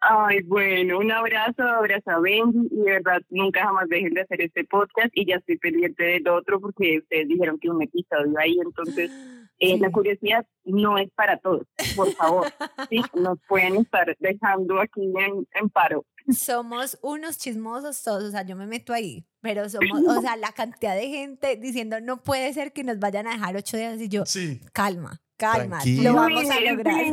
Ay, 0.00 0.42
bueno, 0.42 0.98
un 0.98 1.10
abrazo, 1.10 1.62
abrazo 1.62 2.10
a 2.10 2.20
Benji 2.20 2.68
y 2.70 2.76
de 2.76 2.92
verdad 2.92 3.22
nunca 3.30 3.64
jamás 3.64 3.88
dejen 3.88 4.14
de 4.14 4.20
hacer 4.20 4.40
este 4.42 4.64
podcast 4.64 5.10
y 5.14 5.26
ya 5.26 5.36
estoy 5.36 5.58
pendiente 5.58 6.04
del 6.04 6.28
otro 6.28 6.60
porque 6.60 6.98
ustedes 6.98 7.26
dijeron 7.26 7.58
que 7.58 7.70
un 7.70 7.82
episodio 7.82 8.38
ahí, 8.38 8.56
entonces 8.62 9.10
eh, 9.58 9.78
la 9.78 9.90
curiosidad 9.90 10.46
no 10.64 10.98
es 10.98 11.10
para 11.14 11.38
todos, 11.38 11.66
por 11.96 12.12
favor, 12.14 12.46
¿sí? 12.90 13.00
Nos 13.14 13.38
pueden 13.48 13.76
estar 13.76 14.16
dejando 14.18 14.80
aquí 14.80 15.02
en, 15.02 15.46
en 15.54 15.70
paro. 15.70 16.04
Somos 16.36 16.98
unos 17.02 17.38
chismosos 17.38 18.02
todos, 18.02 18.24
o 18.24 18.30
sea, 18.30 18.42
yo 18.46 18.56
me 18.56 18.66
meto 18.66 18.92
ahí, 18.92 19.24
pero 19.40 19.68
somos, 19.68 20.00
o 20.06 20.20
sea, 20.22 20.36
la 20.36 20.52
cantidad 20.52 20.94
de 20.96 21.08
gente 21.08 21.56
diciendo, 21.56 22.00
no 22.00 22.22
puede 22.22 22.52
ser 22.52 22.72
que 22.72 22.82
nos 22.84 22.98
vayan 22.98 23.26
a 23.26 23.32
dejar 23.32 23.56
ocho 23.56 23.76
días 23.76 24.00
y 24.00 24.08
yo, 24.08 24.24
Sí. 24.26 24.60
calma, 24.72 25.20
calma, 25.36 25.78
Tranquila. 25.80 26.10
lo 26.10 26.16
vamos 26.16 26.50
a 26.50 26.60
lograr. 26.60 27.04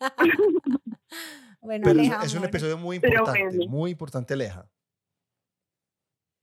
Bueno, 1.60 1.84
Pero 1.84 2.00
es- 2.00 2.08
Aleja, 2.10 2.24
es 2.26 2.34
un 2.34 2.44
episodio 2.44 2.76
muy 2.76 2.96
importante, 2.96 3.44
bueno. 3.44 3.66
muy 3.70 3.90
importante, 3.92 4.34
Aleja. 4.34 4.66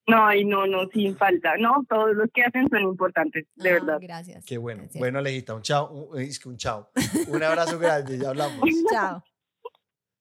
No, 0.10 0.26
ay, 0.26 0.43
no, 0.45 0.66
no, 0.68 0.88
sin 0.91 1.16
falta. 1.18 1.55
No, 1.57 1.86
todos 1.88 2.16
los 2.16 2.28
que 2.34 2.43
hacen 2.43 2.68
son 2.70 2.82
importantes, 2.82 3.45
de 3.55 3.70
Ah, 3.70 3.74
verdad. 3.74 3.97
Gracias. 4.01 4.43
Qué 4.45 4.57
bueno. 4.57 4.88
Bueno, 4.95 5.20
Alejita, 5.20 5.53
un 5.53 5.62
chao. 5.62 5.91
Un, 5.91 6.20
es 6.22 6.39
que 6.39 6.49
un 6.49 6.57
chao. 6.57 6.89
Un 7.28 7.43
abrazo 7.43 7.78
grande, 7.80 8.18
ya 8.18 8.30
hablamos. 8.30 8.60
Chao. 8.91 9.24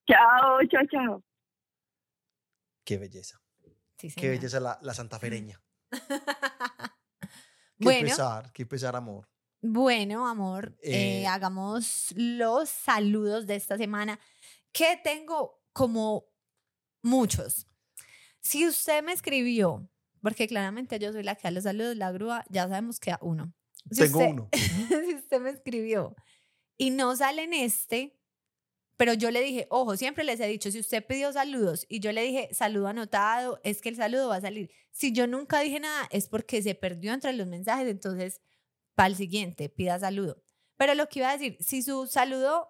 Chao, 0.07 0.59
chao, 0.71 0.83
chao. 0.91 1.25
Qué 2.85 2.97
belleza. 2.99 3.41
Sí, 3.99 4.11
Qué 4.17 4.29
belleza 4.31 4.61
la, 4.61 4.79
la 4.83 4.95
santafereña. 4.95 5.61
Qué 7.79 7.85
Bueno. 7.85 8.09
pesar, 8.09 8.53
qué 8.53 8.67
pesar, 8.67 8.97
amor. 8.97 9.29
Bueno, 9.61 10.27
amor, 10.27 10.77
eh, 10.83 11.23
Eh, 11.23 11.27
hagamos 11.27 12.13
los 12.17 12.69
saludos 12.69 13.47
de 13.47 13.57
esta 13.57 13.77
semana, 13.77 14.19
que 14.73 14.99
tengo 15.05 15.61
como 15.73 16.25
muchos. 17.03 17.67
Si 18.41 18.67
usted 18.67 19.03
me 19.03 19.13
escribió, 19.13 19.89
porque 20.23 20.47
claramente 20.49 20.99
yo 20.99 21.13
soy 21.13 21.23
la 21.23 21.35
que 21.35 21.43
da 21.45 21.51
los 21.51 21.65
saludos, 21.65 21.97
la 21.97 22.11
grúa, 22.13 22.45
ya 22.49 22.63
sabemos 22.69 22.99
que 23.01 23.11
a 23.13 23.19
uno. 23.23 23.53
Si 23.91 24.01
Tengo 24.03 24.19
usted- 24.19 24.31
uno. 24.33 24.49
si 25.09 25.15
usted 25.15 25.41
me 25.41 25.51
escribió 25.51 26.15
y 26.77 26.91
no 26.91 27.15
sale 27.17 27.45
en 27.45 27.55
este, 27.55 28.15
pero 28.97 29.15
yo 29.15 29.31
le 29.31 29.41
dije, 29.43 29.67
ojo, 29.71 29.97
siempre 29.97 30.25
les 30.25 30.41
he 30.41 30.47
dicho, 30.47 30.71
si 30.71 30.81
usted 30.81 31.05
pidió 31.07 31.33
saludos 31.33 31.87
y 31.89 32.01
yo 32.01 32.13
le 32.13 32.23
dije 32.23 32.49
saludo 32.53 32.89
anotado, 32.89 33.61
es 33.63 33.81
que 33.81 33.89
el 33.91 33.97
saludo 33.97 34.29
va 34.29 34.37
a 34.37 34.41
salir. 34.41 34.71
Si 34.91 35.13
yo 35.13 35.27
nunca 35.27 35.61
dije 35.61 35.79
nada, 35.81 36.09
es 36.11 36.29
porque 36.29 36.63
se 36.63 36.75
perdió 36.75 37.13
entre 37.13 37.33
los 37.33 37.47
mensajes, 37.47 37.87
entonces 37.89 38.41
para 38.95 39.09
el 39.09 39.17
siguiente, 39.17 39.69
pida 39.69 39.99
saludo. 40.01 40.43
Pero 40.77 40.95
lo 40.95 41.09
que 41.09 41.21
iba 41.21 41.31
a 41.31 41.37
decir, 41.37 41.57
si 41.61 41.83
su 41.83 42.07
saludo 42.09 42.69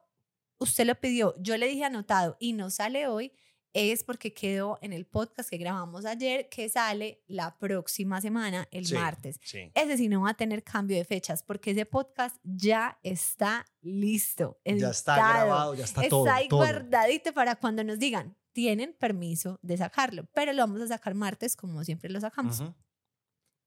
usted 0.59 0.85
lo 0.87 0.95
pidió, 1.01 1.35
yo 1.41 1.57
le 1.57 1.67
dije 1.67 1.85
anotado 1.85 2.37
y 2.39 2.53
no 2.53 2.69
sale 2.71 3.07
hoy, 3.07 3.33
es 3.75 4.03
porque 4.03 4.33
quedó 4.35 4.79
en 4.83 4.93
el 4.93 5.05
podcast 5.07 5.49
que 5.51 5.59
grabamos 5.59 6.05
ayer, 6.05 6.49
que 6.49 6.69
sale 6.69 7.23
la 7.27 7.59
próxima 7.59 8.21
semana, 8.21 8.67
el 8.71 8.87
Sí, 8.87 8.95
martes. 8.95 9.39
Sí. 9.43 9.71
Ese 9.75 9.97
sí 9.97 10.09
no 10.09 10.23
va 10.23 10.31
a 10.31 10.35
tener 10.35 10.65
cambio 10.65 10.97
de 10.97 11.05
fechas 11.05 11.43
porque 11.43 11.73
ese 11.73 11.87
podcast 11.87 12.37
ya 12.43 12.99
está 13.03 13.65
listo. 13.83 14.59
Ya 14.65 14.91
está 14.91 15.15
editado, 15.17 15.35
grabado, 15.47 15.75
ya 15.75 15.85
está, 15.85 16.01
Está 16.03 16.11
todo. 16.11 16.31
ahí 16.31 16.49
todo. 16.49 16.61
guardadito 16.61 17.33
para 17.35 17.57
cuando 17.57 17.85
nos 17.85 17.99
digan, 17.99 18.37
tienen 18.53 18.95
permiso 18.99 19.59
de 19.63 19.77
sacarlo, 19.77 20.27
pero 20.35 20.53
lo 20.53 20.63
vamos 20.63 20.81
a 20.81 20.89
sacar 20.89 21.15
martes 21.15 21.55
como 21.55 21.85
siempre 21.85 22.11
lo 22.11 22.21
sacamos. 22.21 22.63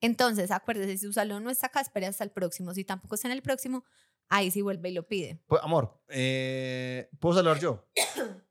Entonces, 0.01 0.49
acuérdese, 0.51 0.97
si 0.97 1.05
su 1.05 1.13
salón 1.13 1.43
no 1.43 1.49
está 1.51 1.67
acá, 1.67 1.79
espere 1.79 2.07
hasta 2.07 2.23
el 2.23 2.31
próximo. 2.31 2.73
Si 2.73 2.83
tampoco 2.83 3.15
está 3.15 3.27
en 3.27 3.33
el 3.33 3.43
próximo, 3.43 3.85
ahí 4.29 4.49
sí 4.49 4.61
vuelve 4.63 4.89
y 4.89 4.93
lo 4.93 5.07
pide. 5.07 5.39
Pues, 5.47 5.61
amor, 5.63 6.01
eh, 6.09 7.07
¿puedo 7.19 7.35
saludar 7.35 7.59
yo? 7.59 7.87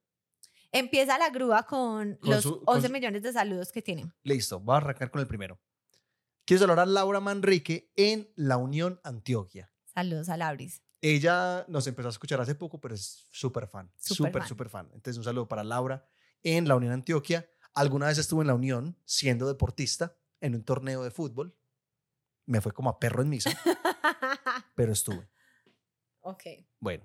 Empieza 0.73 1.19
la 1.19 1.31
grúa 1.31 1.65
con, 1.65 2.15
Con 2.17 2.31
los 2.31 2.43
su- 2.43 2.63
con 2.65 2.77
11 2.77 2.87
su- 2.89 2.93
millones 2.93 3.23
de 3.23 3.33
saludos 3.33 3.73
que 3.73 3.83
tiene. 3.83 4.13
Listo, 4.23 4.61
voy 4.61 4.75
a 4.75 4.79
arrancar 4.79 5.11
con 5.11 5.21
el 5.21 5.27
primero. 5.27 5.61
Quiero 6.45 6.61
saludar 6.61 6.81
a 6.81 6.87
Laura 6.87 7.21
Manrique 7.21 7.93
en 7.97 8.31
La 8.37 8.57
Unión, 8.57 9.01
Antioquia. 9.05 9.73
Saludos 9.85 10.29
a 10.29 10.37
Lauris. 10.37 10.83
Ella 11.01 11.65
nos 11.69 11.87
empezó 11.87 12.09
a 12.09 12.11
escuchar 12.13 12.41
hace 12.41 12.55
poco, 12.55 12.81
pero 12.81 12.95
es 12.95 13.27
súper 13.31 13.67
fan. 13.67 13.91
Súper 13.97 14.45
Súper, 14.47 14.69
fan. 14.69 14.87
fan. 14.87 14.95
Entonces, 14.95 15.17
un 15.19 15.25
saludo 15.25 15.49
para 15.49 15.65
Laura 15.65 16.07
en 16.43 16.69
La 16.69 16.77
Unión 16.77 16.93
Antioquia. 16.93 17.49
Alguna 17.75 18.07
vez 18.07 18.19
estuve 18.19 18.43
en 18.43 18.49
La 18.49 18.55
Unión 18.55 18.97
siendo 19.05 19.47
deportista 19.49 20.17
en 20.41 20.55
un 20.55 20.65
torneo 20.65 21.03
de 21.03 21.11
fútbol. 21.11 21.57
Me 22.47 22.61
fue 22.61 22.73
como 22.73 22.91
a 22.91 22.99
perro 22.99 23.23
en 23.23 23.29
misa, 23.29 23.51
pero 24.75 24.93
estuve. 24.93 25.29
ok. 26.21 26.43
Bueno. 26.81 27.05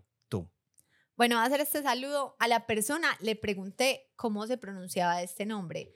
Bueno, 1.17 1.37
a 1.39 1.45
hacer 1.45 1.61
este 1.61 1.81
saludo 1.81 2.35
a 2.39 2.47
la 2.47 2.67
persona. 2.67 3.17
Le 3.21 3.35
pregunté 3.35 4.11
cómo 4.15 4.45
se 4.47 4.57
pronunciaba 4.57 5.21
este 5.21 5.45
nombre. 5.45 5.93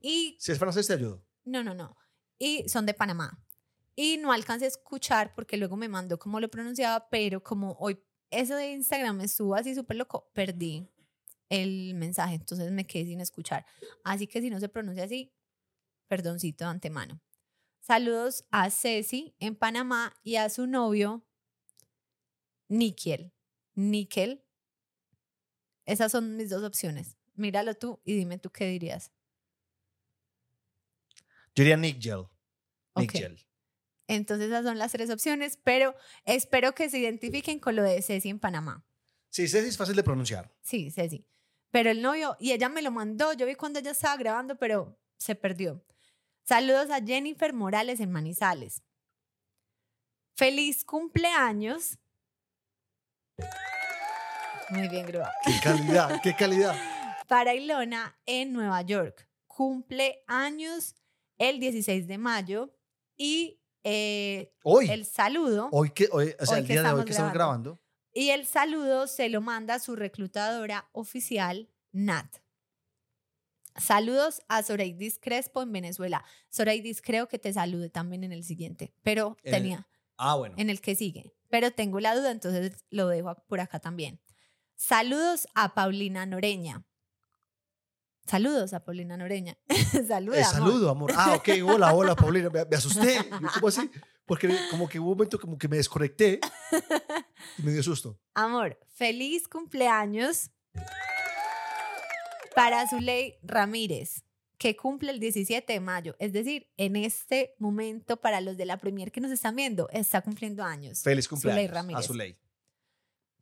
Y 0.00 0.36
Si 0.40 0.52
es 0.52 0.58
francés, 0.58 0.86
te 0.86 0.94
ayudo. 0.94 1.24
no, 1.44 1.62
no, 1.62 1.74
no. 1.74 1.96
Y 2.38 2.68
son 2.68 2.86
de 2.86 2.94
Panamá. 2.94 3.44
Y 3.94 4.16
no 4.16 4.32
alcancé 4.32 4.64
a 4.64 4.68
escuchar 4.68 5.34
porque 5.34 5.56
luego 5.56 5.76
me 5.76 5.88
mandó 5.88 6.18
cómo 6.18 6.40
lo 6.40 6.50
pronunciaba, 6.50 7.08
pero 7.10 7.42
como 7.42 7.72
hoy 7.78 8.02
eso 8.30 8.56
de 8.56 8.72
Instagram 8.72 9.18
me 9.18 9.24
estuvo 9.24 9.54
así 9.54 9.74
súper 9.74 9.98
loco, 9.98 10.30
perdí 10.32 10.88
el 11.50 11.94
mensaje, 11.94 12.36
entonces 12.36 12.72
me 12.72 12.86
quedé 12.86 13.04
sin 13.04 13.20
escuchar. 13.20 13.66
Así 14.04 14.26
que 14.26 14.40
si 14.40 14.48
no 14.48 14.58
se 14.58 14.70
pronuncia 14.70 15.04
así, 15.04 15.34
perdoncito 16.08 16.64
de 16.64 16.70
antemano. 16.70 17.20
Saludos 17.80 18.46
a 18.50 18.70
Ceci 18.70 19.34
en 19.38 19.54
Panamá 19.54 20.16
y 20.22 20.36
a 20.36 20.48
su 20.48 20.66
novio, 20.66 21.26
Níquel. 22.68 23.34
Níquel. 23.74 24.42
Esas 25.86 26.12
son 26.12 26.36
mis 26.36 26.50
dos 26.50 26.62
opciones. 26.62 27.16
Míralo 27.34 27.74
tú 27.74 28.00
y 28.04 28.16
dime 28.16 28.38
tú 28.38 28.50
qué 28.50 28.66
dirías. 28.66 29.10
Yo 31.54 31.64
diría 31.64 31.76
Nick 31.76 32.00
Gel. 32.00 32.26
Nick. 32.96 33.46
Entonces 34.08 34.48
esas 34.48 34.64
son 34.64 34.78
las 34.78 34.92
tres 34.92 35.10
opciones, 35.10 35.58
pero 35.62 35.94
espero 36.24 36.74
que 36.74 36.90
se 36.90 36.98
identifiquen 36.98 37.58
con 37.58 37.76
lo 37.76 37.82
de 37.82 38.02
Ceci 38.02 38.28
en 38.28 38.38
Panamá. 38.38 38.84
Sí, 39.30 39.48
Ceci 39.48 39.68
es 39.68 39.78
fácil 39.78 39.96
de 39.96 40.02
pronunciar. 40.02 40.54
Sí, 40.60 40.90
Ceci. 40.90 41.26
Pero 41.70 41.90
el 41.90 42.02
novio, 42.02 42.36
y 42.38 42.52
ella 42.52 42.68
me 42.68 42.82
lo 42.82 42.90
mandó, 42.90 43.32
yo 43.32 43.46
vi 43.46 43.54
cuando 43.54 43.78
ella 43.78 43.92
estaba 43.92 44.16
grabando, 44.16 44.58
pero 44.58 44.98
se 45.16 45.34
perdió. 45.34 45.82
Saludos 46.42 46.90
a 46.90 47.00
Jennifer 47.02 47.52
Morales 47.54 48.00
en 48.00 48.10
Manizales. 48.10 48.82
Feliz 50.34 50.84
cumpleaños. 50.84 51.98
Muy 54.72 54.88
bien, 54.88 55.06
Grúa. 55.06 55.30
Qué 55.44 55.52
calidad, 55.62 56.20
qué 56.22 56.34
calidad. 56.34 56.74
Para 57.28 57.54
Ilona 57.54 58.18
en 58.26 58.52
Nueva 58.52 58.80
York. 58.82 59.28
Cumple 59.46 60.22
años 60.26 60.94
el 61.38 61.60
16 61.60 62.06
de 62.06 62.18
mayo 62.18 62.72
y 63.16 63.60
eh, 63.84 64.52
Hoy, 64.62 64.88
el 64.90 65.04
saludo. 65.04 65.68
hoy 65.72 65.90
que, 65.90 66.08
hoy, 66.12 66.34
o 66.40 66.46
sea, 66.46 66.54
hoy 66.56 66.60
el 66.62 66.68
día 66.68 66.82
de 66.82 66.92
hoy 66.92 67.04
que 67.04 67.10
estamos 67.10 67.32
grabando. 67.32 67.78
Y 68.14 68.30
el 68.30 68.46
saludo 68.46 69.06
se 69.06 69.28
lo 69.28 69.40
manda 69.40 69.78
su 69.78 69.96
reclutadora 69.96 70.88
oficial, 70.92 71.68
Nat. 71.92 72.36
Saludos 73.76 74.42
a 74.48 74.62
Soreidis 74.62 75.18
Crespo 75.18 75.62
en 75.62 75.72
Venezuela. 75.72 76.24
Soreidis, 76.50 77.00
creo 77.00 77.26
que 77.28 77.38
te 77.38 77.52
salude 77.52 77.88
también 77.88 78.22
en 78.24 78.32
el 78.32 78.44
siguiente, 78.44 78.94
pero 79.02 79.36
En 79.42 79.54
el- 79.54 79.60
tenía 79.62 79.88
Ah, 80.18 80.36
bueno. 80.36 80.54
en 80.58 80.68
el 80.70 80.80
que 80.80 80.94
sigue. 80.94 81.34
Pero 81.48 81.70
tengo 81.72 82.00
la 82.00 82.14
duda, 82.14 82.30
entonces 82.30 82.84
lo 82.90 83.08
dejo 83.08 83.34
por 83.46 83.60
acá 83.60 83.78
también. 83.80 84.20
Saludos 84.86 85.46
a 85.54 85.74
Paulina 85.74 86.26
Noreña. 86.26 86.82
Saludos 88.26 88.72
a 88.72 88.84
Paulina 88.84 89.16
Noreña. 89.16 89.56
Saluda, 90.08 90.38
Eh, 90.40 90.42
amor. 90.42 90.52
saludo, 90.52 90.90
amor. 90.90 91.12
Ah, 91.16 91.34
ok. 91.36 91.48
Hola, 91.64 91.94
hola, 91.94 92.16
Paulina. 92.16 92.50
Me, 92.50 92.64
me 92.64 92.76
asusté. 92.76 93.18
Yo, 93.30 93.48
¿Cómo 93.54 93.68
así? 93.68 93.88
Porque 94.26 94.48
como 94.72 94.88
que 94.88 94.98
hubo 94.98 95.12
un 95.12 95.18
momento 95.18 95.38
como 95.38 95.56
que 95.56 95.68
me 95.68 95.76
desconecté 95.76 96.40
y 97.58 97.62
me 97.62 97.70
dio 97.70 97.80
susto. 97.84 98.18
Amor, 98.34 98.76
feliz 98.88 99.46
cumpleaños 99.46 100.50
para 102.56 102.88
Zuley 102.88 103.36
Ramírez, 103.44 104.24
que 104.58 104.74
cumple 104.74 105.12
el 105.12 105.20
17 105.20 105.72
de 105.72 105.80
mayo. 105.80 106.16
Es 106.18 106.32
decir, 106.32 106.68
en 106.76 106.96
este 106.96 107.54
momento, 107.58 108.16
para 108.20 108.40
los 108.40 108.56
de 108.56 108.66
la 108.66 108.78
Premier 108.78 109.12
que 109.12 109.20
nos 109.20 109.30
están 109.30 109.54
viendo, 109.54 109.88
está 109.90 110.22
cumpliendo 110.22 110.64
años. 110.64 111.02
Feliz 111.02 111.26
Zuley 111.28 111.40
cumpleaños 111.40 111.70
Ramírez. 111.70 112.04
a 112.04 112.06
Zuley. 112.08 112.36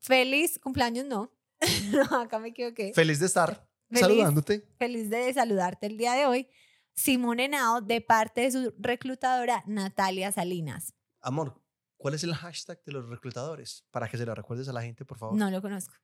Feliz 0.00 0.58
cumpleaños, 0.58 1.04
no. 1.06 1.32
no, 1.92 2.20
acá 2.20 2.38
me 2.38 2.48
equivoqué. 2.48 2.92
Feliz 2.94 3.20
de 3.20 3.26
estar 3.26 3.68
Feliz. 3.88 4.00
saludándote. 4.00 4.66
Feliz 4.78 5.10
de 5.10 5.32
saludarte 5.32 5.86
el 5.86 5.96
día 5.98 6.12
de 6.14 6.26
hoy. 6.26 6.48
Simón 6.94 7.40
Henao, 7.40 7.80
de 7.80 8.00
parte 8.00 8.42
de 8.42 8.50
su 8.50 8.74
reclutadora 8.78 9.62
Natalia 9.66 10.32
Salinas. 10.32 10.94
Amor, 11.20 11.62
¿cuál 11.96 12.14
es 12.14 12.24
el 12.24 12.34
hashtag 12.34 12.82
de 12.84 12.92
los 12.92 13.08
reclutadores? 13.08 13.86
Para 13.90 14.08
que 14.08 14.18
se 14.18 14.26
lo 14.26 14.34
recuerdes 14.34 14.68
a 14.68 14.72
la 14.72 14.82
gente, 14.82 15.04
por 15.04 15.18
favor. 15.18 15.36
No 15.36 15.50
lo 15.50 15.62
conozco. 15.62 15.94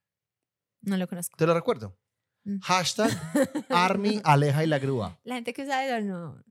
No 0.83 0.97
lo 0.97 1.09
conozco. 1.09 1.37
Te 1.37 1.47
lo 1.47 1.55
recuerdo. 1.55 1.99
Mm. 2.45 2.61
Hashtag 2.61 3.11
Army 3.71 4.21
Aleja 4.25 4.63
y 4.63 4.67
la 4.69 4.79
grúa. 4.79 5.19
La 5.25 5.35
gente 5.37 5.53
que 5.53 5.63
usa 5.63 5.85
eso 5.87 6.05
no. 6.07 6.45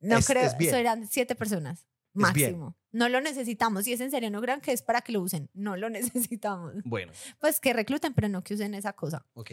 No 0.00 0.18
Es- 0.18 0.26
creo. 0.26 0.44
es. 0.44 0.70
Serán 0.70 1.08
siete 1.08 1.34
personas. 1.34 1.86
Máximo. 2.22 2.76
No 2.92 3.08
lo 3.08 3.20
necesitamos. 3.20 3.84
Si 3.84 3.92
es 3.92 4.00
en 4.00 4.10
serio, 4.10 4.30
no 4.30 4.40
crean 4.40 4.60
que 4.60 4.72
es 4.72 4.82
para 4.82 5.00
que 5.02 5.12
lo 5.12 5.20
usen. 5.20 5.50
No 5.52 5.76
lo 5.76 5.90
necesitamos. 5.90 6.74
Bueno, 6.84 7.12
Pues 7.40 7.60
que 7.60 7.72
recluten, 7.72 8.14
pero 8.14 8.28
no 8.28 8.42
que 8.44 8.54
usen 8.54 8.74
esa 8.74 8.92
cosa. 8.92 9.26
ok. 9.34 9.50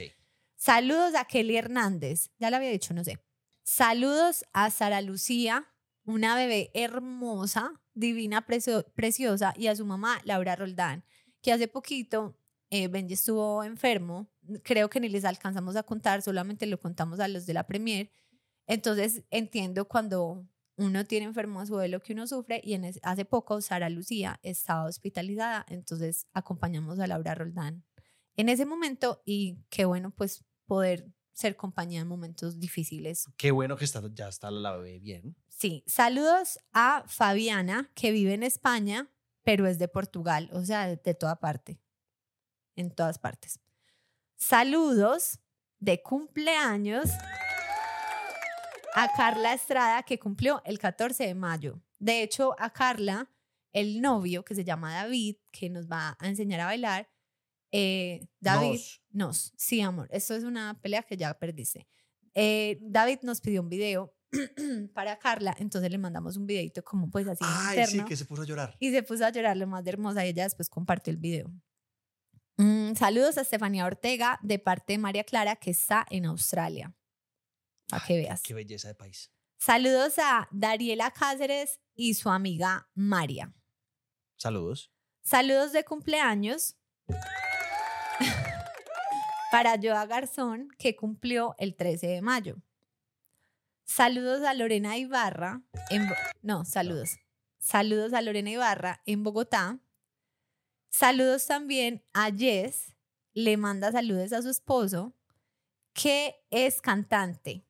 Saludos 0.55 1.15
a 1.15 1.25
Kelly 1.25 1.57
Hernández. 1.57 2.29
Ya 2.37 2.51
lo 2.51 2.57
había 2.57 2.69
dicho, 2.69 2.93
no 2.93 3.03
sé. 3.03 3.19
Saludos 3.63 4.45
a 4.53 4.69
Sara 4.69 5.01
Lucía, 5.01 5.67
una 6.03 6.35
bebé 6.35 6.69
hermosa, 6.75 7.73
divina, 7.95 8.45
precio- 8.45 8.85
preciosa, 8.93 9.53
y 9.57 9.67
a 9.67 9.75
su 9.75 9.85
mamá, 9.85 10.21
Laura 10.23 10.55
Roldán, 10.55 11.03
que 11.41 11.51
hace 11.51 11.67
poquito 11.67 12.37
eh, 12.69 12.87
Benji 12.87 13.13
estuvo 13.15 13.63
enfermo. 13.63 14.29
Creo 14.63 14.89
que 14.89 14.99
ni 14.99 15.09
les 15.09 15.25
alcanzamos 15.25 15.75
a 15.75 15.83
contar, 15.83 16.21
solamente 16.21 16.65
lo 16.67 16.79
contamos 16.79 17.19
a 17.19 17.27
los 17.27 17.45
de 17.47 17.53
la 17.53 17.65
Premier. 17.65 18.11
Entonces 18.67 19.23
entiendo 19.31 19.87
cuando 19.87 20.45
uno 20.81 21.05
tiene 21.05 21.25
enfermo 21.27 21.59
a 21.61 21.65
su 21.65 21.73
abuelo 21.73 22.01
que 22.01 22.13
uno 22.13 22.27
sufre 22.27 22.61
y 22.63 22.73
en 22.73 22.85
es- 22.85 22.99
hace 23.03 23.25
poco 23.25 23.61
Sara 23.61 23.89
Lucía 23.89 24.39
estaba 24.43 24.85
hospitalizada, 24.85 25.65
entonces 25.69 26.27
acompañamos 26.33 26.99
a 26.99 27.07
Laura 27.07 27.35
Roldán 27.35 27.83
en 28.35 28.49
ese 28.49 28.65
momento 28.65 29.21
y 29.25 29.59
qué 29.69 29.85
bueno 29.85 30.11
pues 30.11 30.43
poder 30.65 31.11
ser 31.33 31.55
compañía 31.55 32.01
en 32.01 32.07
momentos 32.07 32.59
difíciles. 32.59 33.25
Qué 33.37 33.51
bueno 33.51 33.75
que 33.77 33.85
está, 33.85 34.01
ya 34.13 34.27
está 34.27 34.51
la 34.51 34.75
bebé 34.77 34.99
bien. 34.99 35.35
Sí, 35.49 35.83
saludos 35.87 36.59
a 36.73 37.03
Fabiana 37.07 37.89
que 37.95 38.11
vive 38.11 38.33
en 38.33 38.43
España, 38.43 39.09
pero 39.43 39.67
es 39.67 39.79
de 39.79 39.87
Portugal, 39.87 40.49
o 40.53 40.63
sea, 40.65 40.87
de, 40.87 40.97
de 40.97 41.13
toda 41.13 41.39
parte, 41.39 41.79
en 42.75 42.91
todas 42.93 43.17
partes. 43.19 43.59
Saludos 44.37 45.39
de 45.79 46.01
cumpleaños 46.01 47.09
a 48.95 49.11
Carla 49.15 49.53
Estrada 49.53 50.03
que 50.03 50.19
cumplió 50.19 50.61
el 50.65 50.79
14 50.79 51.25
de 51.27 51.35
mayo. 51.35 51.81
De 51.99 52.23
hecho, 52.23 52.55
a 52.59 52.71
Carla, 52.71 53.29
el 53.73 54.01
novio 54.01 54.43
que 54.43 54.55
se 54.55 54.63
llama 54.63 54.93
David, 54.93 55.37
que 55.51 55.69
nos 55.69 55.87
va 55.87 56.17
a 56.19 56.27
enseñar 56.27 56.59
a 56.61 56.65
bailar, 56.65 57.09
eh, 57.71 58.27
David, 58.39 58.71
Nos. 58.71 59.01
nos, 59.11 59.53
sí, 59.55 59.79
amor, 59.81 60.09
esto 60.11 60.35
es 60.35 60.43
una 60.43 60.79
pelea 60.81 61.03
que 61.03 61.15
ya 61.15 61.33
perdiste. 61.33 61.87
Eh, 62.33 62.79
David 62.81 63.19
nos 63.23 63.39
pidió 63.39 63.61
un 63.61 63.69
video 63.69 64.13
para 64.93 65.17
Carla, 65.19 65.55
entonces 65.57 65.89
le 65.89 65.97
mandamos 65.97 66.37
un 66.37 66.45
videito 66.45 66.83
como 66.83 67.09
pues 67.09 67.27
así 67.27 67.43
Ay, 67.45 67.75
sí, 67.75 67.81
interno 67.81 68.05
que 68.07 68.15
se 68.15 68.25
puso 68.25 68.41
a 68.41 68.45
llorar. 68.45 68.75
y 68.79 68.91
se 68.91 69.03
puso 69.03 69.25
a 69.25 69.29
llorar 69.29 69.55
lo 69.57 69.67
más 69.67 69.83
de 69.83 69.91
hermosa 69.91 70.25
y 70.25 70.29
ella 70.29 70.43
después 70.43 70.69
compartió 70.69 71.11
el 71.11 71.17
video. 71.17 71.51
Mm, 72.57 72.93
saludos 72.95 73.37
a 73.37 73.41
Estefanía 73.41 73.85
Ortega 73.85 74.39
de 74.43 74.59
parte 74.59 74.93
de 74.93 74.99
María 74.99 75.23
Clara 75.23 75.55
que 75.55 75.71
está 75.71 76.05
en 76.09 76.25
Australia. 76.25 76.93
Para 77.91 78.05
que 78.05 78.17
veas. 78.17 78.41
Qué 78.41 78.53
belleza 78.53 78.87
de 78.87 78.95
país. 78.95 79.31
Saludos 79.57 80.17
a 80.17 80.47
Dariela 80.49 81.11
Cáceres 81.11 81.81
y 81.93 82.15
su 82.15 82.29
amiga 82.29 82.89
María. 82.95 83.53
Saludos. 84.37 84.91
Saludos 85.21 85.71
de 85.71 85.83
cumpleaños 85.83 86.77
para 89.51 89.77
Joa 89.79 90.07
Garzón, 90.07 90.69
que 90.79 90.95
cumplió 90.95 91.53
el 91.59 91.75
13 91.75 92.07
de 92.07 92.21
mayo. 92.21 92.55
Saludos 93.83 94.41
a 94.43 94.53
Lorena 94.53 94.97
Ibarra. 94.97 95.61
En, 95.89 96.09
no, 96.41 96.65
saludos. 96.65 97.19
Saludos 97.59 98.13
a 98.13 98.21
Lorena 98.21 98.49
Ibarra 98.49 99.03
en 99.05 99.23
Bogotá. 99.23 99.79
Saludos 100.89 101.45
también 101.45 102.03
a 102.13 102.31
Jess. 102.31 102.95
Le 103.33 103.57
manda 103.57 103.91
saludos 103.91 104.33
a 104.33 104.41
su 104.41 104.49
esposo, 104.49 105.13
que 105.93 106.35
es 106.49 106.81
cantante 106.81 107.63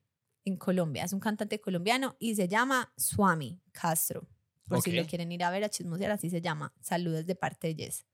en 0.44 0.56
Colombia. 0.56 1.04
Es 1.04 1.12
un 1.12 1.20
cantante 1.20 1.60
colombiano 1.60 2.16
y 2.18 2.34
se 2.34 2.48
llama 2.48 2.92
Swami 2.96 3.60
Castro. 3.72 4.28
Por 4.66 4.80
si 4.80 4.92
lo 4.92 5.06
quieren 5.06 5.30
ir 5.32 5.44
a 5.44 5.50
ver 5.50 5.64
a 5.64 5.68
chismosear, 5.68 6.10
así 6.12 6.30
se 6.30 6.40
llama. 6.40 6.74
Saludos 6.80 7.26
de 7.26 7.34
parte 7.34 7.68
de 7.68 7.84
Jess. 7.84 8.06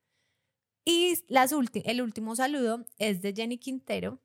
Y 0.84 1.22
las 1.28 1.52
el 1.52 2.02
último 2.02 2.34
saludo 2.34 2.84
es 2.98 3.20
de 3.22 3.32
Jenny 3.32 3.58
Quintero 3.58 4.22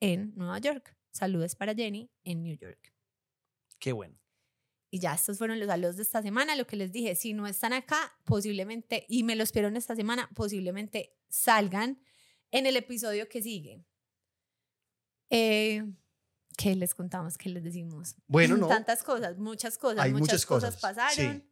en 0.00 0.34
Nueva 0.36 0.58
York. 0.58 0.96
Saludos 1.12 1.54
para 1.54 1.74
Jenny 1.74 2.10
en 2.24 2.42
New 2.42 2.56
York. 2.56 2.92
Qué 3.78 3.92
bueno. 3.92 4.18
Y 4.90 4.98
ya 4.98 5.14
estos 5.14 5.38
fueron 5.38 5.58
los 5.58 5.68
saludos 5.68 5.96
de 5.96 6.02
esta 6.02 6.20
semana. 6.20 6.56
Lo 6.56 6.66
que 6.66 6.76
les 6.76 6.92
dije, 6.92 7.14
si 7.14 7.32
no 7.32 7.46
están 7.46 7.72
acá, 7.72 8.12
posiblemente, 8.24 9.06
y 9.08 9.22
me 9.22 9.36
los 9.36 9.52
vieron 9.52 9.76
esta 9.76 9.96
semana, 9.96 10.28
posiblemente 10.34 11.16
salgan 11.28 12.02
en 12.50 12.66
el 12.66 12.76
episodio 12.76 13.28
que 13.28 13.42
sigue. 13.42 13.82
Eh, 15.30 15.82
¿Qué 16.56 16.76
les 16.76 16.94
contamos? 16.94 17.38
¿Qué 17.38 17.48
les 17.48 17.62
decimos? 17.62 18.16
Bueno, 18.26 18.56
no. 18.58 18.68
Tantas 18.68 19.02
cosas, 19.02 19.38
muchas 19.38 19.78
cosas. 19.78 20.00
Hay 20.00 20.12
muchas, 20.12 20.22
muchas 20.22 20.46
cosas, 20.46 20.74
cosas, 20.76 20.96
pasaron. 20.96 21.42
sí. 21.42 21.48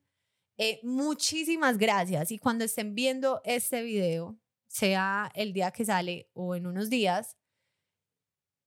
Eh, 0.62 0.78
muchísimas 0.82 1.78
gracias. 1.78 2.30
Y 2.32 2.38
cuando 2.38 2.64
estén 2.64 2.94
viendo 2.94 3.40
este 3.44 3.82
video, 3.82 4.38
sea 4.68 5.32
el 5.34 5.54
día 5.54 5.70
que 5.70 5.86
sale 5.86 6.28
o 6.34 6.54
en 6.54 6.66
unos 6.66 6.90
días, 6.90 7.38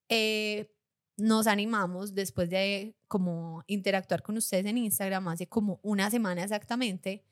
eh, 0.08 0.74
nos 1.16 1.46
animamos 1.46 2.14
después 2.14 2.50
de 2.50 2.96
como 3.06 3.62
interactuar 3.68 4.22
con 4.22 4.36
ustedes 4.36 4.66
en 4.66 4.78
Instagram 4.78 5.28
hace 5.28 5.46
como 5.46 5.78
una 5.82 6.10
semana 6.10 6.42
exactamente, 6.42 7.24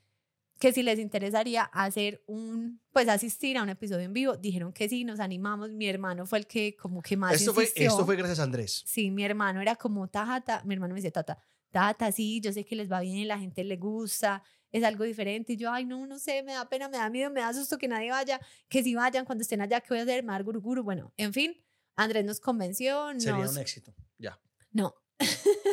que 0.63 0.73
si 0.73 0.85
les 0.85 1.01
interesaría 1.01 1.65
hacer 1.65 2.23
un, 2.29 2.81
pues 2.93 3.09
asistir 3.09 3.59
a 3.59 3.65
un 3.65 3.69
episodio 3.69 4.05
en 4.05 4.13
vivo, 4.13 4.37
dijeron 4.37 4.73
que 4.73 4.89
sí, 4.89 5.03
nos 5.03 5.19
animamos, 5.19 5.73
mi 5.73 5.89
hermano 5.89 6.25
fue 6.25 6.39
el 6.39 6.47
que 6.47 6.77
como 6.77 7.03
que 7.03 7.17
más 7.17 7.33
Esto 7.33 7.53
fue, 7.53 7.69
esto 7.75 8.07
fue 8.07 8.15
gracias 8.15 8.39
a 8.39 8.45
Andrés. 8.45 8.85
Sí, 8.87 9.11
mi 9.11 9.25
hermano 9.25 9.61
era 9.61 9.75
como, 9.75 10.07
tata, 10.07 10.63
mi 10.65 10.75
hermano 10.75 10.95
me 10.95 11.01
dice, 11.01 11.11
tata, 11.11 11.37
tata, 11.73 12.13
sí, 12.13 12.41
yo 12.41 12.53
sé 12.53 12.65
que 12.65 12.77
les 12.77 12.89
va 12.89 13.01
bien, 13.01 13.27
la 13.27 13.41
gente 13.41 13.65
le 13.65 13.77
gusta, 13.77 14.41
es 14.71 14.85
algo 14.85 15.03
diferente. 15.03 15.55
Y 15.55 15.57
yo, 15.57 15.69
ay, 15.69 15.85
no, 15.85 16.07
no 16.07 16.21
sé, 16.21 16.45
me 16.45 16.53
da 16.53 16.69
pena, 16.69 16.89
me 16.89 16.99
da 16.99 17.11
miedo, 17.11 17.29
me 17.33 17.41
da 17.41 17.53
susto 17.53 17.77
que 17.77 17.89
nadie 17.89 18.13
vaya, 18.13 18.41
que 18.69 18.85
si 18.85 18.95
vayan, 18.95 19.25
cuando 19.25 19.43
estén 19.43 19.63
allá, 19.63 19.81
¿qué 19.81 19.89
voy 19.89 19.99
a 19.99 20.03
hacer? 20.03 20.23
Me 20.23 20.41
guruguru. 20.45 20.85
Bueno, 20.85 21.13
en 21.17 21.33
fin, 21.33 21.61
Andrés 21.97 22.25
nos 22.25 22.39
convenció, 22.39 23.09
Sería 23.19 23.39
nos... 23.39 23.51
un 23.51 23.59
éxito. 23.59 23.97
Ya. 24.17 24.39
No, 24.71 24.95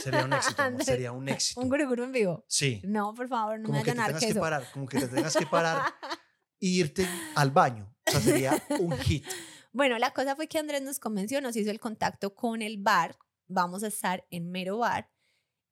Sería 0.03 0.26
un 0.26 0.34
éxito. 0.34 0.61
amor, 0.63 0.84
Sería 0.84 1.11
un 1.11 1.30
éxito. 1.30 1.61
un 1.61 1.69
guruguru 1.69 2.03
en 2.03 2.11
vivo. 2.11 2.45
Sí. 2.47 2.81
No, 2.84 3.13
por 3.13 3.27
favor, 3.27 3.59
no 3.59 3.65
como 3.67 3.77
me 3.77 3.84
vayan 3.84 3.99
a 3.99 4.01
dar 4.03 4.07
tengas 4.07 4.21
que 4.21 4.27
queso. 4.27 4.39
parar, 4.39 4.71
como 4.71 4.88
que 4.88 4.99
te 4.99 5.07
tengas 5.07 5.35
que 5.35 5.45
parar 5.45 5.81
e 6.61 6.67
irte 6.67 7.07
al 7.35 7.51
baño. 7.51 7.93
O 8.07 8.11
sea, 8.11 8.19
sería 8.21 8.63
un 8.80 8.97
hit. 8.99 9.26
Bueno, 9.71 9.99
la 9.99 10.11
cosa 10.15 10.35
fue 10.35 10.47
que 10.47 10.57
Andrés 10.57 10.81
nos 10.81 10.97
convenció, 10.97 11.41
nos 11.41 11.55
hizo 11.55 11.69
el 11.69 11.80
contacto 11.80 12.34
con 12.34 12.63
el 12.63 12.77
bar. 12.81 13.15
Vamos 13.47 13.84
a 13.84 13.88
estar 13.88 14.26
en 14.31 14.49
Mero 14.49 14.80
Bar. 14.80 15.11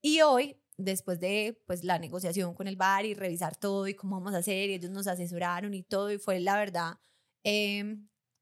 Y 0.04 0.22
hoy, 0.22 0.62
después 0.78 1.20
de 1.20 1.60
pues, 1.66 1.84
la 1.84 1.98
negociación 1.98 2.54
con 2.54 2.68
el 2.68 2.76
bar 2.76 3.06
y 3.06 3.16
revisar 3.16 3.56
todo 3.56 3.88
y 3.88 3.96
cómo 3.96 4.18
vamos 4.18 4.36
a 4.36 4.38
hacer, 4.38 4.70
y 4.70 4.76
ellos 4.76 4.92
nos 4.92 5.08
asesoraron 5.08 5.74
y 5.74 5.82
todo, 5.82 6.12
y 6.12 6.20
fue 6.20 6.40
la 6.40 6.58
verdad 6.58 7.00
eh, 7.44 7.98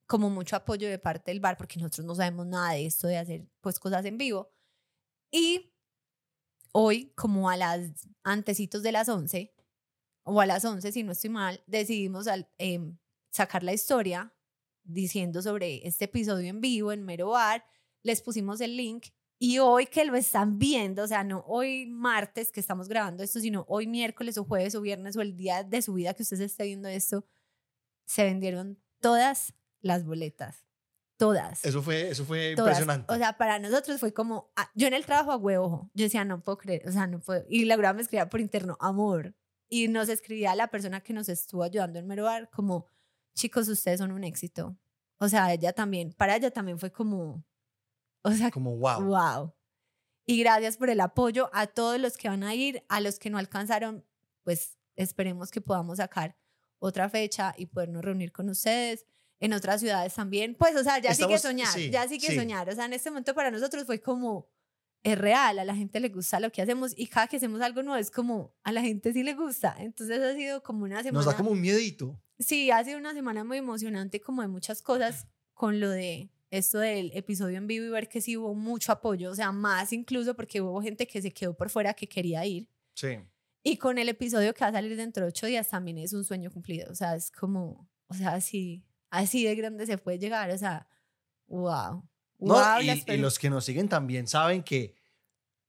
como 0.07 0.30
mucho 0.30 0.57
apoyo 0.57 0.90
de 0.90 0.99
parte 0.99 1.32
del 1.32 1.40
bar, 1.40 1.56
porque 1.56 1.80
nosotros 1.80 2.06
no 2.06 2.16
sabemos 2.16 2.45
nada 2.48 2.72
de 2.74 2.86
esto 2.86 3.07
de 3.07 3.18
hacer 3.18 3.48
pues 3.62 3.80
cosas 3.80 4.03
en 4.03 4.18
vivo. 4.18 4.52
Y 5.38 5.70
hoy, 6.72 7.12
como 7.14 7.49
a 7.49 7.57
las 7.57 8.07
antecitos 8.24 8.84
de 8.84 8.94
las 8.94 9.10
11, 9.10 9.53
o 10.24 10.40
a 10.40 10.45
las 10.45 10.64
11, 10.64 10.94
si 10.94 11.03
no 11.03 11.12
estoy 11.12 11.30
mal, 11.30 11.62
decidimos 11.68 12.26
em, 12.57 12.98
sacar 13.32 13.62
la 13.62 13.74
historia 13.74 14.34
diciendo 14.86 15.41
sobre 15.41 15.86
este 15.86 16.06
episodio 16.06 16.48
en 16.48 16.62
vivo 16.62 16.94
en 16.94 17.03
Mero 17.03 17.32
Bar. 17.32 17.66
Les 18.02 18.22
pusimos 18.22 18.62
el 18.62 18.78
link 18.78 19.07
y 19.38 19.60
hoy 19.60 19.88
que 19.88 20.06
lo 20.06 20.16
están 20.16 20.57
viendo, 20.57 21.03
o 21.03 21.07
sea, 21.07 21.26
no 21.26 21.44
hoy 21.48 21.86
martes 21.86 22.49
que 22.49 22.62
estamos 22.62 22.88
grabando 22.88 23.22
esto, 23.22 23.41
sino 23.41 23.66
hoy 23.68 23.88
miércoles 23.88 24.38
o 24.38 24.45
jueves 24.45 24.74
o 24.76 24.80
viernes 24.80 25.18
o 25.18 25.22
el 25.22 25.36
día 25.36 25.66
de 25.66 25.82
su 25.82 25.95
vida 25.95 26.14
que 26.14 26.24
usted 26.24 26.40
esté 26.40 26.64
viendo 26.64 26.88
esto, 26.88 27.26
se 28.06 28.24
vendieron 28.24 28.80
todas 29.02 29.53
las 29.82 30.06
boletas. 30.06 30.65
Todas. 31.18 31.64
Eso 31.64 31.82
fue, 31.82 32.10
eso 32.10 32.26
fue 32.26 32.56
Todas. 32.56 32.72
impresionante. 32.72 33.14
O 33.14 33.18
sea, 33.18 33.38
para 33.38 33.58
nosotros 33.60 34.00
fue 34.00 34.14
como, 34.14 34.52
ah, 34.56 34.70
yo 34.76 34.88
en 34.88 34.94
el 34.94 35.06
trabajo 35.06 35.32
a 35.32 35.38
huevo, 35.38 35.90
yo 35.94 36.04
decía, 36.04 36.26
no 36.26 36.44
puedo 36.44 36.58
creer, 36.58 36.88
o 36.88 36.92
sea, 36.92 37.08
no 37.08 37.22
puedo. 37.22 37.46
Y 37.50 37.66
la 37.66 37.78
me 37.94 38.02
escribía 38.02 38.30
por 38.30 38.42
interno, 38.42 38.78
amor. 38.80 39.34
Y 39.70 39.88
nos 39.88 40.10
escribía 40.10 40.56
la 40.56 40.68
persona 40.68 41.02
que 41.02 41.14
nos 41.14 41.30
estuvo 41.30 41.64
ayudando 41.64 42.00
en 42.00 42.08
Merobar 42.08 42.50
como, 42.52 42.88
chicos, 43.34 43.68
ustedes 43.70 44.00
son 44.00 44.12
un 44.12 44.24
éxito. 44.24 44.78
O 45.18 45.30
sea, 45.30 45.54
ella 45.54 45.74
también, 45.74 46.14
para 46.14 46.36
ella 46.36 46.52
también 46.52 46.78
fue 46.78 46.92
como, 46.92 47.44
o 48.22 48.32
sea, 48.32 48.52
como 48.52 48.76
wow. 48.78 49.02
wow. 49.02 49.54
Y 50.26 50.40
gracias 50.40 50.78
por 50.78 50.90
el 50.90 51.00
apoyo 51.00 51.50
a 51.54 51.68
todos 51.68 52.00
los 52.00 52.18
que 52.18 52.28
van 52.28 52.44
a 52.44 52.54
ir, 52.56 52.84
a 52.90 53.00
los 53.00 53.20
que 53.20 53.30
no 53.30 53.38
alcanzaron, 53.38 54.06
pues 54.44 54.78
esperemos 54.96 55.52
que 55.52 55.62
podamos 55.62 55.98
sacar 55.98 56.36
otra 56.80 57.10
fecha 57.10 57.54
y 57.58 57.68
podernos 57.68 58.04
reunir 58.04 58.32
con 58.32 58.50
ustedes 58.50 59.06
en 59.46 59.54
otras 59.54 59.80
ciudades 59.82 60.14
también. 60.14 60.56
Pues, 60.56 60.76
o 60.76 60.84
sea, 60.84 61.00
ya 61.00 61.14
sí 61.14 61.26
que 61.28 61.36
Estamos- 61.36 61.42
soñar, 61.42 61.68
sí, 61.74 61.90
ya 61.90 62.08
sí 62.08 62.20
que 62.20 62.28
sí. 62.28 62.36
soñar. 62.36 62.70
O 62.70 62.76
sea, 62.76 62.86
en 62.86 62.94
este 62.94 63.10
momento 63.10 63.34
para 63.34 63.52
nosotros 63.52 63.86
fue 63.86 64.02
como, 64.02 64.48
es 65.04 65.18
real, 65.18 65.60
a 65.60 65.66
la 65.66 65.76
gente 65.76 66.00
le 66.00 66.10
gusta 66.10 66.40
lo 66.40 66.52
que 66.52 66.62
hacemos 66.62 66.94
y 66.98 67.08
cada 67.08 67.28
que 67.28 67.38
hacemos 67.38 67.62
algo 67.62 67.84
nuevo 67.84 68.00
es 68.00 68.12
como, 68.12 68.54
a 68.64 68.72
la 68.72 68.82
gente 68.82 69.14
sí 69.14 69.24
le 69.24 69.34
gusta. 69.36 69.76
Entonces 69.80 70.20
ha 70.22 70.34
sido 70.34 70.62
como 70.64 70.84
una 70.84 71.04
semana. 71.04 71.24
Nos 71.24 71.26
da 71.26 71.38
como 71.38 71.52
un 71.52 71.62
miedito. 71.62 72.20
Sí, 72.40 72.70
ha 72.72 72.84
sido 72.84 72.98
una 72.98 73.14
semana 73.14 73.44
muy 73.44 73.58
emocionante, 73.58 74.20
como 74.20 74.42
de 74.42 74.48
muchas 74.50 74.82
cosas, 74.82 75.28
con 75.54 75.80
lo 75.80 75.90
de 75.90 76.30
esto 76.52 76.80
del 76.80 77.12
episodio 77.14 77.58
en 77.58 77.68
vivo 77.68 77.86
y 77.86 77.90
ver 77.90 78.08
que 78.10 78.22
sí 78.22 78.36
hubo 78.38 78.54
mucho 78.54 78.92
apoyo, 78.92 79.32
o 79.32 79.36
sea, 79.36 79.52
más 79.52 79.92
incluso 79.94 80.36
porque 80.36 80.62
hubo 80.62 80.82
gente 80.82 81.06
que 81.08 81.22
se 81.22 81.32
quedó 81.32 81.54
por 81.56 81.70
fuera 81.70 81.94
que 81.94 82.08
quería 82.08 82.46
ir. 82.46 82.68
Sí. 82.94 83.20
Y 83.64 83.78
con 83.78 83.98
el 83.98 84.10
episodio 84.10 84.54
que 84.54 84.64
va 84.64 84.68
a 84.70 84.72
salir 84.74 84.96
dentro 84.96 85.24
de 85.24 85.30
ocho 85.30 85.48
días 85.48 85.70
también 85.70 85.98
es 85.98 86.14
un 86.14 86.24
sueño 86.24 86.52
cumplido, 86.52 86.92
o 86.92 86.96
sea, 86.96 87.16
es 87.16 87.32
como, 87.32 87.90
o 88.08 88.14
sea, 88.14 88.34
así, 88.36 88.84
así 89.10 89.44
de 89.45 89.56
grande 89.56 89.86
se 89.86 89.98
puede 89.98 90.19
llegar, 90.19 90.49
o 90.52 90.57
sea, 90.57 90.88
wow. 91.48 92.03
No, 92.38 92.53
Wow, 92.56 92.82
y, 92.82 93.03
y 93.07 93.18
los 93.18 93.40
que 93.40 93.49
nos 93.49 93.64
siguen 93.65 93.88
también 93.88 94.27
saben 94.27 94.61
que 94.61 94.94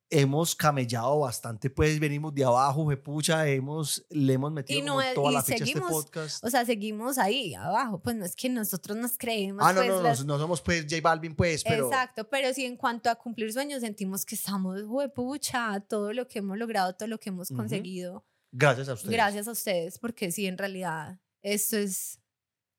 hemos 0.08 0.54
camellado 0.54 1.18
bastante, 1.20 1.68
pues 1.68 1.98
venimos 1.98 2.32
de 2.34 2.44
abajo, 2.44 2.88
pucha, 3.02 3.46
hemos, 3.48 4.04
le 4.10 4.34
hemos 4.34 4.52
metido 4.52 4.78
Y 4.78 4.82
no 4.82 4.94
como 4.94 5.14
toda 5.14 5.30
y 5.30 5.34
la 5.34 5.42
ficha 5.42 5.54
a 5.54 5.56
este 5.56 5.66
seguimos, 5.66 5.90
podcast. 5.90 6.44
O 6.44 6.50
sea, 6.50 6.64
seguimos 6.64 7.18
ahí 7.18 7.54
abajo. 7.54 8.00
Pues 8.00 8.14
no 8.14 8.24
es 8.24 8.36
que 8.36 8.48
nosotros 8.48 8.96
nos 8.96 9.18
creemos. 9.18 9.64
ah, 9.66 9.72
no, 9.72 9.80
pues, 9.80 9.88
no, 9.90 9.96
no, 9.96 10.02
las- 10.02 10.24
no 10.24 10.38
somos 10.38 10.60
pues 10.60 10.82
J 10.88 11.00
Balvin, 11.02 11.34
pues, 11.34 11.64
pero 11.64 11.86
Exacto, 11.86 12.28
pero 12.28 12.52
sí 12.54 12.64
en 12.64 12.76
cuanto 12.76 13.10
a 13.10 13.16
cumplir 13.16 13.52
sueños 13.52 13.80
sentimos 13.80 14.24
que 14.24 14.36
estamos, 14.36 14.80
pucha, 15.14 15.80
todo 15.80 16.12
lo 16.12 16.28
que 16.28 16.38
hemos 16.38 16.56
logrado, 16.56 16.94
todo 16.94 17.08
lo 17.08 17.18
que 17.18 17.30
hemos 17.30 17.50
Ujú. 17.50 17.58
conseguido, 17.58 18.24
gracias 18.52 18.88
a 18.88 18.94
ustedes. 18.94 19.12
gracias 19.12 19.48
a 19.48 19.50
ustedes, 19.52 19.98
porque 19.98 20.30
sí, 20.30 20.46
en 20.46 20.56
realidad, 20.58 21.18
esto 21.42 21.76
es 21.78 22.20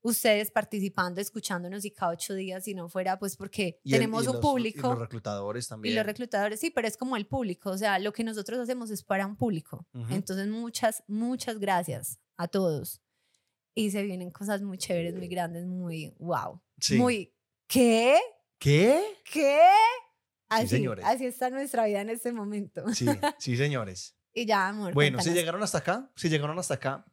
ustedes 0.07 0.51
participando, 0.51 1.19
escuchándonos 1.21 1.85
y 1.85 1.91
cada 1.91 2.11
ocho 2.13 2.33
días, 2.33 2.63
si 2.63 2.73
no 2.73 2.89
fuera, 2.89 3.19
pues 3.19 3.35
porque 3.35 3.79
Y 3.83 3.93
el- 3.93 3.99
tenemos 3.99 4.23
y 4.25 4.27
un 4.27 4.33
los- 4.33 4.41
público 4.41 4.79
Y 4.87 4.89
los 4.91 4.99
reclutadores 4.99 5.65
y 5.65 5.69
también. 5.69 5.95
los 5.95 6.05
reclutadores, 6.05 6.59
sí, 6.59 6.69
pero 6.71 6.87
es 6.87 6.97
como 6.97 7.15
el 7.17 7.27
público, 7.27 7.71
o 7.71 7.77
sea, 7.77 7.99
lo 7.99 8.13
que 8.13 8.23
nosotros 8.23 8.59
hacemos 8.59 8.89
es 8.91 9.03
para 9.03 9.25
un 9.25 9.35
público. 9.35 9.85
Ujú. 9.93 10.13
Entonces, 10.13 10.47
muchas, 10.47 11.03
muchas 11.07 11.59
gracias 11.59 12.19
a 12.37 12.47
todos. 12.47 13.01
Y 13.75 13.91
se 13.91 14.01
vienen 14.03 14.31
cosas 14.31 14.61
muy 14.61 14.77
chéveres, 14.77 15.13
muy 15.15 15.27
grandes, 15.27 15.65
muy 15.65 16.13
wow. 16.17 16.61
Sí. 16.79 16.97
Muy, 16.97 17.33
¿qué? 17.67 18.17
¿Qué? 18.59 19.03
¿Qué? 19.31 19.59
Así, 20.49 20.67
señores. 20.69 21.05
así 21.05 21.25
está 21.25 21.49
nuestra 21.49 21.85
vida 21.85 22.01
en 22.01 22.09
este 22.09 22.31
momento. 22.31 22.83
Sí, 22.93 23.05
sí, 23.37 23.57
señores. 23.57 24.13
Y 24.37 24.45
ya, 24.45 24.67
amor. 24.67 24.93
Bueno, 24.93 25.19
si 25.19 25.31
llegaron 25.31 25.63
hasta 25.63 25.79
acá, 25.79 26.11
si 26.15 26.29
llegaron 26.29 26.59
hasta 26.59 26.75
acá, 26.75 27.03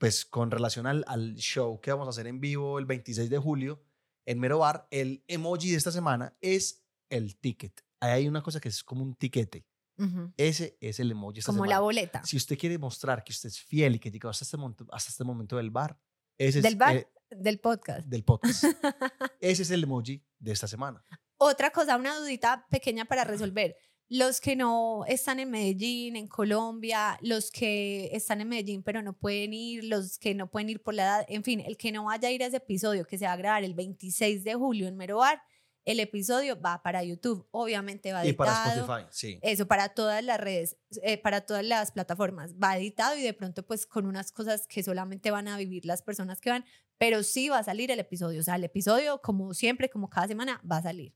pues 0.00 0.24
con 0.24 0.50
relación 0.50 0.86
al, 0.86 1.04
al 1.06 1.34
show 1.36 1.78
que 1.82 1.90
vamos 1.92 2.06
a 2.06 2.10
hacer 2.10 2.26
en 2.26 2.40
vivo 2.40 2.78
el 2.78 2.86
26 2.86 3.28
de 3.28 3.36
julio 3.38 3.82
en 4.24 4.40
Mero 4.40 4.58
Bar, 4.60 4.88
el 4.90 5.22
emoji 5.28 5.70
de 5.72 5.76
esta 5.76 5.92
semana 5.92 6.34
es 6.40 6.82
el 7.10 7.36
ticket. 7.36 7.84
Ahí 8.00 8.12
hay 8.12 8.28
una 8.28 8.42
cosa 8.42 8.60
que 8.60 8.70
es 8.70 8.82
como 8.82 9.02
un 9.02 9.14
tiquete. 9.14 9.66
Ujú. 9.98 10.32
Ese 10.38 10.78
es 10.80 11.00
el 11.00 11.10
emoji 11.10 11.40
esta 11.40 11.52
Como 11.52 11.66
la 11.66 11.72
semana. 11.72 11.80
boleta. 11.82 12.24
Si 12.24 12.38
usted 12.38 12.56
quiere 12.58 12.78
mostrar 12.78 13.22
que 13.22 13.32
usted 13.32 13.50
es 13.50 13.60
fiel 13.60 13.96
y 13.96 13.98
que 13.98 14.10
llegó 14.10 14.30
hasta 14.30 14.44
este 14.44 14.56
momento, 14.56 14.86
hasta 14.90 15.10
este 15.10 15.22
momento 15.24 15.58
del 15.58 15.70
bar, 15.70 16.00
ese 16.38 16.62
Del 16.62 16.72
es 16.72 16.78
bar, 16.78 16.96
eh, 16.96 17.08
del 17.30 17.60
podcast. 17.60 18.06
del 18.06 18.24
podcast. 18.24 18.64
ese 19.40 19.62
es 19.62 19.70
el 19.70 19.82
emoji 19.84 20.24
de 20.38 20.52
esta 20.52 20.66
semana. 20.66 21.04
Otra 21.36 21.70
cosa, 21.72 21.96
una 21.98 22.16
dudita 22.18 22.66
pequeña 22.70 23.04
para 23.04 23.24
resolver. 23.24 23.76
Los 24.10 24.40
que 24.40 24.56
no 24.56 25.04
están 25.06 25.38
en 25.38 25.50
Medellín, 25.50 26.16
en 26.16 26.26
Colombia, 26.26 27.16
los 27.22 27.50
que 27.52 28.10
están 28.12 28.40
en 28.40 28.48
Medellín 28.48 28.82
pero 28.82 29.02
no 29.02 29.12
pueden 29.12 29.54
ir, 29.54 29.84
los 29.84 30.18
que 30.18 30.34
no 30.34 30.50
pueden 30.50 30.68
ir 30.68 30.82
por 30.82 30.94
la 30.94 31.04
edad, 31.04 31.26
en 31.28 31.44
fin, 31.44 31.60
el 31.60 31.76
que 31.76 31.92
no 31.92 32.04
vaya 32.04 32.28
a 32.28 32.32
ir 32.32 32.42
a 32.42 32.46
ese 32.46 32.56
episodio 32.56 33.06
que 33.06 33.16
se 33.18 33.26
va 33.26 33.32
a 33.32 33.36
grabar 33.36 33.62
el 33.62 33.74
26 33.74 34.42
de 34.42 34.54
julio 34.54 34.88
en 34.88 34.96
Merobar, 34.96 35.40
el 35.84 36.00
episodio 36.00 36.60
va 36.60 36.82
para 36.82 37.02
YouTube, 37.02 37.46
obviamente 37.50 38.12
va 38.12 38.26
Y 38.26 38.32
para 38.32 38.50
editado. 38.52 38.80
Spotify, 38.80 39.08
sí. 39.10 39.38
Eso 39.42 39.66
para 39.66 39.90
todas 39.90 40.22
las 40.22 40.38
redes, 40.38 40.76
eh, 41.02 41.18
para 41.18 41.40
todas 41.42 41.64
las 41.64 41.92
plataformas. 41.92 42.54
Va 42.54 42.76
editado 42.76 43.16
y 43.16 43.22
de 43.22 43.32
pronto 43.32 43.64
pues 43.64 43.86
con 43.86 44.06
unas 44.06 44.32
cosas 44.32 44.66
que 44.66 44.82
solamente 44.82 45.30
van 45.30 45.48
a 45.48 45.56
vivir 45.56 45.86
las 45.86 46.02
personas 46.02 46.40
que 46.40 46.50
van, 46.50 46.64
pero 46.98 47.22
sí 47.22 47.48
va 47.48 47.58
a 47.58 47.64
salir 47.64 47.90
el 47.90 47.98
episodio. 47.98 48.40
O 48.40 48.42
sea, 48.42 48.56
el 48.56 48.64
episodio 48.64 49.22
como 49.22 49.54
siempre, 49.54 49.88
como 49.88 50.10
cada 50.10 50.28
semana, 50.28 50.60
va 50.70 50.78
a 50.78 50.82
salir. 50.82 51.14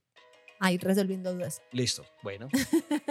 Ahí 0.59 0.77
resolviendo 0.77 1.33
dudas. 1.33 1.61
Listo. 1.71 2.05
Bueno. 2.23 2.49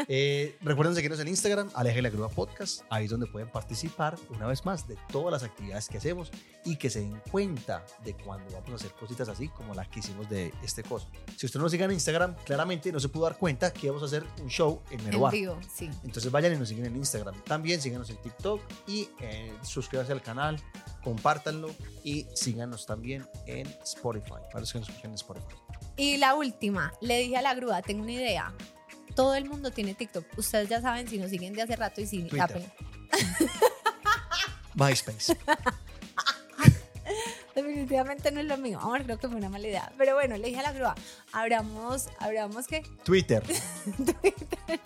Eh, 0.09 0.57
recuerden 0.61 0.95
seguirnos 0.95 1.19
en 1.21 1.29
Instagram, 1.29 1.71
Aleja 1.75 2.03
la 2.03 2.11
Grúa 2.11 2.29
Podcast. 2.29 2.83
Ahí 2.91 3.05
es 3.05 3.11
donde 3.11 3.27
pueden 3.27 3.49
participar 3.49 4.17
una 4.29 4.47
vez 4.47 4.65
más 4.67 4.87
de 4.87 4.99
todas 5.11 5.33
las 5.33 5.43
actividades 5.43 5.89
que 5.89 5.97
hacemos 5.97 6.31
y 6.65 6.77
que 6.77 6.91
se 6.91 7.01
den 7.01 7.21
cuenta 7.31 7.85
de 8.05 8.15
cuando 8.15 8.53
vamos 8.53 8.71
a 8.71 8.75
hacer 8.75 8.93
cositas 8.93 9.29
así 9.29 9.49
como 9.49 9.75
las 9.75 9.89
que 9.89 10.01
hicimos 10.01 10.29
de 10.29 10.53
este 10.63 10.83
cosa. 10.83 11.09
Si 11.37 11.47
usted 11.47 11.59
no 11.59 11.65
nos 11.65 11.73
sigue 11.73 11.85
en 11.85 11.93
Instagram, 11.93 12.35
claramente 12.45 12.93
no 12.93 13.01
se 13.01 13.09
pudo 13.09 13.25
dar 13.25 13.39
cuenta 13.39 13.73
que 13.73 13.89
vamos 13.89 14.03
a 14.03 14.07
hacer 14.07 14.25
un 14.43 14.49
show 14.49 14.83
en 14.91 15.05
Merobar. 15.05 15.33
vivo, 15.33 15.59
sí. 15.75 15.91
Entonces 16.05 16.31
vayan 16.31 16.53
y 16.55 16.59
nos 16.59 16.69
siguen 16.69 16.87
en 16.87 16.97
Instagram. 16.97 17.35
También 17.45 17.81
síganos 17.81 18.11
en 18.11 18.17
TikTok 18.17 18.61
y 18.87 19.09
eh, 19.21 19.53
suscríbanse 19.63 20.13
al 20.13 20.23
canal, 20.23 20.61
compártanlo 21.03 21.71
y 22.03 22.27
síganos 22.35 22.85
también 22.85 23.27
en 23.47 23.67
Spotify, 23.83 24.43
para 24.51 24.61
los 24.61 24.73
que 24.73 24.81
nos 24.81 24.89
escuchan 24.89 25.11
en 25.13 25.15
Spotify. 25.15 25.64
Y 25.97 26.17
la 26.17 26.35
última, 26.35 26.93
le 27.01 27.19
dije 27.19 27.37
a 27.37 27.43
la 27.43 27.55
grúa, 27.55 27.83
tengo 27.83 28.03
una 28.03 28.13
idea. 28.13 28.53
Todo 29.15 29.35
el 29.35 29.49
mundo 29.49 29.71
tiene 29.71 29.95
TikTok. 29.95 30.27
Ustedes 30.37 30.69
ya 30.69 30.81
saben 30.81 31.07
si 31.07 31.19
nos 31.19 31.31
siguen 31.31 31.55
de 31.55 31.63
hace 31.63 31.77
rato 31.77 32.01
y 32.01 32.07
si 32.07 32.23
Twitter. 32.25 32.39
tapen. 32.39 32.73
MySpace. 34.75 35.37
Definitivamente 37.55 38.33
no 38.33 38.41
es 38.41 38.47
lo 38.47 38.57
mío. 38.57 38.81
Amor, 38.81 39.05
creo 39.05 39.19
que 39.19 39.29
fue 39.29 39.37
una 39.37 39.49
mala 39.49 39.69
idea. 39.69 39.93
Pero 39.97 40.15
bueno, 40.15 40.37
le 40.37 40.49
dije 40.49 40.59
a 40.59 40.65
la 40.65 40.73
grúa, 40.73 40.97
abramos, 41.33 42.09
abramos 42.19 42.67
qué? 42.67 42.83
Twitter. 43.05 43.43
Twitter 43.97 44.81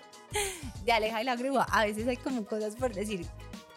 de 0.85 0.93
Aleja 0.93 1.23
y 1.23 1.25
la 1.25 1.37
grúa. 1.37 1.67
A 1.71 1.87
veces 1.87 2.07
hay 2.07 2.19
como 2.19 2.45
cosas 2.45 2.77
por 2.77 2.93
decir, 2.93 3.25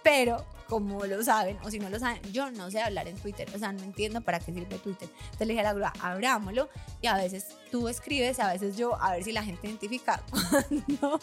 pero 0.04 0.46
como 0.72 1.06
lo 1.06 1.22
saben, 1.22 1.58
o 1.64 1.70
si 1.70 1.80
no 1.80 1.90
lo 1.90 2.00
saben, 2.00 2.22
yo 2.32 2.50
no 2.50 2.72
sé 2.72 2.82
hablar 2.82 3.06
en 3.10 3.18
Twitter, 3.18 3.46
o 3.54 3.60
sea, 3.60 3.74
no 3.74 3.84
entiendo 3.84 4.22
para 4.22 4.40
qué 4.40 4.54
sirve 4.54 4.78
Twitter. 4.80 5.10
Entonces 5.26 5.48
le 5.48 5.54
dije 5.54 5.60
a 5.60 5.64
la 5.64 5.74
grúa, 5.74 5.92
abrámoslo 6.00 6.70
y 7.02 7.08
a 7.08 7.18
veces 7.18 7.48
tú 7.70 7.90
escribes, 7.90 8.40
a 8.40 8.54
veces 8.54 8.78
yo, 8.78 8.96
a 9.04 9.12
ver 9.12 9.24
si 9.26 9.34
la 9.34 9.44
gente 9.44 9.68
identifica 9.68 10.24
cuando, 10.70 11.20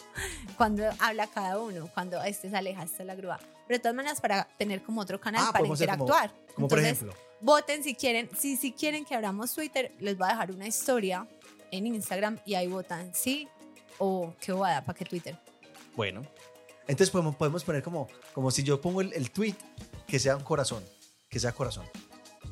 cuando 0.55 0.83
habla 0.99 1.25
cada 1.25 1.57
uno, 1.59 1.89
cuando 1.95 2.21
este 2.23 2.47
es 2.47 2.53
Aleja, 2.53 2.83
esta 2.83 3.01
es 3.01 3.07
la 3.07 3.15
grúa. 3.15 3.39
Pero 3.67 3.77
de 3.77 3.79
todas 3.79 3.95
maneras, 3.95 4.21
para 4.21 4.43
tener 4.59 4.83
como 4.83 5.01
otro 5.01 5.19
canal, 5.19 5.41
Ah, 5.43 5.47
para 5.51 5.59
podemos 5.61 5.77
hacer 5.81 5.89
como- 5.97 6.03
interactuar. 6.05 6.53
Como 6.53 6.67
por 6.67 6.77
ejemplo. 6.77 7.13
Voten 7.41 7.83
si 7.83 7.95
quieren, 7.95 8.29
si, 8.37 8.55
si 8.55 8.71
quieren 8.71 9.03
que 9.03 9.15
abramos 9.15 9.51
Twitter, 9.55 9.91
les 9.99 10.15
voy 10.15 10.27
a 10.27 10.33
dejar 10.33 10.51
una 10.51 10.67
historia 10.67 11.27
en 11.71 11.87
Instagram 11.87 12.37
y 12.45 12.53
ahí 12.53 12.67
votan 12.67 13.15
sí 13.15 13.47
o 13.97 14.31
qué 14.39 14.51
bobada, 14.51 14.83
¿para 14.85 14.95
qué 14.95 15.05
Twitter? 15.05 15.35
Bueno. 15.95 16.21
Entonces 16.89 17.09
podemos, 17.11 17.35
podemos 17.35 17.63
poner 17.63 17.83
como, 17.83 18.07
como 18.33 18.49
si 18.51 18.63
yo 18.63 18.81
pongo 18.81 19.01
el, 19.01 19.13
el 19.13 19.29
tweet, 19.31 19.55
que 20.07 20.19
sea 20.19 20.35
un 20.35 20.43
corazón, 20.43 20.83
que 21.29 21.39
sea 21.39 21.51
corazón. 21.53 21.85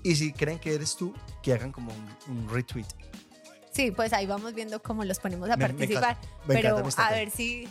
Y 0.04 0.16
si 0.16 0.32
creen 0.32 0.60
que 0.60 0.74
eres 0.76 0.96
tú, 0.96 1.14
que 1.42 1.54
hagan 1.54 1.72
como 1.72 1.92
un, 1.92 2.38
un 2.38 2.50
retweet. 2.50 2.86
Sí, 3.72 3.92
pues 3.92 4.14
ahí 4.14 4.26
vamos 4.28 4.54
viendo 4.54 4.82
cómo 4.82 5.04
los 5.04 5.20
ponemos 5.20 5.50
a 5.50 5.58
Me- 5.58 5.68
me 5.68 5.74
participar. 5.74 6.18
me 6.48 6.56
pero 6.56 6.78
encanta 6.80 7.08
a 7.08 7.12
ver 7.12 7.32
si, 7.32 7.68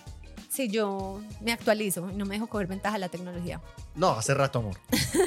si 0.50 0.68
yo 0.68 1.20
me 1.40 1.52
actualizo 1.52 2.10
y 2.10 2.14
no 2.14 2.26
me 2.26 2.34
dejo 2.34 2.48
coger 2.48 2.66
ventaja 2.66 2.98
la 2.98 3.08
tecnología. 3.08 3.60
No, 3.94 4.10
hace 4.10 4.34
rato, 4.34 4.58
amor. 4.58 4.76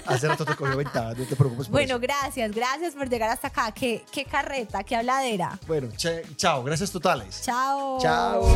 Hace 0.07 0.27
rato 0.27 0.43
te 0.45 0.55
cogió 0.55 0.75
ventaja, 0.77 1.13
no 1.15 1.23
te 1.25 1.35
preocupes 1.37 1.67
por 1.67 1.71
Bueno, 1.71 1.93
eso. 1.95 1.99
gracias, 2.01 2.51
gracias 2.53 2.95
por 2.95 3.09
llegar 3.09 3.29
hasta 3.29 3.47
acá. 3.47 3.71
Qué, 3.73 4.03
qué 4.11 4.25
carreta, 4.25 4.83
qué 4.83 4.95
habladera. 4.97 5.57
Bueno, 5.67 5.89
che- 5.97 6.23
chao, 6.35 6.63
gracias 6.63 6.91
totales. 6.91 7.41
Chao. 7.43 7.97
Chao. 8.01 8.55